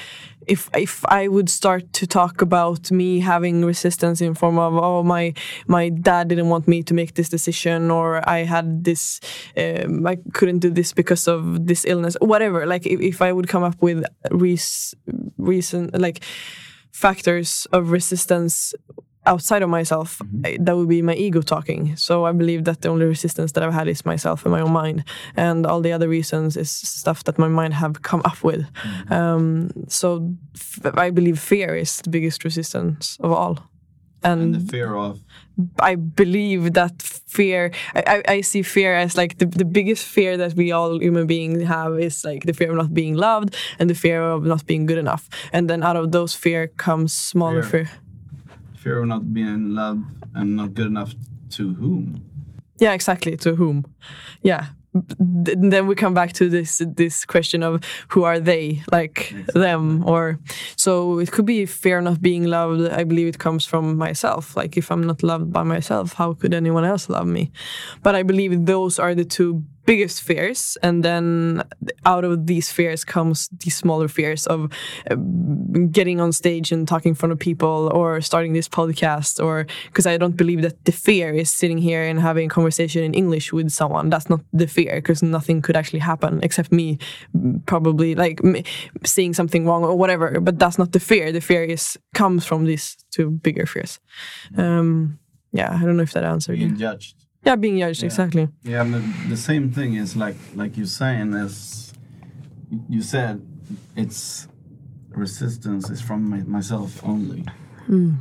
if 0.49 0.71
if 0.75 1.05
I 1.07 1.29
would 1.29 1.49
start 1.49 1.93
to 1.93 2.07
talk 2.07 2.43
about 2.43 2.91
me 2.91 3.21
having 3.21 3.65
resistance 3.65 4.21
in 4.21 4.35
form 4.35 4.59
of 4.59 4.75
oh 4.75 5.03
my 5.03 5.35
my 5.67 5.91
dad 5.91 6.29
didn't 6.29 6.49
want 6.49 6.67
me 6.67 6.83
to 6.83 6.95
make 6.95 7.15
this 7.15 7.29
decision 7.29 7.91
or 7.91 8.29
I 8.29 8.45
had 8.45 8.85
this 8.85 9.21
um, 9.57 10.07
I 10.07 10.17
couldn't 10.33 10.61
do 10.61 10.71
this 10.71 10.93
because 10.93 11.29
of 11.29 11.67
this 11.67 11.85
illness 11.85 12.17
whatever. 12.21 12.67
Like 12.67 12.87
if, 12.87 13.01
if 13.01 13.23
I 13.23 13.33
would 13.33 13.49
come 13.49 13.63
up 13.63 13.81
with 13.81 14.05
reas 14.31 14.95
reason 15.37 15.91
like 15.93 16.25
factors 16.93 17.67
of 17.73 17.91
resistance 17.91 18.75
outside 19.33 19.63
of 19.65 19.71
myself, 19.71 20.21
I- 20.45 20.59
that 20.65 20.77
would 20.77 20.89
be 20.89 21.03
my 21.03 21.15
ego 21.15 21.41
talking. 21.43 21.97
So 21.97 22.27
I 22.31 22.33
believe 22.33 22.63
that 22.65 22.81
the 22.81 22.89
only 22.89 23.07
resistance 23.07 23.53
that 23.53 23.63
I've 23.65 23.75
had 23.81 23.89
is 23.89 24.05
myself 24.05 24.45
and 24.45 24.53
my 24.53 24.61
own 24.63 24.73
mind, 24.73 25.03
and 25.37 25.67
all 25.67 25.81
the 25.83 25.93
other 25.97 26.09
reasons 26.09 26.57
is 26.57 26.71
stuff 26.71 27.23
that 27.25 27.39
my 27.39 27.49
mind 27.49 27.75
have 27.75 27.95
come 28.03 28.23
up 28.25 28.43
with. 28.45 28.63
Mm-hmm. 28.63 29.13
Um, 29.13 29.71
so 29.89 30.07
f- 30.57 30.95
I 31.07 31.11
believe 31.11 31.39
fear 31.39 31.77
is 31.77 32.01
the 32.03 32.11
biggest 32.11 32.45
resistance 32.45 33.19
of 33.21 33.33
all. 33.33 33.57
And 34.23 34.41
And, 34.43 34.55
the 34.55 34.73
fear 34.73 34.95
of 34.97 35.19
I 35.93 35.95
believe 35.97 36.73
that 36.73 37.03
fear, 37.27 37.71
I, 37.95 38.03
I, 38.15 38.33
I 38.37 38.43
see 38.43 38.63
fear 38.63 38.95
as 39.05 39.17
like 39.17 39.39
the, 39.39 39.47
the 39.47 39.65
biggest 39.65 40.05
fear 40.05 40.37
that 40.37 40.55
we 40.55 40.73
all 40.73 40.99
human 41.01 41.27
beings 41.27 41.63
have 41.65 41.99
is 42.01 42.25
like 42.25 42.43
the 42.47 42.53
fear 42.53 42.71
of 42.71 42.77
not 42.77 42.93
being 42.95 43.17
loved 43.17 43.55
and 43.79 43.89
the 43.91 43.95
fear 43.95 44.23
of 44.23 44.43
not 44.45 44.67
being 44.67 44.87
good 44.87 44.99
enough. 44.99 45.29
And 45.53 45.69
then 45.71 45.83
out 45.83 45.97
of 45.97 46.11
those 46.11 46.35
fear 46.37 46.69
comes 46.77 47.13
smaller 47.13 47.63
Fear. 47.63 47.87
fear. 47.87 47.89
Fear 48.79 49.01
of 49.01 49.07
not 49.07 49.33
being 49.33 49.75
loved 49.75 50.05
and 50.35 50.57
not 50.57 50.75
good 50.75 50.87
enough 50.87 51.15
to 51.51 51.75
whom? 51.75 52.23
Yeah, 52.79 52.93
exactly. 52.93 53.37
To 53.39 53.55
whom? 53.55 53.85
Yeah. 54.43 54.67
Then 55.19 55.87
we 55.87 55.95
come 55.95 56.15
back 56.15 56.33
to 56.35 56.49
this 56.49 56.83
this 56.97 57.25
question 57.27 57.63
of 57.63 57.83
who 58.09 58.25
are 58.25 58.41
they, 58.41 58.83
like 58.91 59.35
them, 59.55 60.03
or 60.09 60.39
so 60.77 61.19
it 61.19 61.31
could 61.31 61.45
be 61.45 61.67
fear 61.67 61.99
of 61.99 62.05
not 62.05 62.23
being 62.23 62.45
loved. 62.45 62.89
I 62.91 63.05
believe 63.05 63.29
it 63.29 63.39
comes 63.39 63.67
from 63.67 63.97
myself. 63.97 64.57
Like 64.57 64.77
if 64.77 64.91
I'm 64.91 65.05
not 65.05 65.23
loved 65.23 65.53
by 65.53 65.63
myself, 65.63 66.15
how 66.15 66.33
could 66.33 66.55
anyone 66.55 66.85
else 66.85 67.09
love 67.09 67.27
me? 67.27 67.53
But 68.03 68.15
I 68.15 68.23
believe 68.23 68.65
those 68.65 68.99
are 68.99 69.15
the 69.15 69.25
two 69.27 69.63
biggest 69.89 70.23
fears, 70.23 70.77
and 70.83 71.03
then 71.03 71.63
out 72.05 72.25
of 72.25 72.47
these 72.47 72.69
fears 72.77 73.05
comes 73.05 73.49
these 73.65 73.77
smaller 73.77 74.09
fears 74.09 74.47
of 74.47 74.61
uh, 75.11 75.17
getting 75.91 76.21
on 76.21 76.33
stage 76.33 76.75
and 76.75 76.87
talking 76.87 77.11
in 77.11 77.17
front 77.17 77.33
of 77.33 77.39
people, 77.39 77.91
or 77.95 78.21
starting 78.21 78.53
this 78.55 78.69
podcast, 78.69 79.41
or 79.43 79.67
because 79.87 80.07
I 80.13 80.19
don't 80.19 80.37
believe 80.37 80.61
that 80.63 80.85
the 80.85 80.93
fear 80.93 81.33
is 81.33 81.49
sitting 81.61 81.79
here 81.79 82.03
and 82.11 82.21
having 82.21 82.47
a 82.47 82.55
conversation 82.55 83.03
in 83.03 83.15
English 83.15 83.53
with 83.53 83.71
someone. 83.71 84.11
That's 84.11 84.29
not 84.29 84.41
the 84.53 84.67
fear, 84.67 84.97
because 85.01 85.23
nothing 85.23 85.63
could 85.63 85.77
actually 85.77 86.03
happen 86.03 86.41
except 86.43 86.71
me 86.71 86.99
probably 87.67 88.15
like 88.15 88.45
me, 88.45 88.65
seeing 89.05 89.35
something 89.35 89.67
wrong 89.67 89.85
or 89.85 89.97
whatever. 89.97 90.41
But 90.41 90.59
that's 90.59 90.79
not 90.79 90.93
the 90.93 91.01
fear. 91.01 91.33
The 91.33 91.41
fear 91.41 91.65
is 91.65 91.99
comes 92.15 92.45
from 92.45 92.65
these 92.65 92.97
two 93.11 93.31
bigger 93.31 93.67
fears. 93.67 94.01
Um, 94.57 95.19
yeah, 95.53 95.73
I 95.73 95.85
don't 95.85 95.97
know 95.97 96.03
if 96.03 96.13
that 96.13 96.25
answered 96.25 96.59
you. 96.59 96.67
Being 96.67 96.79
judged. 96.79 97.15
Yeah, 97.45 97.57
being 97.57 97.79
judged 97.79 98.03
exactly. 98.03 98.49
Yeah, 98.63 98.85
but 98.85 99.03
the 99.29 99.37
same 99.37 99.71
thing 99.71 99.95
is 99.95 100.17
like 100.17 100.37
like 100.55 100.77
you're 100.77 100.87
saying 100.87 101.33
is 101.35 101.93
you 102.89 103.03
said 103.03 103.41
it's 103.97 104.49
resistance 105.11 105.91
is 105.91 106.01
from 106.01 106.29
my, 106.29 106.39
myself 106.43 107.03
only. 107.05 107.45
Hmm. 107.87 108.15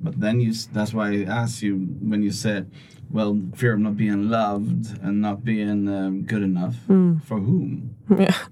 But 0.00 0.20
then 0.20 0.40
you 0.40 0.52
that's 0.72 0.92
why 0.92 1.12
I 1.12 1.22
asked 1.24 1.62
you 1.62 1.76
when 1.76 2.22
you 2.22 2.30
said, 2.30 2.70
well, 3.10 3.40
fear 3.54 3.74
of 3.74 3.80
not 3.80 3.96
being 3.96 4.28
loved 4.28 4.98
and 5.02 5.20
not 5.20 5.44
being 5.44 5.88
um, 5.88 6.22
good 6.22 6.42
enough 6.42 6.76
hmm. 6.86 7.18
for 7.18 7.38
whom? 7.38 7.96
Yeah. 8.18 8.34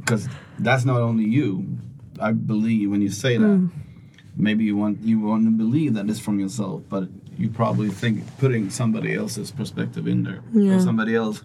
Because 0.00 0.28
that's 0.58 0.84
not 0.84 1.00
only 1.00 1.24
you. 1.24 1.78
I 2.20 2.32
believe 2.32 2.90
when 2.90 3.00
you 3.00 3.10
say 3.10 3.36
that. 3.36 3.46
Hmm. 3.46 3.66
Maybe 4.34 4.64
you 4.64 4.76
want 4.76 5.02
you 5.02 5.20
want 5.20 5.44
to 5.44 5.50
believe 5.50 5.94
that 5.94 6.08
it's 6.08 6.18
from 6.18 6.40
yourself, 6.40 6.82
but 6.88 7.08
you 7.40 7.48
probably 7.48 7.88
think 7.88 8.22
putting 8.38 8.68
somebody 8.70 9.14
else's 9.14 9.50
perspective 9.50 10.06
in 10.06 10.24
there 10.24 10.42
Yeah. 10.52 10.74
or 10.76 10.80
somebody 10.80 11.14
else 11.16 11.42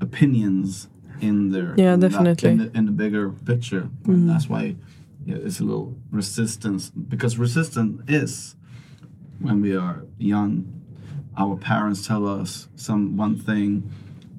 opinions 0.00 0.88
in 1.20 1.50
there. 1.50 1.74
Yeah, 1.76 1.94
in 1.94 2.00
that- 2.00 2.10
definitely. 2.10 2.50
in, 2.50 2.58
the, 2.58 2.70
in 2.78 2.86
the 2.86 2.92
bigger 2.92 3.30
picture, 3.30 3.88
and 4.06 4.28
that's 4.28 4.48
why 4.48 4.76
yeah, 5.24 5.36
it's 5.36 5.60
a 5.60 5.64
little 5.64 5.96
resistance 6.10 6.90
because 6.90 7.38
resistance 7.38 8.02
is 8.08 8.56
when 9.40 9.60
we 9.60 9.76
are 9.76 10.04
young. 10.18 10.74
Our 11.36 11.56
parents 11.56 12.06
tell 12.06 12.26
us 12.26 12.68
some 12.74 13.16
one 13.16 13.36
thing, 13.38 13.88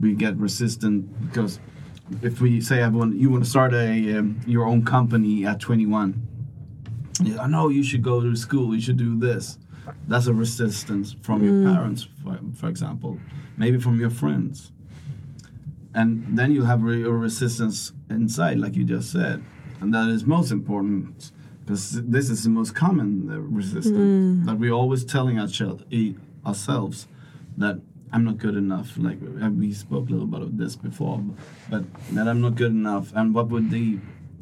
we 0.01 0.13
get 0.13 0.35
resistant 0.35 1.31
because 1.31 1.59
if 2.21 2.41
we 2.41 2.59
say 2.59 2.81
everyone 2.81 3.17
you 3.17 3.29
want 3.29 3.43
to 3.43 3.49
start 3.49 3.73
a 3.73 4.17
um, 4.17 4.39
your 4.47 4.65
own 4.65 4.83
company 4.83 5.45
at 5.45 5.59
21 5.59 6.19
yeah, 7.21 7.39
I 7.39 7.47
know 7.47 7.69
you 7.69 7.83
should 7.83 8.01
go 8.01 8.19
to 8.19 8.35
school 8.35 8.73
you 8.73 8.81
should 8.81 8.97
do 8.97 9.15
this 9.19 9.59
that's 10.07 10.27
a 10.27 10.33
resistance 10.33 11.15
from 11.21 11.43
your 11.43 11.73
parents 11.73 12.07
for, 12.23 12.39
for 12.55 12.67
example 12.67 13.17
maybe 13.57 13.79
from 13.79 13.99
your 13.99 14.09
friends 14.09 14.71
and 15.93 16.25
then 16.37 16.51
you 16.51 16.63
have 16.63 16.83
re- 16.83 17.03
a 17.03 17.09
resistance 17.09 17.91
inside 18.09 18.57
like 18.59 18.75
you 18.75 18.83
just 18.83 19.11
said 19.11 19.43
and 19.81 19.93
that 19.93 20.09
is 20.09 20.25
most 20.25 20.51
important 20.51 21.31
because 21.61 22.01
this 22.03 22.29
is 22.29 22.43
the 22.43 22.49
most 22.49 22.73
common 22.75 23.29
uh, 23.31 23.37
resistance 23.39 24.45
that 24.45 24.57
we're 24.57 24.71
always 24.71 25.05
telling 25.05 25.39
ourselves 25.39 25.83
ourselves 26.45 27.07
that 27.57 27.79
I'm 28.11 28.23
not 28.23 28.37
good 28.37 28.55
enough. 28.55 28.97
Like 28.97 29.19
we 29.21 29.71
spoke 29.73 30.09
a 30.09 30.11
little 30.11 30.25
bit 30.27 30.41
of 30.41 30.57
this 30.57 30.75
before, 30.75 31.23
but 31.69 31.83
that 32.11 32.27
I'm 32.27 32.41
not 32.41 32.55
good 32.55 32.71
enough. 32.71 33.11
And 33.15 33.35
what 33.35 33.49
would 33.49 33.69
they, 33.69 33.99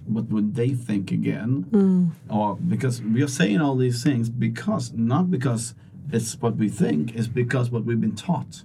what 0.07 0.25
would 0.29 0.55
they 0.55 0.69
think 0.69 1.11
again? 1.11 2.13
Or 2.29 2.55
because 2.55 3.01
we 3.01 3.21
are 3.23 3.27
saying 3.27 3.59
all 3.61 3.75
these 3.75 4.03
things 4.03 4.29
because 4.29 4.93
not 4.93 5.29
because 5.29 5.73
it's 6.11 6.39
what 6.41 6.55
we 6.55 6.69
think, 6.69 7.15
it's 7.15 7.27
because 7.27 7.69
what 7.69 7.83
we've 7.85 7.99
been 8.01 8.15
taught 8.15 8.63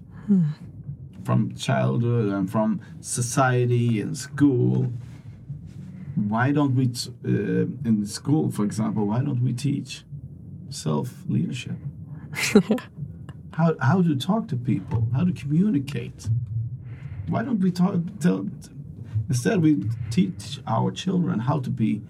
from 1.25 1.55
childhood 1.55 2.33
and 2.33 2.51
from 2.51 2.81
society 3.01 4.01
and 4.01 4.17
school. 4.17 4.93
Why 6.15 6.53
don't 6.53 6.75
we, 6.77 6.89
t- 6.89 7.11
uh, 7.25 7.67
in 7.89 8.05
school, 8.07 8.51
for 8.51 8.65
example, 8.65 9.07
why 9.07 9.21
don't 9.23 9.43
we 9.43 9.53
teach 9.53 10.05
self 10.71 11.09
leadership? 11.29 11.77
how, 13.55 13.75
how 13.81 14.03
to 14.03 14.15
talk 14.17 14.47
to 14.49 14.57
people, 14.57 15.09
how 15.15 15.25
to 15.25 15.33
communicate. 15.33 16.29
why 17.29 17.43
don't 17.43 17.61
we 17.61 17.71
talk? 17.71 17.97
Tell, 18.21 18.47
instead, 19.29 19.63
we 19.63 19.89
teach 20.11 20.61
our 20.67 20.91
children 20.91 21.41
how 21.41 21.61
to 21.61 21.71
be. 21.71 22.03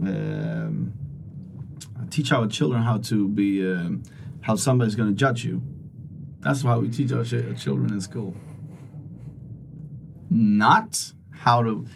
Um, 0.00 0.92
teach 2.10 2.32
our 2.32 2.46
children 2.46 2.82
how 2.82 2.98
to 2.98 3.28
be. 3.28 3.66
Um, 3.66 4.02
how 4.42 4.54
somebody's 4.54 4.94
going 4.94 5.08
to 5.08 5.14
judge 5.14 5.44
you. 5.44 5.60
That's 6.40 6.62
why 6.62 6.76
we 6.76 6.88
teach 6.88 7.10
our 7.12 7.24
ch- 7.24 7.60
children 7.60 7.92
in 7.92 8.00
school. 8.00 8.34
Not 10.30 11.12
how 11.30 11.62
to. 11.62 11.86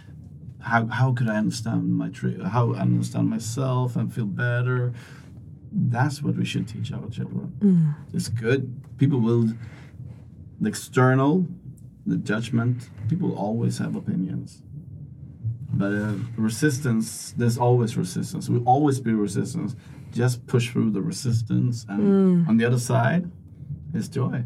How, 0.60 0.86
how 0.86 1.12
could 1.14 1.28
I 1.28 1.36
understand 1.36 1.94
my 1.94 2.10
tree? 2.10 2.38
How 2.44 2.74
I 2.74 2.80
understand 2.80 3.30
myself 3.30 3.96
and 3.96 4.12
feel 4.12 4.26
better? 4.26 4.92
That's 5.72 6.22
what 6.22 6.36
we 6.36 6.44
should 6.44 6.68
teach 6.68 6.92
our 6.92 7.08
children. 7.08 7.94
It's 8.12 8.28
good. 8.28 8.82
People 8.98 9.20
will 9.20 9.48
the 10.60 10.68
external, 10.68 11.46
the 12.04 12.18
judgment, 12.18 12.90
people 13.10 13.30
always 13.46 13.74
have 13.78 13.92
opinions. 13.96 14.62
But 15.80 15.92
uh, 15.92 16.14
resistance, 16.36 17.32
there's 17.36 17.58
always 17.58 17.96
resistance. 17.96 18.48
we 18.48 18.58
always 18.74 18.98
be 19.00 19.12
resistance. 19.12 19.76
Just 20.12 20.44
push 20.46 20.70
through 20.72 20.90
the 20.90 21.02
resistance, 21.12 21.86
and 21.88 22.48
on 22.48 22.56
the 22.58 22.64
other 22.64 22.78
side 22.92 23.30
is 23.94 24.08
joy. 24.08 24.42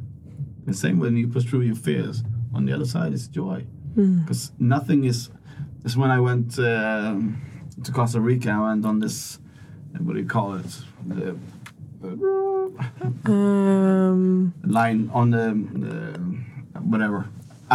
The 0.67 0.75
same 0.75 0.97
when 0.99 1.17
you 1.17 1.27
push 1.29 1.45
through 1.49 1.63
your 1.71 1.77
fears. 1.89 2.23
On 2.57 2.65
the 2.67 2.73
other 2.77 2.85
side 2.95 3.13
is 3.19 3.27
joy, 3.29 3.59
because 4.21 4.53
nothing 4.59 5.05
is. 5.05 5.31
It's 5.85 5.97
when 5.97 6.11
I 6.11 6.21
went 6.21 6.59
um 6.59 7.41
to 7.85 7.91
Costa 7.93 8.21
Rica. 8.21 8.51
I 8.51 8.61
went 8.69 8.85
on 8.87 8.97
this. 9.05 9.39
uh, 9.95 10.03
What 10.05 10.13
do 10.15 10.21
you 10.25 10.29
call 10.37 10.49
it? 10.61 10.73
The, 11.07 11.37
the 12.03 12.11
Um, 13.27 14.53
line 14.79 15.11
on 15.13 15.31
the, 15.31 15.47
the 15.85 15.99
whatever. 16.81 17.21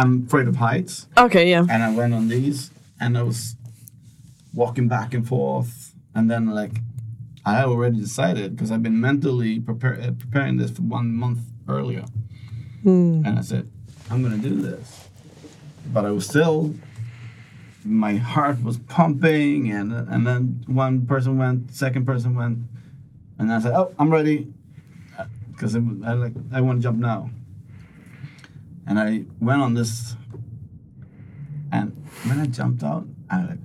I'm 0.00 0.24
afraid 0.26 0.48
of 0.48 0.56
heights, 0.56 1.06
okay, 1.26 1.44
yeah. 1.50 1.64
and 1.72 1.82
I 1.82 1.90
went 2.00 2.12
on 2.14 2.28
these, 2.28 2.70
and 3.00 3.16
I 3.18 3.22
was 3.22 3.56
walking 4.54 4.88
back 4.88 5.14
and 5.14 5.24
forth, 5.26 5.72
and 6.14 6.30
then 6.30 6.46
like 6.60 6.74
I 7.44 7.64
already 7.64 7.98
decided 8.00 8.46
because 8.56 8.70
I've 8.72 8.82
been 8.82 9.00
mentally 9.00 9.60
prepare, 9.60 9.94
uh, 10.00 10.12
preparing 10.24 10.56
this 10.56 10.70
for 10.70 10.82
one 10.82 11.08
month 11.14 11.40
earlier, 11.68 12.04
Mm. 12.84 13.26
and 13.26 13.38
I 13.38 13.42
said 13.42 13.64
I'm 14.10 14.22
gonna 14.22 14.38
do 14.50 14.54
this, 14.60 15.08
but 15.92 16.04
I 16.04 16.10
was 16.10 16.26
still. 16.26 16.74
My 17.84 18.16
heart 18.16 18.62
was 18.62 18.76
pumping, 18.96 19.70
and 19.70 19.92
and 19.92 20.26
then 20.26 20.64
one 20.66 21.06
person 21.06 21.38
went, 21.38 21.58
second 21.74 22.04
person 22.04 22.34
went, 22.34 22.58
and 23.38 23.50
I 23.52 23.58
said, 23.60 23.72
"Oh, 23.72 23.88
I'm 23.98 24.10
ready," 24.10 24.52
because 25.52 25.74
I 25.76 26.12
like 26.24 26.34
I 26.52 26.60
want 26.60 26.78
to 26.78 26.82
jump 26.82 26.98
now. 26.98 27.30
And 28.90 28.98
I 28.98 29.22
went 29.40 29.62
on 29.62 29.74
this, 29.74 30.16
and 31.70 31.96
when 32.24 32.40
I 32.40 32.46
jumped 32.46 32.82
out, 32.82 33.06
I 33.30 33.38
was 33.38 33.50
like, 33.50 33.58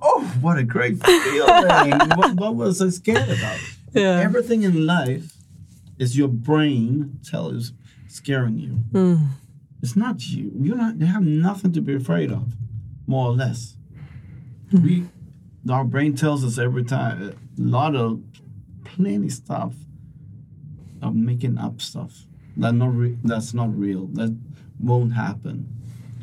"Oh, 0.00 0.20
what 0.40 0.58
a 0.58 0.62
great 0.62 1.04
feeling! 1.04 1.98
what, 2.14 2.36
what 2.36 2.54
was 2.54 2.80
I 2.80 2.90
scared 2.90 3.28
about?" 3.28 3.58
Yeah. 3.92 4.20
Everything 4.20 4.62
in 4.62 4.86
life 4.86 5.32
is 5.98 6.16
your 6.16 6.28
brain 6.28 7.18
tells 7.28 7.72
scaring 8.06 8.58
you. 8.58 8.78
Mm. 8.92 9.30
It's 9.82 9.96
not 9.96 10.24
you. 10.28 10.52
You're 10.60 10.76
not. 10.76 11.00
You 11.00 11.06
have 11.06 11.24
nothing 11.24 11.72
to 11.72 11.80
be 11.80 11.96
afraid 11.96 12.30
of, 12.30 12.52
more 13.08 13.26
or 13.26 13.32
less. 13.32 13.74
We, 14.72 15.08
our 15.68 15.82
brain 15.84 16.14
tells 16.14 16.44
us 16.44 16.58
every 16.58 16.84
time 16.84 17.30
a 17.30 17.34
lot 17.60 17.96
of, 17.96 18.22
plenty 18.84 19.30
stuff, 19.30 19.74
of 21.02 21.16
making 21.16 21.58
up 21.58 21.80
stuff 21.80 22.24
that 22.56 22.72
not 22.72 22.94
re- 22.94 23.18
that's 23.24 23.54
not 23.54 23.76
real. 23.76 24.06
That 24.12 24.36
won't 24.82 25.14
happen. 25.14 25.68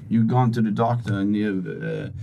You've 0.09 0.27
gone 0.27 0.51
to 0.53 0.61
the 0.61 0.71
doctor 0.71 1.17
and 1.19 1.35
you. 1.35 2.11
Uh, 2.13 2.17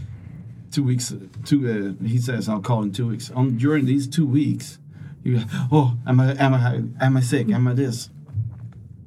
Two 0.70 0.82
weeks. 0.82 1.14
Two. 1.44 1.94
Uh, 2.00 2.04
he 2.04 2.18
says 2.18 2.48
I'll 2.48 2.60
call 2.60 2.82
in 2.82 2.90
two 2.90 3.06
weeks. 3.06 3.30
On 3.30 3.56
during 3.56 3.86
these 3.86 4.08
two 4.08 4.26
weeks, 4.26 4.78
you. 5.22 5.40
Oh, 5.70 5.96
am 6.04 6.18
I? 6.18 6.34
Am 6.34 6.52
I? 6.52 6.82
Am 7.04 7.16
I 7.16 7.20
sick? 7.20 7.48
Am 7.50 7.68
I 7.68 7.74
this? 7.74 8.10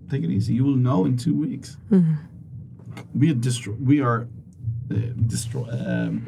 Take 0.10 0.24
it 0.24 0.30
easy. 0.30 0.54
You 0.54 0.64
will 0.64 0.78
know 0.78 1.04
in 1.04 1.18
two 1.18 1.36
weeks 1.36 1.76
we 3.14 3.32
are 3.32 3.34
destroy 3.34 3.74
we 3.74 4.02
are 4.02 4.28
uh, 4.92 4.96
destroy 5.26 5.68
um, 5.70 6.28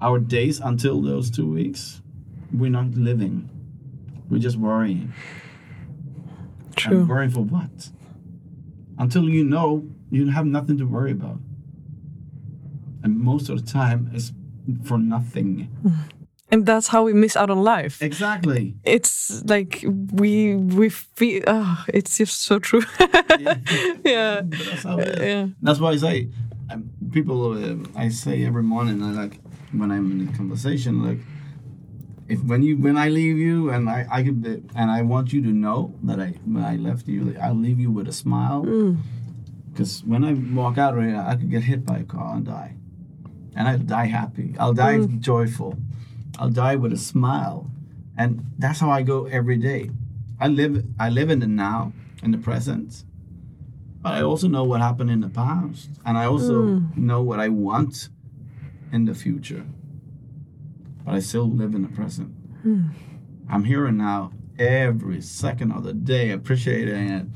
our 0.00 0.18
days 0.18 0.60
until 0.60 1.00
those 1.00 1.30
two 1.30 1.46
weeks 1.50 2.02
we're 2.52 2.70
not 2.70 2.90
living 2.94 3.48
we're 4.28 4.38
just 4.38 4.56
worrying 4.56 5.12
True. 6.76 6.98
and 7.00 7.08
worrying 7.08 7.30
for 7.30 7.44
what 7.44 7.90
until 8.98 9.28
you 9.28 9.44
know 9.44 9.86
you 10.10 10.28
have 10.30 10.46
nothing 10.46 10.76
to 10.78 10.84
worry 10.84 11.12
about 11.12 11.38
and 13.02 13.18
most 13.18 13.48
of 13.48 13.64
the 13.64 13.72
time 13.72 14.10
it's 14.14 14.32
for 14.84 14.98
nothing 14.98 15.68
And 16.52 16.66
that's 16.66 16.88
how 16.88 17.04
we 17.04 17.12
miss 17.12 17.36
out 17.36 17.48
on 17.48 17.62
life. 17.62 18.02
exactly 18.02 18.74
It's 18.82 19.40
like 19.44 19.84
we 20.12 20.56
we 20.56 20.88
feel. 20.88 21.44
Oh, 21.46 21.84
it's 21.94 22.18
just 22.18 22.42
so 22.42 22.58
true. 22.58 22.82
yeah. 24.04 24.42
But 24.50 24.66
that's 24.66 24.82
how 24.82 24.98
it 24.98 25.08
is. 25.08 25.20
Yeah. 25.22 25.46
That's 25.62 25.78
why 25.78 25.90
I 25.92 25.96
say, 25.96 26.28
um, 26.70 26.90
people. 27.12 27.52
Uh, 27.54 27.76
I 27.94 28.08
say 28.08 28.44
every 28.44 28.64
morning, 28.64 29.00
I 29.00 29.12
like 29.12 29.38
when 29.70 29.92
I'm 29.92 30.10
in 30.10 30.28
a 30.28 30.32
conversation, 30.36 30.92
like 31.08 31.18
if 32.28 32.42
when 32.42 32.62
you 32.64 32.76
when 32.76 32.96
I 32.96 33.08
leave 33.10 33.38
you, 33.38 33.70
and 33.70 33.88
I 33.88 34.06
I 34.10 34.20
could 34.24 34.42
and 34.74 34.90
I 34.90 35.02
want 35.02 35.32
you 35.32 35.40
to 35.42 35.52
know 35.64 35.94
that 36.02 36.18
I 36.18 36.34
when 36.44 36.64
I 36.64 36.74
left 36.76 37.06
you, 37.06 37.20
like, 37.30 37.38
I'll 37.38 37.54
leave 37.66 37.78
you 37.78 37.92
with 37.92 38.08
a 38.08 38.12
smile. 38.24 38.62
Because 39.80 40.04
when 40.04 40.24
I 40.24 40.34
walk 40.54 40.76
out 40.76 40.98
of 40.98 41.02
here, 41.02 41.16
I 41.16 41.36
could 41.36 41.50
get 41.50 41.62
hit 41.62 41.86
by 41.86 42.00
a 42.00 42.04
car 42.04 42.34
and 42.36 42.44
die, 42.44 42.74
and 43.56 43.66
I 43.66 43.78
die 43.78 44.04
happy. 44.04 44.54
I'll 44.58 44.74
die 44.74 44.98
mm. 44.98 45.20
joyful. 45.20 45.78
I'll 46.38 46.50
die 46.50 46.76
with 46.76 46.92
a 46.92 46.98
smile, 46.98 47.70
and 48.18 48.44
that's 48.58 48.78
how 48.78 48.90
I 48.90 49.00
go 49.00 49.24
every 49.24 49.56
day. 49.56 49.90
I 50.38 50.48
live 50.48 50.84
I 50.98 51.08
live 51.08 51.30
in 51.30 51.38
the 51.38 51.46
now, 51.46 51.94
in 52.22 52.30
the 52.30 52.36
present. 52.36 53.04
But 54.02 54.12
I 54.12 54.20
also 54.20 54.48
know 54.48 54.64
what 54.64 54.82
happened 54.82 55.10
in 55.10 55.20
the 55.20 55.30
past, 55.30 55.88
and 56.04 56.18
I 56.18 56.26
also 56.26 56.62
mm. 56.62 56.94
know 56.98 57.22
what 57.22 57.40
I 57.40 57.48
want 57.48 58.10
in 58.92 59.06
the 59.06 59.14
future. 59.14 59.64
But 61.06 61.14
I 61.14 61.20
still 61.20 61.48
live 61.48 61.74
in 61.74 61.80
the 61.80 61.88
present. 61.88 62.32
Hmm. 62.60 62.88
I'm 63.48 63.64
here 63.64 63.86
and 63.86 63.96
now, 63.96 64.32
every 64.58 65.22
second 65.22 65.72
of 65.72 65.84
the 65.84 65.94
day, 65.94 66.32
appreciating 66.32 67.08
it, 67.08 67.26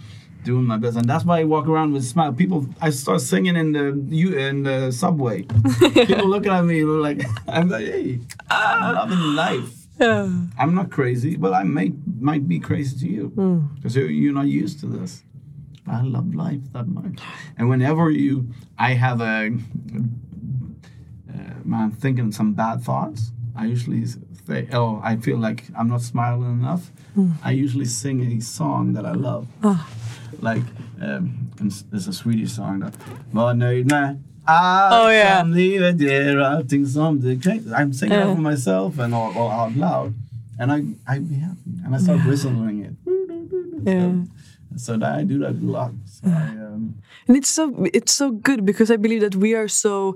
doing 0.45 0.65
my 0.65 0.77
best, 0.77 0.97
and 0.97 1.09
that's 1.09 1.25
why 1.25 1.41
I 1.41 1.45
walk 1.45 1.67
around 1.67 1.93
with 1.93 2.03
a 2.03 2.07
smile. 2.07 2.33
People, 2.33 2.67
I 2.81 2.91
start 2.91 3.21
singing 3.21 3.57
in 3.57 3.73
the 3.73 4.15
you 4.15 4.37
in 4.39 4.63
the 4.63 4.93
subway. 4.93 5.43
People 5.93 6.29
looking 6.29 6.53
at 6.53 6.65
me 6.65 6.85
like 6.85 7.23
I'm 7.49 7.69
like, 7.69 7.87
hey, 7.87 8.21
I'm 8.51 8.95
loving 8.95 9.35
life. 9.35 9.71
I'm 10.01 10.75
not 10.75 10.91
crazy, 10.91 11.37
but 11.37 11.53
I 11.53 11.63
may 11.65 11.93
might 12.21 12.47
be 12.47 12.61
crazy 12.61 12.99
to 13.01 13.13
you 13.13 13.29
hmm. 13.29 13.59
because 13.77 13.97
you're, 13.97 14.11
you're 14.11 14.35
not 14.35 14.47
used 14.47 14.81
to 14.81 14.87
this. 14.87 15.23
I 15.87 16.03
love 16.03 16.35
life 16.35 16.61
that 16.73 16.89
much, 16.89 17.21
and 17.59 17.69
whenever 17.69 18.11
you, 18.11 18.49
I 18.79 18.95
have 18.95 19.21
a, 19.21 19.51
uh, 21.31 21.75
I'm 21.75 21.91
thinking 21.93 22.33
some 22.33 22.55
bad 22.55 22.83
thoughts. 22.83 23.33
I 23.57 23.67
usually 23.67 24.05
say, 24.47 24.69
oh, 24.73 25.01
I 25.05 25.17
feel 25.17 25.39
like 25.39 25.65
I'm 25.79 25.89
not 25.89 26.01
smiling 26.01 26.61
enough. 26.61 26.91
Hmm. 27.15 27.33
I 27.43 27.53
usually 27.53 27.85
sing 27.85 28.21
a 28.33 28.41
song 28.41 28.95
that 28.95 29.07
I 29.07 29.13
love, 29.13 29.47
ah. 29.63 29.89
Like 30.43 30.63
um, 31.03 31.31
there's 31.91 32.09
a 32.09 32.13
Swedish 32.13 32.53
song 32.53 32.81
that 32.81 32.95
Var 33.33 33.53
nöjd 33.55 33.87
med 33.91 34.17
allt 34.47 35.05
Oh, 35.07 35.11
yeah. 35.13 35.41
som 35.41 35.53
livet 35.53 36.01
ger, 36.01 36.39
allting 36.39 36.87
som 36.87 37.21
du 37.21 37.41
kan. 37.41 37.61
I'm 37.73 37.93
singing 37.93 38.19
it 38.21 38.35
for 38.37 38.43
myself 38.43 38.99
and 38.99 39.15
or, 39.15 39.33
or 39.37 39.53
out 39.53 39.77
loud, 39.77 40.13
and 40.61 40.73
I 40.73 40.77
I 41.17 41.19
be 41.19 41.35
happy, 41.35 41.81
and 41.85 41.95
I 41.97 41.99
start 41.99 42.21
whistling 42.27 42.85
it. 42.85 42.95
Yeah. 43.87 44.13
So 44.77 44.97
that 44.99 45.19
I 45.21 45.25
do 45.25 45.39
that 45.39 45.55
a 45.63 45.67
lot. 45.73 45.93
So 46.07 46.29
I, 46.29 46.49
um, 46.67 46.95
and 47.29 47.37
it's 47.37 47.49
so 47.49 47.87
it's 47.95 48.13
so 48.13 48.31
good 48.31 48.65
because 48.67 48.91
i 48.91 48.97
believe 48.97 49.21
that 49.21 49.37
we 49.37 49.55
are 49.55 49.69
so 49.69 50.15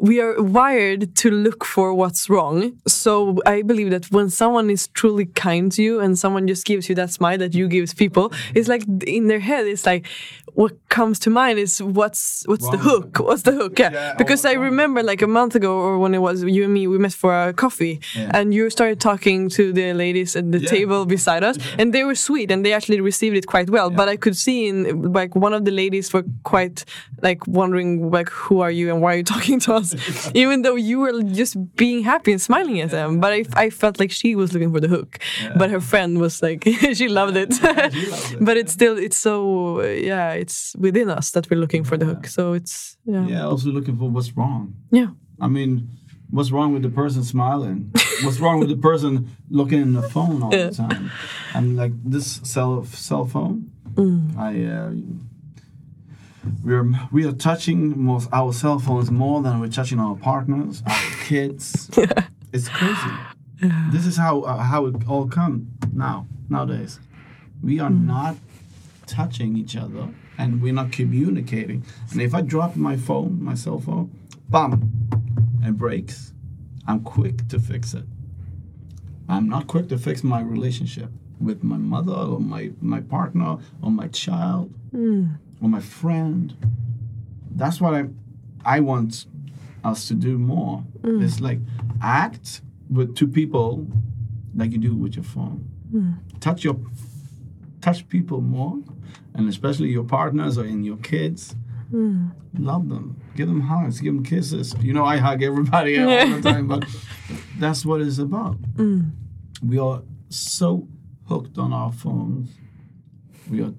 we 0.00 0.20
are 0.20 0.40
wired 0.42 1.14
to 1.16 1.30
look 1.30 1.64
for 1.64 1.92
what's 1.94 2.28
wrong. 2.30 2.72
So 2.86 3.10
i 3.46 3.62
believe 3.62 3.90
that 3.90 4.04
when 4.10 4.28
someone 4.30 4.70
is 4.70 4.88
truly 4.88 5.26
kind 5.26 5.70
to 5.72 5.82
you 5.82 6.00
and 6.00 6.18
someone 6.18 6.46
just 6.46 6.64
gives 6.64 6.88
you 6.88 6.94
that 6.94 7.10
smile 7.10 7.38
that 7.38 7.54
you 7.54 7.68
give 7.68 7.94
people 7.96 8.32
it's 8.54 8.68
like 8.68 8.84
in 9.06 9.26
their 9.28 9.40
head 9.40 9.66
it's 9.66 9.84
like 9.86 10.06
what 10.54 10.72
comes 10.88 11.18
to 11.20 11.30
mind 11.30 11.58
is 11.58 11.80
what's 11.82 12.42
what's 12.50 12.68
the 12.70 12.76
hook? 12.88 13.18
What's 13.20 13.42
the 13.42 13.52
hook? 13.52 13.78
Yeah, 13.78 13.92
Yeah, 13.92 14.14
because 14.20 14.44
i 14.44 14.54
remember 14.54 15.00
like 15.02 15.22
a 15.22 15.26
month 15.28 15.54
ago 15.54 15.72
or 15.86 15.98
when 16.02 16.12
it 16.14 16.22
was 16.28 16.42
you 16.56 16.64
and 16.64 16.74
me 16.74 16.86
we 16.86 16.98
met 16.98 17.12
for 17.22 17.32
a 17.48 17.52
coffee 17.52 18.00
Yeah. 18.16 18.30
and 18.36 18.52
you 18.54 18.68
started 18.70 18.98
talking 19.00 19.48
to 19.56 19.72
the 19.72 19.92
ladies 20.04 20.34
at 20.36 20.50
the 20.54 20.58
Yeah. 20.60 20.70
table 20.76 21.00
beside 21.06 21.42
us 21.44 21.56
and 21.78 21.92
they 21.94 22.04
were 22.04 22.16
sweet 22.28 22.50
and 22.50 22.64
they 22.64 22.72
actually 22.72 23.00
received 23.00 23.36
it 23.36 23.46
quite 23.46 23.68
well. 23.70 23.88
But 23.90 24.08
i 24.08 24.16
could 24.16 24.36
see 24.36 24.58
in 24.70 24.76
like 25.20 25.32
one 25.46 25.52
of 25.58 25.62
the 25.64 25.70
ladies 25.82 26.12
were 26.14 26.24
quite 26.42 26.84
like 27.22 27.40
wondering 27.46 28.10
like 28.10 28.30
who 28.30 28.60
are 28.64 28.72
you 28.78 28.86
and 28.92 29.00
why 29.02 29.10
are 29.14 29.18
you 29.18 29.24
talking 29.36 29.60
to 29.66 29.74
us 29.74 29.89
even 30.34 30.62
though 30.62 30.76
you 30.76 31.00
were 31.00 31.22
just 31.22 31.56
being 31.76 32.02
happy 32.04 32.32
and 32.32 32.40
smiling 32.40 32.80
at 32.80 32.90
them, 32.90 33.20
but 33.20 33.32
I, 33.32 33.44
I 33.54 33.70
felt 33.70 33.98
like 34.00 34.10
she 34.10 34.34
was 34.34 34.52
looking 34.52 34.72
for 34.72 34.80
the 34.80 34.88
hook, 34.88 35.18
but 35.56 35.70
her 35.70 35.80
friend 35.80 36.18
was 36.18 36.42
like 36.42 36.64
she 36.94 37.08
loved 37.08 37.36
it. 37.36 37.50
loved 37.62 37.94
it, 38.32 38.38
but 38.46 38.56
it's 38.56 38.72
still 38.72 38.96
it's 38.98 39.16
so 39.16 39.82
yeah 39.82 40.32
it's 40.32 40.74
within 40.78 41.08
us 41.10 41.30
that 41.32 41.48
we're 41.50 41.60
looking 41.60 41.84
for 41.84 41.96
the 41.96 42.06
hook. 42.06 42.26
So 42.26 42.52
it's 42.54 42.96
yeah 43.04 43.26
Yeah, 43.26 43.46
also 43.46 43.70
looking 43.70 43.96
for 43.96 44.08
what's 44.10 44.36
wrong. 44.36 44.74
yeah 44.90 45.08
I 45.40 45.48
mean, 45.48 45.88
what's 46.30 46.50
wrong 46.50 46.72
with 46.74 46.82
the 46.82 46.90
person 46.90 47.24
smiling? 47.24 47.90
what's 48.24 48.38
wrong 48.40 48.60
with 48.60 48.68
the 48.68 48.76
person 48.76 49.28
looking 49.48 49.80
in 49.80 49.92
the 49.94 50.02
phone 50.02 50.42
all 50.42 50.50
the 50.50 50.70
time? 50.70 51.10
And 51.54 51.76
like 51.76 51.92
this 52.04 52.40
cell 52.44 52.84
cell 52.84 53.24
phone, 53.26 53.70
Mm. 53.96 54.36
I 54.38 54.50
uh, 54.76 54.92
we're 56.64 56.90
we 57.12 57.24
are 57.26 57.32
touching 57.32 58.02
most 58.02 58.28
our 58.32 58.52
cell 58.52 58.78
phones 58.78 59.10
more 59.10 59.42
than 59.42 59.60
we're 59.60 59.68
touching 59.68 59.98
our 59.98 60.16
partners, 60.16 60.82
our 60.86 61.00
kids. 61.24 61.90
It's 62.52 62.68
crazy. 62.68 63.10
This 63.90 64.06
is 64.06 64.16
how 64.16 64.40
uh, 64.42 64.58
how 64.58 64.86
it 64.86 65.08
all 65.08 65.28
come 65.28 65.68
now 65.92 66.26
nowadays. 66.48 67.00
We 67.62 67.78
are 67.78 67.90
not 67.90 68.36
touching 69.06 69.56
each 69.56 69.76
other 69.76 70.08
and 70.38 70.62
we're 70.62 70.72
not 70.72 70.92
communicating. 70.92 71.84
And 72.12 72.22
if 72.22 72.34
I 72.34 72.40
drop 72.40 72.76
my 72.76 72.96
phone, 72.96 73.42
my 73.42 73.54
cell 73.54 73.78
phone, 73.78 74.10
bam, 74.48 74.90
it 75.62 75.76
breaks. 75.76 76.32
I'm 76.86 77.00
quick 77.00 77.46
to 77.48 77.58
fix 77.58 77.92
it. 77.92 78.04
I'm 79.28 79.48
not 79.48 79.66
quick 79.66 79.88
to 79.90 79.98
fix 79.98 80.24
my 80.24 80.40
relationship 80.40 81.10
with 81.38 81.62
my 81.62 81.76
mother 81.76 82.12
or 82.12 82.40
my, 82.40 82.70
my 82.80 83.00
partner 83.00 83.58
or 83.82 83.90
my 83.90 84.08
child 84.08 84.72
or 85.60 85.68
my 85.68 85.80
friend. 85.80 86.54
That's 87.50 87.80
what 87.80 87.94
I 87.94 88.04
I 88.64 88.80
want 88.80 89.26
us 89.84 90.08
to 90.08 90.14
do 90.14 90.38
more. 90.38 90.84
Mm. 91.02 91.22
It's 91.24 91.40
like 91.40 91.58
act 92.02 92.62
with 92.88 93.16
two 93.16 93.28
people 93.28 93.86
like 94.54 94.72
you 94.72 94.78
do 94.78 94.94
with 94.94 95.16
your 95.16 95.24
phone. 95.24 95.68
Mm. 95.92 96.40
Touch 96.40 96.64
your 96.64 96.76
touch 97.80 98.08
people 98.08 98.40
more, 98.40 98.78
and 99.34 99.48
especially 99.48 99.88
your 99.88 100.04
partners 100.04 100.58
or 100.58 100.64
in 100.64 100.84
your 100.84 100.98
kids. 100.98 101.56
Mm. 101.92 102.32
Love 102.58 102.88
them. 102.88 103.20
Give 103.36 103.48
them 103.48 103.60
hugs. 103.60 104.00
Give 104.00 104.14
them 104.14 104.24
kisses. 104.24 104.74
You 104.80 104.92
know, 104.92 105.04
I 105.04 105.16
hug 105.16 105.42
everybody 105.42 105.98
all 106.02 106.26
the 106.28 106.42
time, 106.42 106.66
but 106.66 106.84
that's 107.58 107.84
what 107.86 108.00
it's 108.00 108.18
about. 108.18 108.56
We 109.62 109.78
are 109.78 110.02
so 110.28 110.88
hooked 111.28 111.58
on 111.58 111.72
our 111.72 111.92
phones. 111.92 112.50
We 113.48 113.62
are 113.62 113.74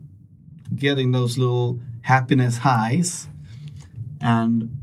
getting 0.75 1.11
those 1.11 1.37
little 1.37 1.79
happiness 2.01 2.57
highs, 2.57 3.27
and 4.19 4.77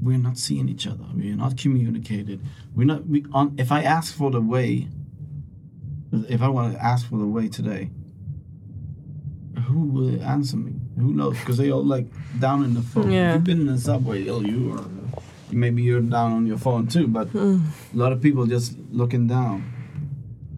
we're 0.00 0.18
not 0.18 0.38
seeing 0.38 0.68
each 0.68 0.86
other. 0.86 1.04
We're 1.14 1.36
not 1.36 1.56
communicated. 1.56 2.40
We're 2.74 2.86
not. 2.86 3.06
We 3.06 3.24
on. 3.32 3.54
If 3.58 3.72
I 3.72 3.82
ask 3.82 4.14
for 4.14 4.30
the 4.30 4.40
way, 4.40 4.88
if 6.12 6.42
I 6.42 6.48
want 6.48 6.74
to 6.74 6.84
ask 6.84 7.08
for 7.08 7.18
the 7.18 7.26
way 7.26 7.48
today, 7.48 7.90
who 9.72 9.80
will 9.86 10.22
answer 10.22 10.56
me? 10.56 10.74
Who 10.98 11.14
knows? 11.14 11.38
Because 11.38 11.56
they 11.56 11.70
all 11.70 11.84
like 11.84 12.06
down 12.38 12.64
in 12.64 12.74
the 12.74 12.82
phone. 12.82 13.10
Yeah. 13.10 13.34
You've 13.34 13.44
been 13.44 13.60
in 13.60 13.66
the 13.66 13.78
subway, 13.78 14.28
oh, 14.28 14.40
you 14.40 14.72
are. 14.74 14.84
Maybe 15.50 15.82
you're 15.82 16.00
down 16.00 16.32
on 16.32 16.46
your 16.46 16.58
phone 16.58 16.86
too, 16.86 17.06
but 17.08 17.28
hmm. 17.28 17.58
a 17.92 17.96
lot 17.96 18.12
of 18.12 18.22
people 18.22 18.46
just 18.46 18.76
looking 18.90 19.26
down, 19.26 19.71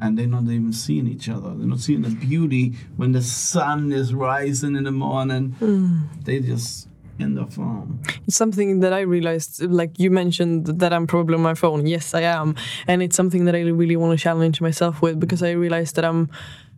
and 0.01 0.19
they're 0.19 0.27
not 0.27 0.45
even 0.45 0.73
seeing 0.73 1.07
each 1.07 1.29
other. 1.29 1.55
They're 1.55 1.67
not 1.67 1.81
seeing 1.81 2.03
the 2.03 2.11
beauty 2.11 2.75
when 2.97 3.13
the 3.13 3.23
sun 3.23 3.93
is 3.93 4.13
rising 4.15 4.77
in 4.77 4.85
the 4.85 4.93
morning. 4.93 5.53
Hmm. 5.59 6.07
They 6.25 6.41
just 6.41 6.89
in 7.19 7.35
the 7.35 7.47
phone. 7.47 8.01
It's 8.27 8.37
something 8.37 8.81
that 8.81 8.93
I 8.93 9.01
realized, 9.01 9.63
like 9.63 9.99
you 9.99 10.11
mentioned, 10.11 10.67
that 10.67 10.93
I'm 10.93 11.07
probably 11.07 11.37
on 11.37 11.43
my 11.43 11.55
phone. 11.55 11.87
Yes, 11.87 12.15
I 12.15 12.23
am, 12.23 12.57
and 12.87 13.03
it's 13.03 13.17
something 13.17 13.45
that 13.45 13.55
I 13.55 13.61
really 13.61 13.97
want 13.97 14.19
to 14.19 14.23
challenge 14.23 14.61
myself 14.61 15.01
with 15.01 15.21
because 15.21 15.43
I 15.43 15.53
realized 15.53 15.97
that 15.97 16.05
I'm, 16.05 16.29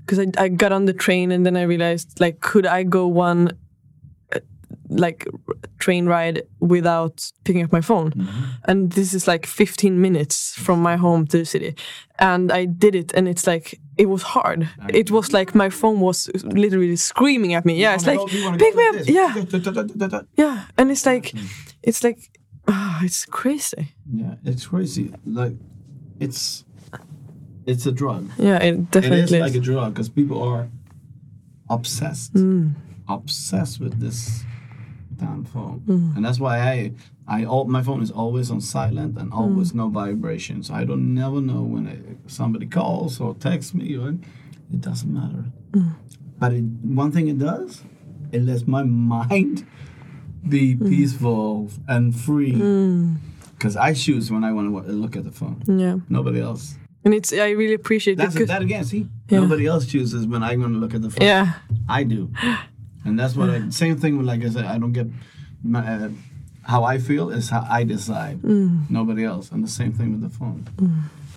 because 0.05 0.19
I, 0.19 0.27
I 0.39 0.49
got 0.49 0.73
on 0.73 0.85
the 0.85 0.93
train 0.93 1.33
and 1.33 1.45
then 1.47 1.57
I 1.57 1.63
realized 1.63 2.21
like, 2.21 2.41
could 2.41 2.67
I 2.67 2.83
go 2.83 3.07
one, 3.07 3.53
like, 4.89 5.27
train 5.79 6.07
ride 6.07 6.43
without 6.61 7.33
picking 7.45 7.63
up 7.65 7.73
my 7.73 7.81
phone? 7.81 8.13
And 8.65 8.93
this 8.93 9.15
is 9.15 9.27
like 9.27 9.47
15 9.47 10.01
minutes 10.01 10.55
from 10.55 10.81
my 10.83 10.97
home 10.97 11.27
to 11.27 11.39
the 11.39 11.45
city, 11.45 11.75
and 12.19 12.51
I 12.53 12.65
did 12.67 12.95
it, 12.95 13.13
and 13.15 13.29
it's 13.29 13.47
like 13.47 13.79
it 13.99 14.07
was 14.07 14.23
hard. 14.23 14.69
It 14.93 15.11
was 15.11 15.33
like 15.33 15.55
my 15.55 15.71
phone 15.71 16.01
was 16.01 16.29
literally 16.45 16.97
screaming 16.97 17.55
at 17.55 17.65
me. 17.65 17.75
Yeah, 17.81 17.95
it's 17.95 18.07
like 18.07 18.21
pick 18.59 18.75
me 18.77 18.87
up. 18.89 18.95
Yeah, 19.07 19.35
yeah, 20.37 20.65
and 20.79 20.91
it's 20.91 21.07
like, 21.07 21.33
it's 21.83 22.03
like, 22.05 22.19
ah, 22.69 23.01
it's 23.03 23.25
crazy. 23.27 23.95
Yeah, 24.13 24.35
it's 24.45 24.67
crazy. 24.67 25.13
Like, 25.25 25.55
it's 26.21 26.65
it's 27.67 27.87
a 27.87 27.93
drug. 27.93 28.31
Yeah, 28.39 28.59
it 28.63 28.75
It 28.75 28.91
definitely 28.91 29.21
is 29.25 29.33
is. 29.33 29.41
like 29.41 29.55
a 29.55 29.61
drug 29.61 29.95
because 29.95 30.09
people 30.09 30.43
are 30.43 30.69
obsessed, 31.69 32.35
Mm. 32.35 32.75
obsessed 33.09 33.81
with 33.81 33.99
this 34.01 34.45
damn 35.17 35.45
phone, 35.45 35.83
Mm. 35.87 36.17
and 36.17 36.25
that's 36.25 36.39
why 36.41 36.59
I 36.59 36.93
I 37.29 37.45
all 37.45 37.65
my 37.65 37.83
phone 37.83 38.03
is 38.03 38.11
always 38.11 38.51
on 38.51 38.61
silent 38.61 39.17
and 39.19 39.33
always 39.33 39.73
Mm. 39.73 39.77
no 39.77 39.89
vibrations. 39.89 40.71
I 40.71 40.85
don't 40.85 41.15
never 41.15 41.41
know 41.41 41.63
when 41.63 41.87
it, 41.87 42.01
somebody 42.27 42.67
calls 42.67 43.21
or 43.21 43.35
texts 43.35 43.75
me. 43.75 43.97
Or, 43.97 44.11
it 44.75 44.81
doesn't 44.81 45.13
matter. 45.13 45.45
Mm. 45.73 45.95
But 46.41 46.53
it, 46.53 46.65
one 46.83 47.11
thing 47.13 47.29
it 47.29 47.39
does, 47.39 47.83
it 48.33 48.43
lets 48.45 48.67
my 48.67 48.83
mind 49.15 49.65
be 50.49 50.75
Mm. 50.77 50.89
peaceful 50.89 51.71
and 51.89 52.15
free. 52.15 52.53
Because 53.53 53.77
I 53.77 53.95
choose 53.95 54.31
when 54.31 54.45
I 54.45 54.53
want 54.53 54.87
to 54.87 54.93
look 54.93 55.17
at 55.17 55.25
the 55.25 55.33
phone. 55.33 55.63
yeah, 55.67 55.97
Nobody 56.09 56.41
else. 56.41 56.77
and 57.05 57.15
it's 57.15 57.33
I 57.33 57.51
really 57.51 57.75
appreciate 57.75 58.19
That's 58.19 58.35
it. 58.35 58.39
it. 58.39 58.41
'cause- 58.43 58.49
That 58.49 58.63
again. 58.63 58.85
See, 58.85 59.07
Yeah. 59.31 59.41
nobody 59.41 59.67
else 59.67 59.87
chooses 59.87 60.27
when 60.27 60.43
I'm 60.43 60.61
going 60.61 60.73
to 60.75 60.79
look 60.79 60.95
at 60.95 61.03
the 61.03 61.11
phone. 61.11 61.27
yeah, 61.27 61.55
I 61.89 62.03
do, 62.05 62.31
and 63.07 63.19
that's 63.19 63.35
what 63.37 63.51
I. 63.51 63.69
Same 63.71 63.97
thing 63.97 64.17
with 64.19 64.27
like 64.27 64.43
I 64.45 64.51
said. 64.51 64.65
I 64.65 64.79
don't 64.79 64.93
get 64.93 65.07
my, 65.63 65.81
uh, 65.81 66.11
how 66.65 66.85
I 66.85 66.99
feel 66.99 67.31
is 67.31 67.51
how 67.51 67.67
I 67.69 67.85
decide. 67.85 68.43
Mm. 68.43 68.91
Nobody 68.91 69.25
else, 69.25 69.51
and 69.53 69.63
the 69.65 69.69
same 69.69 69.93
thing 69.93 70.13
with 70.13 70.23
the 70.23 70.37
phone. 70.39 70.65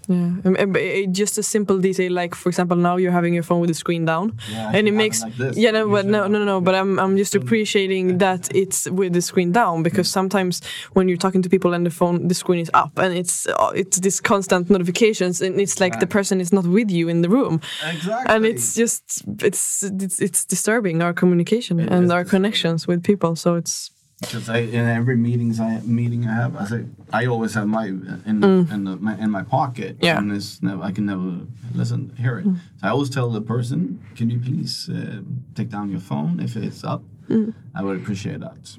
Yeah. 0.09 0.15
Um, 0.45 0.55
uh, 0.59 0.65
but, 0.65 0.81
uh, 0.81 1.05
just 1.11 1.37
a 1.37 1.43
simple 1.43 1.77
detail, 1.79 2.11
like 2.11 2.33
for 2.35 2.49
example, 2.49 2.75
now 2.77 2.97
you're 2.97 3.11
having 3.19 3.33
your 3.33 3.43
phone 3.43 3.61
with 3.61 3.69
the 3.69 3.73
screen 3.83 4.05
down, 4.05 4.25
Yeah, 4.51 4.71
and 4.75 4.87
it 4.87 4.93
makes 5.03 5.21
like 5.23 5.55
yeah, 5.55 5.71
no, 5.71 5.87
but 5.89 6.05
no, 6.05 6.27
no, 6.27 6.39
no, 6.39 6.45
no. 6.45 6.61
But 6.61 6.75
I'm 6.75 6.99
I'm 6.99 7.15
just 7.17 7.35
appreciating 7.35 8.17
that 8.17 8.49
it's 8.55 8.89
with 8.89 9.13
the 9.13 9.21
screen 9.21 9.51
down 9.51 9.83
because 9.83 10.09
sometimes 10.09 10.61
when 10.95 11.07
you're 11.07 11.17
talking 11.25 11.41
to 11.43 11.49
people 11.49 11.73
and 11.73 11.85
the 11.85 11.91
phone, 11.99 12.27
the 12.27 12.35
screen 12.35 12.59
is 12.59 12.71
up, 12.73 12.93
and 12.97 13.13
it's 13.21 13.45
uh, 13.47 13.71
it's 13.75 13.99
this 13.99 14.19
constant 14.21 14.69
notifications, 14.69 15.41
and 15.41 15.59
it's 15.61 15.79
like 15.79 15.99
the 15.99 16.07
person 16.07 16.41
is 16.41 16.51
not 16.51 16.65
with 16.65 16.89
you 16.91 17.07
in 17.09 17.21
the 17.21 17.29
room. 17.29 17.61
Exactly. 17.93 18.35
and 18.35 18.45
it's 18.45 18.73
just 18.75 19.23
it's 19.49 19.83
it's, 19.83 20.19
it's 20.19 20.45
disturbing 20.45 21.01
our 21.01 21.13
communication 21.13 21.79
It 21.79 21.89
and 21.91 22.11
our 22.11 22.23
disturbing. 22.23 22.29
connections 22.29 22.87
with 22.87 23.03
people 23.03 23.35
so 23.35 23.55
it's 23.55 23.91
Because 24.21 24.49
I, 24.49 24.57
in 24.57 24.85
every 24.85 25.15
meetings 25.15 25.59
I 25.61 25.79
meeting 25.81 26.27
I 26.27 26.33
have, 26.33 26.55
I 26.57 26.65
say 26.65 26.85
I 27.11 27.25
always 27.25 27.53
have 27.53 27.67
my 27.67 27.85
in 27.85 28.21
in, 28.25 28.83
the, 28.83 28.97
my, 28.97 29.17
in 29.17 29.31
my 29.31 29.43
pocket. 29.43 29.97
Mm. 29.99 30.03
Yeah. 30.03 30.17
And 30.17 30.31
it's 30.31 30.61
never, 30.61 30.83
I 30.83 30.91
can 30.91 31.05
never 31.05 31.47
listen 31.73 32.13
hear 32.17 32.39
it. 32.39 32.43
So 32.43 32.55
I 32.83 32.89
always 32.89 33.09
tell 33.09 33.29
the 33.29 33.41
person, 33.41 34.03
"Can 34.15 34.29
you 34.29 34.39
please 34.39 34.89
uh, 34.89 35.21
take 35.55 35.69
down 35.69 35.89
your 35.89 36.01
phone 36.01 36.39
if 36.41 36.57
it's 36.57 36.83
up? 36.83 37.01
Mm. 37.29 37.53
I 37.73 37.81
would 37.83 37.97
appreciate 38.01 38.41
that." 38.41 38.75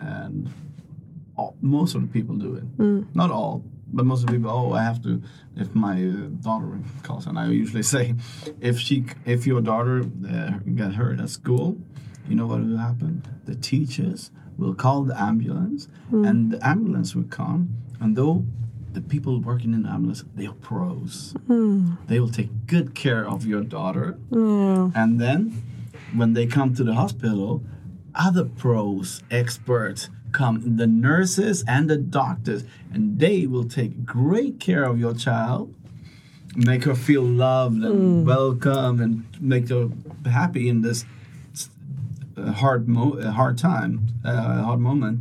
And 0.00 0.48
all, 1.36 1.54
most 1.60 1.94
of 1.94 2.00
the 2.00 2.08
people 2.08 2.36
do 2.36 2.54
it. 2.56 2.78
Mm. 2.78 3.14
Not 3.14 3.30
all, 3.30 3.62
but 3.92 4.06
most 4.06 4.20
of 4.20 4.28
the 4.28 4.32
people. 4.32 4.50
Oh, 4.50 4.72
I 4.72 4.82
have 4.82 5.02
to. 5.02 5.22
If 5.56 5.74
my 5.74 6.00
daughter 6.40 6.78
calls, 7.02 7.26
and 7.26 7.38
I 7.38 7.48
usually 7.48 7.82
say, 7.82 8.14
if 8.60 8.78
she, 8.78 9.04
if 9.26 9.46
your 9.46 9.60
daughter 9.60 10.04
uh, 10.28 10.50
got 10.74 10.94
hurt 10.94 11.20
at 11.20 11.28
school, 11.28 11.76
you 12.28 12.36
know 12.36 12.46
what 12.46 12.60
will 12.60 12.78
happen? 12.78 13.22
The 13.44 13.54
teachers 13.54 14.30
will 14.58 14.74
call 14.74 15.04
the 15.04 15.20
ambulance, 15.20 15.88
hmm. 16.10 16.24
and 16.24 16.50
the 16.50 16.66
ambulance 16.66 17.14
will 17.14 17.24
come, 17.24 17.70
and 18.00 18.16
though 18.16 18.44
the 18.92 19.00
people 19.00 19.40
working 19.40 19.72
in 19.72 19.84
the 19.84 19.88
ambulance, 19.88 20.24
they 20.34 20.46
are 20.46 20.54
pros. 20.54 21.34
Hmm. 21.46 21.92
They 22.08 22.18
will 22.20 22.30
take 22.30 22.66
good 22.66 22.94
care 22.94 23.26
of 23.26 23.46
your 23.46 23.62
daughter, 23.62 24.18
yeah. 24.30 24.90
And 24.94 25.20
then 25.20 25.62
when 26.14 26.32
they 26.32 26.46
come 26.46 26.74
to 26.74 26.84
the 26.84 26.94
hospital, 26.94 27.62
other 28.14 28.44
pros, 28.44 29.22
experts 29.30 30.10
come, 30.32 30.76
the 30.76 30.86
nurses 30.86 31.64
and 31.66 31.88
the 31.88 31.96
doctors, 31.96 32.64
and 32.92 33.18
they 33.18 33.46
will 33.46 33.64
take 33.64 34.04
great 34.04 34.58
care 34.58 34.84
of 34.84 34.98
your 34.98 35.14
child, 35.14 35.74
make 36.56 36.84
her 36.84 36.94
feel 36.94 37.22
loved 37.22 37.82
and 37.84 38.22
hmm. 38.22 38.24
welcome, 38.24 39.00
and 39.00 39.24
make 39.40 39.68
her 39.68 39.88
happy 40.26 40.68
in 40.68 40.82
this 40.82 41.04
uh, 42.38 42.52
hard 42.52 42.88
mo- 42.88 43.20
hard 43.30 43.58
time, 43.58 44.06
uh, 44.24 44.62
hard 44.62 44.80
moment. 44.80 45.20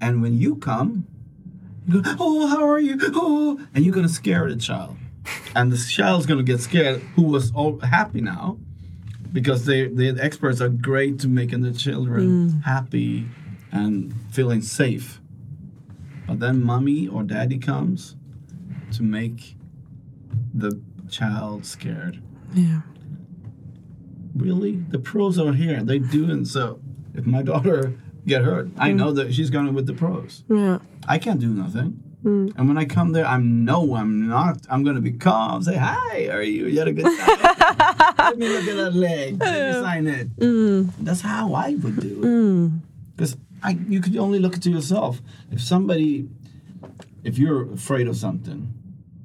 And 0.00 0.22
when 0.22 0.38
you 0.38 0.56
come, 0.56 1.06
you 1.86 2.02
go, 2.02 2.14
oh, 2.18 2.46
how 2.46 2.66
are 2.68 2.80
you? 2.80 2.98
Oh, 3.14 3.60
and 3.74 3.84
you're 3.84 3.94
gonna 3.94 4.08
scare 4.08 4.48
the 4.48 4.56
child, 4.56 4.96
and 5.54 5.72
the 5.72 5.76
child's 5.76 6.26
gonna 6.26 6.42
get 6.42 6.60
scared. 6.60 7.00
Who 7.16 7.22
was 7.22 7.52
all 7.52 7.78
happy 7.80 8.20
now, 8.20 8.58
because 9.32 9.66
they 9.66 9.88
the 9.88 10.16
experts 10.20 10.60
are 10.60 10.68
great 10.68 11.18
to 11.20 11.28
making 11.28 11.62
the 11.62 11.72
children 11.72 12.60
happy 12.64 13.28
and 13.72 14.14
feeling 14.30 14.62
safe. 14.62 15.20
But 16.26 16.40
then 16.40 16.62
mommy 16.62 17.08
or 17.08 17.22
daddy 17.24 17.58
comes 17.58 18.16
to 18.92 19.02
make 19.02 19.56
the 20.54 20.80
child 21.08 21.66
scared. 21.66 22.20
Yeah. 22.54 22.80
Really? 24.34 24.76
The 24.76 24.98
pros 24.98 25.38
are 25.38 25.52
here. 25.52 25.82
They're 25.82 25.98
doing 25.98 26.44
so. 26.44 26.80
If 27.14 27.26
my 27.26 27.42
daughter 27.42 27.94
get 28.26 28.42
hurt, 28.42 28.68
I 28.78 28.90
mm. 28.90 28.96
know 28.96 29.12
that 29.12 29.34
she's 29.34 29.50
going 29.50 29.72
with 29.74 29.86
the 29.86 29.94
pros. 29.94 30.44
Yeah. 30.48 30.78
I 31.08 31.18
can't 31.18 31.40
do 31.40 31.48
nothing. 31.48 32.02
Mm. 32.24 32.52
And 32.56 32.68
when 32.68 32.76
I 32.76 32.84
come 32.84 33.12
there, 33.12 33.24
I'm 33.24 33.64
no, 33.64 33.94
I'm 33.94 34.28
not. 34.28 34.58
I'm 34.68 34.84
going 34.84 34.96
to 34.96 35.02
be 35.02 35.12
calm. 35.12 35.62
Say, 35.62 35.76
hi, 35.76 36.28
are 36.28 36.42
you? 36.42 36.66
You 36.66 36.78
had 36.78 36.88
a 36.88 36.92
good 36.92 37.04
time? 37.04 38.14
Let 38.18 38.38
me 38.38 38.48
look 38.48 38.68
at 38.68 38.76
that 38.76 38.94
leg. 38.94 39.40
Let 39.40 39.74
me 39.74 39.82
sign 39.82 40.06
it. 40.06 40.36
Mm. 40.36 40.90
That's 41.00 41.22
how 41.22 41.54
I 41.54 41.74
would 41.74 42.00
do 42.00 42.20
it. 42.22 43.16
Because 43.16 43.36
I, 43.62 43.78
you 43.88 44.00
could 44.00 44.16
only 44.16 44.38
look 44.38 44.58
to 44.60 44.70
yourself. 44.70 45.22
If 45.50 45.62
somebody, 45.62 46.28
if 47.24 47.38
you're 47.38 47.72
afraid 47.72 48.06
of 48.06 48.16
something, 48.16 48.74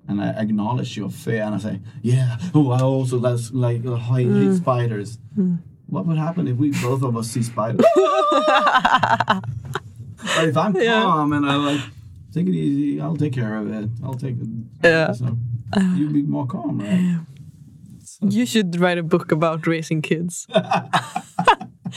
and 0.07 0.21
I 0.21 0.29
acknowledge 0.29 0.95
your 0.97 1.09
fear, 1.09 1.43
and 1.43 1.55
I 1.55 1.57
say, 1.57 1.79
yeah, 2.01 2.37
oh, 2.53 2.71
I 2.71 2.81
also 2.81 3.17
less, 3.17 3.51
like 3.51 3.85
uh, 3.85 3.95
I 3.95 3.99
hate 3.99 4.27
mm. 4.27 4.57
spiders. 4.57 5.17
Mm. 5.37 5.59
What 5.87 6.05
would 6.07 6.17
happen 6.17 6.47
if 6.47 6.57
we 6.57 6.71
both 6.71 7.03
of 7.03 7.15
us 7.17 7.29
see 7.29 7.43
spiders? 7.43 7.85
but 7.95 9.43
if 10.39 10.57
I'm 10.57 10.75
Yeah. 10.75 11.01
calm 11.01 11.33
and 11.33 11.45
I 11.45 11.55
like, 11.55 11.81
take 12.33 12.47
it 12.47 12.55
easy, 12.55 12.99
I'll 13.01 13.15
take 13.15 13.33
care 13.33 13.57
of 13.57 13.71
it. 13.71 13.89
I'll 14.03 14.15
take 14.15 14.35
it. 14.39 14.47
Yeah. 14.83 15.11
So 15.13 15.37
uh. 15.73 15.93
you'd 15.95 16.13
be 16.13 16.23
more 16.23 16.47
calm, 16.47 16.79
right? 16.79 17.19
You 18.21 18.45
should 18.45 18.79
write 18.79 18.97
a 18.97 19.03
book 19.03 19.31
about 19.31 19.67
raising 19.67 20.01
kids. 20.01 20.47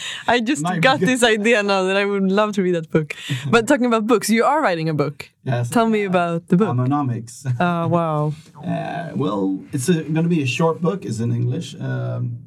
I 0.29 0.41
just 0.41 0.65
be 0.65 0.79
got 0.81 1.01
good. 1.01 1.09
this 1.09 1.23
idea 1.23 1.63
now 1.63 1.83
that 1.85 1.97
I 1.97 2.05
would 2.05 2.31
love 2.31 2.53
to 2.55 2.63
read 2.63 2.75
that 2.75 2.91
book. 2.91 3.15
But 3.51 3.67
talking 3.67 3.87
about 3.87 4.07
books, 4.07 4.29
you 4.31 4.45
are 4.45 4.61
writing 4.63 4.89
a 4.89 4.95
book. 4.95 5.31
Yes. 5.45 5.71
Tell 5.71 5.89
me 5.89 6.05
about 6.05 6.49
the 6.49 6.57
book. 6.57 6.69
Amonomics. 6.69 7.47
Uh, 7.47 7.89
wow. 7.97 8.33
Uh, 8.65 9.11
well, 9.17 9.61
it's 9.73 9.89
going 9.89 10.15
to 10.29 10.29
be 10.29 10.43
a 10.43 10.47
short 10.47 10.81
book. 10.81 11.05
It's 11.05 11.21
in 11.21 11.33
English. 11.33 11.75
Um, 11.81 12.39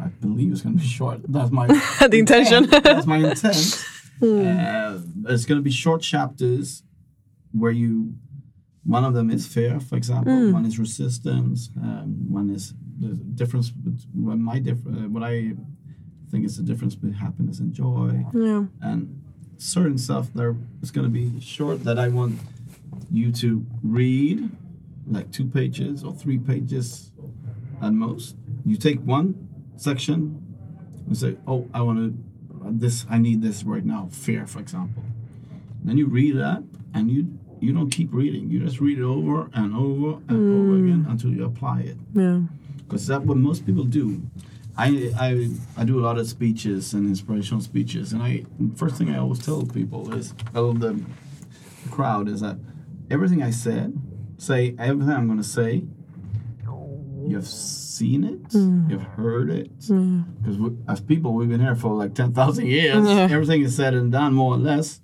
I 0.00 0.08
believe 0.20 0.52
it's 0.52 0.62
going 0.62 0.76
to 0.76 0.82
be 0.82 0.88
short. 0.88 1.20
That's 1.28 1.50
my 1.50 1.66
The 1.66 2.18
intention. 2.18 2.66
That's 2.70 3.06
my 3.06 3.18
intent. 3.18 3.84
Uh, 4.22 4.98
it's 5.32 5.44
going 5.44 5.58
to 5.58 5.62
be 5.62 5.70
short 5.70 6.02
chapters 6.02 6.82
where 7.52 7.70
you. 7.72 8.14
One 8.84 9.04
of 9.04 9.12
them 9.12 9.28
is 9.30 9.46
fear, 9.46 9.80
for 9.80 9.96
example. 9.96 10.52
One 10.52 10.64
is 10.64 10.78
resistance. 10.78 11.68
Um, 11.76 12.32
one 12.32 12.48
is 12.48 12.72
the 12.98 13.08
difference. 13.40 13.68
between 13.70 14.42
my 14.42 14.58
diff- 14.60 14.86
uh, 14.86 15.08
what 15.14 15.22
I 15.22 15.52
think 16.30 16.44
is 16.44 16.56
the 16.56 16.62
difference 16.62 16.94
between 16.94 17.14
happiness 17.14 17.58
and 17.58 17.72
joy 17.72 18.24
Yeah. 18.34 18.66
and 18.80 19.20
certain 19.56 19.98
stuff 19.98 20.30
there 20.34 20.54
is 20.82 20.90
going 20.90 21.06
to 21.06 21.10
be 21.12 21.40
short 21.40 21.84
that 21.84 21.98
I 21.98 22.08
want 22.08 22.38
you 23.10 23.32
to 23.32 23.64
read, 23.82 24.50
like 25.06 25.30
two 25.32 25.46
pages 25.46 26.04
or 26.04 26.12
three 26.12 26.38
pages 26.38 27.10
at 27.82 27.92
most. 27.92 28.36
You 28.64 28.76
take 28.76 29.00
one 29.00 29.48
section 29.76 30.42
and 31.06 31.16
say, 31.16 31.36
"Oh, 31.46 31.68
I 31.72 31.80
want 31.82 31.98
to 31.98 32.70
this. 32.70 33.06
I 33.08 33.18
need 33.18 33.40
this 33.42 33.64
right 33.64 33.84
now." 33.84 34.08
Fear, 34.12 34.46
for 34.46 34.60
example. 34.60 35.02
Then 35.82 35.96
you 35.96 36.06
read 36.06 36.36
that, 36.36 36.62
and 36.92 37.10
you 37.10 37.38
you 37.60 37.72
don't 37.72 37.90
keep 37.90 38.12
reading. 38.12 38.50
You 38.50 38.60
just 38.60 38.80
read 38.80 38.98
it 38.98 39.04
over 39.04 39.50
and 39.54 39.74
over 39.74 40.20
and 40.28 40.38
over 40.38 40.78
mm. 40.78 40.84
again 40.84 41.06
until 41.08 41.30
you 41.30 41.44
apply 41.44 41.80
it 41.80 41.96
Yeah. 42.14 42.42
because 42.78 43.06
that's 43.06 43.24
what 43.24 43.36
most 43.36 43.66
people 43.66 43.84
do. 43.84 44.22
I, 44.78 45.12
I 45.18 45.50
I 45.76 45.84
do 45.84 45.98
a 45.98 46.02
lot 46.02 46.18
of 46.18 46.28
speeches 46.28 46.94
and 46.94 47.08
inspirational 47.08 47.60
speeches, 47.60 48.12
and 48.12 48.22
I 48.22 48.44
first 48.76 48.94
thing 48.96 49.10
I 49.10 49.18
always 49.18 49.44
tell 49.44 49.66
people 49.66 50.14
is, 50.14 50.32
oh, 50.54 50.72
the, 50.72 50.92
the 51.82 51.88
crowd 51.90 52.28
is 52.28 52.40
that 52.42 52.58
everything 53.10 53.42
I 53.42 53.50
said, 53.50 53.98
say 54.38 54.76
everything 54.78 55.14
I'm 55.14 55.26
going 55.26 55.38
to 55.38 55.44
say, 55.44 55.82
you've 57.26 57.46
seen 57.46 58.22
it, 58.22 58.48
mm. 58.50 58.88
you've 58.88 59.02
heard 59.02 59.50
it, 59.50 59.76
because 59.80 60.72
as 60.88 61.00
people 61.00 61.34
we've 61.34 61.48
been 61.48 61.60
here 61.60 61.74
for 61.74 61.92
like 61.94 62.14
ten 62.14 62.32
thousand 62.32 62.68
years. 62.68 63.04
Yeah. 63.04 63.28
Everything 63.30 63.62
is 63.62 63.74
said 63.74 63.94
and 63.94 64.12
done 64.12 64.32
more 64.32 64.54
or 64.54 64.58
less. 64.58 65.00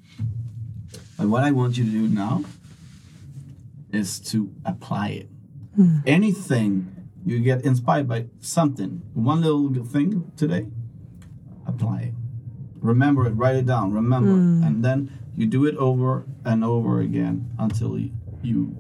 But 1.19 1.29
what 1.29 1.43
I 1.43 1.51
want 1.51 1.77
you 1.77 1.85
to 1.85 1.91
do 1.91 2.09
now 2.09 2.45
is 3.93 4.21
to 4.31 4.53
apply 4.65 5.09
it. 5.09 5.29
Hmm. 5.75 5.99
Anything 6.07 6.94
you 7.25 7.41
get 7.41 7.65
inspired 7.65 8.09
by 8.09 8.27
something, 8.41 9.03
one 9.15 9.41
little 9.41 9.85
thing 9.85 10.31
today, 10.37 10.67
apply 11.67 12.01
it. 12.01 12.15
Remember 12.81 13.27
it, 13.27 13.31
write 13.31 13.57
it 13.57 13.67
down, 13.67 13.93
remember 13.93 14.33
it. 14.33 14.67
And 14.67 14.85
then 14.85 15.11
you 15.37 15.47
do 15.47 15.65
it 15.65 15.77
over 15.77 16.27
and 16.45 16.63
over 16.63 17.01
again 17.01 17.51
until 17.59 17.99
you, 17.99 18.11
you 18.43 18.77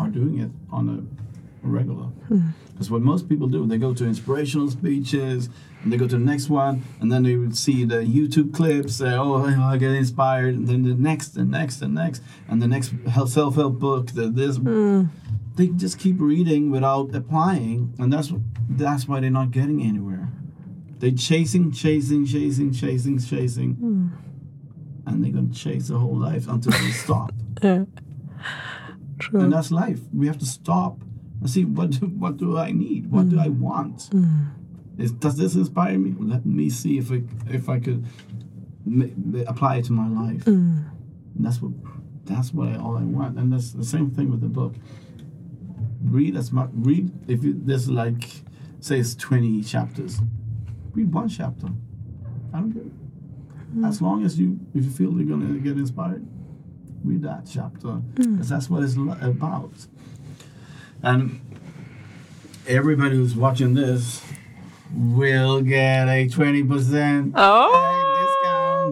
are 0.00 0.08
doing 0.08 0.40
it 0.40 0.50
on 0.72 0.88
a 0.88 1.66
regular. 1.66 2.06
Hmm. 2.28 2.48
Because 2.72 2.90
what 2.90 3.02
most 3.02 3.28
people 3.28 3.48
do, 3.48 3.66
they 3.66 3.78
go 3.78 3.94
to 3.94 4.04
inspirational 4.04 4.70
speeches, 4.70 5.48
and 5.82 5.92
they 5.92 5.96
go 5.96 6.06
to 6.06 6.16
the 6.16 6.24
next 6.24 6.48
one, 6.48 6.82
and 7.00 7.10
then 7.10 7.22
they 7.22 7.36
would 7.36 7.56
see 7.56 7.84
the 7.84 7.96
YouTube 7.96 8.52
clips, 8.54 8.96
say, 8.96 9.12
oh, 9.12 9.44
I 9.44 9.76
get 9.76 9.92
inspired, 9.92 10.54
and 10.54 10.68
then 10.68 10.82
the 10.82 10.94
next, 10.94 11.36
and 11.36 11.50
next, 11.50 11.82
and 11.82 11.94
next, 11.94 12.22
and 12.48 12.60
the 12.60 12.66
next 12.66 12.92
self 13.26 13.54
help 13.54 13.78
book, 13.78 14.08
the, 14.12 14.28
this. 14.28 14.56
Hmm. 14.56 15.06
They 15.58 15.66
just 15.66 15.98
keep 15.98 16.20
reading 16.20 16.70
without 16.70 17.12
applying, 17.16 17.92
and 17.98 18.12
that's 18.12 18.32
that's 18.70 19.08
why 19.08 19.18
they're 19.18 19.28
not 19.28 19.50
getting 19.50 19.82
anywhere. 19.82 20.28
They're 21.00 21.10
chasing, 21.10 21.72
chasing, 21.72 22.24
chasing, 22.26 22.72
chasing, 22.72 23.18
chasing, 23.18 23.74
hmm. 23.74 24.08
and 25.04 25.24
they're 25.24 25.32
gonna 25.32 25.52
chase 25.52 25.88
their 25.88 25.98
whole 25.98 26.16
life 26.16 26.46
until 26.46 26.72
they 26.72 26.90
stop. 26.92 27.32
Yeah. 27.60 27.86
True. 29.18 29.40
And 29.40 29.52
that's 29.52 29.72
life. 29.72 29.98
We 30.12 30.28
have 30.28 30.38
to 30.38 30.46
stop 30.46 31.00
and 31.40 31.50
see 31.50 31.64
what 31.64 31.90
do, 31.90 32.06
what 32.06 32.36
do 32.36 32.56
I 32.56 32.70
need? 32.70 33.10
What 33.10 33.28
do 33.28 33.40
I 33.40 33.48
hmm. 33.48 33.60
want? 33.60 34.02
Hmm. 34.12 34.44
Is, 34.96 35.10
does 35.10 35.36
this 35.36 35.56
inspire 35.56 35.98
me? 35.98 36.14
Let 36.20 36.46
me 36.46 36.70
see 36.70 36.98
if 36.98 37.10
I, 37.10 37.22
if 37.50 37.68
I 37.68 37.80
could 37.80 38.06
apply 39.48 39.78
it 39.78 39.86
to 39.86 39.92
my 39.92 40.06
life. 40.06 40.46
And 40.46 40.86
that's 41.34 41.60
what 41.60 41.72
that's 42.26 42.54
what 42.54 42.68
I, 42.68 42.76
all 42.76 42.96
I 42.96 43.02
want. 43.02 43.38
And 43.38 43.52
that's 43.52 43.72
the 43.72 43.84
same 43.84 44.12
thing 44.12 44.30
with 44.30 44.40
the 44.40 44.48
book. 44.48 44.74
Read 46.02 46.36
as 46.36 46.52
much. 46.52 46.70
Read 46.72 47.10
if 47.28 47.42
you, 47.42 47.54
there's 47.56 47.88
like 47.88 48.24
say 48.80 48.98
it's 48.98 49.14
twenty 49.14 49.62
chapters. 49.62 50.20
Read 50.92 51.12
one 51.12 51.28
chapter. 51.28 51.68
I 52.52 52.60
don't 52.60 52.72
care. 52.72 52.82
Hmm. 52.82 53.84
As 53.84 54.00
long 54.00 54.24
as 54.24 54.38
you 54.38 54.58
if 54.74 54.84
you 54.84 54.90
feel 54.90 55.12
you're 55.12 55.26
gonna 55.26 55.58
get 55.58 55.76
inspired, 55.76 56.26
read 57.04 57.22
that 57.22 57.48
chapter 57.50 57.88
hmm. 57.88 58.32
because 58.32 58.48
that's 58.48 58.70
what 58.70 58.82
it's 58.82 58.94
about. 58.94 59.72
And 61.02 61.40
everybody 62.66 63.16
who's 63.16 63.34
watching 63.34 63.74
this 63.74 64.22
will 64.94 65.62
get 65.62 66.08
a 66.08 66.28
twenty 66.28 66.62
percent 66.62 67.34
Oh. 67.36 68.07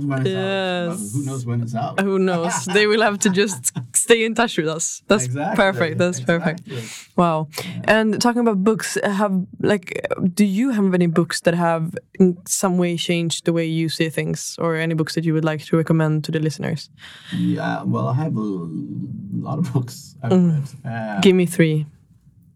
When 0.04 0.20
it's 0.26 0.28
out. 0.28 0.88
Yes. 0.90 0.98
Well, 0.98 1.10
who 1.12 1.24
knows 1.26 1.46
when 1.46 1.62
it's 1.62 1.74
out? 1.74 2.00
Who 2.00 2.18
knows? 2.18 2.64
they 2.66 2.86
will 2.86 3.02
have 3.02 3.18
to 3.20 3.30
just 3.30 3.72
stay 3.96 4.24
in 4.24 4.34
touch 4.34 4.56
with 4.58 4.68
us. 4.68 5.02
That's 5.08 5.24
Exactly, 5.26 5.56
perfect. 5.56 5.98
That's 5.98 6.20
perfect. 6.20 6.60
exactly. 6.66 7.12
Wow. 7.16 7.48
And 7.84 8.20
talking 8.20 8.40
about 8.42 8.62
books, 8.64 8.98
have 9.02 9.32
like, 9.60 10.04
do 10.34 10.44
you 10.44 10.70
have 10.70 10.92
any 10.94 11.06
books 11.06 11.40
that 11.42 11.54
have 11.54 11.94
in 12.18 12.36
some 12.46 12.78
way 12.78 12.96
changed 12.96 13.44
the 13.46 13.52
way 13.52 13.64
you 13.66 13.88
see 13.88 14.08
things, 14.10 14.56
or 14.58 14.76
any 14.76 14.94
books 14.94 15.14
that 15.14 15.24
you 15.24 15.32
would 15.34 15.44
like 15.44 15.64
to 15.66 15.76
recommend 15.76 16.24
to 16.24 16.32
the 16.32 16.40
listeners? 16.40 16.90
Yeah, 17.34 17.82
well, 17.84 18.08
I 18.08 18.14
have 18.14 18.36
a 18.36 18.40
lot 18.40 19.58
of 19.58 19.72
books 19.72 20.14
I've 20.22 20.32
Mm. 20.32 20.52
read. 20.84 20.92
Uh, 20.92 21.20
Give 21.20 21.34
me 21.36 21.46
three. 21.46 21.86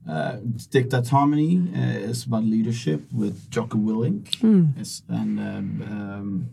uh, 0.09 0.37
Dichotomy 0.71 1.63
uh, 1.77 2.11
is 2.11 2.25
about 2.25 2.43
leadership 2.45 3.01
with 3.13 3.51
Jocko 3.51 3.79
Willink. 3.79 4.25
Mm. 4.41 4.79
It's, 4.79 5.03
and 5.09 5.39
um, 5.39 5.83
um, 5.91 6.49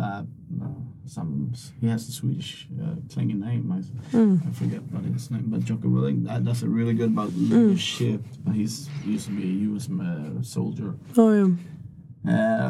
uh, 0.00 0.22
uh, 0.62 0.66
some 1.06 1.52
he 1.80 1.88
has 1.88 2.08
a 2.08 2.12
Swedish 2.12 2.68
uh, 2.82 2.94
clinging 3.12 3.40
name. 3.40 3.72
I, 3.72 3.82
Mm. 4.16 4.40
I 4.46 4.50
forget 4.52 4.82
what 4.92 5.04
his 5.04 5.30
name, 5.30 5.44
but 5.46 5.60
Jocko 5.64 5.88
Willink. 5.88 6.24
That, 6.26 6.44
that's 6.44 6.62
a 6.62 6.68
really 6.68 6.94
good 6.94 7.10
about 7.10 7.32
leadership. 7.34 8.22
He's 8.52 8.88
he 9.04 9.12
used 9.12 9.26
to 9.26 9.32
be 9.36 9.42
a 9.42 9.70
U.S. 9.70 9.88
uh, 9.90 10.42
soldier. 10.42 10.94
Oh 11.16 11.32
yeah. 11.32 11.50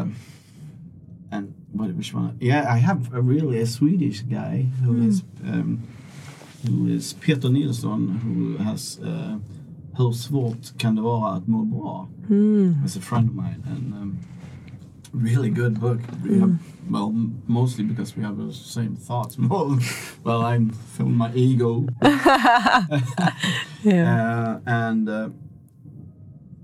Um, 0.01 0.15
and 1.31 1.55
what 1.73 1.91
which 1.95 2.15
one? 2.15 2.37
Yeah, 2.41 2.73
I 2.75 2.79
have 2.79 3.13
a 3.15 3.21
really 3.21 3.61
a 3.61 3.67
Swedish 3.67 4.21
guy 4.23 4.67
who 4.85 5.03
is 5.09 5.23
um, 5.45 5.83
who 6.67 6.89
is 6.89 7.13
Peter 7.15 7.49
Nilsson 7.49 8.09
who 8.25 8.57
has 8.65 8.99
uh, 9.03 9.39
Hur 9.97 10.13
svårt 10.13 10.79
kan 10.79 10.95
det 10.97 11.03
vara 11.03 11.37
att 11.37 11.47
må 11.49 11.65
bra? 11.65 12.09
Mm. 12.29 12.75
He's 12.83 12.97
a 12.99 13.01
friend 13.01 13.29
of 13.29 13.35
mine 13.35 13.63
and 13.67 13.95
um, 13.95 14.19
really 15.17 15.51
good 15.51 15.81
book. 15.81 16.01
We 16.25 16.39
have, 16.41 16.59
well, 16.91 17.09
m- 17.09 17.43
mostly 17.47 17.85
because 17.85 18.17
we 18.17 18.23
have 18.23 18.37
the 18.37 18.53
same 18.53 18.97
thoughts. 18.97 19.37
Well, 20.25 20.43
I'm 20.45 20.71
filling 20.71 21.15
my 21.17 21.33
ego. 21.35 21.87
Yeah. 23.83 24.05
Uh, 24.15 24.61
and 24.67 25.09
uh, 25.09 25.29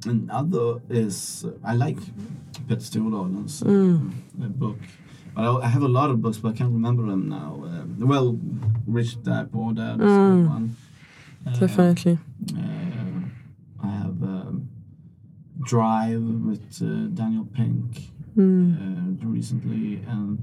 another 0.07 0.81
is 0.91 1.45
I 1.65 1.75
like 1.75 1.99
Petter 2.69 2.81
Stordalens 2.81 3.63
uh, 3.63 4.01
uh, 4.45 4.49
book. 4.49 4.79
But 5.35 5.43
I, 5.45 5.67
I 5.67 5.69
have 5.69 5.83
a 5.83 5.89
lot 5.89 6.11
of 6.11 6.21
books, 6.21 6.39
but 6.39 6.49
I 6.55 6.57
can't 6.59 6.73
remember 6.73 7.07
them 7.07 7.29
now. 7.29 7.63
Um, 7.65 7.97
well, 8.01 8.39
Rich 8.87 9.23
Dad 9.23 9.53
Poor 9.53 9.73
Dad 9.73 10.01
is 10.01 10.01
a 10.01 10.19
good 10.35 10.47
one. 10.49 10.77
Uh, 11.47 11.59
Definitely. 11.59 12.19
uh, 12.57 13.87
I 13.87 13.89
have 13.89 14.23
um, 14.23 14.69
Drive 15.65 16.23
with 16.23 16.83
uh, 16.83 17.07
Daniel 17.15 17.47
Pink 17.47 18.11
Mm. 18.37 19.23
uh, 19.23 19.27
recently, 19.29 20.03
and 20.09 20.39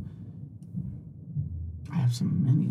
I 1.91 1.95
have 1.98 2.14
so 2.14 2.26
many. 2.26 2.68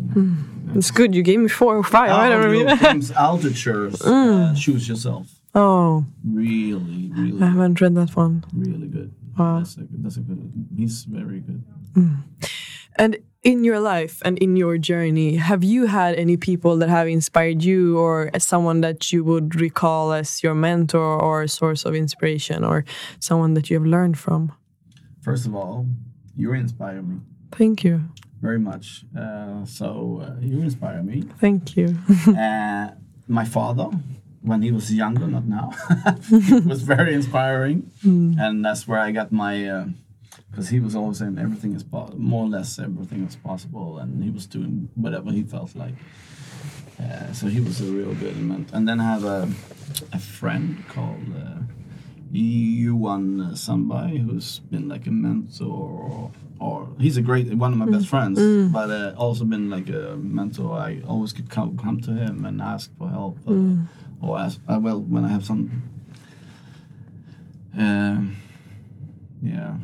It's 0.77 0.91
good. 0.91 1.13
You 1.13 1.23
gave 1.23 1.39
me 1.39 1.49
four 1.49 1.75
or 1.77 1.83
five. 1.83 2.11
I 2.11 2.29
don't 2.29 2.45
remember. 2.51 2.83
James 2.83 3.11
Altucher's, 3.11 4.01
uh, 4.01 4.53
Choose 4.57 4.87
Yourself. 4.87 5.27
Oh, 5.55 6.05
Really, 6.23 7.11
really, 7.15 7.41
I 7.41 7.47
haven't 7.47 7.81
read 7.81 7.95
that 7.95 8.15
one. 8.15 8.43
really 8.53 8.87
good. 8.87 9.11
Wow. 9.37 9.57
That's 9.59 9.77
a, 9.77 9.81
that's 9.91 10.17
a 10.17 10.21
good. 10.21 10.51
He's 10.77 11.03
very 11.03 11.39
good. 11.39 11.63
And 12.95 13.17
in 13.43 13.63
your 13.63 13.79
life 13.79 14.21
and 14.25 14.37
in 14.39 14.55
your 14.57 14.77
journey, 14.77 15.35
have 15.37 15.63
you 15.63 15.85
had 15.87 16.15
any 16.15 16.35
people 16.37 16.75
that 16.77 16.89
have 16.89 17.07
inspired 17.07 17.63
you 17.63 17.97
or 17.97 18.29
as 18.33 18.43
someone 18.43 18.81
that 18.81 19.11
you 19.13 19.23
would 19.23 19.55
recall 19.55 20.11
as 20.11 20.43
your 20.43 20.53
mentor 20.53 21.19
or 21.21 21.41
a 21.43 21.47
source 21.47 21.85
of 21.85 21.95
inspiration 21.95 22.63
or 22.63 22.83
someone 23.19 23.53
that 23.53 23.69
you 23.69 23.77
have 23.79 23.85
learned 23.87 24.17
from? 24.19 24.51
First 25.21 25.45
of 25.45 25.55
all, 25.55 25.85
you 26.35 26.53
inspire 26.53 27.01
me 27.01 27.19
Thank 27.51 27.83
you. 27.83 28.01
very 28.41 28.59
much. 28.59 29.03
Uh, 29.17 29.65
so 29.65 30.21
uh, 30.23 30.39
you 30.39 30.61
inspire 30.61 31.03
me. 31.03 31.23
Thank 31.39 31.75
you. 31.75 31.97
uh, 32.37 32.91
my 33.27 33.45
father, 33.45 33.89
when 34.41 34.61
he 34.61 34.71
was 34.71 34.93
younger, 34.93 35.27
not 35.27 35.45
now, 35.45 35.71
was 36.65 36.81
very 36.83 37.13
inspiring, 37.13 37.91
and 38.03 38.63
that's 38.65 38.87
where 38.87 38.99
I 38.99 39.11
got 39.11 39.31
my. 39.31 39.85
Because 40.49 40.69
he 40.69 40.79
was 40.79 40.95
always 40.95 41.19
saying 41.19 41.37
everything 41.37 41.75
is 41.75 41.83
po- 41.83 42.11
more 42.17 42.45
or 42.45 42.49
less 42.49 42.79
everything 42.79 43.23
is 43.27 43.35
possible, 43.35 43.99
and 43.99 44.23
he 44.23 44.31
was 44.31 44.45
doing 44.47 44.89
whatever 44.95 45.31
he 45.31 45.43
felt 45.43 45.75
like. 45.75 45.93
Uh, 46.99 47.31
so 47.33 47.47
he 47.47 47.61
was 47.61 47.79
a 47.81 47.85
real 47.85 48.13
good 48.15 48.35
man. 48.37 48.65
And 48.73 48.87
then 48.87 48.99
I 48.99 49.03
have 49.03 49.23
a, 49.23 49.47
a 50.11 50.19
friend 50.19 50.83
called 50.89 51.27
uh, 51.35 51.59
Yuan 52.31 53.37
Sambai, 53.53 54.19
who's 54.23 54.59
been 54.71 54.87
like 54.87 55.07
a 55.07 55.11
mentor, 55.11 56.31
or, 56.59 56.87
he's 56.99 57.17
a 57.17 57.21
great 57.21 57.51
one 57.53 57.71
of 57.73 57.77
my 57.79 57.85
best 57.87 58.07
friends, 58.07 58.37
but 58.71 58.89
uh, 58.89 59.13
also 59.17 59.45
been 59.45 59.69
like 59.69 59.89
a 59.89 60.15
mentor. 60.17 60.77
I 60.77 61.01
always 61.07 61.33
could 61.33 61.49
come 61.49 61.77
come 61.77 61.99
to 62.01 62.11
him 62.13 62.45
and 62.45 62.61
ask 62.61 62.91
for 62.97 63.09
help, 63.09 63.37
uh, 63.47 63.53
or 64.21 64.37
ask 64.39 64.59
uh, 64.67 64.79
well 64.81 64.99
when 65.01 65.25
I 65.25 65.29
have 65.29 65.43
some. 65.45 65.83
Um, 67.77 68.35
yeah, 69.41 69.75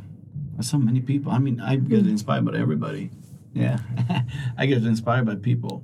There's 0.53 0.69
so 0.69 0.77
many 0.77 0.99
people. 1.01 1.31
I 1.31 1.39
mean, 1.39 1.61
I 1.61 1.77
get 1.77 2.05
inspired 2.07 2.45
by 2.45 2.57
everybody. 2.57 3.09
Yeah, 3.53 3.80
I 4.57 4.65
get 4.65 4.84
inspired 4.84 5.26
by 5.26 5.35
people. 5.35 5.81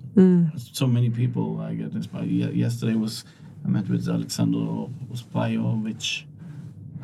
So 0.58 0.88
many 0.88 1.10
people 1.10 1.62
I 1.62 1.74
get 1.76 1.94
inspired. 1.94 2.28
Ye- 2.28 2.52
yesterday 2.52 2.96
was 2.96 3.24
I 3.66 3.70
met 3.70 3.88
with 3.90 4.08
Alexander 4.10 4.88
Ospajovic. 5.14 6.24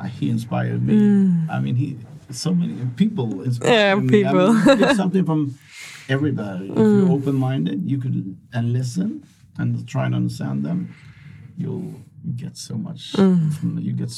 Uh, 0.00 0.04
he 0.04 0.30
inspired 0.30 0.82
me. 0.82 0.94
Mm. 0.94 1.50
I 1.50 1.60
mean, 1.60 1.74
he 1.74 1.98
so 2.30 2.54
many 2.54 2.74
people 2.96 3.42
inspire 3.42 3.70
Yeah, 3.72 3.94
me. 3.96 4.24
I 4.24 4.28
people. 4.28 4.52
mean, 4.52 4.68
you 4.68 4.76
get 4.76 4.96
something 4.96 5.24
from 5.24 5.58
everybody. 6.08 6.68
If 6.70 6.76
you're 6.76 7.06
mm. 7.06 7.10
open-minded, 7.10 7.90
you 7.90 7.98
could 7.98 8.36
and 8.52 8.72
listen 8.72 9.24
and 9.56 9.86
try 9.88 10.06
and 10.06 10.14
understand 10.14 10.64
them. 10.64 10.94
You'll 11.56 11.94
get 12.36 12.56
so 12.56 12.74
much 12.76 13.12
mm. 13.14 13.52
from 13.54 13.78
you 13.78 13.92
get 13.92 14.12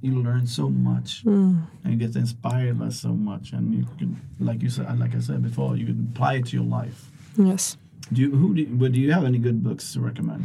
you 0.00 0.22
learn 0.22 0.46
so 0.46 0.68
much 0.68 1.22
and 1.24 1.66
you 1.84 1.96
get 1.96 2.14
inspired 2.14 2.78
by 2.78 2.88
so 2.88 3.08
much 3.08 3.52
and 3.52 3.74
you 3.74 3.84
can 3.98 4.20
like 4.38 4.62
you 4.62 4.70
said 4.70 4.98
like 4.98 5.14
I 5.14 5.18
said 5.20 5.42
before 5.42 5.76
you 5.76 5.86
can 5.86 6.08
apply 6.12 6.34
it 6.34 6.46
to 6.46 6.56
your 6.56 6.64
life. 6.64 7.10
yes. 7.36 7.76
Do 8.12 8.20
you 8.22 8.30
who 8.30 8.54
do 8.54 8.62
you, 8.62 8.88
do 8.88 9.00
you 9.00 9.12
have 9.12 9.24
any 9.24 9.38
good 9.38 9.62
books 9.62 9.92
to 9.94 10.00
recommend? 10.00 10.44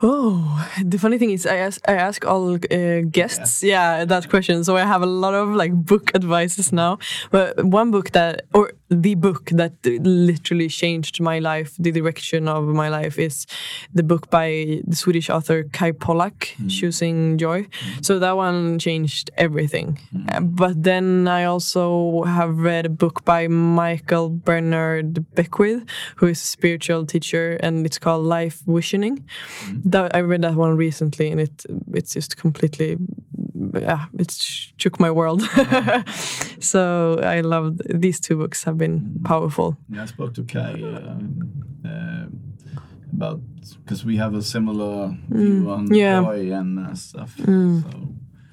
Oh, 0.00 0.68
the 0.84 0.98
funny 0.98 1.18
thing 1.18 1.30
is, 1.30 1.44
I 1.44 1.56
ask 1.56 1.80
I 1.88 1.94
ask 1.94 2.24
all 2.24 2.54
uh, 2.54 3.00
guests, 3.10 3.62
yeah. 3.62 4.04
that 4.04 4.28
question. 4.30 4.62
So 4.62 4.76
I 4.76 4.84
have 4.84 5.02
a 5.02 5.06
lot 5.06 5.34
of 5.34 5.48
like 5.48 5.72
book 5.72 6.12
advices 6.14 6.72
now. 6.72 6.98
But 7.30 7.64
one 7.64 7.90
book 7.90 8.12
that, 8.12 8.42
or 8.54 8.72
the 8.90 9.14
book 9.14 9.50
that 9.50 9.72
literally 9.84 10.68
changed 10.68 11.20
my 11.20 11.38
life, 11.38 11.74
the 11.78 11.92
direction 11.92 12.48
of 12.48 12.64
my 12.64 12.88
life, 12.88 13.18
is 13.18 13.46
the 13.92 14.02
book 14.02 14.30
by 14.30 14.80
the 14.86 14.96
Swedish 14.96 15.28
author 15.28 15.64
Kay 15.64 15.92
Pollak, 15.92 16.56
hmm. 16.56 16.68
Choosing 16.68 17.38
Joy. 17.38 17.62
Hmm. 17.62 18.02
So 18.02 18.18
that 18.18 18.36
one 18.36 18.78
changed 18.78 19.30
everything. 19.36 19.98
Hmm. 20.10 20.26
Uh, 20.32 20.40
But 20.40 20.82
then 20.82 21.28
I 21.28 21.44
also 21.44 22.22
have 22.24 22.58
read 22.58 22.86
a 22.86 22.88
book 22.88 23.24
by 23.24 23.48
Michael 23.48 24.30
Bernard 24.30 25.24
Beckwith, 25.34 25.84
who 26.16 26.26
is 26.26 26.42
a 26.42 26.46
spiritual 26.46 27.06
teacher, 27.06 27.58
and 27.60 27.86
it's 27.86 27.98
called 27.98 28.24
Life 28.24 28.60
Visioning 28.66 29.24
that 29.84 30.14
I 30.14 30.20
read 30.20 30.42
that 30.42 30.54
one 30.54 30.76
recently, 30.76 31.30
and 31.30 31.40
it 31.40 31.64
it's 31.94 32.14
just 32.14 32.36
completely, 32.36 32.96
yeah, 33.74 34.06
it 34.18 34.30
shook 34.76 34.98
my 34.98 35.10
world. 35.10 35.42
so 36.60 37.18
I 37.22 37.40
loved 37.40 37.82
these 38.00 38.20
two 38.20 38.36
books. 38.36 38.64
Have 38.64 38.76
been 38.78 39.20
powerful. 39.24 39.76
Yeah, 39.88 40.02
I 40.02 40.06
spoke 40.06 40.34
to 40.34 40.42
Kay 40.44 40.82
uh, 40.84 41.88
uh, 41.88 42.26
about 43.12 43.40
because 43.84 44.04
we 44.04 44.16
have 44.16 44.34
a 44.34 44.42
similar 44.42 45.16
view 45.28 45.70
on 45.70 45.92
yeah. 45.94 46.20
joy 46.22 46.52
and 46.52 46.78
uh, 46.78 46.94
stuff. 46.94 47.34
So 47.36 47.44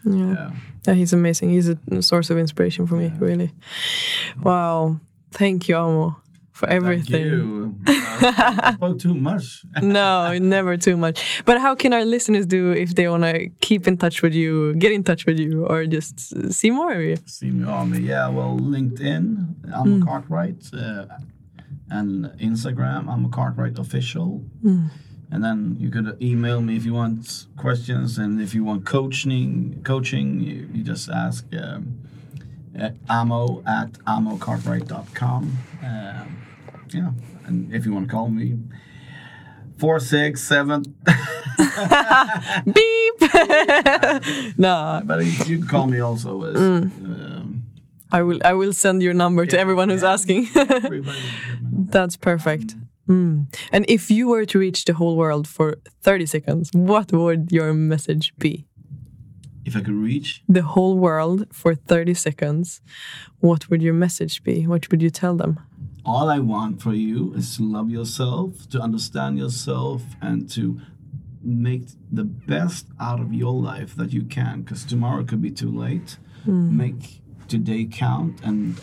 Yeah. 0.05 0.33
yeah, 0.33 0.51
yeah, 0.87 0.93
he's 0.93 1.13
amazing. 1.13 1.49
He's 1.49 1.69
a 1.69 2.01
source 2.01 2.29
of 2.29 2.37
inspiration 2.37 2.85
for 2.87 2.95
me, 2.95 3.11
really. 3.19 3.51
Wow, 4.43 4.99
thank 5.31 5.67
you, 5.67 5.75
Amo, 5.77 6.15
for 6.51 6.67
Thank 6.67 6.83
everything. 6.83 7.79
I 8.21 8.73
spoke 8.75 8.99
too 8.99 9.13
much. 9.13 9.63
no, 9.81 10.37
never 10.37 10.77
too 10.77 10.97
much. 10.97 11.43
But 11.45 11.59
how 11.59 11.75
can 11.75 11.93
our 11.93 12.05
listeners 12.05 12.45
do 12.45 12.71
if 12.71 12.95
they 12.95 13.07
want 13.07 13.23
to 13.23 13.49
keep 13.61 13.87
in 13.87 13.97
touch 13.97 14.21
with 14.21 14.33
you, 14.33 14.73
get 14.75 14.91
in 14.91 15.03
touch 15.03 15.25
with 15.25 15.39
you, 15.39 15.65
or 15.65 15.85
just 15.85 16.51
see 16.53 16.71
more 16.71 16.93
of 16.93 17.01
you? 17.01 17.17
See 17.25 17.51
me 17.51 17.65
on 17.65 17.91
me. 17.91 17.99
Yeah, 17.99 18.27
well, 18.29 18.57
LinkedIn, 18.59 19.73
I'm 19.73 20.01
a 20.01 20.05
Cartwright, 20.05 20.63
uh, 20.73 21.05
and 21.89 22.25
Instagram, 22.39 23.09
I'm 23.09 23.25
a 23.25 23.29
Cartwright 23.29 23.77
official. 23.79 24.43
And 25.31 25.43
then 25.43 25.75
you 25.79 25.89
could 25.89 26.17
email 26.21 26.61
me 26.61 26.77
if 26.77 26.85
you 26.85 26.93
want 26.93 27.47
questions, 27.57 28.17
and 28.17 28.39
if 28.41 28.53
you 28.53 28.63
want 28.63 28.85
coaching, 28.85 29.81
coaching, 29.83 30.39
you, 30.39 30.69
you 30.73 30.83
just 30.83 31.09
ask 31.09 31.45
um, 31.61 31.99
uh, 32.79 32.89
amo 33.09 33.63
at 33.65 33.91
amocartwright.com. 34.05 35.57
Um, 35.83 36.37
yeah, 36.93 37.11
and 37.45 37.73
if 37.73 37.85
you 37.85 37.93
want 37.93 38.07
to 38.07 38.11
call 38.11 38.29
me, 38.29 38.57
four 39.77 39.99
six 39.99 40.41
seven. 40.43 40.83
Beep. 42.65 43.15
no, 44.57 45.01
But 45.05 45.25
you 45.25 45.59
can 45.59 45.67
call 45.67 45.87
me 45.87 45.99
also 45.99 46.43
as. 46.43 46.55
Um, 46.55 47.63
I 48.11 48.21
will. 48.21 48.39
I 48.45 48.53
will 48.53 48.73
send 48.73 49.01
your 49.01 49.13
number 49.13 49.45
to 49.45 49.59
everyone 49.59 49.89
who's 49.89 50.03
yeah. 50.03 50.13
asking. 50.13 50.47
That's 51.95 52.17
perfect. 52.17 52.75
Mm. 53.09 53.53
And 53.71 53.85
if 53.87 54.09
you 54.09 54.27
were 54.27 54.45
to 54.45 54.59
reach 54.59 54.85
the 54.85 54.93
whole 54.93 55.15
world 55.15 55.47
for 55.47 55.75
30 56.01 56.25
seconds, 56.25 56.71
what 56.73 57.11
would 57.11 57.51
your 57.51 57.73
message 57.73 58.33
be? 58.37 58.65
If 59.63 59.75
I 59.75 59.81
could 59.81 59.93
reach. 59.93 60.43
The 60.47 60.61
whole 60.61 60.97
world 60.97 61.47
for 61.51 61.75
30 61.75 62.13
seconds, 62.13 62.81
what 63.39 63.69
would 63.69 63.81
your 63.81 63.93
message 63.93 64.43
be? 64.43 64.65
What 64.65 64.89
would 64.89 65.01
you 65.01 65.09
tell 65.09 65.35
them? 65.35 65.59
All 66.05 66.29
I 66.29 66.39
want 66.39 66.81
for 66.81 66.93
you 66.93 67.33
is 67.33 67.57
to 67.57 67.63
love 67.63 67.89
yourself, 67.89 68.69
to 68.69 68.79
understand 68.79 69.39
yourself, 69.39 70.03
and 70.21 70.49
to 70.51 70.79
make 71.41 71.87
the 72.11 72.23
best 72.23 72.87
out 72.99 73.19
of 73.19 73.33
your 73.33 73.53
life 73.53 73.95
that 73.95 74.13
you 74.13 74.23
can. 74.23 74.61
Because 74.61 74.85
tomorrow 74.85 75.23
could 75.23 75.41
be 75.41 75.51
too 75.51 75.71
late. 75.71 76.17
Hmm. 76.43 76.77
Make 76.77 77.21
today 77.47 77.85
count 77.85 78.39
and 78.43 78.79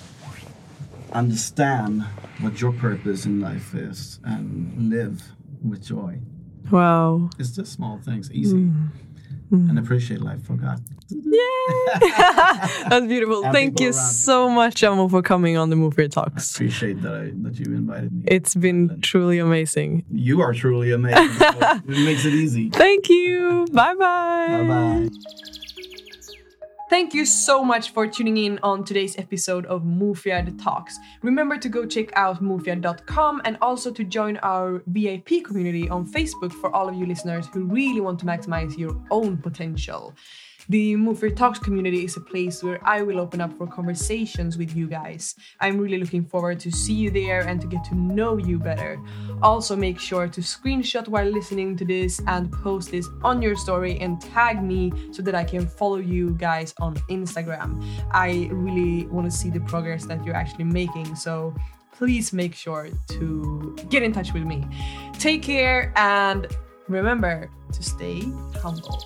understand 1.13 2.03
what 2.41 2.61
your 2.61 2.73
purpose 2.73 3.25
in 3.25 3.41
life 3.41 3.75
is 3.75 4.19
and 4.25 4.91
live 4.91 5.23
with 5.63 5.85
joy. 5.85 6.19
Wow. 6.71 7.31
It's 7.39 7.51
just 7.51 7.73
small 7.73 7.99
things, 7.99 8.31
easy. 8.33 8.57
Hmm. 8.57 8.87
Hmm. 9.51 9.71
And 9.71 9.79
appreciate 9.79 10.23
life 10.23 10.43
for 10.45 10.55
God. 10.55 10.81
Yay! 11.25 12.11
That's 12.89 13.07
beautiful. 13.07 13.45
And 13.45 13.53
Thank 13.53 13.81
you 13.81 13.93
so 13.93 14.49
much, 14.49 14.83
Amo, 14.83 15.09
for 15.09 15.23
coming 15.23 15.57
on 15.57 15.71
the 15.71 15.77
Mofjärd 15.77 16.11
Talks. 16.13 16.55
Appreciate 16.55 17.03
that 17.03 17.15
I, 17.15 17.33
that 17.43 17.59
you 17.59 17.75
invited 17.75 18.13
me. 18.13 18.25
It's 18.27 18.55
been 18.55 19.01
truly 19.01 19.39
amazing. 19.39 20.05
you 20.11 20.41
are 20.41 20.53
truly 20.53 20.93
amazing. 20.93 21.29
it 21.41 21.87
makes 21.87 22.25
it 22.25 22.35
easy. 22.35 22.71
Thank 22.71 23.09
you. 23.09 23.67
Bye 23.73 23.95
bye. 23.95 24.49
Bye 24.51 24.69
bye. 24.69 25.09
Thank 26.93 27.15
you 27.15 27.25
so 27.25 27.65
much 27.65 27.93
for 27.93 28.07
tuning 28.07 28.37
in 28.37 28.59
on 28.63 28.85
today's 28.85 29.17
episode 29.17 29.65
of 29.65 29.81
Mofjärd 29.83 30.63
Talks. 30.63 30.99
Remember 31.23 31.57
to 31.57 31.71
go 31.71 31.87
check 31.87 32.11
out 32.17 32.43
mufiad.com 32.43 33.41
and 33.47 33.57
also 33.63 33.91
to 33.91 34.05
join 34.05 34.37
our 34.43 34.83
VIP 34.87 35.43
community 35.43 35.89
on 35.89 36.07
Facebook 36.07 36.53
for 36.53 36.71
all 36.77 36.91
of 36.91 36.95
you 36.95 37.07
listeners 37.07 37.47
who 37.55 37.65
really 37.65 38.01
want 38.03 38.19
to 38.19 38.27
maximize 38.27 38.77
your 38.77 38.95
own 39.11 39.39
potential. 39.39 40.13
The 40.73 40.95
Mofjärd 40.95 41.37
Talks 41.37 41.59
community 41.59 42.03
is 42.07 42.17
a 42.17 42.21
place 42.23 42.63
where 42.63 42.81
I 42.83 43.03
will 43.03 43.21
open 43.21 43.43
up 43.43 43.53
for 43.59 43.67
conversations 43.67 44.57
with 44.57 44.75
you 44.75 44.87
guys. 44.87 45.35
I'm 45.61 45.77
really 45.77 45.99
looking 45.99 46.25
forward 46.25 46.61
to 46.61 46.73
see 46.73 46.95
you 46.95 47.11
there 47.11 47.43
and 47.47 47.61
to 47.61 47.67
get 47.67 47.85
to 47.91 47.95
know 47.95 48.39
you 48.39 48.59
better. 48.59 48.99
Also, 49.43 49.77
make 49.77 50.01
sure 50.01 50.29
to 50.29 50.41
screenshot 50.41 51.09
while 51.09 51.27
listening 51.27 51.77
to 51.77 51.85
this 51.85 52.23
and 52.27 52.51
post 52.51 52.91
this 52.91 53.07
on 53.23 53.43
your 53.43 53.55
story 53.55 54.01
and 54.01 54.19
tag 54.19 54.63
me 54.63 54.91
so 55.11 55.21
that 55.21 55.35
I 55.35 55.45
can 55.45 55.67
follow 55.67 55.99
you 55.99 56.31
guys 56.39 56.73
on 56.81 56.95
Instagram. 57.11 57.85
I 58.11 58.49
really 58.51 59.05
want 59.09 59.31
to 59.31 59.37
see 59.37 59.51
the 59.51 59.61
progress 59.61 60.07
that 60.07 60.25
you're 60.25 60.35
actually 60.35 60.65
making. 60.65 61.17
So 61.17 61.55
please 61.95 62.33
make 62.33 62.55
sure 62.55 62.89
to 63.09 63.77
get 63.91 64.03
in 64.03 64.11
touch 64.11 64.33
with 64.33 64.45
me. 64.45 64.65
Take 65.19 65.43
care 65.43 65.93
and 65.97 66.47
remember 66.89 67.51
to 67.75 67.83
stay 67.83 68.23
humble. 68.55 69.05